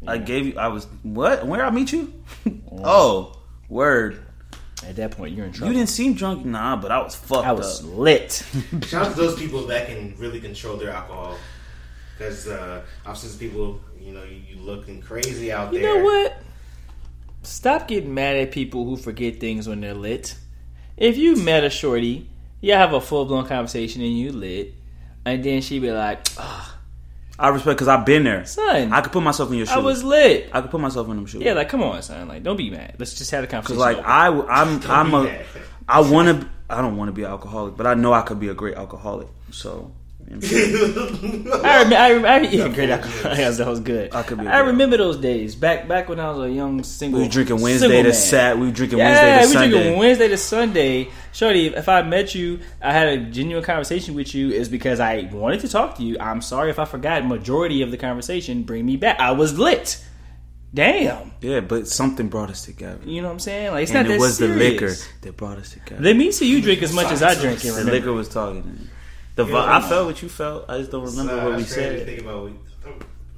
I 0.06 0.18
gave 0.18 0.46
you. 0.46 0.58
I 0.58 0.68
was 0.68 0.86
what? 1.02 1.46
Where 1.46 1.64
I 1.64 1.70
meet 1.70 1.92
you? 1.92 2.12
Mm. 2.46 2.60
oh, 2.84 3.36
word. 3.68 4.24
At 4.86 4.94
that 4.96 5.10
point, 5.10 5.34
you're 5.34 5.46
in 5.46 5.52
trouble. 5.52 5.72
You 5.72 5.78
didn't 5.78 5.90
seem 5.90 6.14
drunk, 6.14 6.46
nah, 6.46 6.76
but 6.76 6.92
I 6.92 7.02
was 7.02 7.16
fucked 7.16 7.46
I 7.46 7.52
was 7.52 7.82
up. 7.82 7.96
lit. 7.96 8.46
Shout 8.86 9.06
out 9.06 9.14
to 9.16 9.20
those 9.20 9.36
people 9.36 9.66
that 9.66 9.88
can 9.88 10.14
really 10.18 10.40
control 10.40 10.76
their 10.76 10.90
alcohol. 10.90 11.36
Because 12.16 12.46
uh, 12.46 12.82
I've 13.04 13.18
seen 13.18 13.36
people, 13.38 13.80
you 14.00 14.12
know, 14.12 14.22
you, 14.22 14.40
you 14.48 14.60
looking 14.60 15.00
crazy 15.00 15.50
out 15.50 15.72
there. 15.72 15.80
You 15.80 15.86
there. 15.86 15.98
know 15.98 16.04
what? 16.04 16.42
Stop 17.48 17.88
getting 17.88 18.12
mad 18.12 18.36
at 18.36 18.52
people 18.52 18.84
who 18.84 18.96
forget 18.96 19.40
things 19.40 19.66
when 19.66 19.80
they're 19.80 19.94
lit. 19.94 20.36
If 20.96 21.16
you 21.16 21.36
met 21.36 21.64
a 21.64 21.70
shorty, 21.70 22.28
you 22.60 22.74
have 22.74 22.92
a 22.92 23.00
full 23.00 23.24
blown 23.24 23.46
conversation 23.46 24.02
and 24.02 24.16
you 24.16 24.32
lit, 24.32 24.74
and 25.24 25.42
then 25.42 25.62
she 25.62 25.78
be 25.78 25.90
like, 25.90 26.26
"Ah, 26.36 26.76
I 27.38 27.48
respect 27.48 27.78
because 27.78 27.88
I've 27.88 28.04
been 28.04 28.24
there. 28.24 28.44
"Son, 28.44 28.92
I 28.92 29.00
could 29.00 29.12
put 29.12 29.22
myself 29.22 29.50
in 29.50 29.56
your 29.56 29.66
shoes. 29.66 29.76
I 29.76 29.78
was 29.78 30.04
lit." 30.04 30.50
I 30.52 30.60
could 30.60 30.70
put 30.70 30.80
myself 30.80 31.08
in 31.08 31.16
them 31.16 31.26
shoes. 31.26 31.40
Yeah, 31.42 31.54
like 31.54 31.68
come 31.70 31.82
on, 31.82 32.02
son. 32.02 32.28
Like 32.28 32.42
don't 32.42 32.56
be 32.56 32.68
mad. 32.70 32.96
Let's 32.98 33.14
just 33.14 33.30
have 33.30 33.44
a 33.44 33.46
Cause 33.46 33.66
conversation. 33.66 33.78
like. 33.78 34.06
I, 34.06 34.26
I'm, 34.28 34.82
I'm 34.90 35.10
be 35.10 35.16
a, 35.16 35.22
mad. 35.22 35.46
I 35.88 36.00
want 36.00 36.40
to. 36.42 36.48
I 36.68 36.82
don't 36.82 36.98
want 36.98 37.08
to 37.08 37.12
be 37.12 37.22
an 37.22 37.30
alcoholic, 37.30 37.76
but 37.78 37.86
I 37.86 37.94
know 37.94 38.12
I 38.12 38.20
could 38.22 38.38
be 38.38 38.48
a 38.48 38.54
great 38.54 38.74
alcoholic. 38.74 39.28
So, 39.52 39.70
you 39.70 39.74
know, 39.84 39.92
I 40.30 40.34
remember, 41.82 41.96
I, 42.28 42.36
I 42.36 42.40
yeah, 42.40 42.68
great 42.68 42.90
alcohol. 42.90 43.34
that 43.34 43.66
was 43.66 43.80
good. 43.80 44.14
I 44.14 44.22
could 44.22 44.38
be 44.38 44.46
I 44.46 44.58
remember 44.58 44.98
those 44.98 45.16
days 45.16 45.54
back 45.54 45.88
back 45.88 46.08
when 46.08 46.20
I 46.20 46.30
was 46.30 46.50
a 46.50 46.52
young 46.52 46.82
single. 46.82 47.20
we 47.20 47.26
were 47.26 47.32
drinking 47.32 47.60
Wednesday 47.62 48.02
to. 48.02 48.12
Sat. 48.12 48.58
We 48.58 48.66
were 48.66 48.72
drinking 48.72 48.98
Yeah, 48.98 49.10
Wednesday 49.10 49.40
to 49.42 49.46
we 49.48 49.52
Sunday. 49.54 49.70
drinking 49.70 49.98
Wednesday 49.98 50.28
to 50.28 50.36
Sunday. 50.36 51.08
Shorty, 51.32 51.66
if 51.68 51.88
I 51.88 52.02
met 52.02 52.34
you, 52.34 52.60
I 52.82 52.92
had 52.92 53.08
a 53.08 53.18
genuine 53.30 53.64
conversation 53.64 54.14
with 54.14 54.34
you, 54.34 54.50
is 54.50 54.68
because 54.68 55.00
I 55.00 55.28
wanted 55.32 55.60
to 55.60 55.68
talk 55.68 55.96
to 55.96 56.02
you. 56.02 56.18
I'm 56.20 56.42
sorry 56.42 56.70
if 56.70 56.78
I 56.78 56.84
forgot 56.84 57.24
majority 57.24 57.80
of 57.82 57.90
the 57.90 57.96
conversation. 57.96 58.64
Bring 58.64 58.84
me 58.84 58.96
back. 58.96 59.18
I 59.20 59.32
was 59.32 59.58
lit. 59.58 60.04
Damn. 60.74 61.32
yeah, 61.40 61.60
but 61.60 61.88
something 61.88 62.28
brought 62.28 62.50
us 62.50 62.62
together, 62.66 63.00
You 63.02 63.22
know 63.22 63.28
what 63.28 63.32
I'm 63.32 63.38
saying? 63.38 63.70
Like 63.72 63.84
it's 63.84 63.92
and 63.92 64.06
not 64.06 64.14
it 64.14 64.18
that 64.18 64.20
was 64.20 64.36
the 64.36 64.48
liquor 64.48 64.94
that 65.22 65.36
brought 65.38 65.56
us 65.56 65.72
together. 65.72 66.02
Let 66.02 66.14
me 66.16 66.30
see 66.30 66.50
you 66.50 66.60
drink 66.60 66.82
as 66.82 66.92
much 66.92 67.10
as 67.10 67.22
I 67.22 67.34
drink. 67.34 67.60
The 67.60 67.84
liquor 67.84 68.12
was 68.12 68.28
talking. 68.28 68.88
The 69.38 69.44
vi- 69.44 69.52
Yeah. 69.52 69.76
I 69.78 69.80
felt 69.88 70.06
what 70.06 70.20
you 70.20 70.28
felt. 70.28 70.64
I 70.68 70.78
just 70.78 70.90
don't 70.90 71.04
remember 71.04 71.32
Uh, 71.32 71.44
what 71.44 71.56
we 71.56 71.62
that's 71.62 71.68
to 71.74 71.80
said. 71.80 72.06
Think 72.06 72.20
about 72.22 72.44
we, 72.46 72.52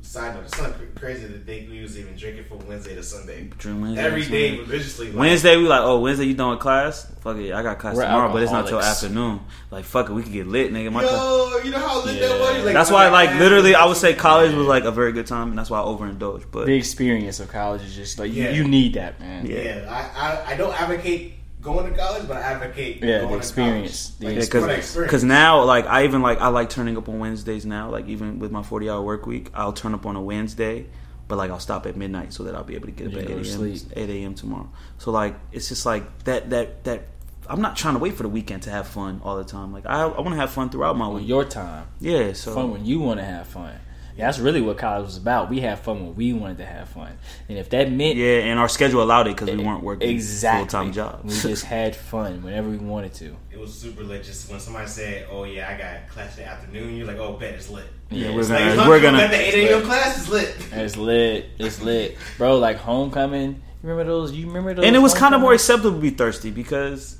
side 0.00 0.34
note. 0.34 0.44
It's 0.46 0.58
not 0.58 0.72
crazy 0.94 1.26
to 1.28 1.38
think 1.40 1.68
we 1.70 1.82
was 1.82 1.98
even 1.98 2.16
drinking 2.16 2.44
from 2.44 2.66
Wednesday 2.66 2.94
to 2.94 3.02
Sunday. 3.02 3.50
Drink 3.58 3.82
Wednesday 3.82 4.02
Every 4.02 4.24
to 4.24 4.30
day 4.30 4.58
religiously. 4.60 5.08
like, 5.08 5.16
Wednesday, 5.16 5.56
we 5.58 5.68
like, 5.68 5.82
oh, 5.82 6.00
Wednesday, 6.00 6.24
you 6.24 6.32
done 6.34 6.52
with 6.52 6.60
class? 6.60 7.06
Fuck 7.20 7.36
it, 7.36 7.52
I 7.52 7.62
got 7.62 7.78
class 7.78 7.96
We're 7.96 8.04
tomorrow, 8.06 8.32
but 8.32 8.42
it's 8.42 8.50
not 8.50 8.66
till 8.66 8.80
afternoon. 8.80 9.40
Like, 9.70 9.84
fuck 9.84 10.08
it, 10.08 10.12
we 10.14 10.22
could 10.22 10.32
get 10.32 10.46
lit, 10.46 10.72
nigga. 10.72 10.90
My 10.90 11.02
class- 11.02 11.64
you 11.66 11.70
know 11.70 11.78
how 11.78 12.02
lit 12.02 12.18
that 12.18 12.40
was? 12.40 12.64
Like, 12.64 12.72
That's 12.74 12.90
why, 12.90 13.08
like, 13.10 13.38
literally, 13.38 13.74
I 13.74 13.84
would 13.84 13.98
say 13.98 14.14
college 14.14 14.54
was 14.54 14.66
like 14.66 14.84
a 14.84 14.90
very 14.90 15.12
good 15.12 15.26
time, 15.26 15.50
and 15.50 15.58
that's 15.58 15.68
why 15.68 15.80
I 15.80 15.82
overindulged. 15.82 16.46
But 16.50 16.64
The 16.64 16.76
experience 16.76 17.40
of 17.40 17.48
college 17.52 17.82
is 17.82 17.94
just 17.94 18.18
like 18.18 18.32
you, 18.32 18.48
you 18.48 18.64
need 18.66 18.94
that, 18.94 19.20
man. 19.20 19.44
Yeah. 19.44 19.58
Yeah, 19.60 19.86
I, 20.16 20.28
I, 20.48 20.52
I 20.52 20.56
don't 20.56 20.72
advocate 20.80 21.34
going 21.60 21.90
to 21.92 21.98
college, 21.98 22.26
but 22.26 22.36
I 22.38 22.40
advocate 22.40 23.02
Yeah, 23.02 23.20
going 23.20 23.32
the 23.32 23.36
experience. 23.38 24.10
To 24.10 24.20
The. 24.20 24.32
Yeah, 24.34 24.60
Like, 24.66 24.82
for 24.82 25.06
cause, 25.06 25.24
now, 25.24 25.62
like, 25.64 25.86
I 25.86 26.04
even 26.04 26.22
like 26.22 26.40
I 26.40 26.48
like 26.48 26.70
turning 26.70 26.96
up 26.96 27.08
on 27.08 27.18
Wednesdays 27.18 27.66
now. 27.66 27.90
Like, 27.90 28.08
even 28.08 28.38
with 28.38 28.50
my 28.50 28.62
forty 28.62 28.88
hour 28.88 29.02
work 29.02 29.26
week, 29.26 29.50
I'll 29.54 29.72
turn 29.72 29.94
up 29.94 30.06
on 30.06 30.16
a 30.16 30.22
Wednesday, 30.22 30.86
but 31.28 31.36
like 31.36 31.50
I'll 31.50 31.60
stop 31.60 31.86
at 31.86 31.96
midnight 31.96 32.32
so 32.32 32.44
that 32.44 32.54
I'll 32.54 32.64
be 32.64 32.74
able 32.74 32.86
to 32.86 32.92
get 32.92 33.08
up 33.08 33.12
Yeah, 33.14 33.18
at 33.20 33.30
eight 33.30 33.46
a.m. 33.54 33.74
eight 33.96 34.10
a.m. 34.10 34.34
tomorrow. 34.34 34.68
So 34.98 35.10
like, 35.10 35.36
it's 35.52 35.68
just 35.68 35.84
like 35.86 36.24
that 36.24 36.50
that 36.50 36.84
that. 36.84 37.06
I'm 37.48 37.62
not 37.62 37.76
trying 37.76 37.94
to 37.94 37.98
wait 38.00 38.14
for 38.14 38.22
the 38.22 38.28
weekend 38.28 38.62
to 38.64 38.70
have 38.70 38.86
fun 38.86 39.20
all 39.24 39.36
the 39.36 39.42
time. 39.42 39.72
Like 39.72 39.84
I, 39.84 40.02
I 40.02 40.20
want 40.20 40.30
to 40.30 40.36
have 40.36 40.50
fun 40.52 40.70
throughout 40.70 40.96
my 40.96 41.08
week. 41.08 41.26
your 41.26 41.44
time, 41.44 41.88
Yeah, 41.98 42.32
so 42.32 42.54
fun 42.54 42.70
when 42.70 42.86
you 42.86 43.00
want 43.00 43.18
to 43.18 43.24
have 43.26 43.48
fun. 43.48 43.74
Yeah, 44.16 44.26
that's 44.26 44.38
really 44.38 44.60
what 44.60 44.76
college 44.78 45.06
was 45.06 45.16
about. 45.16 45.48
We 45.50 45.60
had 45.60 45.78
fun 45.78 46.04
when 46.04 46.14
we 46.16 46.32
wanted 46.32 46.58
to 46.58 46.66
have 46.66 46.88
fun, 46.90 47.12
and 47.48 47.56
if 47.58 47.70
that 47.70 47.90
meant 47.90 48.16
yeah, 48.16 48.38
and 48.40 48.58
our 48.58 48.68
schedule 48.68 49.02
allowed 49.02 49.26
it 49.28 49.36
because 49.36 49.56
we 49.56 49.62
weren't 49.64 49.82
working 49.82 50.10
exactly 50.10 50.60
full 50.68 50.82
time 50.82 50.92
jobs. 50.92 51.44
we 51.44 51.50
just 51.50 51.64
had 51.64 51.96
fun 51.96 52.42
whenever 52.42 52.68
we 52.68 52.76
wanted 52.76 53.14
to. 53.14 53.36
it 53.50 53.58
was 53.58 53.72
super 53.72 54.02
lit. 54.02 54.24
Just 54.24 54.50
when 54.50 54.60
somebody 54.60 54.86
said, 54.88 55.26
"Oh 55.30 55.44
yeah, 55.44 55.68
I 55.68 55.78
got 55.78 56.08
class 56.10 56.36
in 56.36 56.44
the 56.44 56.50
afternoon," 56.50 56.96
you're 56.96 57.06
like, 57.06 57.18
"Oh, 57.18 57.32
bet 57.34 57.54
it's 57.54 57.70
lit." 57.70 57.84
Yeah, 58.10 58.32
we're 58.34 58.40
it's 58.40 58.48
gonna- 58.48 58.60
Like, 58.60 58.78
as 58.78 58.88
we're 58.88 58.96
you 58.96 59.02
gonna- 59.02 59.18
got 59.18 59.30
the 59.30 59.36
eight 59.40 59.68
a.m. 59.70 59.82
class 59.82 60.18
is 60.22 60.28
lit. 60.28 60.56
It's 60.72 60.96
lit. 60.96 61.46
It's 61.58 61.80
lit, 61.80 62.18
bro. 62.36 62.58
Like 62.58 62.76
homecoming. 62.76 63.62
You 63.82 63.88
remember 63.88 64.04
those? 64.12 64.32
You 64.32 64.46
remember 64.48 64.74
those? 64.74 64.84
and 64.84 64.94
it 64.94 64.98
was 64.98 65.14
kind 65.14 65.34
of 65.34 65.40
more 65.40 65.54
acceptable 65.54 65.92
to 65.96 66.00
be 66.02 66.10
thirsty 66.10 66.50
because 66.50 67.16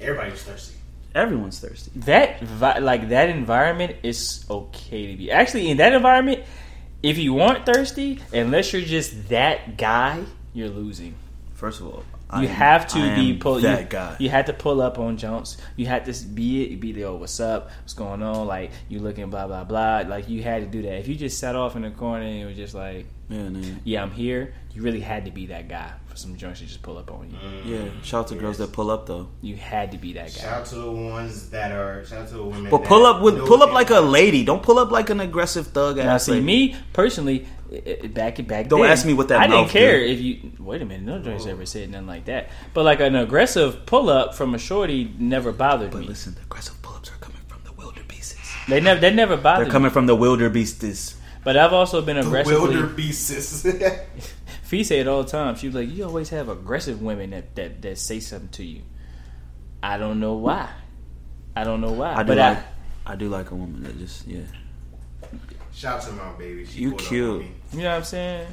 Everybody 0.00 0.32
was 0.32 0.42
thirsty. 0.42 0.74
Everyone's 1.14 1.58
thirsty. 1.60 1.90
that 2.00 2.40
vi- 2.40 2.78
like 2.78 3.08
that 3.10 3.28
environment 3.30 3.96
is 4.02 4.44
okay 4.50 5.10
to 5.12 5.16
be. 5.16 5.30
Actually, 5.30 5.70
in 5.70 5.76
that 5.78 5.92
environment, 5.92 6.42
if 7.02 7.18
you 7.18 7.40
aren't 7.40 7.66
thirsty, 7.66 8.20
unless 8.32 8.72
you're 8.72 8.82
just 8.82 9.28
that 9.28 9.76
guy, 9.76 10.22
you're 10.54 10.68
losing. 10.68 11.14
First 11.54 11.80
of 11.80 11.86
all, 11.86 12.04
You 12.40 12.48
am- 12.48 12.54
have 12.54 12.86
to 12.88 13.14
be 13.14 13.34
pull 13.36 13.60
that 13.60 13.80
you, 13.82 13.86
guy. 13.88 14.16
You 14.18 14.28
had 14.30 14.46
to 14.46 14.52
pull 14.52 14.80
up 14.80 14.98
on 14.98 15.16
Jones. 15.16 15.58
You 15.76 15.86
had 15.86 16.04
to 16.06 16.24
be 16.26 16.64
it, 16.64 16.80
be 16.80 16.92
there. 16.92 17.06
Oh, 17.08 17.16
what's 17.16 17.38
up? 17.40 17.70
What's 17.82 17.94
going 17.94 18.22
on? 18.22 18.46
Like 18.46 18.70
you 18.88 18.98
looking 19.00 19.28
blah 19.30 19.46
blah 19.46 19.64
blah. 19.64 20.02
Like 20.08 20.28
you 20.28 20.42
had 20.42 20.62
to 20.62 20.66
do 20.68 20.82
that. 20.82 20.98
If 20.98 21.08
you 21.08 21.14
just 21.14 21.38
sat 21.38 21.54
off 21.56 21.76
in 21.76 21.82
the 21.82 21.90
corner 21.90 22.24
and 22.24 22.40
it 22.42 22.46
was 22.46 22.56
just 22.56 22.74
like, 22.74 23.06
Yeah, 23.32 23.48
man. 23.48 23.80
yeah, 23.84 24.02
I'm 24.02 24.10
here. 24.10 24.54
You 24.74 24.82
really 24.82 25.00
had 25.00 25.26
to 25.26 25.30
be 25.30 25.46
that 25.46 25.68
guy 25.68 25.90
for 26.06 26.16
some 26.16 26.36
joints 26.36 26.60
to 26.60 26.66
just 26.66 26.80
pull 26.82 26.96
up 26.96 27.10
on 27.10 27.30
you. 27.30 27.36
Mm-hmm. 27.36 27.68
Yeah, 27.68 27.88
shout 28.02 28.20
out 28.24 28.28
to 28.28 28.34
girls 28.36 28.58
that 28.58 28.72
pull 28.72 28.90
up 28.90 29.06
though. 29.06 29.28
You 29.42 29.56
had 29.56 29.92
to 29.92 29.98
be 29.98 30.14
that 30.14 30.26
guy. 30.34 30.40
Shout 30.42 30.52
out 30.60 30.66
to 30.66 30.74
the 30.76 30.90
ones 30.90 31.50
that 31.50 31.72
are. 31.72 32.04
Shout 32.06 32.22
out 32.22 32.28
to 32.28 32.34
the 32.34 32.42
women. 32.44 32.70
But 32.70 32.84
pull 32.84 33.04
up 33.06 33.20
with 33.22 33.38
pull 33.46 33.62
up 33.62 33.72
like 33.72 33.90
a 33.90 34.00
lady. 34.00 34.44
Don't 34.44 34.62
pull 34.62 34.78
up 34.78 34.90
like 34.90 35.10
an 35.10 35.20
aggressive 35.20 35.66
thug 35.68 35.96
Now, 35.98 36.14
ass. 36.14 36.24
see 36.24 36.32
lady. 36.32 36.44
me 36.44 36.76
personally, 36.94 37.46
i- 37.70 37.98
i- 38.04 38.06
back 38.06 38.46
back. 38.46 38.68
Don't 38.68 38.80
then, 38.82 38.90
ask 38.90 39.04
me 39.04 39.12
what 39.12 39.28
that 39.28 39.40
I 39.40 39.46
didn't 39.46 39.68
care 39.68 39.98
do. 40.00 40.06
if 40.06 40.20
you. 40.20 40.52
Wait 40.58 40.80
a 40.80 40.84
minute, 40.86 41.02
no 41.04 41.18
joints 41.18 41.46
ever 41.46 41.66
said 41.66 41.90
nothing 41.90 42.06
like 42.06 42.24
that. 42.26 42.48
But 42.72 42.84
like 42.84 43.00
an 43.00 43.14
aggressive 43.16 43.84
pull 43.86 44.08
up 44.08 44.34
from 44.34 44.54
a 44.54 44.58
shorty 44.58 45.12
never 45.18 45.52
bothered 45.52 45.90
But 45.90 45.98
me. 46.00 46.04
But 46.06 46.10
listen, 46.10 46.34
the 46.34 46.42
aggressive 46.42 46.80
pull 46.82 46.94
ups 46.96 47.10
are 47.10 47.16
coming 47.20 47.42
from 47.46 47.60
the 47.64 47.72
wilder 47.72 48.02
beasts. 48.08 48.36
They 48.68 48.80
never 48.80 49.00
they 49.00 49.12
never 49.12 49.36
bothered 49.36 49.66
They're 49.66 49.72
coming 49.72 49.88
me. 49.90 49.92
from 49.92 50.06
the 50.06 50.14
wildebeests. 50.16 51.16
But 51.44 51.56
I've 51.56 51.72
also 51.72 52.02
been 52.02 52.16
The 52.16 52.26
aggressively. 52.26 52.60
wilder 52.76 52.86
beasts. 52.86 53.66
Fee 54.62 54.84
say 54.84 55.00
it 55.00 55.08
all 55.08 55.22
the 55.24 55.28
time. 55.30 55.56
She 55.56 55.66
was 55.66 55.74
like, 55.74 55.90
"You 55.90 56.04
always 56.04 56.28
have 56.30 56.48
aggressive 56.48 57.02
women 57.02 57.30
that 57.30 57.54
that, 57.56 57.82
that 57.82 57.98
say 57.98 58.20
something 58.20 58.48
to 58.50 58.64
you." 58.64 58.82
I 59.82 59.98
don't 59.98 60.20
know 60.20 60.34
why. 60.34 60.68
I 61.56 61.64
don't 61.64 61.80
know 61.80 61.92
why. 61.92 62.14
I 62.14 62.22
do 62.22 62.28
but 62.28 62.38
like. 62.38 62.58
I, 62.58 63.12
I 63.12 63.16
do 63.16 63.28
like 63.28 63.50
a 63.50 63.54
woman 63.56 63.82
that 63.82 63.98
just 63.98 64.26
yeah. 64.26 64.42
Shout 65.74 66.02
to 66.02 66.12
my 66.12 66.32
baby. 66.38 66.64
She 66.66 66.80
You 66.82 66.90
pulled 66.90 67.00
up 67.02 67.08
cute. 67.08 67.42
you 67.72 67.78
know 67.82 67.88
what 67.90 67.96
I'm 67.96 68.04
saying? 68.04 68.46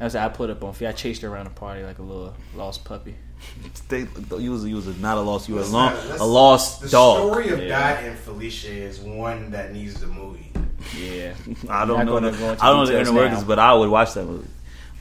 I 0.00 0.04
was 0.04 0.16
I 0.16 0.28
put 0.28 0.48
up 0.50 0.64
on 0.64 0.72
Fee. 0.72 0.86
I 0.86 0.92
chased 0.92 1.20
her 1.22 1.28
around 1.28 1.44
the 1.44 1.50
party 1.50 1.82
like 1.82 1.98
a 1.98 2.02
little 2.02 2.34
lost 2.56 2.84
puppy. 2.84 3.14
They, 3.88 4.06
you 4.38 4.52
was 4.52 4.64
you 4.64 4.76
was 4.76 4.86
not 4.98 5.18
a 5.18 5.20
lost. 5.20 5.48
You 5.48 5.56
were 5.56 5.62
a, 5.62 5.66
long, 5.66 5.92
not- 5.94 6.20
a 6.20 6.24
lost 6.24 6.80
The 6.82 6.88
dog. 6.88 7.18
story 7.18 7.48
of 7.50 7.58
Yeah. 7.60 7.94
Dot 7.94 8.04
and 8.04 8.18
Felicia 8.18 8.68
is 8.72 8.98
one 9.00 9.50
that 9.50 9.72
needs 9.72 10.00
the 10.00 10.06
movie. 10.06 10.52
Yeah, 10.98 11.34
I 11.68 11.84
don't 11.84 12.06
know. 12.06 12.12
gonna 12.12 12.30
The, 12.30 12.38
go 12.38 12.50
I 12.52 12.54
don't 12.70 12.76
know 12.76 12.86
the 12.86 12.92
details 12.92 13.08
inner 13.08 13.16
workings, 13.18 13.44
but 13.44 13.58
I 13.58 13.74
would 13.74 13.88
watch 13.90 14.14
that 14.14 14.24
movie. 14.24 14.48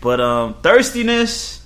But 0.01 0.19
um, 0.21 0.53
thirstiness 0.61 1.61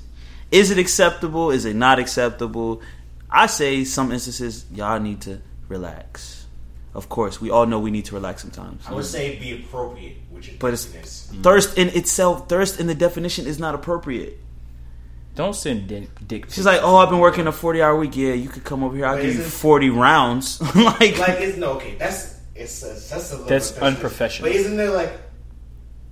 is 0.52 0.70
it 0.72 0.78
acceptable? 0.78 1.52
Is 1.52 1.66
it 1.66 1.76
not 1.76 2.00
acceptable? 2.00 2.82
I 3.30 3.48
say 3.48 3.84
some 3.84 4.12
instances 4.12 4.66
y'all 4.72 5.00
need 5.00 5.22
to 5.22 5.42
relax. 5.68 6.46
Of 6.94 7.10
course, 7.10 7.42
we 7.42 7.50
all 7.50 7.66
know 7.66 7.80
we 7.80 7.90
need 7.90 8.06
to 8.06 8.14
relax 8.16 8.44
sometimes. 8.44 8.86
I 8.88 8.94
would 8.94 9.06
say 9.06 9.40
be 9.40 9.56
appropriate 9.64 10.18
with 10.32 10.46
your 10.48 10.58
But 10.60 10.74
it's- 10.74 10.86
thirstiness. 10.86 11.42
Thirst 11.44 11.78
in 11.78 11.88
itself, 11.90 12.48
thirst 12.48 12.80
in 12.80 12.86
the 12.86 12.94
definition 12.96 13.48
is 13.48 13.58
not 13.58 13.74
appropriate. 13.74 14.38
don't 15.36 15.56
send 15.56 15.88
dick. 15.88 16.10
dick 16.28 16.46
She's 16.52 16.66
like, 16.68 16.82
"Oh, 16.84 16.98
I've 16.98 17.10
been 17.10 17.18
working 17.18 17.48
a 17.48 17.52
forty-hour 17.52 17.96
week. 17.98 18.16
Yeah, 18.16 18.34
you 18.34 18.48
could 18.50 18.64
come 18.64 18.84
over 18.84 18.96
here. 18.96 19.08
I'll 19.08 19.16
But 19.16 19.24
give 19.24 19.34
you 19.36 19.42
forty 19.42 19.90
rounds." 19.90 20.62
like, 20.76 21.18
Like 21.18 21.42
it's 21.42 21.58
no 21.58 21.72
okay. 21.78 21.96
That's 21.98 22.36
it's 22.64 22.82
a, 22.84 22.88
that's 22.88 23.32
a 23.32 23.36
little 23.36 23.50
That's 23.50 23.72
bit 23.72 23.84
unprofessional. 23.84 24.50
But 24.50 24.56
isn't 24.56 24.78
there 24.78 24.92
like 24.92 25.14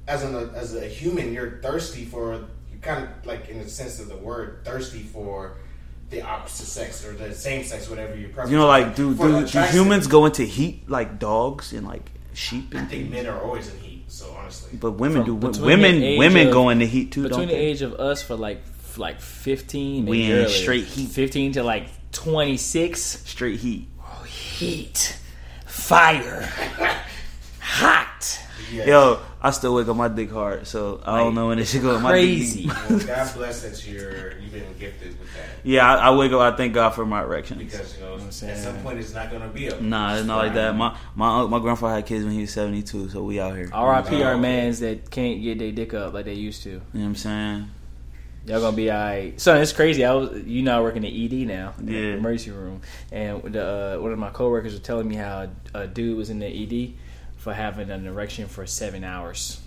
as 0.08 0.24
an 0.24 0.36
as 0.56 0.76
a 0.76 0.86
human, 0.88 1.34
you're 1.34 1.60
thirsty 1.62 2.06
for 2.06 2.34
you 2.72 2.80
kind 2.82 3.04
of 3.06 3.26
like 3.26 3.50
in 3.50 3.60
the 3.60 3.70
sense 3.70 4.00
of 4.00 4.08
the 4.10 4.18
word 4.18 4.62
thirsty 4.66 5.04
for 5.04 5.58
the 6.10 6.22
opposite 6.22 6.66
sex 6.66 7.06
or 7.06 7.14
the 7.14 7.34
same 7.34 7.64
sex, 7.64 7.90
whatever 7.90 8.16
your 8.16 8.30
preference. 8.30 8.52
you 8.52 8.58
know, 8.58 8.68
like 8.68 8.88
is. 8.92 8.96
do 8.98 9.16
For 9.16 9.28
do, 9.28 9.48
do 9.48 9.60
humans 9.62 10.08
go 10.08 10.26
into 10.26 10.44
heat 10.44 10.90
like 10.90 11.20
dogs 11.20 11.72
and 11.74 11.88
like 11.88 12.12
sheep 12.34 12.74
I 12.76 12.80
and 12.80 12.90
think 12.90 13.04
things? 13.04 13.14
men 13.14 13.28
are 13.28 13.42
always 13.42 13.70
in 13.74 13.80
heat. 13.80 14.04
So 14.12 14.30
honestly, 14.38 14.78
But 14.78 14.92
women 14.94 15.24
From 15.24 15.40
do. 15.40 15.62
Women 15.62 16.18
women 16.18 16.48
of- 16.48 16.54
go 16.54 16.68
into 16.70 16.86
heat 16.86 17.14
too. 17.14 17.24
between 17.24 17.40
don't 17.42 17.48
the 17.48 17.54
they? 17.56 17.62
age 17.62 17.82
of 17.82 17.94
us 17.94 18.22
for 18.22 18.36
like 18.36 18.62
like 18.98 19.22
15 19.22 20.06
We 20.06 20.30
in 20.30 20.50
straight 20.50 20.84
heat. 20.84 21.08
15 21.12 21.54
to 21.54 21.64
like 21.64 21.88
26 22.12 23.00
straight 23.02 23.60
heat. 23.62 23.88
Oh, 24.02 24.24
heat 24.24 25.18
fire 25.72 26.50
hot 27.60 28.40
yeah. 28.72 28.86
Yo, 28.86 29.20
I 29.42 29.52
still 29.52 29.76
wake 29.76 29.88
up 29.90 29.98
my 29.98 30.08
dick 30.08 30.32
hard, 30.32 30.66
so 30.66 31.02
I 31.06 31.18
don't 31.18 31.36
know 31.36 31.48
when 31.48 31.60
it 31.60 31.66
should 31.66 31.82
go. 31.82 32.00
My 32.00 32.12
crazy. 32.12 32.68
Dick, 32.68 33.08
God 33.08 33.36
bless 33.36 33.64
that 33.64 33.86
you're 33.86 34.38
you've 34.38 34.54
been 34.54 34.78
gifted 34.80 35.20
with 35.20 35.34
that 35.34 35.52
yeah, 35.64 35.94
I, 35.94 36.08
I 36.08 36.16
wake 36.16 36.32
up. 36.32 36.40
I 36.40 36.56
thank 36.56 36.74
God 36.74 36.92
for 36.92 37.06
my 37.06 37.22
erections. 37.22 37.62
because 37.64 37.98
you 37.98 38.04
know 38.04 38.14
I'm 38.14 38.22
at 38.22 38.34
saying? 38.34 38.58
some 38.58 38.78
point 38.82 39.00
it's 39.00 39.14
not 39.14 39.30
going 39.30 39.42
to 39.42 39.50
be 39.50 39.68
a 39.68 39.80
Nah, 39.82 40.16
it's 40.16 40.26
not 40.26 40.38
like 40.38 40.54
that. 40.54 40.76
My 40.76 40.98
my 41.16 41.46
my 41.48 41.60
grandfather 41.60 41.96
had 41.96 42.06
kids 42.06 42.24
when 42.24 42.34
he 42.34 42.42
was 42.42 42.52
seventy 42.52 42.82
two, 42.82 43.10
so 43.10 43.24
we 43.24 43.40
out 43.40 43.56
here. 43.56 43.66
You 43.66 43.72
know 43.72 43.76
R.I.P. 43.76 44.24
Our 44.24 44.38
mans 44.38 44.80
that 44.80 45.12
can't 45.12 45.42
get 45.42 45.60
their 45.60 45.72
dick 45.72 45.94
up 45.94 46.14
like 46.14 46.26
they 46.26 46.34
used 46.34 46.64
to. 46.64 46.70
You 46.70 46.76
know 46.76 46.82
what 46.94 47.06
I'm 47.06 47.16
saying? 47.16 47.70
Y'all 48.46 48.60
gonna 48.60 48.76
be 48.76 48.92
alright. 48.92 49.40
So 49.40 49.56
it's 49.62 49.72
crazy. 49.72 50.04
I 50.04 50.14
was 50.14 50.44
you 50.46 50.64
know 50.64 50.80
I 50.80 50.82
work 50.82 50.96
in 50.96 51.04
the 51.04 51.26
ED 51.26 51.46
now, 51.48 51.74
in 51.78 51.86
the 51.86 51.92
Yeah. 51.94 52.14
emergency 52.16 52.52
room, 52.52 52.82
and 53.12 53.42
the, 53.44 53.96
uh, 53.98 54.02
one 54.02 54.12
of 54.12 54.18
my 54.20 54.30
coworkers 54.32 54.74
was 54.74 54.82
telling 54.82 55.08
me 55.08 55.16
how 55.16 55.48
a 55.74 55.86
dude 55.88 56.18
was 56.18 56.30
in 56.32 56.40
the 56.40 56.48
ED 56.48 56.94
for 57.38 57.54
having 57.54 57.90
an 57.92 58.08
erection 58.08 58.48
for 58.48 58.66
seven 58.66 59.04
hours. 59.04 59.60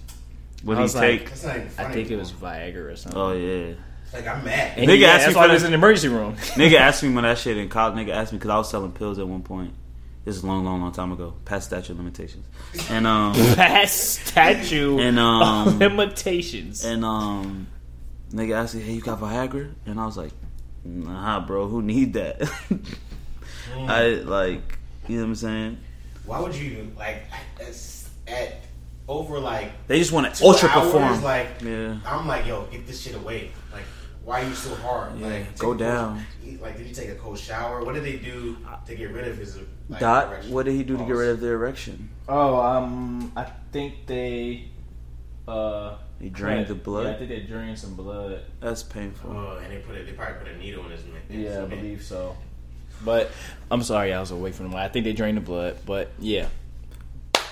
What 0.65 0.77
I 0.79 0.83
he 0.83 0.89
take? 0.89 1.21
like- 1.21 1.29
That's 1.31 1.45
not 1.45 1.57
even 1.57 1.67
I 1.69 1.71
funny 1.71 1.95
think 1.95 2.11
it 2.11 2.17
was 2.17 2.33
Viagra 2.33 2.93
or 2.93 2.97
something. 2.97 3.21
oh 3.21 3.33
yeah. 3.33 3.75
like 4.13 4.27
I'm 4.27 4.45
mad. 4.45 4.79
And 4.79 4.89
Nigga 4.89 4.99
yeah, 5.01 5.07
asked 5.09 5.19
me 5.19 5.25
that's 5.27 5.33
for 5.35 5.39
why 5.41 5.47
I 5.49 5.53
was 5.53 5.63
in 5.65 5.71
the 5.71 5.77
emergency 5.77 6.09
room. 6.09 6.35
Nigga 6.57 6.75
asked 6.79 7.03
me 7.03 7.13
when 7.15 7.25
that 7.25 7.39
shit 7.39 7.57
in 7.59 7.69
college. 7.69 7.95
Nigga 7.95 8.13
asked 8.13 8.33
me 8.33 8.39
because 8.39 8.51
I 8.51 8.57
was 8.59 8.71
selling 8.71 8.93
pills 8.93 9.19
at 9.19 9.27
one 9.29 9.43
point. 9.43 9.73
This 10.25 10.37
is 10.37 10.43
a 10.43 10.47
long, 10.47 10.65
long, 10.65 10.81
long 10.81 10.91
time 10.93 11.13
ago, 11.13 11.35
past 11.45 11.67
statute 11.67 11.97
limitations. 11.97 12.47
And 12.91 13.07
um 13.07 13.35
Past 13.55 14.27
statute 14.27 14.99
and 15.01 15.19
um 15.19 15.79
limitations. 15.79 16.83
And 16.85 17.05
um, 17.05 17.67
nigga 18.35 18.55
asked 18.55 18.75
me, 18.75 18.83
"Hey, 18.83 18.93
you 18.93 19.01
got 19.01 19.21
Viagra?" 19.21 19.73
And 19.87 20.01
I 20.01 20.07
was 20.07 20.17
like, 20.17 20.33
"Nah, 20.85 21.41
bro. 21.47 21.69
Who 21.69 21.81
need 21.83 22.15
that?" 22.15 22.43
I 23.77 24.07
like, 24.25 24.79
you 25.09 25.17
know 25.17 25.23
what 25.23 25.29
I'm 25.29 25.35
saying? 25.35 25.79
Why 26.27 26.41
would 26.41 26.55
you 26.55 26.73
even 26.73 26.95
like 26.97 27.25
at, 27.61 27.75
at 28.27 28.65
over 29.09 29.39
like 29.39 29.87
They 29.87 29.99
just 29.99 30.13
want 30.13 30.33
to 30.35 30.45
ultra 30.45 30.69
hours, 30.69 30.85
perform. 30.93 31.23
Like 31.23 31.49
yeah, 31.63 31.99
I'm 32.07 32.27
like, 32.27 32.47
yo, 32.47 32.65
get 32.67 32.87
this 32.87 33.01
shit 33.01 33.15
away. 33.15 33.51
Like, 33.73 33.83
why 34.25 34.43
are 34.43 34.49
you 34.49 34.55
so 34.55 34.75
hard? 34.77 35.19
Yeah, 35.19 35.27
like, 35.27 35.59
go 35.59 35.67
a 35.67 35.71
cold- 35.71 35.79
down. 35.79 36.27
like, 36.61 36.79
did 36.79 36.87
you 36.87 36.95
take 36.95 37.11
a 37.11 37.15
cold 37.17 37.39
shower? 37.39 37.85
What 37.85 37.95
did 37.95 38.05
they 38.05 38.17
do 38.17 38.57
to 38.87 38.95
get 38.95 39.11
rid 39.13 39.29
of 39.29 39.37
his 39.37 39.59
like, 39.89 40.01
Dot. 40.01 40.29
erection? 40.29 40.53
What 40.53 40.65
did 40.65 40.75
he 40.75 40.83
do 40.83 40.97
to 40.97 41.05
get 41.05 41.13
rid 41.13 41.31
of 41.31 41.41
the 41.41 41.49
erection? 41.49 42.09
Oh, 42.27 42.57
um, 42.59 43.33
I 43.37 43.45
think 43.71 44.07
they, 44.07 44.71
uh, 45.47 45.97
He 46.25 46.31
drained 46.31 46.69
the 46.69 46.73
Yeah, 46.75 46.81
I 46.81 46.83
blood. 46.85 47.19
think 47.19 47.29
they 47.29 47.41
drained 47.41 47.79
some 47.79 47.95
blood. 47.97 48.41
That's 48.59 48.83
painful. 48.83 49.31
Oh, 49.31 49.59
and 49.63 49.71
they 49.71 49.77
put 49.81 49.95
it. 49.95 50.07
They 50.07 50.13
probably 50.13 50.39
put 50.39 50.49
a 50.49 50.57
needle 50.57 50.83
in 50.87 50.91
his 50.93 51.05
man. 51.05 51.21
in 51.29 51.41
his 51.41 51.53
Yeah, 51.53 51.63
I 51.63 51.67
believe 51.67 52.03
so. 52.03 52.35
But 53.05 53.31
I'm 53.71 53.83
sorry, 53.83 54.15
I 54.15 54.21
was 54.21 54.31
away 54.31 54.51
from 54.53 54.71
the 54.71 54.77
mic. 54.77 54.79
I 54.85 54.89
think 54.89 55.05
they 55.05 55.13
drained 55.13 55.37
the 55.37 55.43
blood, 55.43 55.77
but 55.85 56.13
yeah. 56.19 56.47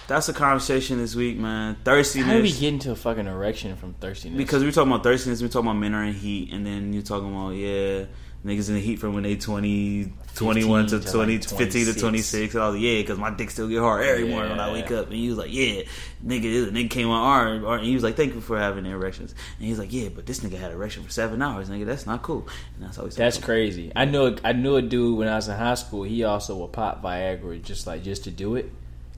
That's 0.09 0.27
the 0.27 0.33
conversation 0.33 0.97
this 0.97 1.15
week, 1.15 1.37
man. 1.37 1.75
How 1.75 1.95
did 1.97 1.97
we 1.97 2.03
Thirstiness. 2.03 2.61
get 2.61 2.73
into 2.73 2.91
a 2.93 2.97
fucking 2.97 3.27
erection 3.27 3.77
from 3.77 3.93
thirstiness? 3.95 4.39
Because 4.39 4.65
we're 4.65 4.73
talking 4.73 4.91
about 4.91 5.05
thirstiness, 5.05 5.43
we're 5.43 5.49
talking 5.49 5.69
about 5.69 5.79
men 5.79 5.93
are 5.95 6.05
in 6.05 6.15
heat, 6.15 6.51
and 6.53 6.65
then 6.67 6.95
you're 6.95 7.03
talking 7.03 7.29
about 7.31 7.51
yeah, 7.51 8.05
niggas 8.43 8.69
in 8.71 8.77
the 8.77 8.81
heat 8.81 8.99
from 9.01 9.13
when 9.13 9.23
they 9.23 9.37
20, 9.37 10.13
21 10.35 10.87
to 10.87 10.99
15 11.01 11.01
to, 11.01 11.13
20, 11.13 11.33
like, 11.39 11.45
15 11.49 11.59
to 11.59 11.69
26. 11.69 12.01
26. 12.01 12.55
And 12.55 12.63
I 12.63 12.67
was 12.67 12.75
like, 12.77 12.83
yeah, 12.83 13.01
because 13.01 13.19
my 13.19 13.31
dick 13.31 13.51
still 13.51 13.69
get 13.69 13.81
hard 13.81 14.05
every 14.05 14.29
morning 14.29 14.51
when 14.51 14.61
I 14.61 14.73
wake 14.73 14.91
up. 14.91 15.07
And 15.07 15.15
he 15.15 15.29
was 15.29 15.39
like, 15.39 15.53
yeah, 15.53 15.83
nigga, 16.25 16.71
nigga 16.71 16.91
came 16.91 17.09
on 17.09 17.23
arm, 17.23 17.65
and 17.65 17.85
he 17.85 17.95
was 17.95 18.03
like, 18.03 18.17
thank 18.17 18.35
you 18.35 18.41
for 18.41 18.59
having 18.59 18.87
erections. 18.87 19.35
And 19.59 19.67
he's 19.69 19.79
like, 19.79 19.93
yeah, 19.93 20.09
but 20.09 20.27
this 20.27 20.41
nigga 20.41 20.59
had 20.59 20.73
erection 20.73 21.03
for 21.03 21.11
seven 21.11 21.43
hours, 21.43 21.69
nigga. 21.69 21.87
That's 21.87 22.07
not 22.07 22.23
cool. 22.23 22.49
And 22.77 22.85
that's 22.85 22.97
he 22.97 23.09
That's 23.09 23.39
crazy. 23.39 23.93
I 23.95 24.05
knew 24.07 24.27
a, 24.29 24.37
I 24.45 24.53
knew 24.53 24.77
a 24.77 24.83
dude 24.83 25.19
when 25.19 25.29
I 25.29 25.37
was 25.37 25.49
in 25.49 25.57
high 25.57 25.75
school. 25.75 26.03
He 26.05 26.25
also 26.25 26.57
would 26.59 26.73
pop 26.73 27.03
Viagra 27.03 27.63
just 27.63 27.87
like 27.87 28.03
just 28.03 28.25
to 28.25 28.31
do 28.31 28.57
it, 28.57 28.71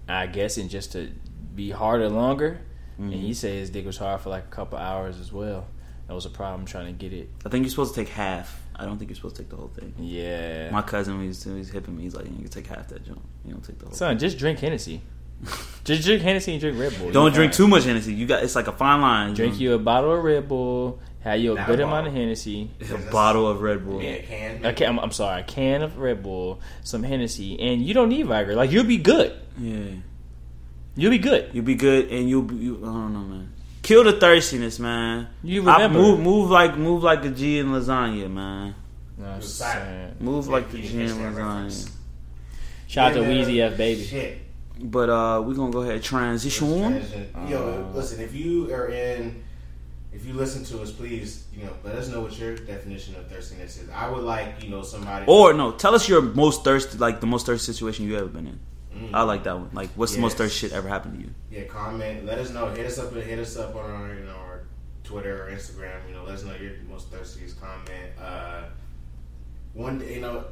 I 0.09 0.27
guess, 0.27 0.57
and 0.57 0.69
just 0.69 0.93
to 0.93 1.11
be 1.55 1.71
harder 1.71 2.09
longer. 2.09 2.61
And 2.99 3.11
Mm-hmm. 3.13 3.21
he 3.23 3.35
said 3.35 3.55
his 3.55 3.71
dick 3.71 3.85
was 3.87 3.97
hard 3.97 4.21
for 4.21 4.31
like 4.31 4.45
a 4.45 4.55
couple 4.55 4.79
hours 4.79 5.19
as 5.19 5.33
well. 5.33 5.67
That 6.07 6.15
was 6.15 6.27
a 6.27 6.31
problem 6.31 6.65
trying 6.65 6.87
to 6.87 6.93
get 6.93 7.13
it. 7.13 7.29
I 7.45 7.49
think 7.49 7.65
you're 7.65 7.71
supposed 7.71 7.95
to 7.95 8.05
take 8.05 8.13
half. 8.15 8.61
I 8.77 8.85
don't 8.85 8.99
think 8.99 9.11
you're 9.11 9.17
supposed 9.17 9.37
to 9.37 9.43
take 9.43 9.51
the 9.51 9.57
whole 9.57 9.69
thing. 9.69 9.95
Yeah, 9.99 10.71
My 10.71 10.83
cousin, 10.83 11.17
when 11.17 11.27
he's, 11.27 11.45
he's 11.45 11.71
hipping 11.71 11.97
me, 11.97 12.03
he's 12.05 12.15
like, 12.15 12.27
you 12.27 12.33
can 12.33 12.49
take 12.49 12.67
half 12.67 12.89
that 12.89 13.05
jump. 13.05 13.23
You 13.45 13.53
don't 13.53 13.63
take 13.65 13.79
the 13.79 13.87
whole 13.87 13.95
son, 13.95 14.19
just 14.19 14.39
drink 14.39 14.59
Hennessy. 14.59 15.01
just 15.85 16.03
drink 16.05 16.23
Hennessy 16.23 16.53
and 16.53 16.61
drink 16.61 16.79
Red 16.79 16.97
Bull. 16.99 17.11
Don't 17.11 17.25
You're 17.27 17.31
drink 17.35 17.53
fine. 17.53 17.57
too 17.57 17.69
much 17.69 17.85
Hennessy. 17.85 18.15
You 18.15 18.27
got 18.27 18.43
it's 18.43 18.55
like 18.57 18.67
a 18.67 18.73
fine 18.73 19.01
line. 19.01 19.35
Drink 19.35 19.61
you 19.61 19.75
a 19.75 19.79
bottle 19.79 20.13
of 20.13 20.23
Red 20.25 20.49
Bull. 20.49 21.01
Have 21.21 21.41
you 21.41 21.53
a 21.53 21.55
Not 21.57 21.67
good 21.67 21.81
a 21.81 21.85
amount 21.85 22.07
of 22.07 22.13
bottle. 22.13 22.21
Hennessy. 22.27 22.71
a 22.93 23.11
bottle 23.11 23.49
of 23.49 23.61
Red 23.63 23.85
Bull. 23.85 24.03
Yeah, 24.03 24.11
a 24.11 24.23
can. 24.23 24.67
Okay, 24.67 24.87
I'm, 24.87 24.99
I'm 25.01 25.11
sorry, 25.11 25.41
a 25.41 25.45
can 25.45 25.83
of 25.83 25.99
Red 25.99 26.23
Bull, 26.23 26.61
some 26.83 27.03
Hennessy, 27.03 27.59
and 27.61 27.83
you 27.83 27.95
don't 27.95 28.09
need 28.11 28.27
Viagra. 28.27 28.55
Like 28.55 28.71
you'll 28.71 28.85
be 28.85 28.99
good. 28.99 29.35
Yeah. 29.59 29.77
You'll 30.97 31.11
be 31.11 31.19
good. 31.19 31.51
You'll 31.53 31.65
be 31.65 31.75
good, 31.75 32.11
and 32.11 32.29
you'll 32.29 32.43
be. 32.43 32.57
You, 32.57 32.77
I 32.77 32.87
don't 32.87 33.13
know, 33.13 33.21
man. 33.21 33.53
Kill 33.85 34.03
the 34.03 34.15
thirstiness, 34.15 34.81
man. 34.81 35.29
You 35.43 35.69
I- 35.69 35.87
move, 35.89 36.19
move 36.19 36.51
like 36.51 36.77
move 36.77 37.03
like 37.03 37.25
a 37.25 37.29
G 37.31 37.59
in 37.59 37.67
lasagna, 37.69 38.31
man. 38.31 38.75
No, 39.19 39.27
I'm 39.27 39.33
It 39.35 39.37
was 39.37 39.45
just 39.45 39.59
silent. 39.59 39.85
saying. 39.87 40.15
Move 40.21 40.49
like 40.49 40.71
the 40.73 40.79
G 40.79 40.89
didn't 40.89 41.01
in 41.03 41.17
lasagna. 41.19 41.37
reference. 41.37 41.91
Shout 42.89 43.11
out 43.13 43.15
to 43.15 43.21
Yeah, 43.23 43.29
man. 43.29 43.47
Weezy 43.47 43.61
F 43.73 43.77
Baby. 43.77 44.03
Shit. 44.05 44.39
But 44.81 45.09
uh, 45.11 45.43
we're 45.47 45.55
gonna 45.55 45.71
go 45.71 45.83
ahead 45.83 45.97
and 45.97 46.03
transition 46.03 46.83
on. 46.83 46.93
Transition. 46.93 47.29
Yo, 47.49 47.91
listen. 47.95 48.21
If 48.21 48.35
you 48.35 48.73
are 48.75 48.89
in, 48.89 49.45
if 50.15 50.25
you 50.27 50.33
listen 50.33 50.65
to 50.65 50.81
us, 50.83 50.91
please, 50.91 51.45
you 51.55 51.65
know, 51.65 51.73
let 51.85 51.95
us 51.95 52.09
know 52.09 52.23
what 52.23 52.37
your 52.39 52.57
definition 52.57 53.15
of 53.17 53.29
thirstiness 53.29 53.77
is. 53.83 53.89
I 53.91 54.09
would 54.11 54.25
like, 54.25 54.63
you 54.65 54.71
know, 54.71 54.83
somebody. 54.83 55.27
Or 55.29 55.53
no, 55.53 55.73
tell 55.73 55.95
us 55.95 56.09
your 56.09 56.23
most 56.23 56.65
thirsty, 56.65 56.97
like 56.99 57.21
the 57.21 57.27
most 57.27 57.45
thirsty 57.47 57.71
situation 57.73 58.07
you 58.09 58.17
ever 58.17 58.27
been 58.29 58.47
in. 58.47 58.59
Mm. 58.95 59.11
I 59.13 59.23
like 59.23 59.45
that 59.45 59.57
one. 59.59 59.71
Like, 59.73 59.91
what's 59.91 60.15
the 60.15 60.21
most 60.21 60.33
Yes. 60.33 60.39
thirsty 60.39 60.69
shit 60.69 60.73
ever 60.73 60.89
happened 60.89 61.15
to 61.19 61.21
you? 61.25 61.35
Yeah, 61.51 61.65
comment. 61.65 62.25
Let 62.25 62.39
us 62.39 62.51
know. 62.51 62.71
Hit 62.71 62.87
us 62.87 62.99
up. 62.99 63.13
Hit 63.13 63.39
us 63.39 63.57
up 63.57 63.75
on 63.75 63.91
our, 63.91 64.15
you 64.15 64.25
know, 64.25 64.37
our 64.37 64.63
Twitter 65.03 65.45
or 65.47 65.51
Instagram. 65.51 66.09
You 66.09 66.15
know, 66.15 66.25
let 66.25 66.35
us 66.37 66.45
know 66.45 66.55
your 66.55 66.73
most 66.89 67.09
thirstiest 67.11 67.61
comment. 67.61 68.13
Uh, 68.21 68.63
one, 69.73 69.99
day, 69.99 70.15
you 70.15 70.21
know, 70.21 70.45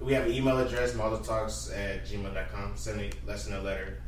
we 0.00 0.12
have 0.12 0.26
an 0.26 0.32
email 0.32 0.58
address, 0.58 0.94
talks 0.94 1.70
at 1.70 2.04
gmail.com. 2.06 2.72
Send 2.76 2.98
me, 2.98 3.10
let 3.26 3.36
us 3.36 3.48
know 3.48 3.60
a 3.60 3.62
letter, 3.62 4.02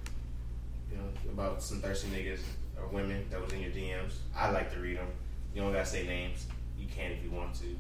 you 0.91 0.99
know, 0.99 1.05
about 1.33 1.63
some 1.63 1.81
thirsty 1.81 2.09
niggas 2.09 2.41
or 2.77 2.89
women 2.89 3.25
that 3.31 3.41
was 3.41 3.53
in 3.53 3.61
your 3.61 3.71
DMs. 3.71 4.15
I 4.37 4.51
like 4.51 4.73
to 4.75 4.81
read 4.81 4.99
them. 4.99 5.09
You 5.55 5.63
don't 5.63 5.73
gotta 5.73 5.87
say 5.87 6.07
names. 6.07 6.47
You 6.79 6.87
can 6.89 7.13
if 7.13 7.23
you 7.23 7.31
want 7.31 7.55
to. 7.57 7.77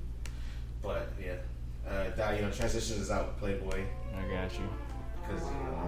But 0.82 1.12
yeah, 1.22 1.34
uh, 1.88 2.10
that 2.16 2.36
you 2.36 2.42
know, 2.42 2.50
transitions 2.50 2.98
is 3.00 3.10
out 3.10 3.26
with 3.26 3.38
Playboy 3.38 3.82
I 4.16 4.22
got 4.32 4.52
you. 4.54 4.68
Because 5.28 5.44
you 5.44 5.56
know. 5.64 5.84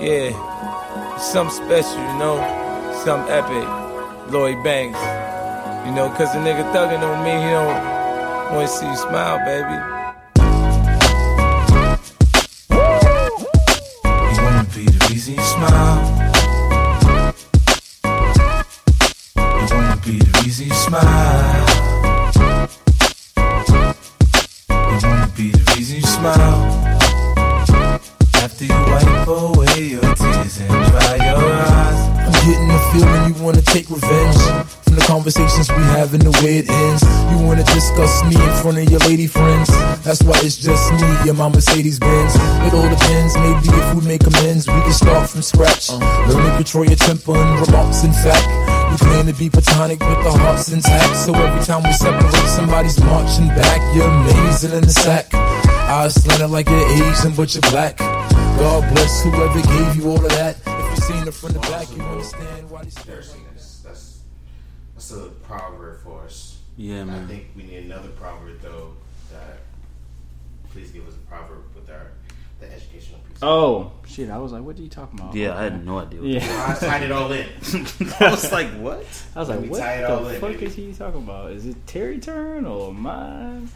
Yeah, 0.00 1.18
something 1.18 1.64
special, 1.64 1.98
you 1.98 2.18
know, 2.18 2.36
something 3.04 3.32
epic. 3.32 3.68
Lloyd 4.32 4.62
Banks, 4.62 4.98
you 5.86 5.92
know, 5.92 6.08
cause 6.16 6.32
the 6.32 6.38
nigga 6.38 6.62
thugging 6.72 7.02
on 7.02 7.24
me, 7.24 7.32
he 7.32 7.50
don't 7.50 8.54
wanna 8.54 8.68
see 8.68 8.86
you 8.86 8.96
smile, 8.96 9.38
baby. 9.44 9.76
You 14.14 14.42
wanna 14.42 14.64
be 14.72 14.84
the 14.84 15.06
reason 15.10 15.34
you 15.34 15.42
smile. 15.42 16.00
You 19.44 19.66
wanna 19.74 19.96
be 20.04 20.18
the 20.18 20.40
reason 20.44 20.66
you 20.68 20.74
smile. 20.74 21.59
Smile. 26.20 26.60
After 28.44 28.64
you 28.64 28.78
wipe 28.92 29.28
away 29.28 29.96
your 29.96 30.04
tears 30.14 30.60
and 30.60 30.68
dry 30.68 31.16
your 31.16 31.40
eyes. 31.40 32.00
I'm 32.28 32.36
getting 32.44 32.68
the 32.68 32.80
feeling 32.92 33.22
you 33.28 33.34
wanna 33.42 33.62
take 33.62 33.88
revenge 33.88 34.36
from 34.84 34.96
the 34.96 35.04
conversations 35.06 35.70
we 35.70 35.82
have 35.96 36.12
and 36.14 36.22
the 36.22 36.32
way 36.44 36.58
it 36.58 36.68
ends. 36.68 37.02
You 37.30 37.38
wanna 37.46 37.64
discuss 37.64 38.22
me 38.24 38.36
in 38.36 38.52
front 38.60 38.78
of 38.78 38.90
your 38.90 39.00
lady 39.08 39.26
friends. 39.26 39.68
That's 40.04 40.22
why 40.22 40.36
it's 40.44 40.56
just 40.56 40.92
me 40.92 41.30
and 41.30 41.38
my 41.38 41.48
Mercedes 41.48 41.98
Benz. 41.98 42.34
It 42.66 42.72
all 42.74 42.88
depends. 42.88 43.36
Maybe 43.36 43.68
if 43.80 43.94
we 43.94 44.00
make 44.06 44.24
amends, 44.26 44.68
we 44.68 44.80
can 44.84 44.92
start 44.92 45.28
from 45.30 45.42
scratch. 45.42 45.90
Learn 46.28 46.44
to 46.44 46.52
control 46.56 46.84
your 46.84 46.96
temper 46.96 47.36
and 47.36 47.66
remarks. 47.66 48.04
In 48.04 48.12
fact, 48.12 48.44
we 48.90 48.96
claim 49.08 49.26
to 49.26 49.32
be 49.32 49.48
platonic 49.48 50.00
with 50.00 50.20
the 50.24 50.32
hearts 50.32 50.68
intact. 50.72 51.16
So 51.16 51.32
every 51.32 51.64
time 51.64 51.82
we 51.82 51.92
separate, 51.92 52.48
somebody's 52.48 52.98
marching 53.04 53.48
back. 53.48 53.80
You're 53.94 54.08
amazing 54.08 54.72
in 54.72 54.82
the 54.82 54.92
sack. 54.92 55.49
I 55.90 56.06
slant 56.06 56.36
slanted 56.36 56.50
like 56.50 56.68
you're 56.68 56.88
Asian, 56.88 57.34
but 57.34 57.52
you're 57.52 57.62
black. 57.62 57.98
God 57.98 58.94
bless 58.94 59.24
whoever 59.24 59.60
gave 59.60 59.96
you 59.96 60.08
all 60.08 60.24
of 60.24 60.30
that. 60.30 60.56
If 60.64 60.90
you 60.90 60.96
seen 61.02 61.26
it 61.26 61.34
from 61.34 61.52
the 61.52 61.58
back, 61.58 61.90
you 61.96 62.00
understand 62.00 62.70
why 62.70 62.84
these 62.84 62.94
That's, 62.94 63.80
that's, 63.80 64.20
that's 64.94 65.10
a 65.10 65.30
proverb 65.42 66.00
for 66.04 66.22
us. 66.22 66.60
Yeah, 66.76 67.02
man. 67.02 67.24
I 67.24 67.26
think 67.26 67.48
we 67.56 67.64
need 67.64 67.86
another 67.86 68.10
proverb 68.10 68.60
though. 68.62 68.92
That 69.32 69.58
please 70.70 70.92
give 70.92 71.08
us 71.08 71.14
a 71.14 71.28
proverb 71.28 71.64
with 71.74 71.90
our 71.90 72.12
the 72.60 72.72
educational 72.72 73.20
piece. 73.20 73.38
Oh 73.42 73.92
shit! 74.06 74.28
I 74.30 74.38
was 74.38 74.52
like, 74.52 74.62
what 74.62 74.78
are 74.78 74.82
you 74.82 74.88
talking 74.88 75.18
about? 75.18 75.34
Yeah, 75.34 75.56
I 75.58 75.64
had 75.64 75.84
no 75.84 75.98
idea. 75.98 76.20
What 76.20 76.28
Yeah, 76.30 76.66
I 76.68 76.74
tied 76.86 77.02
it 77.02 77.12
all 77.12 77.32
in. 77.32 77.46
I 78.20 78.30
was 78.30 78.52
like, 78.52 78.68
what? 78.74 79.04
I 79.34 79.38
was 79.40 79.48
like, 79.48 79.60
Let 79.60 79.70
what 79.70 79.78
tie 79.80 79.94
it 79.94 80.04
all 80.04 80.24
the 80.24 80.34
in, 80.34 80.40
fuck 80.40 80.50
baby. 80.52 80.66
is 80.66 80.74
he 80.74 80.92
talking 80.92 81.20
about? 81.22 81.50
Is 81.52 81.66
it 81.66 81.86
Terry 81.86 82.18
turn 82.18 82.66
or 82.66 82.92
mine? 82.92 83.68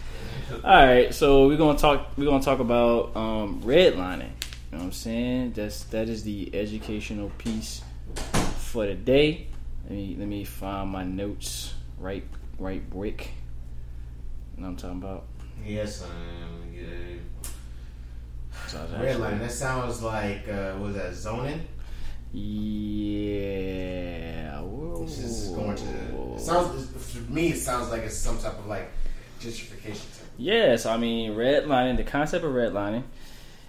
All 0.63 0.87
right, 0.87 1.13
so 1.15 1.47
we're 1.49 1.57
gonna 1.57 1.79
talk. 1.79 2.13
We're 2.17 2.27
gonna 2.27 2.43
talk 2.45 2.61
about 2.61 3.17
um, 3.17 3.63
redlining. 3.63 4.31
You 4.71 4.79
know 4.79 4.79
what 4.79 4.83
I'm 4.85 4.93
saying? 4.93 5.53
That's 5.53 5.85
that 5.85 6.09
is 6.09 6.25
the 6.25 6.51
educational 6.55 7.31
piece 7.39 7.83
for 8.59 8.87
the 8.87 8.95
day. 8.95 9.47
Let 9.85 9.93
me 9.93 10.17
let 10.19 10.29
me 10.29 10.45
find 10.45 10.91
my 10.91 11.05
notes. 11.05 11.75
Right, 11.99 12.25
right, 12.59 12.89
brick. 12.91 13.31
You 14.57 14.63
know 14.63 14.69
what 14.69 14.73
I'm 14.73 14.77
talking 14.77 15.03
about? 15.03 15.25
Yes, 15.65 16.03
um, 16.03 16.64
yeah. 18.75 18.81
So 18.81 18.81
I 18.81 18.83
was 18.83 18.93
Red 18.93 19.09
actually- 19.09 19.23
line. 19.23 19.39
That 19.39 19.53
sounds 19.53 20.03
like 20.03 20.49
uh, 20.49 20.73
what 20.73 20.87
was 20.89 20.97
that 20.97 21.15
zoning? 21.15 21.67
Yeah. 23.25 24.63
This 25.01 25.19
is 25.19 25.49
going 25.51 25.77
to. 25.77 26.35
It 26.37 26.41
sounds 26.41 26.89
for 27.15 27.31
me. 27.31 27.49
It 27.49 27.59
sounds 27.59 27.91
like 27.91 28.03
it's 28.03 28.17
some 28.17 28.39
type 28.39 28.59
of 28.59 28.67
like 28.67 28.91
gentrification. 29.41 29.85
Type. 29.85 30.29
Yes, 30.39 30.87
I 30.87 30.97
mean 30.97 31.33
redlining. 31.33 31.97
The 31.97 32.05
concept 32.05 32.45
of 32.45 32.53
redlining 32.53 33.05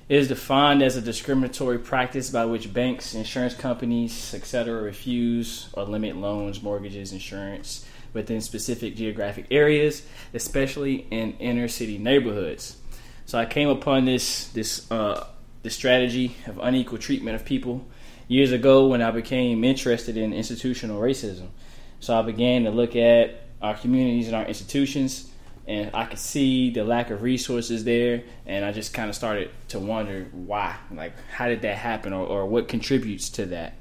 is 0.07 0.27
defined 0.27 0.81
as 0.81 0.95
a 0.95 1.01
discriminatory 1.01 1.79
practice 1.79 2.29
by 2.29 2.45
which 2.45 2.71
banks, 2.73 3.13
insurance 3.15 3.53
companies, 3.55 4.33
etc., 4.33 4.81
refuse 4.81 5.67
or 5.73 5.83
limit 5.83 6.15
loans, 6.15 6.61
mortgages, 6.61 7.11
insurance 7.11 7.85
within 8.13 8.39
specific 8.39 8.95
geographic 8.95 9.45
areas, 9.51 10.03
especially 10.33 11.05
in 11.11 11.33
inner 11.37 11.67
city 11.67 11.97
neighborhoods. 11.97 12.77
So 13.25 13.39
I 13.39 13.45
came 13.45 13.69
upon 13.69 14.05
this 14.05 14.47
this 14.49 14.89
uh, 14.91 15.25
this 15.63 15.75
strategy 15.75 16.35
of 16.45 16.59
unequal 16.59 16.99
treatment 16.99 17.35
of 17.35 17.45
people 17.45 17.85
years 18.27 18.51
ago 18.51 18.87
when 18.87 19.01
I 19.01 19.11
became 19.11 19.63
interested 19.63 20.17
in 20.17 20.33
institutional 20.33 20.99
racism. 20.99 21.47
So 21.99 22.17
I 22.17 22.21
began 22.21 22.65
to 22.65 22.71
look 22.71 22.95
at 22.95 23.41
our 23.61 23.75
communities 23.75 24.27
and 24.27 24.35
our 24.35 24.45
institutions, 24.45 25.31
and 25.67 25.89
I 25.95 26.05
could 26.05 26.19
see 26.19 26.69
the 26.69 26.83
lack 26.83 27.09
of 27.09 27.23
resources 27.23 27.83
there, 27.83 28.23
and 28.45 28.63
I 28.63 28.71
just 28.71 28.93
kind 28.93 29.09
of 29.09 29.15
started 29.15 29.49
to 29.69 29.79
wonder 29.79 30.27
why, 30.31 30.75
like 30.91 31.13
how 31.29 31.47
did 31.47 31.61
that 31.63 31.77
happen, 31.77 32.13
or, 32.13 32.25
or 32.25 32.45
what 32.45 32.67
contributes 32.67 33.29
to 33.31 33.47
that. 33.47 33.73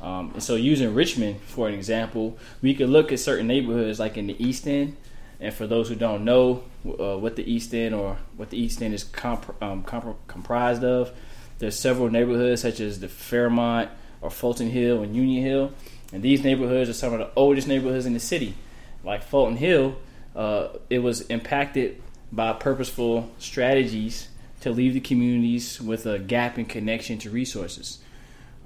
Um, 0.00 0.32
and 0.34 0.42
so, 0.42 0.56
using 0.56 0.94
Richmond 0.94 1.40
for 1.42 1.68
an 1.68 1.74
example, 1.74 2.38
we 2.62 2.74
could 2.74 2.88
look 2.88 3.12
at 3.12 3.20
certain 3.20 3.46
neighborhoods 3.46 4.00
like 4.00 4.16
in 4.16 4.26
the 4.26 4.44
East 4.44 4.66
End. 4.66 4.96
And 5.40 5.54
for 5.54 5.66
those 5.66 5.88
who 5.88 5.94
don't 5.94 6.24
know 6.24 6.64
uh, 6.86 7.16
what 7.16 7.36
the 7.36 7.50
East 7.50 7.72
End 7.74 7.94
or 7.94 8.18
what 8.36 8.50
the 8.50 8.58
East 8.58 8.82
End 8.82 8.92
is 8.92 9.04
comp- 9.04 9.60
um, 9.62 9.82
comp- 9.82 10.26
comprised 10.26 10.84
of, 10.84 11.10
there's 11.58 11.78
several 11.78 12.10
neighborhoods 12.10 12.62
such 12.62 12.80
as 12.80 13.00
the 13.00 13.08
Fairmount 13.08 13.90
or 14.20 14.30
Fulton 14.30 14.70
Hill 14.70 15.02
and 15.02 15.16
Union 15.16 15.42
Hill, 15.42 15.72
and 16.12 16.22
these 16.22 16.44
neighborhoods 16.44 16.90
are 16.90 16.94
some 16.94 17.12
of 17.12 17.20
the 17.20 17.30
oldest 17.36 17.68
neighborhoods 17.68 18.06
in 18.06 18.12
the 18.12 18.20
city. 18.20 18.54
Like 19.02 19.22
Fulton 19.22 19.56
Hill, 19.56 19.96
uh, 20.36 20.68
it 20.90 20.98
was 20.98 21.22
impacted 21.22 22.02
by 22.30 22.52
purposeful 22.52 23.30
strategies 23.38 24.28
to 24.60 24.70
leave 24.70 24.94
the 24.94 25.00
communities 25.00 25.80
with 25.80 26.04
a 26.06 26.18
gap 26.18 26.58
in 26.58 26.66
connection 26.66 27.18
to 27.18 27.30
resources. 27.30 27.98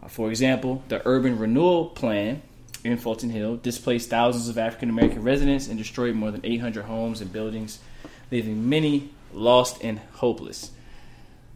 Uh, 0.03 0.09
for 0.09 0.29
example, 0.29 0.83
the 0.89 1.01
urban 1.07 1.39
renewal 1.39 1.87
plan 1.87 2.43
in 2.85 2.99
Fulton 2.99 3.30
Hill 3.30 3.57
displaced 3.57 4.11
thousands 4.11 4.49
of 4.49 4.59
African 4.59 4.91
American 4.91 5.22
residents 5.22 5.68
and 5.68 5.78
destroyed 5.78 6.14
more 6.14 6.30
than 6.30 6.43
800 6.45 6.85
homes 6.85 7.20
and 7.20 7.32
buildings, 7.32 7.78
leaving 8.30 8.68
many 8.68 9.11
lost 9.32 9.82
and 9.82 9.99
hopeless. 10.12 10.70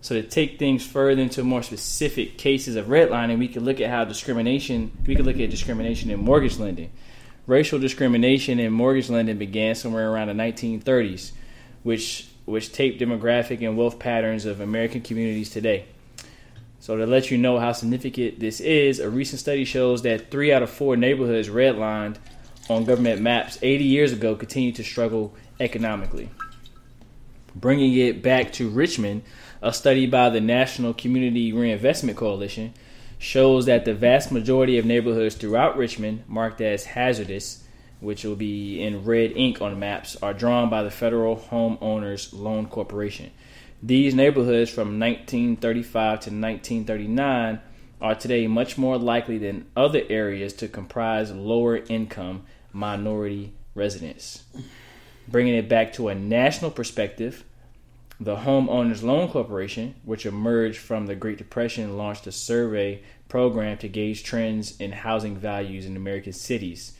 So 0.00 0.14
to 0.14 0.26
take 0.26 0.58
things 0.58 0.86
further 0.86 1.20
into 1.20 1.44
more 1.44 1.62
specific 1.62 2.38
cases 2.38 2.76
of 2.76 2.86
redlining, 2.86 3.38
we 3.38 3.48
could 3.48 3.62
look 3.62 3.80
at 3.80 3.90
how 3.90 4.04
discrimination. 4.04 4.96
We 5.06 5.14
could 5.14 5.26
look 5.26 5.38
at 5.38 5.50
discrimination 5.50 6.10
in 6.10 6.20
mortgage 6.20 6.58
lending. 6.58 6.90
Racial 7.46 7.78
discrimination 7.78 8.58
in 8.60 8.72
mortgage 8.72 9.10
lending 9.10 9.38
began 9.38 9.74
somewhere 9.74 10.10
around 10.10 10.28
the 10.28 10.34
1930s, 10.34 11.32
which 11.82 12.28
which 12.44 12.72
taped 12.72 12.98
demographic 12.98 13.60
and 13.60 13.76
wealth 13.76 13.98
patterns 13.98 14.46
of 14.46 14.60
American 14.60 15.02
communities 15.02 15.50
today. 15.50 15.84
So 16.88 16.96
to 16.96 17.04
let 17.04 17.30
you 17.30 17.36
know 17.36 17.58
how 17.58 17.72
significant 17.72 18.40
this 18.40 18.60
is, 18.60 18.98
a 18.98 19.10
recent 19.10 19.40
study 19.40 19.66
shows 19.66 20.00
that 20.04 20.30
three 20.30 20.54
out 20.54 20.62
of 20.62 20.70
four 20.70 20.96
neighborhoods 20.96 21.50
redlined 21.50 22.16
on 22.70 22.86
government 22.86 23.20
maps 23.20 23.58
80 23.60 23.84
years 23.84 24.10
ago 24.10 24.34
continue 24.34 24.72
to 24.72 24.82
struggle 24.82 25.34
economically. 25.60 26.30
Bringing 27.54 27.92
it 27.92 28.22
back 28.22 28.54
to 28.54 28.70
Richmond, 28.70 29.22
a 29.60 29.70
study 29.70 30.06
by 30.06 30.30
the 30.30 30.40
National 30.40 30.94
Community 30.94 31.52
Reinvestment 31.52 32.16
Coalition 32.16 32.72
shows 33.18 33.66
that 33.66 33.84
the 33.84 33.92
vast 33.92 34.32
majority 34.32 34.78
of 34.78 34.86
neighborhoods 34.86 35.34
throughout 35.34 35.76
Richmond, 35.76 36.24
marked 36.26 36.62
as 36.62 36.86
hazardous, 36.86 37.64
which 38.00 38.24
will 38.24 38.34
be 38.34 38.82
in 38.82 39.04
red 39.04 39.32
ink 39.32 39.60
on 39.60 39.78
maps, 39.78 40.16
are 40.22 40.32
drawn 40.32 40.70
by 40.70 40.82
the 40.82 40.90
Federal 40.90 41.36
Homeowners 41.36 42.32
Loan 42.32 42.64
Corporation. 42.64 43.30
These 43.82 44.12
neighborhoods 44.12 44.70
from 44.70 44.98
1935 44.98 45.92
to 45.94 46.30
1939 46.30 47.60
are 48.00 48.14
today 48.16 48.48
much 48.48 48.76
more 48.76 48.98
likely 48.98 49.38
than 49.38 49.66
other 49.76 50.02
areas 50.08 50.52
to 50.54 50.68
comprise 50.68 51.30
lower 51.30 51.76
income 51.76 52.42
minority 52.72 53.52
residents. 53.76 54.42
Bringing 55.28 55.54
it 55.54 55.68
back 55.68 55.92
to 55.92 56.08
a 56.08 56.14
national 56.14 56.72
perspective, 56.72 57.44
the 58.18 58.38
Homeowners 58.38 59.04
Loan 59.04 59.28
Corporation, 59.28 59.94
which 60.04 60.26
emerged 60.26 60.78
from 60.78 61.06
the 61.06 61.14
Great 61.14 61.38
Depression, 61.38 61.96
launched 61.96 62.26
a 62.26 62.32
survey 62.32 63.02
program 63.28 63.78
to 63.78 63.88
gauge 63.88 64.24
trends 64.24 64.76
in 64.80 64.90
housing 64.90 65.36
values 65.36 65.86
in 65.86 65.96
American 65.96 66.32
cities, 66.32 66.98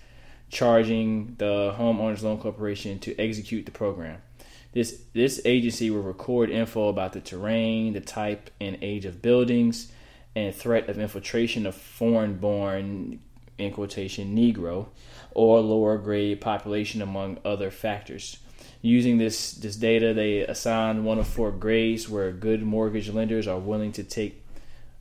charging 0.49 1.35
the 1.39 1.75
Homeowners 1.77 2.23
Loan 2.23 2.39
Corporation 2.39 3.01
to 3.01 3.19
execute 3.19 3.67
the 3.67 3.73
program. 3.73 4.23
This 4.73 5.03
this 5.15 5.41
agency 5.45 5.91
will 5.91 6.03
record 6.03 6.51
info 6.51 6.89
about 6.89 7.13
the 7.13 7.21
terrain, 7.21 7.95
the 7.95 8.01
type 8.01 8.51
and 8.61 8.79
age 8.83 9.05
of 9.05 9.23
buildings, 9.23 9.91
and 10.37 10.55
threat 10.55 10.89
of 10.89 10.99
infiltration 10.99 11.67
of 11.67 11.75
foreign-born 11.75 13.21
in 13.59 13.73
quotation 13.73 14.37
Negro 14.37 14.89
or 15.33 15.61
lower 15.61 15.99
grade 15.99 16.41
population 16.41 17.03
among 17.03 17.39
other 17.45 17.71
factors. 17.71 18.39
Using 18.83 19.19
this 19.19 19.53
this 19.53 19.77
data, 19.77 20.15
they 20.15 20.41
assign 20.41 21.05
one 21.05 21.19
of 21.19 21.27
four 21.27 21.51
grades 21.51 22.09
where 22.09 22.31
good 22.31 22.63
mortgage 22.63 23.09
lenders 23.09 23.49
are 23.49 23.59
willing 23.59 23.93
to 23.93 24.05
take 24.05 24.45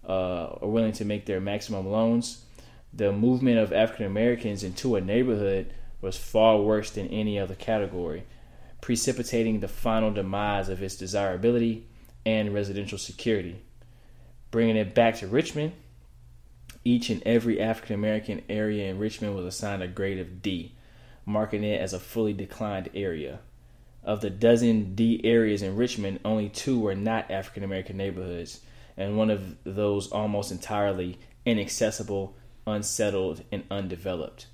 uh, 0.08 0.58
are 0.62 0.68
willing 0.68 0.94
to 0.94 1.06
make 1.06 1.26
their 1.26 1.40
maximum 1.40 1.88
loans. 1.88 2.44
The 2.94 3.12
movement 3.12 3.60
of 3.60 3.74
African 3.74 4.06
Americans 4.06 4.64
into 4.64 4.96
a 4.96 5.02
neighborhood 5.02 5.74
was 6.02 6.18
far 6.18 6.60
worse 6.60 6.90
than 6.90 7.08
any 7.10 7.38
other 7.38 7.56
category, 7.56 8.24
precipitating 8.88 9.60
the 9.60 9.68
final 9.68 10.14
demise 10.14 10.70
of 10.70 10.82
its 10.82 10.96
desirability 10.96 11.86
and 12.26 12.54
residential 12.54 12.98
security. 12.98 13.62
Bringing 14.50 14.78
it 14.78 14.96
back 14.96 15.18
to 15.18 15.28
Richmond, 15.28 15.74
each 16.86 17.10
and 17.10 17.22
every 17.26 17.60
African 17.60 17.96
American 17.96 18.44
area 18.48 18.90
in 18.90 18.98
Richmond 18.98 19.36
was 19.36 19.44
assigned 19.44 19.84
a 19.84 19.90
grade 19.90 20.20
of 20.20 20.42
D, 20.42 20.74
marking 21.26 21.66
it 21.66 21.82
as 21.82 21.92
a 21.92 22.00
fully 22.00 22.32
declined 22.32 22.90
area. 22.94 23.40
Of 24.06 24.22
the 24.22 24.30
dozen 24.30 24.96
D 24.96 25.20
areas 25.26 25.62
in 25.62 25.76
Richmond, 25.76 26.22
only 26.24 26.48
two 26.48 26.80
were 26.80 26.96
not 26.96 27.30
African 27.30 27.66
American 27.66 27.98
neighborhoods, 27.98 28.62
and 28.96 29.18
one 29.18 29.30
of 29.30 29.58
those 29.66 30.10
almost 30.14 30.50
entirely 30.50 31.20
inaccessible, 31.46 32.38
unsettled, 32.66 33.44
and 33.52 33.66
undeveloped. 33.70 34.48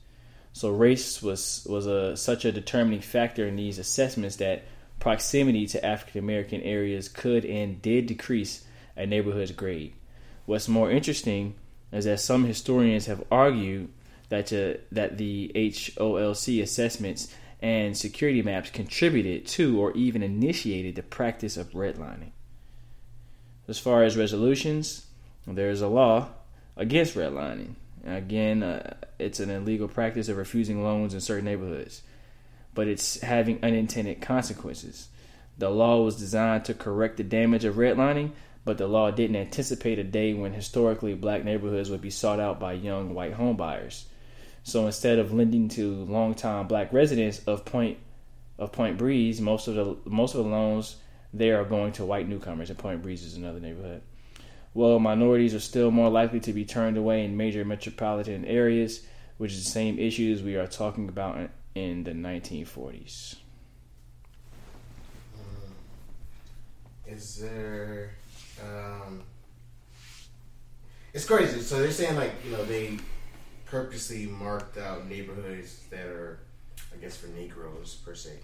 So 0.54 0.70
race 0.70 1.22
was 1.22 1.66
was 1.70 1.88
a 1.88 2.16
such 2.16 2.46
a 2.46 2.52
determining 2.52 3.02
factor 3.02 3.48
in 3.48 3.56
these 3.56 3.80
assessments 3.80 4.36
that 4.38 4.64
proximity 5.00 5.66
to 5.68 5.84
African 5.84 6.20
American 6.20 6.62
areas 6.62 7.10
could 7.10 7.44
and 7.44 7.82
did 7.82 8.06
decrease 8.06 8.64
a 8.96 9.06
neighborhood's 9.06 9.52
grade. 9.52 9.94
What's 10.46 10.68
more 10.68 10.92
interesting 10.92 11.56
is 11.92 12.06
that 12.06 12.20
some 12.20 12.46
historians 12.46 13.08
have 13.08 13.24
argued 13.32 13.90
that 14.30 14.54
uh, 14.54 14.80
that 14.92 15.18
the 15.18 15.52
HOLC 15.56 16.62
assessments 16.62 17.34
and 17.62 17.98
security 17.98 18.42
maps 18.42 18.70
contributed 18.70 19.48
to 19.48 19.80
or 19.80 19.92
even 19.94 20.22
initiated 20.22 20.96
the 20.96 21.04
practice 21.04 21.58
of 21.58 21.72
redlining. 21.72 22.32
As 23.68 23.80
far 23.80 24.04
as 24.04 24.18
resolutions, 24.18 25.08
there 25.48 25.70
is 25.70 25.82
a 25.82 25.88
law 25.88 26.30
against 26.76 27.16
redlining. 27.16 27.76
Again, 28.06 28.64
uh, 28.64 28.96
it's 29.18 29.40
an 29.40 29.50
illegal 29.50 29.88
practice 29.88 30.28
of 30.28 30.38
refusing 30.38 30.84
loans 30.84 31.14
in 31.14 31.22
certain 31.22 31.46
neighborhoods, 31.46 32.02
but 32.74 32.88
it's 32.88 33.22
having 33.22 33.64
unintended 33.64 34.22
consequences. 34.22 35.08
The 35.58 35.70
law 35.70 36.02
was 36.02 36.18
designed 36.18 36.66
to 36.66 36.74
correct 36.74 37.18
the 37.18 37.24
damage 37.24 37.64
of 37.64 37.76
redlining, 37.76 38.32
but 38.66 38.78
the 38.78 38.88
law 38.88 39.12
didn't 39.12 39.36
anticipate 39.36 40.00
a 40.00 40.04
day 40.04 40.34
when 40.34 40.54
historically 40.54 41.14
black 41.14 41.44
neighborhoods 41.44 41.90
would 41.90 42.02
be 42.02 42.10
sought 42.10 42.40
out 42.40 42.60
by 42.60 42.74
young 42.74 43.14
white 43.14 43.38
homebuyers. 43.38 44.04
So 44.64 44.86
instead 44.86 45.20
of 45.20 45.34
lending 45.34 45.70
to 45.70 46.06
longtime 46.06 46.68
black 46.68 46.92
residents 46.94 47.40
of 47.46 47.66
Point 47.66 47.98
of 48.58 48.72
Point 48.72 48.98
Breeze, 48.98 49.42
most 49.42 49.68
of 49.68 49.76
the 49.76 49.98
most 50.10 50.36
of 50.36 50.44
the 50.44 50.50
loans 50.50 50.96
there 51.34 51.60
are 51.60 51.66
going 51.66 51.92
to 51.94 52.06
white 52.06 52.30
newcomers, 52.30 52.70
and 52.70 52.80
Point 52.80 53.02
Breeze 53.02 53.24
is 53.24 53.36
another 53.36 53.60
neighborhood. 53.60 54.02
Well, 54.76 54.98
minorities 55.00 55.54
are 55.54 55.60
still 55.60 55.92
more 55.92 56.10
likely 56.10 56.40
to 56.42 56.54
be 56.54 56.66
turned 56.66 56.98
away 56.98 57.24
in 57.24 57.38
major 57.38 57.64
metropolitan 57.64 58.44
areas, 58.46 59.06
which 59.38 59.52
is 59.52 59.64
the 59.64 59.70
same 59.70 60.00
issues 60.00 60.42
we 60.42 60.56
are 60.56 60.66
talking 60.66 61.08
about 61.10 61.50
in 61.76 62.04
the 62.04 62.12
1940s. 62.12 63.36
Is 67.06 67.36
there? 67.38 68.16
Um, 68.64 69.22
it's 71.14 71.26
crazy. 71.26 71.62
So 71.62 71.80
they're 71.80 71.92
saying 71.92 72.16
like 72.16 72.32
you 72.44 72.52
know 72.52 72.66
they 72.66 72.98
purposely 73.66 74.26
marked 74.26 74.80
out 74.80 75.08
neighborhoods 75.08 75.84
that 75.92 76.08
are, 76.08 76.40
I 76.92 76.98
guess, 76.98 77.16
for 77.16 77.28
Negroes 77.28 78.02
per 78.04 78.16
se, 78.16 78.40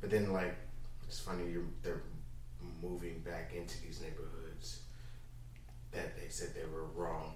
but 0.00 0.08
then 0.08 0.32
like 0.32 0.54
it's 1.06 1.20
funny 1.20 1.50
you're 1.50 1.64
they're 1.82 2.02
moving 2.82 3.18
back 3.20 3.52
into 3.54 3.78
these 3.82 4.00
neighborhoods 4.00 4.37
that 5.92 6.16
they 6.20 6.28
said 6.28 6.48
they 6.54 6.64
were 6.72 6.84
wrong. 6.94 7.32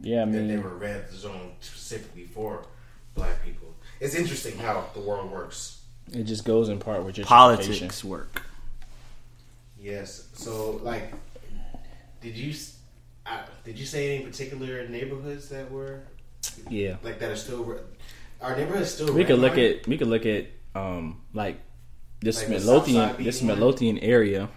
Yeah, 0.00 0.22
I 0.22 0.24
that 0.26 0.46
they 0.48 0.56
were 0.58 0.76
red 0.76 1.10
zone 1.12 1.52
specifically 1.60 2.24
for 2.24 2.66
black 3.14 3.42
people. 3.44 3.68
It's 4.00 4.14
interesting 4.14 4.58
how 4.58 4.86
the 4.94 5.00
world 5.00 5.30
works. 5.30 5.80
it 6.12 6.24
just 6.24 6.44
goes 6.44 6.68
in 6.68 6.78
part 6.78 7.02
with 7.04 7.16
gentrification. 7.16 7.24
Politics 7.26 8.04
work. 8.04 8.42
Yes. 9.80 10.28
So, 10.34 10.80
like, 10.82 11.12
did 12.20 12.36
you 12.36 12.50
s- 12.50 12.76
uh, 13.24 13.42
did 13.64 13.78
you 13.78 13.86
say 13.86 14.14
any 14.16 14.24
particular 14.24 14.86
neighborhoods 14.88 15.48
that 15.48 15.70
were 15.70 16.00
Yeah. 16.68 16.96
like 17.02 17.18
that 17.20 17.30
are 17.30 17.36
still 17.36 17.80
our 18.40 18.56
neighborhoods 18.56 18.90
still? 18.90 19.12
we 19.12 19.24
could 19.24 19.38
look 19.38 19.54
redlined? 19.54 19.80
at 19.80 19.86
we 19.88 19.98
could 19.98 20.08
look 20.08 20.26
at 20.26 20.46
um 20.74 21.20
like 21.32 21.60
this 22.20 22.38
Like 22.38 22.48
the 22.48 22.60
South 22.60 22.86
Side 22.86 22.94
Midlothian 22.96 23.24
this 23.24 23.40
one? 23.40 23.46
Midlothian 23.48 23.98
area. 23.98 24.48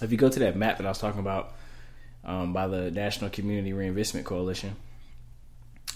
If 0.00 0.10
you 0.10 0.18
go 0.18 0.28
to 0.28 0.38
that 0.40 0.56
map 0.56 0.78
that 0.78 0.86
I 0.86 0.88
was 0.90 0.98
talking 0.98 1.20
about 1.20 1.54
um, 2.24 2.52
by 2.52 2.66
the 2.68 2.90
National 2.90 3.30
Community 3.30 3.72
Reinvestment 3.72 4.26
Coalition, 4.26 4.76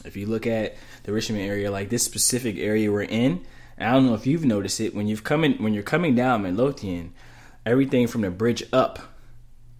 if 0.04 0.16
you 0.16 0.26
look 0.26 0.46
at 0.46 0.76
the 1.04 1.12
Richmond 1.12 1.42
area, 1.42 1.70
like 1.70 1.88
this 1.88 2.04
specific 2.04 2.56
area 2.58 2.90
we're 2.92 3.02
in, 3.02 3.44
I 3.78 3.92
don't 3.92 4.06
know 4.06 4.14
if 4.14 4.26
you've 4.26 4.44
noticed 4.44 4.80
it 4.80 4.94
when 4.94 5.06
you've 5.06 5.24
coming 5.24 5.62
when 5.62 5.74
you're 5.74 5.82
coming 5.82 6.14
down 6.14 6.42
Midlothian, 6.42 7.12
everything 7.64 8.06
from 8.06 8.22
the 8.22 8.30
bridge 8.30 8.62
up 8.72 8.98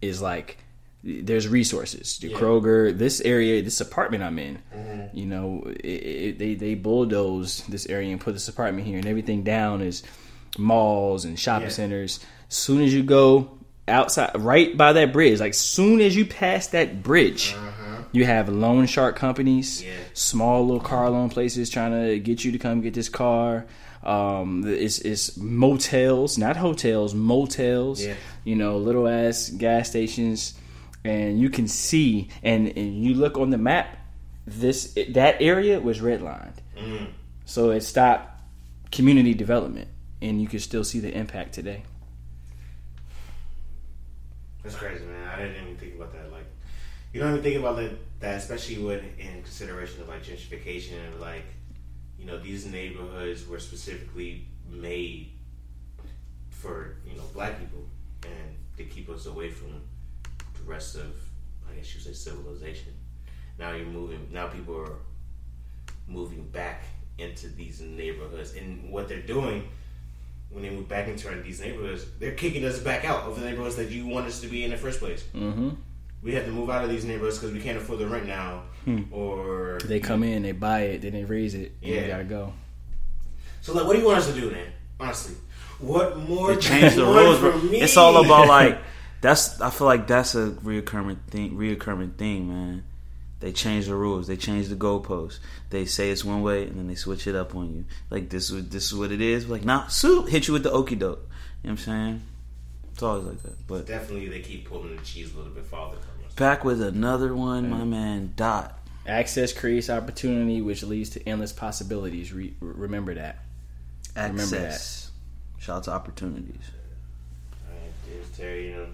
is 0.02 0.20
like 0.20 0.58
there's 1.02 1.46
resources. 1.48 2.18
The 2.18 2.28
Yeah. 2.28 2.36
Kroger, 2.36 2.96
this 2.96 3.20
area, 3.20 3.62
this 3.62 3.80
apartment 3.80 4.22
I'm 4.22 4.38
in, 4.38 4.58
you 5.14 5.24
know, 5.26 5.62
it, 5.66 5.86
it, 5.86 6.38
they 6.38 6.54
they 6.54 6.74
bulldozed 6.74 7.70
this 7.70 7.86
area 7.86 8.10
and 8.10 8.20
put 8.20 8.32
this 8.34 8.48
apartment 8.48 8.86
here, 8.86 8.98
and 8.98 9.06
everything 9.06 9.42
down 9.44 9.80
is 9.82 10.02
malls 10.58 11.24
and 11.24 11.38
shopping 11.38 11.68
Yeah. 11.68 11.72
centers. 11.74 12.20
Soon 12.48 12.82
as 12.82 12.92
you 12.92 13.02
go 13.02 13.55
outside, 13.88 14.32
right 14.36 14.76
by 14.76 14.92
that 14.94 15.12
bridge, 15.12 15.40
like 15.40 15.54
soon 15.54 16.00
as 16.00 16.16
you 16.16 16.26
pass 16.26 16.68
that 16.68 17.02
bridge, 17.02 17.54
you 18.12 18.24
have 18.24 18.48
loan 18.48 18.86
shark 18.86 19.16
companies, 19.16 19.82
Yeah. 19.82 19.90
small 20.14 20.64
little 20.66 20.80
car 20.80 21.08
loan 21.10 21.28
places 21.28 21.70
trying 21.70 21.92
to 21.92 22.18
get 22.18 22.44
you 22.44 22.52
to 22.52 22.58
come 22.58 22.80
get 22.80 22.94
this 22.94 23.08
car. 23.08 23.66
Um, 24.02 24.62
it's, 24.66 24.98
it's 25.00 25.36
motels, 25.36 26.38
not 26.38 26.56
hotels, 26.56 27.14
motels. 27.14 28.04
Yeah. 28.04 28.14
You 28.44 28.54
know, 28.56 28.78
little 28.78 29.08
ass 29.08 29.50
gas 29.50 29.88
stations, 29.88 30.54
and 31.04 31.40
you 31.40 31.50
can 31.50 31.66
see, 31.66 32.28
and, 32.44 32.68
and 32.76 33.02
you 33.04 33.14
look 33.14 33.36
on 33.38 33.50
the 33.50 33.58
map. 33.58 33.96
This 34.46 34.96
that 35.08 35.42
area 35.42 35.80
was 35.80 35.98
redlined, 35.98 36.52
so 37.46 37.70
it 37.70 37.80
stopped 37.80 38.40
community 38.92 39.34
development, 39.34 39.88
and 40.22 40.40
you 40.40 40.46
can 40.46 40.60
still 40.60 40.84
see 40.84 41.00
the 41.00 41.12
impact 41.12 41.52
today. 41.52 41.82
That's 44.66 44.78
crazy, 44.78 45.04
man. 45.04 45.28
I 45.28 45.36
didn't 45.36 45.62
even 45.62 45.76
think 45.76 45.94
about 45.94 46.12
that. 46.14 46.32
Like, 46.32 46.46
you 47.12 47.20
don't 47.20 47.30
even 47.30 47.42
think 47.44 47.56
about 47.56 47.76
that, 47.76 47.92
that 48.18 48.38
especially 48.38 48.82
when 48.82 48.98
in 49.16 49.40
consideration 49.44 50.00
of 50.00 50.08
like 50.08 50.24
gentrification 50.24 50.94
and 51.06 51.20
like, 51.20 51.44
you 52.18 52.26
know, 52.26 52.36
these 52.36 52.66
neighborhoods 52.66 53.46
were 53.46 53.60
specifically 53.60 54.48
made 54.68 55.30
for 56.50 56.96
you 57.08 57.16
know 57.16 57.22
black 57.32 57.60
people 57.60 57.86
and 58.24 58.56
to 58.76 58.82
keep 58.82 59.08
us 59.08 59.26
away 59.26 59.50
from 59.50 59.70
the 59.70 60.62
rest 60.64 60.96
of, 60.96 61.14
I 61.70 61.74
guess 61.76 61.94
you 61.94 62.00
say, 62.00 62.12
civilization. 62.12 62.92
Now 63.60 63.70
you're 63.70 63.86
moving. 63.86 64.26
Now 64.32 64.48
people 64.48 64.76
are 64.76 64.96
moving 66.08 66.42
back 66.48 66.82
into 67.18 67.46
these 67.50 67.80
neighborhoods, 67.80 68.54
and 68.54 68.90
what 68.90 69.06
they're 69.06 69.20
doing 69.20 69.68
when 70.50 70.62
they 70.62 70.70
move 70.70 70.88
back 70.88 71.08
into 71.08 71.28
these 71.42 71.60
neighborhoods, 71.60 72.06
they're 72.18 72.32
kicking 72.32 72.64
us 72.64 72.78
back 72.78 73.04
out 73.04 73.24
of 73.24 73.38
the 73.38 73.44
neighborhoods 73.44 73.76
that 73.76 73.90
you 73.90 74.06
want 74.06 74.26
us 74.26 74.40
to 74.40 74.46
be 74.46 74.64
in 74.64 74.70
the 74.70 74.76
first 74.76 75.00
place. 75.00 75.24
Mm-hmm. 75.34 75.70
We 76.22 76.34
have 76.34 76.44
to 76.46 76.50
move 76.50 76.70
out 76.70 76.82
of 76.82 76.90
these 76.90 77.04
neighborhoods 77.04 77.38
because 77.38 77.52
we 77.52 77.60
can't 77.60 77.76
afford 77.78 77.98
the 77.98 78.06
rent 78.06 78.26
now, 78.26 78.62
or 79.10 79.78
They 79.84 80.00
come 80.00 80.22
in, 80.22 80.42
they 80.42 80.52
buy 80.52 80.80
it, 80.82 81.02
then 81.02 81.12
they 81.12 81.24
raise 81.24 81.54
it, 81.54 81.72
and 81.82 81.90
Yeah. 81.94 82.00
they 82.02 82.08
gotta 82.08 82.24
go. 82.24 82.52
So, 83.60 83.74
like, 83.74 83.86
what 83.86 83.94
do 83.94 84.00
you 84.00 84.06
want 84.06 84.18
us 84.18 84.26
to 84.32 84.40
do, 84.40 84.50
man? 84.50 84.68
Honestly, 84.98 85.34
what 85.78 86.16
more? 86.18 86.48
They 86.48 86.54
do 86.54 86.60
change 86.60 86.94
the 86.94 87.04
rules, 87.04 87.38
bro. 87.38 87.60
It's 87.64 87.96
all 87.96 88.24
about 88.24 88.48
like 88.56 88.78
that's. 89.20 89.60
I 89.60 89.70
feel 89.70 89.86
like 89.86 90.06
that's 90.06 90.34
a 90.34 90.50
reoccurring 90.62 91.18
thing. 91.28 91.56
Reoccurring 91.56 92.16
thing, 92.16 92.48
man. 92.48 92.84
They 93.46 93.52
change 93.52 93.86
the 93.86 93.94
rules. 93.94 94.26
They 94.26 94.36
change 94.36 94.66
the 94.66 94.74
goalposts. 94.74 95.38
They 95.70 95.84
say 95.84 96.10
it's 96.10 96.24
one 96.24 96.42
way, 96.42 96.64
and 96.64 96.76
then 96.80 96.88
they 96.88 96.96
switch 96.96 97.28
it 97.28 97.36
up 97.36 97.54
on 97.54 97.72
you. 97.72 97.84
Like 98.10 98.28
this 98.28 98.50
is 98.50 98.70
this 98.70 98.86
is 98.86 98.94
what 98.98 99.12
it 99.12 99.20
is. 99.20 99.48
Like 99.48 99.64
nah, 99.64 99.86
suit 99.86 100.30
hit 100.30 100.48
you 100.48 100.52
with 100.54 100.64
the 100.64 100.72
okey 100.72 100.96
doke. 100.96 101.20
You 101.20 101.22
know 101.22 101.28
what 101.62 101.70
I'm 101.70 101.76
saying? 101.76 102.22
It's 102.92 103.04
always 103.04 103.24
like 103.24 103.42
that. 103.44 103.66
But 103.68 103.86
definitely 103.86 104.30
they 104.30 104.40
keep 104.40 104.68
pulling 104.68 104.96
the 104.96 105.02
cheese 105.02 105.32
a 105.32 105.36
little 105.36 105.52
bit 105.52 105.64
farther 105.64 105.96
from 105.96 106.26
us. 106.26 106.34
back 106.34 106.64
with 106.64 106.82
another 106.82 107.36
one, 107.36 107.70
my 107.70 107.84
man 107.84 108.32
Dot. 108.34 108.76
Access 109.06 109.52
creates 109.52 109.90
opportunity, 109.90 110.60
which 110.60 110.82
leads 110.82 111.10
to 111.10 111.22
endless 111.28 111.52
possibilities. 111.52 112.32
Re- 112.32 112.56
remember 112.58 113.14
that. 113.14 113.44
Remember 114.16 114.42
Access. 114.42 115.12
Shout 115.58 115.76
out 115.76 115.84
to 115.84 115.92
opportunities. 115.92 116.68
All 117.68 117.76
right, 117.76 117.92
there's 118.08 118.28
Terry. 118.36 118.70
You 118.70 118.74
know, 118.74 118.86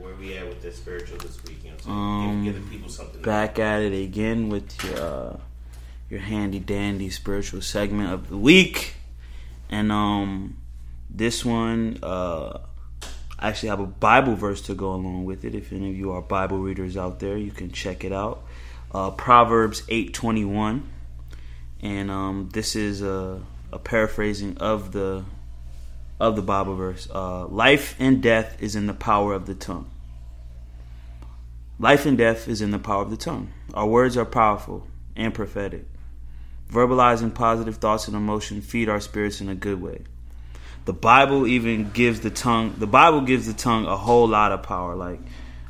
where 0.00 0.14
we 0.14 0.36
at 0.36 0.48
with 0.48 0.62
this 0.62 0.76
spiritual 0.76 1.18
this 1.18 1.42
week? 1.44 1.58
So 1.82 1.90
Um, 1.90 2.44
give, 2.44 2.54
give 2.54 2.64
the 2.64 2.70
people 2.70 2.88
something. 2.90 3.22
back 3.22 3.58
at 3.58 3.82
it 3.82 3.92
again 3.92 4.48
with 4.48 4.82
your 4.84 5.00
uh, 5.00 5.36
your 6.08 6.20
handy 6.20 6.58
dandy 6.58 7.10
spiritual 7.10 7.62
segment 7.62 8.12
of 8.12 8.28
the 8.28 8.36
week, 8.36 8.94
and 9.68 9.92
um, 9.92 10.56
this 11.08 11.44
one 11.44 11.98
uh, 12.02 12.58
I 13.38 13.48
actually 13.48 13.70
have 13.70 13.80
a 13.80 13.86
Bible 13.86 14.34
verse 14.34 14.60
to 14.62 14.74
go 14.74 14.92
along 14.92 15.24
with 15.24 15.44
it. 15.44 15.54
If 15.54 15.72
any 15.72 15.90
of 15.90 15.96
you 15.96 16.12
are 16.12 16.20
Bible 16.20 16.58
readers 16.58 16.96
out 16.96 17.20
there, 17.20 17.36
you 17.36 17.50
can 17.50 17.70
check 17.70 18.04
it 18.04 18.12
out. 18.12 18.42
Uh, 18.92 19.10
Proverbs 19.12 19.82
eight 19.88 20.12
twenty 20.14 20.44
one, 20.44 20.88
and 21.80 22.10
um, 22.10 22.48
this 22.52 22.76
is 22.76 23.02
a, 23.02 23.40
a 23.72 23.78
paraphrasing 23.78 24.58
of 24.58 24.92
the 24.92 25.24
of 26.18 26.36
the 26.36 26.42
Bible 26.42 26.74
verse. 26.74 27.08
Uh, 27.12 27.46
Life 27.46 27.96
and 27.98 28.22
death 28.22 28.60
is 28.60 28.76
in 28.76 28.86
the 28.86 28.94
power 28.94 29.32
of 29.32 29.46
the 29.46 29.54
tongue. 29.54 29.89
Life 31.80 32.04
and 32.04 32.18
death 32.18 32.46
is 32.46 32.60
in 32.60 32.72
the 32.72 32.78
power 32.78 33.00
of 33.00 33.08
the 33.08 33.16
tongue. 33.16 33.50
Our 33.72 33.86
words 33.86 34.18
are 34.18 34.26
powerful 34.26 34.86
and 35.16 35.32
prophetic. 35.32 35.86
Verbalizing 36.70 37.34
positive 37.34 37.76
thoughts 37.76 38.06
and 38.06 38.14
emotion 38.14 38.60
feed 38.60 38.90
our 38.90 39.00
spirits 39.00 39.40
in 39.40 39.48
a 39.48 39.54
good 39.54 39.80
way. 39.80 40.02
The 40.84 40.92
Bible 40.92 41.46
even 41.46 41.90
gives 41.90 42.20
the 42.20 42.28
tongue. 42.28 42.74
The 42.76 42.86
Bible 42.86 43.22
gives 43.22 43.46
the 43.46 43.54
tongue 43.54 43.86
a 43.86 43.96
whole 43.96 44.28
lot 44.28 44.52
of 44.52 44.62
power, 44.62 44.94
like 44.94 45.20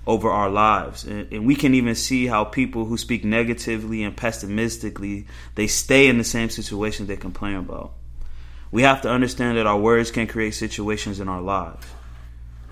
over 0.04 0.28
our 0.28 0.50
lives, 0.50 1.04
and, 1.04 1.32
and 1.32 1.46
we 1.46 1.54
can 1.54 1.74
even 1.74 1.94
see 1.94 2.26
how 2.26 2.42
people 2.42 2.86
who 2.86 2.96
speak 2.96 3.24
negatively 3.24 4.02
and 4.02 4.16
pessimistically 4.16 5.28
they 5.54 5.68
stay 5.68 6.08
in 6.08 6.18
the 6.18 6.24
same 6.24 6.50
situations 6.50 7.06
they 7.06 7.16
complain 7.16 7.54
about. 7.54 7.92
We 8.72 8.82
have 8.82 9.02
to 9.02 9.08
understand 9.08 9.58
that 9.58 9.66
our 9.68 9.78
words 9.78 10.10
can 10.10 10.26
create 10.26 10.54
situations 10.54 11.20
in 11.20 11.28
our 11.28 11.40
lives. 11.40 11.86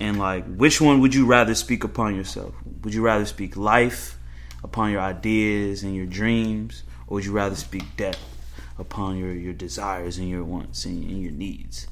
And 0.00 0.18
like, 0.18 0.44
which 0.56 0.80
one 0.80 1.00
would 1.00 1.14
you 1.14 1.26
rather 1.26 1.54
speak 1.54 1.82
upon 1.84 2.14
yourself? 2.14 2.54
Would 2.82 2.94
you 2.94 3.02
rather 3.02 3.24
speak 3.26 3.56
life 3.56 4.16
upon 4.62 4.92
your 4.92 5.00
ideas 5.00 5.82
and 5.82 5.94
your 5.94 6.06
dreams, 6.06 6.84
or 7.06 7.16
would 7.16 7.24
you 7.24 7.32
rather 7.32 7.56
speak 7.56 7.84
death 7.96 8.18
upon 8.78 9.16
your, 9.18 9.32
your 9.32 9.52
desires 9.52 10.18
and 10.18 10.28
your 10.28 10.44
wants 10.44 10.84
and, 10.84 11.02
and 11.04 11.20
your 11.22 11.32
needs? 11.32 11.88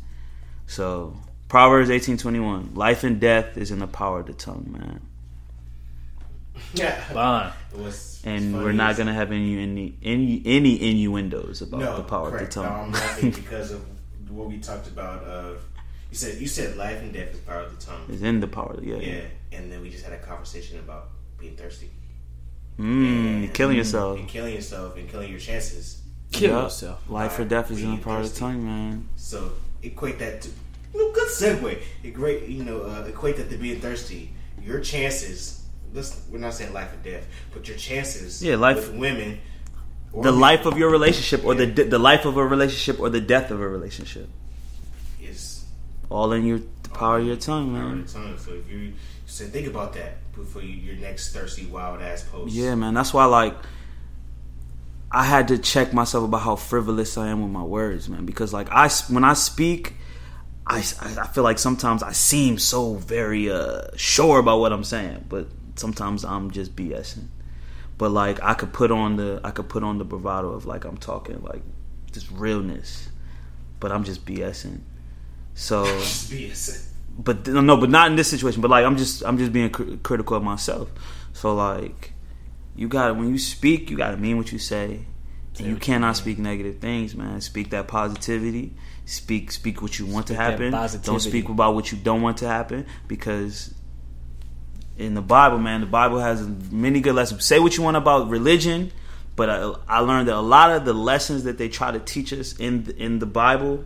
So 0.68 1.16
Proverbs 1.48 1.90
eighteen 1.90 2.16
twenty 2.16 2.40
one: 2.40 2.74
Life 2.74 3.02
and 3.04 3.20
death 3.20 3.56
is 3.56 3.70
in 3.70 3.78
the 3.80 3.86
power 3.86 4.20
of 4.20 4.26
the 4.26 4.34
tongue, 4.34 4.66
man. 4.70 5.00
Yeah. 6.74 7.02
Bond. 7.12 7.52
And 8.24 8.54
it's 8.54 8.64
we're 8.64 8.72
not 8.72 8.96
gonna 8.96 9.12
have 9.14 9.30
any 9.30 9.58
any 9.62 9.94
any, 10.02 10.42
any 10.44 10.90
innuendos 10.90 11.60
about 11.62 11.80
no, 11.80 11.96
the 11.98 12.02
power 12.04 12.30
correct. 12.30 12.56
of 12.56 12.62
the 12.64 12.68
No, 12.68 12.74
I'm 12.76 12.82
tongue. 12.84 12.92
laughing 12.92 13.30
because 13.42 13.72
of 13.72 13.84
what 14.30 14.48
we 14.48 14.58
talked 14.58 14.86
about. 14.88 15.22
Of 15.24 15.62
you 16.16 16.28
said 16.32 16.40
you 16.40 16.46
said 16.48 16.76
life 16.76 17.00
and 17.02 17.12
death 17.12 17.32
is 17.34 17.40
power 17.40 17.60
of 17.60 17.78
the 17.78 17.84
tongue. 17.84 18.04
it's 18.08 18.22
in 18.22 18.40
the 18.40 18.46
power. 18.46 18.78
Yeah. 18.82 18.96
Yeah, 18.96 19.20
and 19.52 19.70
then 19.70 19.82
we 19.82 19.90
just 19.90 20.04
had 20.04 20.14
a 20.14 20.18
conversation 20.18 20.78
about 20.78 21.08
being 21.38 21.56
thirsty, 21.56 21.90
Mm, 22.78 23.44
And- 23.44 23.54
killing 23.54 23.76
yourself. 23.76 24.18
and 24.18 24.28
killing 24.28 24.54
yourself, 24.54 24.96
and 24.96 25.08
killing 25.08 25.30
your 25.30 25.40
chances. 25.40 26.00
Kill 26.32 26.50
Yup. 26.50 26.64
yourself. 26.64 26.98
Life 27.08 27.38
or 27.38 27.44
death 27.44 27.70
is 27.70 27.78
in 27.78 27.84
the 27.84 27.90
being 27.92 28.02
power 28.02 28.20
of 28.20 28.32
the 28.32 28.38
tongue, 28.38 28.64
man. 28.64 29.08
So 29.16 29.52
equate 29.82 30.18
that 30.18 30.42
to 30.42 30.48
you 30.94 30.98
know, 31.00 31.12
good 31.12 31.28
segue. 31.28 31.78
A 32.04 32.10
great 32.10 32.48
you 32.48 32.64
know 32.64 32.82
uh, 32.82 33.04
equate 33.06 33.36
that 33.36 33.48
to 33.50 33.56
being 33.58 33.80
thirsty. 33.80 34.32
Your 34.62 34.80
chances. 34.80 35.62
Let's 35.94 36.22
we're 36.30 36.38
not 36.38 36.54
saying 36.54 36.72
life 36.72 36.92
or 36.94 37.00
death, 37.10 37.26
but 37.52 37.68
your 37.68 37.76
chances. 37.76 38.42
Yeah, 38.42 38.56
life- 38.56 38.76
with 38.90 38.98
women. 38.98 39.38
The 40.12 40.32
men 40.32 40.40
life 40.40 40.64
of 40.64 40.78
your 40.78 40.88
relationship, 40.90 41.44
or 41.44 41.54
the 41.54 41.66
the 41.66 41.98
life 41.98 42.24
of 42.24 42.36
a 42.38 42.46
relationship, 42.46 42.98
or 43.00 43.10
the 43.10 43.20
death 43.20 43.50
of 43.50 43.60
a 43.60 43.68
relationship. 43.68 44.28
All 46.08 46.32
in 46.32 46.46
your 46.46 46.58
the 46.58 46.88
power 46.90 47.18
of 47.18 47.26
your 47.26 47.36
tongue, 47.36 47.72
man. 47.72 48.04
the 48.04 48.12
tongue. 48.12 48.38
So 48.38 48.52
if 48.54 48.70
you 48.70 48.92
so 49.26 49.44
think 49.44 49.66
about 49.66 49.92
that 49.94 50.32
before 50.32 50.62
you, 50.62 50.74
your 50.74 50.96
next 50.96 51.32
thirsty 51.32 51.66
wild 51.66 52.00
ass 52.00 52.22
post. 52.22 52.54
Yeah, 52.54 52.74
man. 52.74 52.94
That's 52.94 53.12
why, 53.12 53.24
like, 53.24 53.56
I 55.10 55.24
had 55.24 55.48
to 55.48 55.58
check 55.58 55.92
myself 55.92 56.24
about 56.24 56.42
how 56.42 56.56
frivolous 56.56 57.18
I 57.18 57.28
am 57.28 57.42
with 57.42 57.50
my 57.50 57.64
words, 57.64 58.08
man. 58.08 58.24
Because, 58.24 58.52
like, 58.52 58.68
I 58.70 58.88
when 59.08 59.24
I 59.24 59.34
speak, 59.34 59.94
I, 60.66 60.78
I 60.78 61.26
feel 61.28 61.44
like 61.44 61.58
sometimes 61.58 62.02
I 62.02 62.12
seem 62.12 62.58
so 62.58 62.94
very 62.94 63.50
uh, 63.50 63.88
sure 63.96 64.38
about 64.38 64.58
what 64.58 64.72
I'm 64.72 64.84
saying, 64.84 65.26
but 65.28 65.48
sometimes 65.76 66.24
I'm 66.24 66.50
just 66.50 66.74
BSing. 66.74 67.28
But 67.98 68.10
like, 68.10 68.42
I 68.42 68.54
could 68.54 68.72
put 68.72 68.90
on 68.90 69.16
the 69.16 69.40
I 69.42 69.52
could 69.52 69.68
put 69.68 69.82
on 69.82 69.98
the 69.98 70.04
bravado 70.04 70.50
of 70.50 70.66
like 70.66 70.84
I'm 70.84 70.98
talking 70.98 71.42
like 71.42 71.62
just 72.12 72.30
realness, 72.30 73.08
but 73.80 73.92
I'm 73.92 74.04
just 74.04 74.24
BSing. 74.24 74.80
So 75.56 75.84
Just 75.86 76.30
be 76.30 76.50
a- 76.50 77.18
but 77.18 77.46
no, 77.48 77.76
but 77.78 77.88
not 77.90 78.10
in 78.10 78.16
this 78.16 78.28
situation. 78.28 78.60
But 78.60 78.70
like, 78.70 78.84
I'm 78.84 78.96
just 78.96 79.24
I'm 79.24 79.38
just 79.38 79.52
being 79.52 79.70
cr- 79.70 79.96
critical 80.02 80.36
of 80.36 80.42
myself. 80.44 80.90
So 81.32 81.54
like, 81.54 82.12
you 82.76 82.88
got 82.88 83.08
to 83.08 83.14
when 83.14 83.30
you 83.30 83.38
speak, 83.38 83.90
you 83.90 83.96
got 83.96 84.10
to 84.10 84.16
mean 84.18 84.36
what 84.36 84.52
you 84.52 84.58
say, 84.58 85.00
and 85.58 85.66
you 85.66 85.76
cannot 85.76 86.16
speak 86.16 86.38
negative 86.38 86.78
things, 86.78 87.14
man. 87.16 87.40
Speak 87.40 87.70
that 87.70 87.88
positivity. 87.88 88.74
Speak 89.06 89.50
speak 89.50 89.80
what 89.80 89.98
you 89.98 90.04
want 90.04 90.26
to 90.26 90.34
Speak 90.34 90.38
that 90.38 90.50
happen. 90.50 90.70
Don't 91.04 91.20
speak 91.20 91.48
about 91.48 91.74
what 91.74 91.90
you 91.90 91.96
don't 91.98 92.20
want 92.20 92.36
to 92.38 92.46
happen 92.48 92.84
because 93.08 93.72
in 94.98 95.14
the 95.14 95.22
Bible, 95.22 95.58
man, 95.58 95.80
the 95.80 95.86
Bible 95.86 96.18
has 96.18 96.46
many 96.70 97.00
good 97.00 97.14
lessons. 97.14 97.44
Say 97.44 97.58
what 97.60 97.76
you 97.78 97.82
want 97.82 97.96
about 97.96 98.28
religion, 98.28 98.92
but 99.36 99.48
I, 99.48 99.72
I 99.88 99.98
learned 100.00 100.28
that 100.28 100.34
a 100.36 100.40
lot 100.40 100.70
of 100.72 100.84
the 100.84 100.92
lessons 100.92 101.44
that 101.44 101.56
they 101.56 101.68
try 101.68 101.92
to 101.92 102.00
teach 102.00 102.32
us 102.32 102.54
in 102.58 102.84
the, 102.84 102.96
in 102.96 103.18
the 103.20 103.26
Bible, 103.26 103.84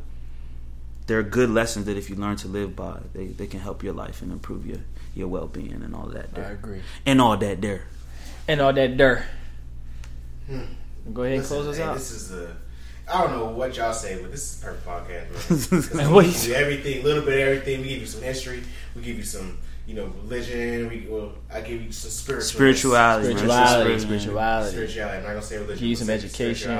they're 1.11 1.25
good 1.25 1.51
lessons 1.51 1.87
that 1.87 1.97
if 1.97 2.09
you 2.09 2.15
learn 2.15 2.37
to 2.37 2.47
live 2.47 2.77
by, 2.77 3.01
they, 3.13 3.27
they 3.27 3.49
can 3.49 3.59
help 3.59 3.83
your 3.83 3.93
life 3.93 4.23
and 4.23 4.31
improve 4.31 4.65
your 4.65 4.79
your 5.13 5.27
well 5.27 5.49
being 5.49 5.73
and 5.83 5.93
all 5.93 6.07
that. 6.07 6.29
I 6.37 6.53
agree. 6.53 6.83
And 7.05 7.21
all 7.21 7.37
that 7.37 7.61
there. 7.61 7.83
And 8.47 8.61
all 8.61 8.73
that 8.73 8.97
there. 8.97 9.27
Hmm. 10.49 10.61
Go 11.13 11.25
ahead 11.25 11.39
and 11.39 11.45
close 11.45 11.67
us 11.67 11.79
hey, 11.79 11.83
out. 11.83 11.95
This 11.95 12.13
is 12.13 12.31
a. 12.33 12.57
I 13.13 13.23
don't 13.25 13.33
know 13.37 13.47
what 13.47 13.77
y'all 13.77 13.93
say, 13.93 14.23
but 14.23 14.31
this 14.31 14.55
is 14.55 14.63
a 14.63 14.67
perfect 14.67 14.87
podcast, 14.87 15.73
man. 15.73 15.83
'Cause 15.83 15.95
Man, 15.95 16.13
we 16.15 16.25
give 16.27 16.45
you- 16.45 16.49
you 16.51 16.55
everything, 16.55 17.01
a 17.01 17.05
little 17.05 17.25
bit 17.25 17.41
of 17.41 17.49
everything. 17.49 17.81
We 17.81 17.89
give 17.89 18.01
you 18.03 18.07
some 18.07 18.23
history. 18.23 18.63
We 18.95 19.03
give 19.03 19.17
you 19.17 19.25
some, 19.25 19.59
you 19.89 19.95
know, 19.95 20.07
religion. 20.23 20.89
We 20.89 21.09
well, 21.11 21.33
I 21.53 21.61
give 21.63 21.83
you 21.83 21.91
some 21.91 22.13
spiritual 22.13 22.47
Spirituality, 22.47 23.29
man. 23.35 23.39
Spirituality, 23.39 23.99
spirituality. 23.99 24.71
Spirituality. 24.71 25.17
I'm 25.19 25.23
not 25.25 25.29
gonna 25.31 25.43
say 25.43 25.57
religion. 25.57 25.81
Give 25.81 25.89
you 25.89 25.97
some 25.97 26.07
gonna 26.07 26.19
education. 26.21 26.71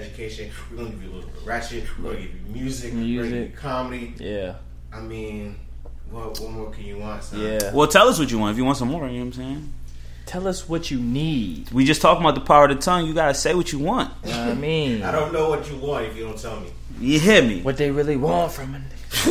Spirituality. 0.00 0.10
We're 0.10 0.10
gonna 0.10 0.10
give 0.10 0.20
you 0.20 0.28
education. 0.28 0.50
We're 0.70 0.76
gonna 0.76 0.90
give 0.90 1.02
you 1.02 1.10
a 1.10 1.14
little 1.14 1.30
bit 1.30 1.38
of 1.40 1.46
ratchet. 1.46 1.84
We're 1.98 2.04
gonna 2.12 2.22
give 2.24 2.34
you 2.34 2.40
music. 2.52 2.92
We're 2.94 2.98
gonna 2.98 3.30
give 3.30 3.50
you 3.50 3.56
comedy. 3.56 4.14
Yeah, 4.18 4.54
I 4.92 5.00
mean, 5.00 5.56
what, 6.10 6.40
what 6.40 6.50
more 6.50 6.70
can 6.70 6.84
you 6.84 6.98
want? 6.98 7.24
Son? 7.24 7.40
yeah. 7.40 7.72
Well, 7.72 7.88
tell 7.88 8.08
us 8.08 8.18
what 8.18 8.30
you 8.30 8.38
want. 8.38 8.52
If 8.52 8.58
you 8.58 8.64
want 8.64 8.78
some 8.78 8.88
more, 8.88 9.06
you 9.08 9.12
know 9.18 9.26
what 9.26 9.26
I'm 9.26 9.32
saying? 9.32 9.74
Tell 10.24 10.46
us 10.46 10.68
what 10.68 10.90
you 10.90 10.98
need. 11.00 11.70
We 11.72 11.84
just 11.84 12.00
talking 12.00 12.22
about 12.24 12.36
the 12.36 12.42
power 12.42 12.66
of 12.66 12.76
the 12.76 12.82
tongue. 12.82 13.06
You 13.06 13.14
gotta 13.14 13.34
say 13.34 13.54
what 13.54 13.72
you 13.72 13.78
want. 13.80 14.12
You 14.24 14.30
know 14.30 14.38
what 14.38 14.48
I 14.48 14.54
mean? 14.54 15.02
I 15.02 15.10
don't 15.10 15.32
know 15.32 15.48
what 15.48 15.68
you 15.70 15.76
want 15.76 16.06
if 16.06 16.16
you 16.16 16.24
don't 16.24 16.38
tell 16.38 16.60
me. 16.60 16.70
You 17.00 17.18
hear 17.18 17.42
me? 17.42 17.60
What 17.62 17.76
they 17.76 17.90
really 17.90 18.16
want 18.16 18.52
from 18.52 18.76
it. 18.76 18.82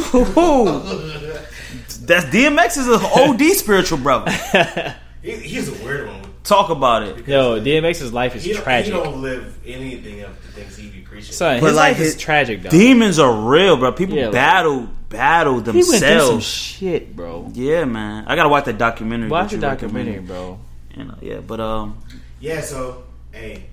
That's 2.02 2.26
DMX 2.26 2.78
is 2.78 2.88
an 2.88 3.00
OD 3.02 3.42
spiritual 3.56 3.98
brother. 4.00 4.32
He, 5.24 5.34
he's 5.36 5.70
a 5.70 5.84
weird 5.86 6.08
one. 6.08 6.31
Talk 6.44 6.70
about 6.72 7.04
it. 7.04 7.28
Yo, 7.28 7.60
DMX's 7.62 8.12
life 8.12 8.36
is 8.36 8.44
He 8.44 8.54
don't, 8.54 8.64
tragic. 8.64 8.94
he 8.94 9.00
don't 9.00 9.22
live 9.22 9.58
anything 9.66 10.22
of 10.22 10.36
the 10.44 10.52
things 10.54 10.76
he 10.76 10.90
be 10.90 11.02
preaching. 11.02 11.34
Son, 11.34 11.60
But 11.60 11.68
his 11.68 11.76
like 11.76 11.98
life 11.98 12.02
is 12.02 12.18
tragic, 12.18 12.64
though. 12.64 12.70
Demons 12.72 13.20
are 13.20 13.32
real, 13.50 13.78
bro. 13.78 13.92
People 13.92 14.16
Yeah, 14.18 14.24
like- 14.26 14.34
battle 14.34 14.88
battle 15.10 15.56
he 15.60 15.62
went 15.62 15.66
through 15.74 15.84
some 15.84 16.00
themselves. 16.00 16.46
shit, 16.46 17.16
bro. 17.16 17.50
yeah, 17.54 17.84
man. 17.86 18.24
I 18.28 18.36
gotta 18.36 18.50
watch 18.50 18.66
that 18.66 18.78
documentary. 18.78 19.30
Watch 19.30 19.52
that 19.52 19.58
the 19.60 19.68
you 19.68 19.72
documentary, 19.72 20.20
recommended. 20.20 20.28
bro. 20.28 20.60
You 20.98 21.04
know, 21.06 21.16
yeah, 21.22 21.40
but 21.42 21.60
um, 21.60 21.98
Yeah, 22.40 22.62
so 22.62 23.04
hey, 23.32 23.66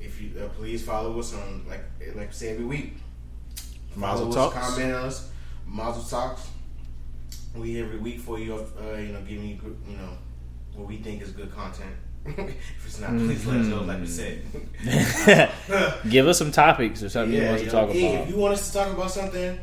if 0.00 0.20
you 0.20 0.30
uh, 0.38 0.48
please 0.50 0.84
follow 0.84 1.18
us 1.18 1.34
on 1.34 1.64
like 1.68 1.82
like 2.14 2.28
I 2.28 2.32
say 2.32 2.50
every 2.50 2.64
week. 2.66 2.94
Follow 3.98 4.26
Mazel 4.26 4.28
us, 4.28 4.34
Talks. 4.34 4.54
comment 4.76 4.92
on 4.94 5.04
us, 5.06 5.30
Mazel 5.66 6.02
Talks. 6.04 6.46
We 7.56 7.80
every 7.80 7.96
week 7.98 8.20
for 8.20 8.38
you, 8.38 8.54
uh, 8.54 8.96
you 8.98 9.08
know, 9.12 9.20
giving 9.22 9.48
you 9.48 9.54
good- 9.56 9.76
you 9.88 9.96
know 9.96 10.10
what 10.76 10.86
we 10.86 10.98
think 10.98 11.22
is 11.22 11.30
good 11.30 11.52
content. 11.52 11.94
if 12.26 12.86
it's 12.86 13.00
not, 13.00 13.10
please 13.10 13.46
let 13.46 13.58
us 13.58 13.66
know. 13.66 13.82
Like 13.82 14.00
we 14.00 14.06
said, 14.06 14.42
Give 16.08 16.26
us 16.26 16.38
some 16.38 16.52
topics 16.52 17.02
or 17.02 17.08
something 17.08 17.34
you 17.34 17.42
yeah, 17.42 17.50
want 17.50 17.58
to 17.60 17.64
you 17.64 17.70
talk 17.70 17.88
know, 17.88 17.92
hey, 17.92 18.14
about. 18.14 18.28
If 18.28 18.34
you 18.34 18.40
want 18.40 18.54
us 18.54 18.66
to 18.68 18.78
talk 18.78 18.92
about 18.92 19.10
something, 19.10 19.60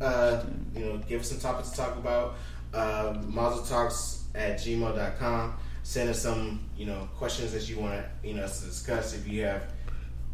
uh, 0.00 0.44
you 0.74 0.84
know, 0.84 0.96
give 1.08 1.20
us 1.20 1.30
some 1.30 1.38
topics 1.38 1.70
to 1.70 1.76
talk 1.76 1.96
about. 1.96 2.36
Uh, 2.72 3.18
Mazel 3.26 3.64
Talks 3.64 4.24
at 4.34 4.58
gmail.com. 4.58 5.54
Send 5.82 6.08
us 6.08 6.22
some, 6.22 6.60
you 6.76 6.86
know, 6.86 7.08
questions 7.16 7.52
that 7.52 7.68
you 7.68 7.78
want 7.78 8.04
you 8.22 8.34
know, 8.34 8.44
us 8.44 8.60
to 8.60 8.66
discuss. 8.66 9.14
If 9.14 9.28
you 9.28 9.42
have 9.42 9.66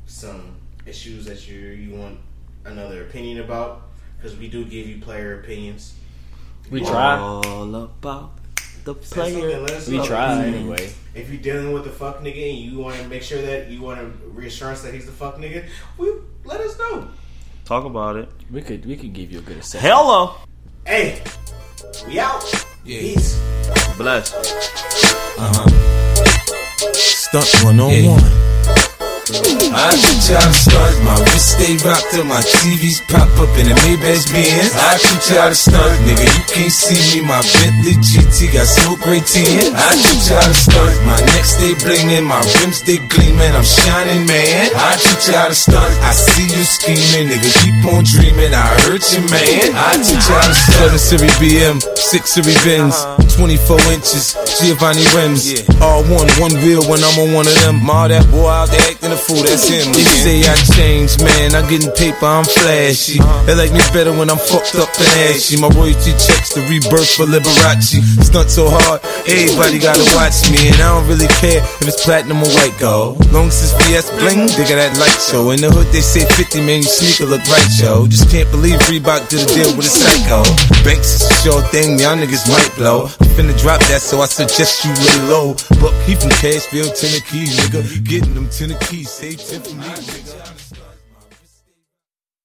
some 0.06 0.56
issues 0.86 1.24
that 1.26 1.48
you 1.48 1.58
you 1.58 1.96
want 1.96 2.18
another 2.64 3.02
opinion 3.02 3.40
about, 3.40 3.88
because 4.16 4.36
we 4.36 4.48
do 4.48 4.64
give 4.64 4.86
you 4.86 5.00
player 5.00 5.40
opinions. 5.40 5.94
We 6.70 6.80
try. 6.80 7.18
all 7.18 7.74
about 7.74 8.38
the 8.86 8.94
want- 8.94 9.04
say 9.04 9.16
something, 9.16 9.40
player. 9.40 9.60
let 9.60 9.88
We 9.88 10.06
try 10.06 10.34
If 10.34 10.54
anyway. 10.54 10.92
If 11.14 11.28
you're 11.30 11.42
dealing 11.42 11.72
with 11.72 11.84
the 11.84 11.90
fuck 11.90 12.20
nigga 12.20 12.50
and 12.50 12.58
you 12.58 12.78
want 12.78 12.96
to 12.96 13.06
make 13.08 13.22
sure 13.22 13.42
that 13.42 13.68
you 13.70 13.82
want 13.82 14.00
to 14.00 14.06
reassurance 14.28 14.80
that 14.82 14.94
he's 14.94 15.06
the 15.06 15.12
fuck 15.12 15.36
nigga, 15.36 15.64
we 15.98 16.12
let 16.44 16.60
us 16.60 16.78
know. 16.78 17.08
Talk 17.64 17.84
about 17.84 18.16
it. 18.16 18.28
We 18.50 18.62
could 18.62 18.86
we 18.86 18.96
could 18.96 19.12
give 19.12 19.30
you 19.32 19.40
a 19.40 19.42
good 19.42 19.58
assessment. 19.58 19.92
Hello, 19.92 20.36
Hey, 20.86 21.20
we 22.06 22.18
out. 22.20 22.44
Yeah. 22.84 23.00
Peace. 23.00 23.36
bless. 23.98 24.32
Uh 25.38 25.52
huh. 25.52 25.68
Stunt 26.94 27.64
one 27.64 27.80
on 27.80 27.90
one. 28.06 28.85
I 29.26 29.90
you 30.30 30.38
how 30.38 30.46
to 30.46 30.54
start. 30.54 30.94
My 31.02 31.18
wrist 31.18 31.58
stay 31.58 31.74
rocked 31.82 32.14
till 32.14 32.22
my 32.22 32.38
TVs 32.38 33.02
pop 33.10 33.26
up 33.42 33.50
in 33.58 33.66
the 33.66 33.74
Maybach 33.82 34.22
Benz. 34.30 34.70
I 34.70 35.02
you 35.02 35.34
how 35.34 35.50
to 35.50 35.58
start. 35.58 35.98
Nigga, 36.06 36.30
you 36.30 36.44
can't 36.46 36.70
see 36.70 37.18
me. 37.18 37.26
My 37.26 37.42
Bentley 37.42 37.98
GT 37.98 38.54
got 38.54 38.70
smoke 38.70 39.02
great 39.02 39.26
tin. 39.26 39.74
I 39.74 39.98
teach 39.98 40.30
you 40.30 40.38
how 40.38 40.46
to 40.46 40.54
start. 40.54 40.94
My 41.02 41.18
neck 41.34 41.42
stay 41.42 41.74
blingin', 41.82 42.22
my 42.22 42.38
rims 42.62 42.86
stay 42.86 43.02
gleamin'. 43.02 43.50
I'm 43.50 43.66
shining, 43.66 44.30
man. 44.30 44.70
I 44.78 44.94
you 44.94 45.34
how 45.34 45.50
to 45.50 45.58
start. 45.58 45.90
I 46.06 46.14
see 46.14 46.46
you 46.46 46.62
scheming, 46.62 47.26
nigga. 47.26 47.50
Keep 47.66 47.82
on 47.90 48.06
dreaming. 48.06 48.54
I 48.54 48.62
hurt 48.86 49.02
you, 49.10 49.26
man. 49.26 49.74
I 49.74 49.98
teach 50.06 50.22
you 50.22 50.38
how 50.38 50.46
to 50.46 50.54
start. 50.54 50.94
7 50.94 51.02
Series 51.02 51.34
BM, 51.42 51.82
6 51.82 52.30
Series 52.30 52.62
Benz, 52.62 52.94
24 53.34 53.74
inches, 53.90 54.38
Giovanni 54.62 55.02
rims. 55.18 55.66
All 55.82 56.06
one, 56.06 56.30
one 56.38 56.54
wheel 56.62 56.86
when 56.86 57.02
I'm 57.02 57.18
on 57.26 57.34
one 57.34 57.50
of 57.50 57.58
them. 57.66 57.82
All 57.90 58.06
that 58.06 58.22
boy 58.30 58.46
out 58.46 58.70
there 58.70 58.86
acting 58.86 59.15
fool, 59.16 59.42
that's 59.42 59.68
him. 59.68 59.92
They 59.92 60.04
say 60.04 60.44
I 60.44 60.56
changed, 60.76 61.24
man. 61.24 61.54
I'm 61.56 61.68
getting 61.68 61.90
paper, 61.92 62.26
I'm 62.26 62.44
flashy. 62.44 63.18
Uh-huh. 63.18 63.44
They 63.46 63.54
like 63.56 63.72
me 63.72 63.82
better 63.92 64.12
when 64.12 64.30
I'm 64.30 64.38
fucked 64.38 64.76
up 64.76 64.92
and 65.00 65.10
ashy. 65.32 65.56
My 65.60 65.68
royalty 65.72 66.12
checks 66.16 66.54
the 66.54 66.62
rebirth 66.68 67.16
for 67.16 67.26
Liberace. 67.26 67.98
Stunt 68.22 68.50
so 68.50 68.68
hard, 68.68 69.00
everybody 69.24 69.78
gotta 69.80 70.04
watch 70.14 70.46
me. 70.52 70.68
And 70.68 70.78
I 70.80 70.92
don't 70.92 71.08
really 71.08 71.30
care 71.40 71.64
if 71.64 71.88
it's 71.88 72.04
platinum 72.04 72.44
or 72.44 72.50
white 72.60 72.76
gold. 72.78 73.20
Long 73.32 73.48
as 73.48 73.58
it's 73.64 73.74
VS 73.84 74.10
bling, 74.20 74.46
they 74.54 74.68
got 74.68 74.78
that 74.78 74.94
light 75.00 75.18
show. 75.18 75.50
In 75.50 75.60
the 75.64 75.70
hood, 75.72 75.88
they 75.90 76.04
say 76.04 76.24
50, 76.24 76.60
man, 76.62 76.84
you 76.84 76.90
sneaker 76.90 77.28
look 77.28 77.42
right, 77.48 77.70
yo. 77.80 78.06
Just 78.06 78.28
can't 78.30 78.48
believe 78.52 78.78
Reebok 78.86 79.28
did 79.32 79.42
a 79.42 79.48
deal 79.48 79.72
with 79.76 79.88
a 79.88 79.92
psycho. 79.92 80.44
Banks 80.84 81.16
is 81.16 81.24
a 81.24 81.34
sure 81.40 81.62
thing, 81.72 81.98
y'all 81.98 82.16
niggas 82.18 82.44
might 82.50 82.70
blow. 82.76 83.08
I'm 83.08 83.30
finna 83.32 83.56
drop 83.56 83.80
that, 83.88 84.02
so 84.02 84.20
I 84.20 84.26
suggest 84.26 84.84
you 84.84 84.92
lay 84.92 85.18
low. 85.30 85.54
But 85.80 85.94
he 86.04 86.14
from 86.14 86.30
Cashville, 86.42 86.92
Tennessee, 86.92 87.48
nigga. 87.56 87.82
Getting 88.04 88.34
them 88.34 88.48
Tennessee, 88.50 89.05
say 89.06 89.36
10 89.36 89.60
for 89.62 89.74
me, 89.76 89.84
nigga. 89.84 90.55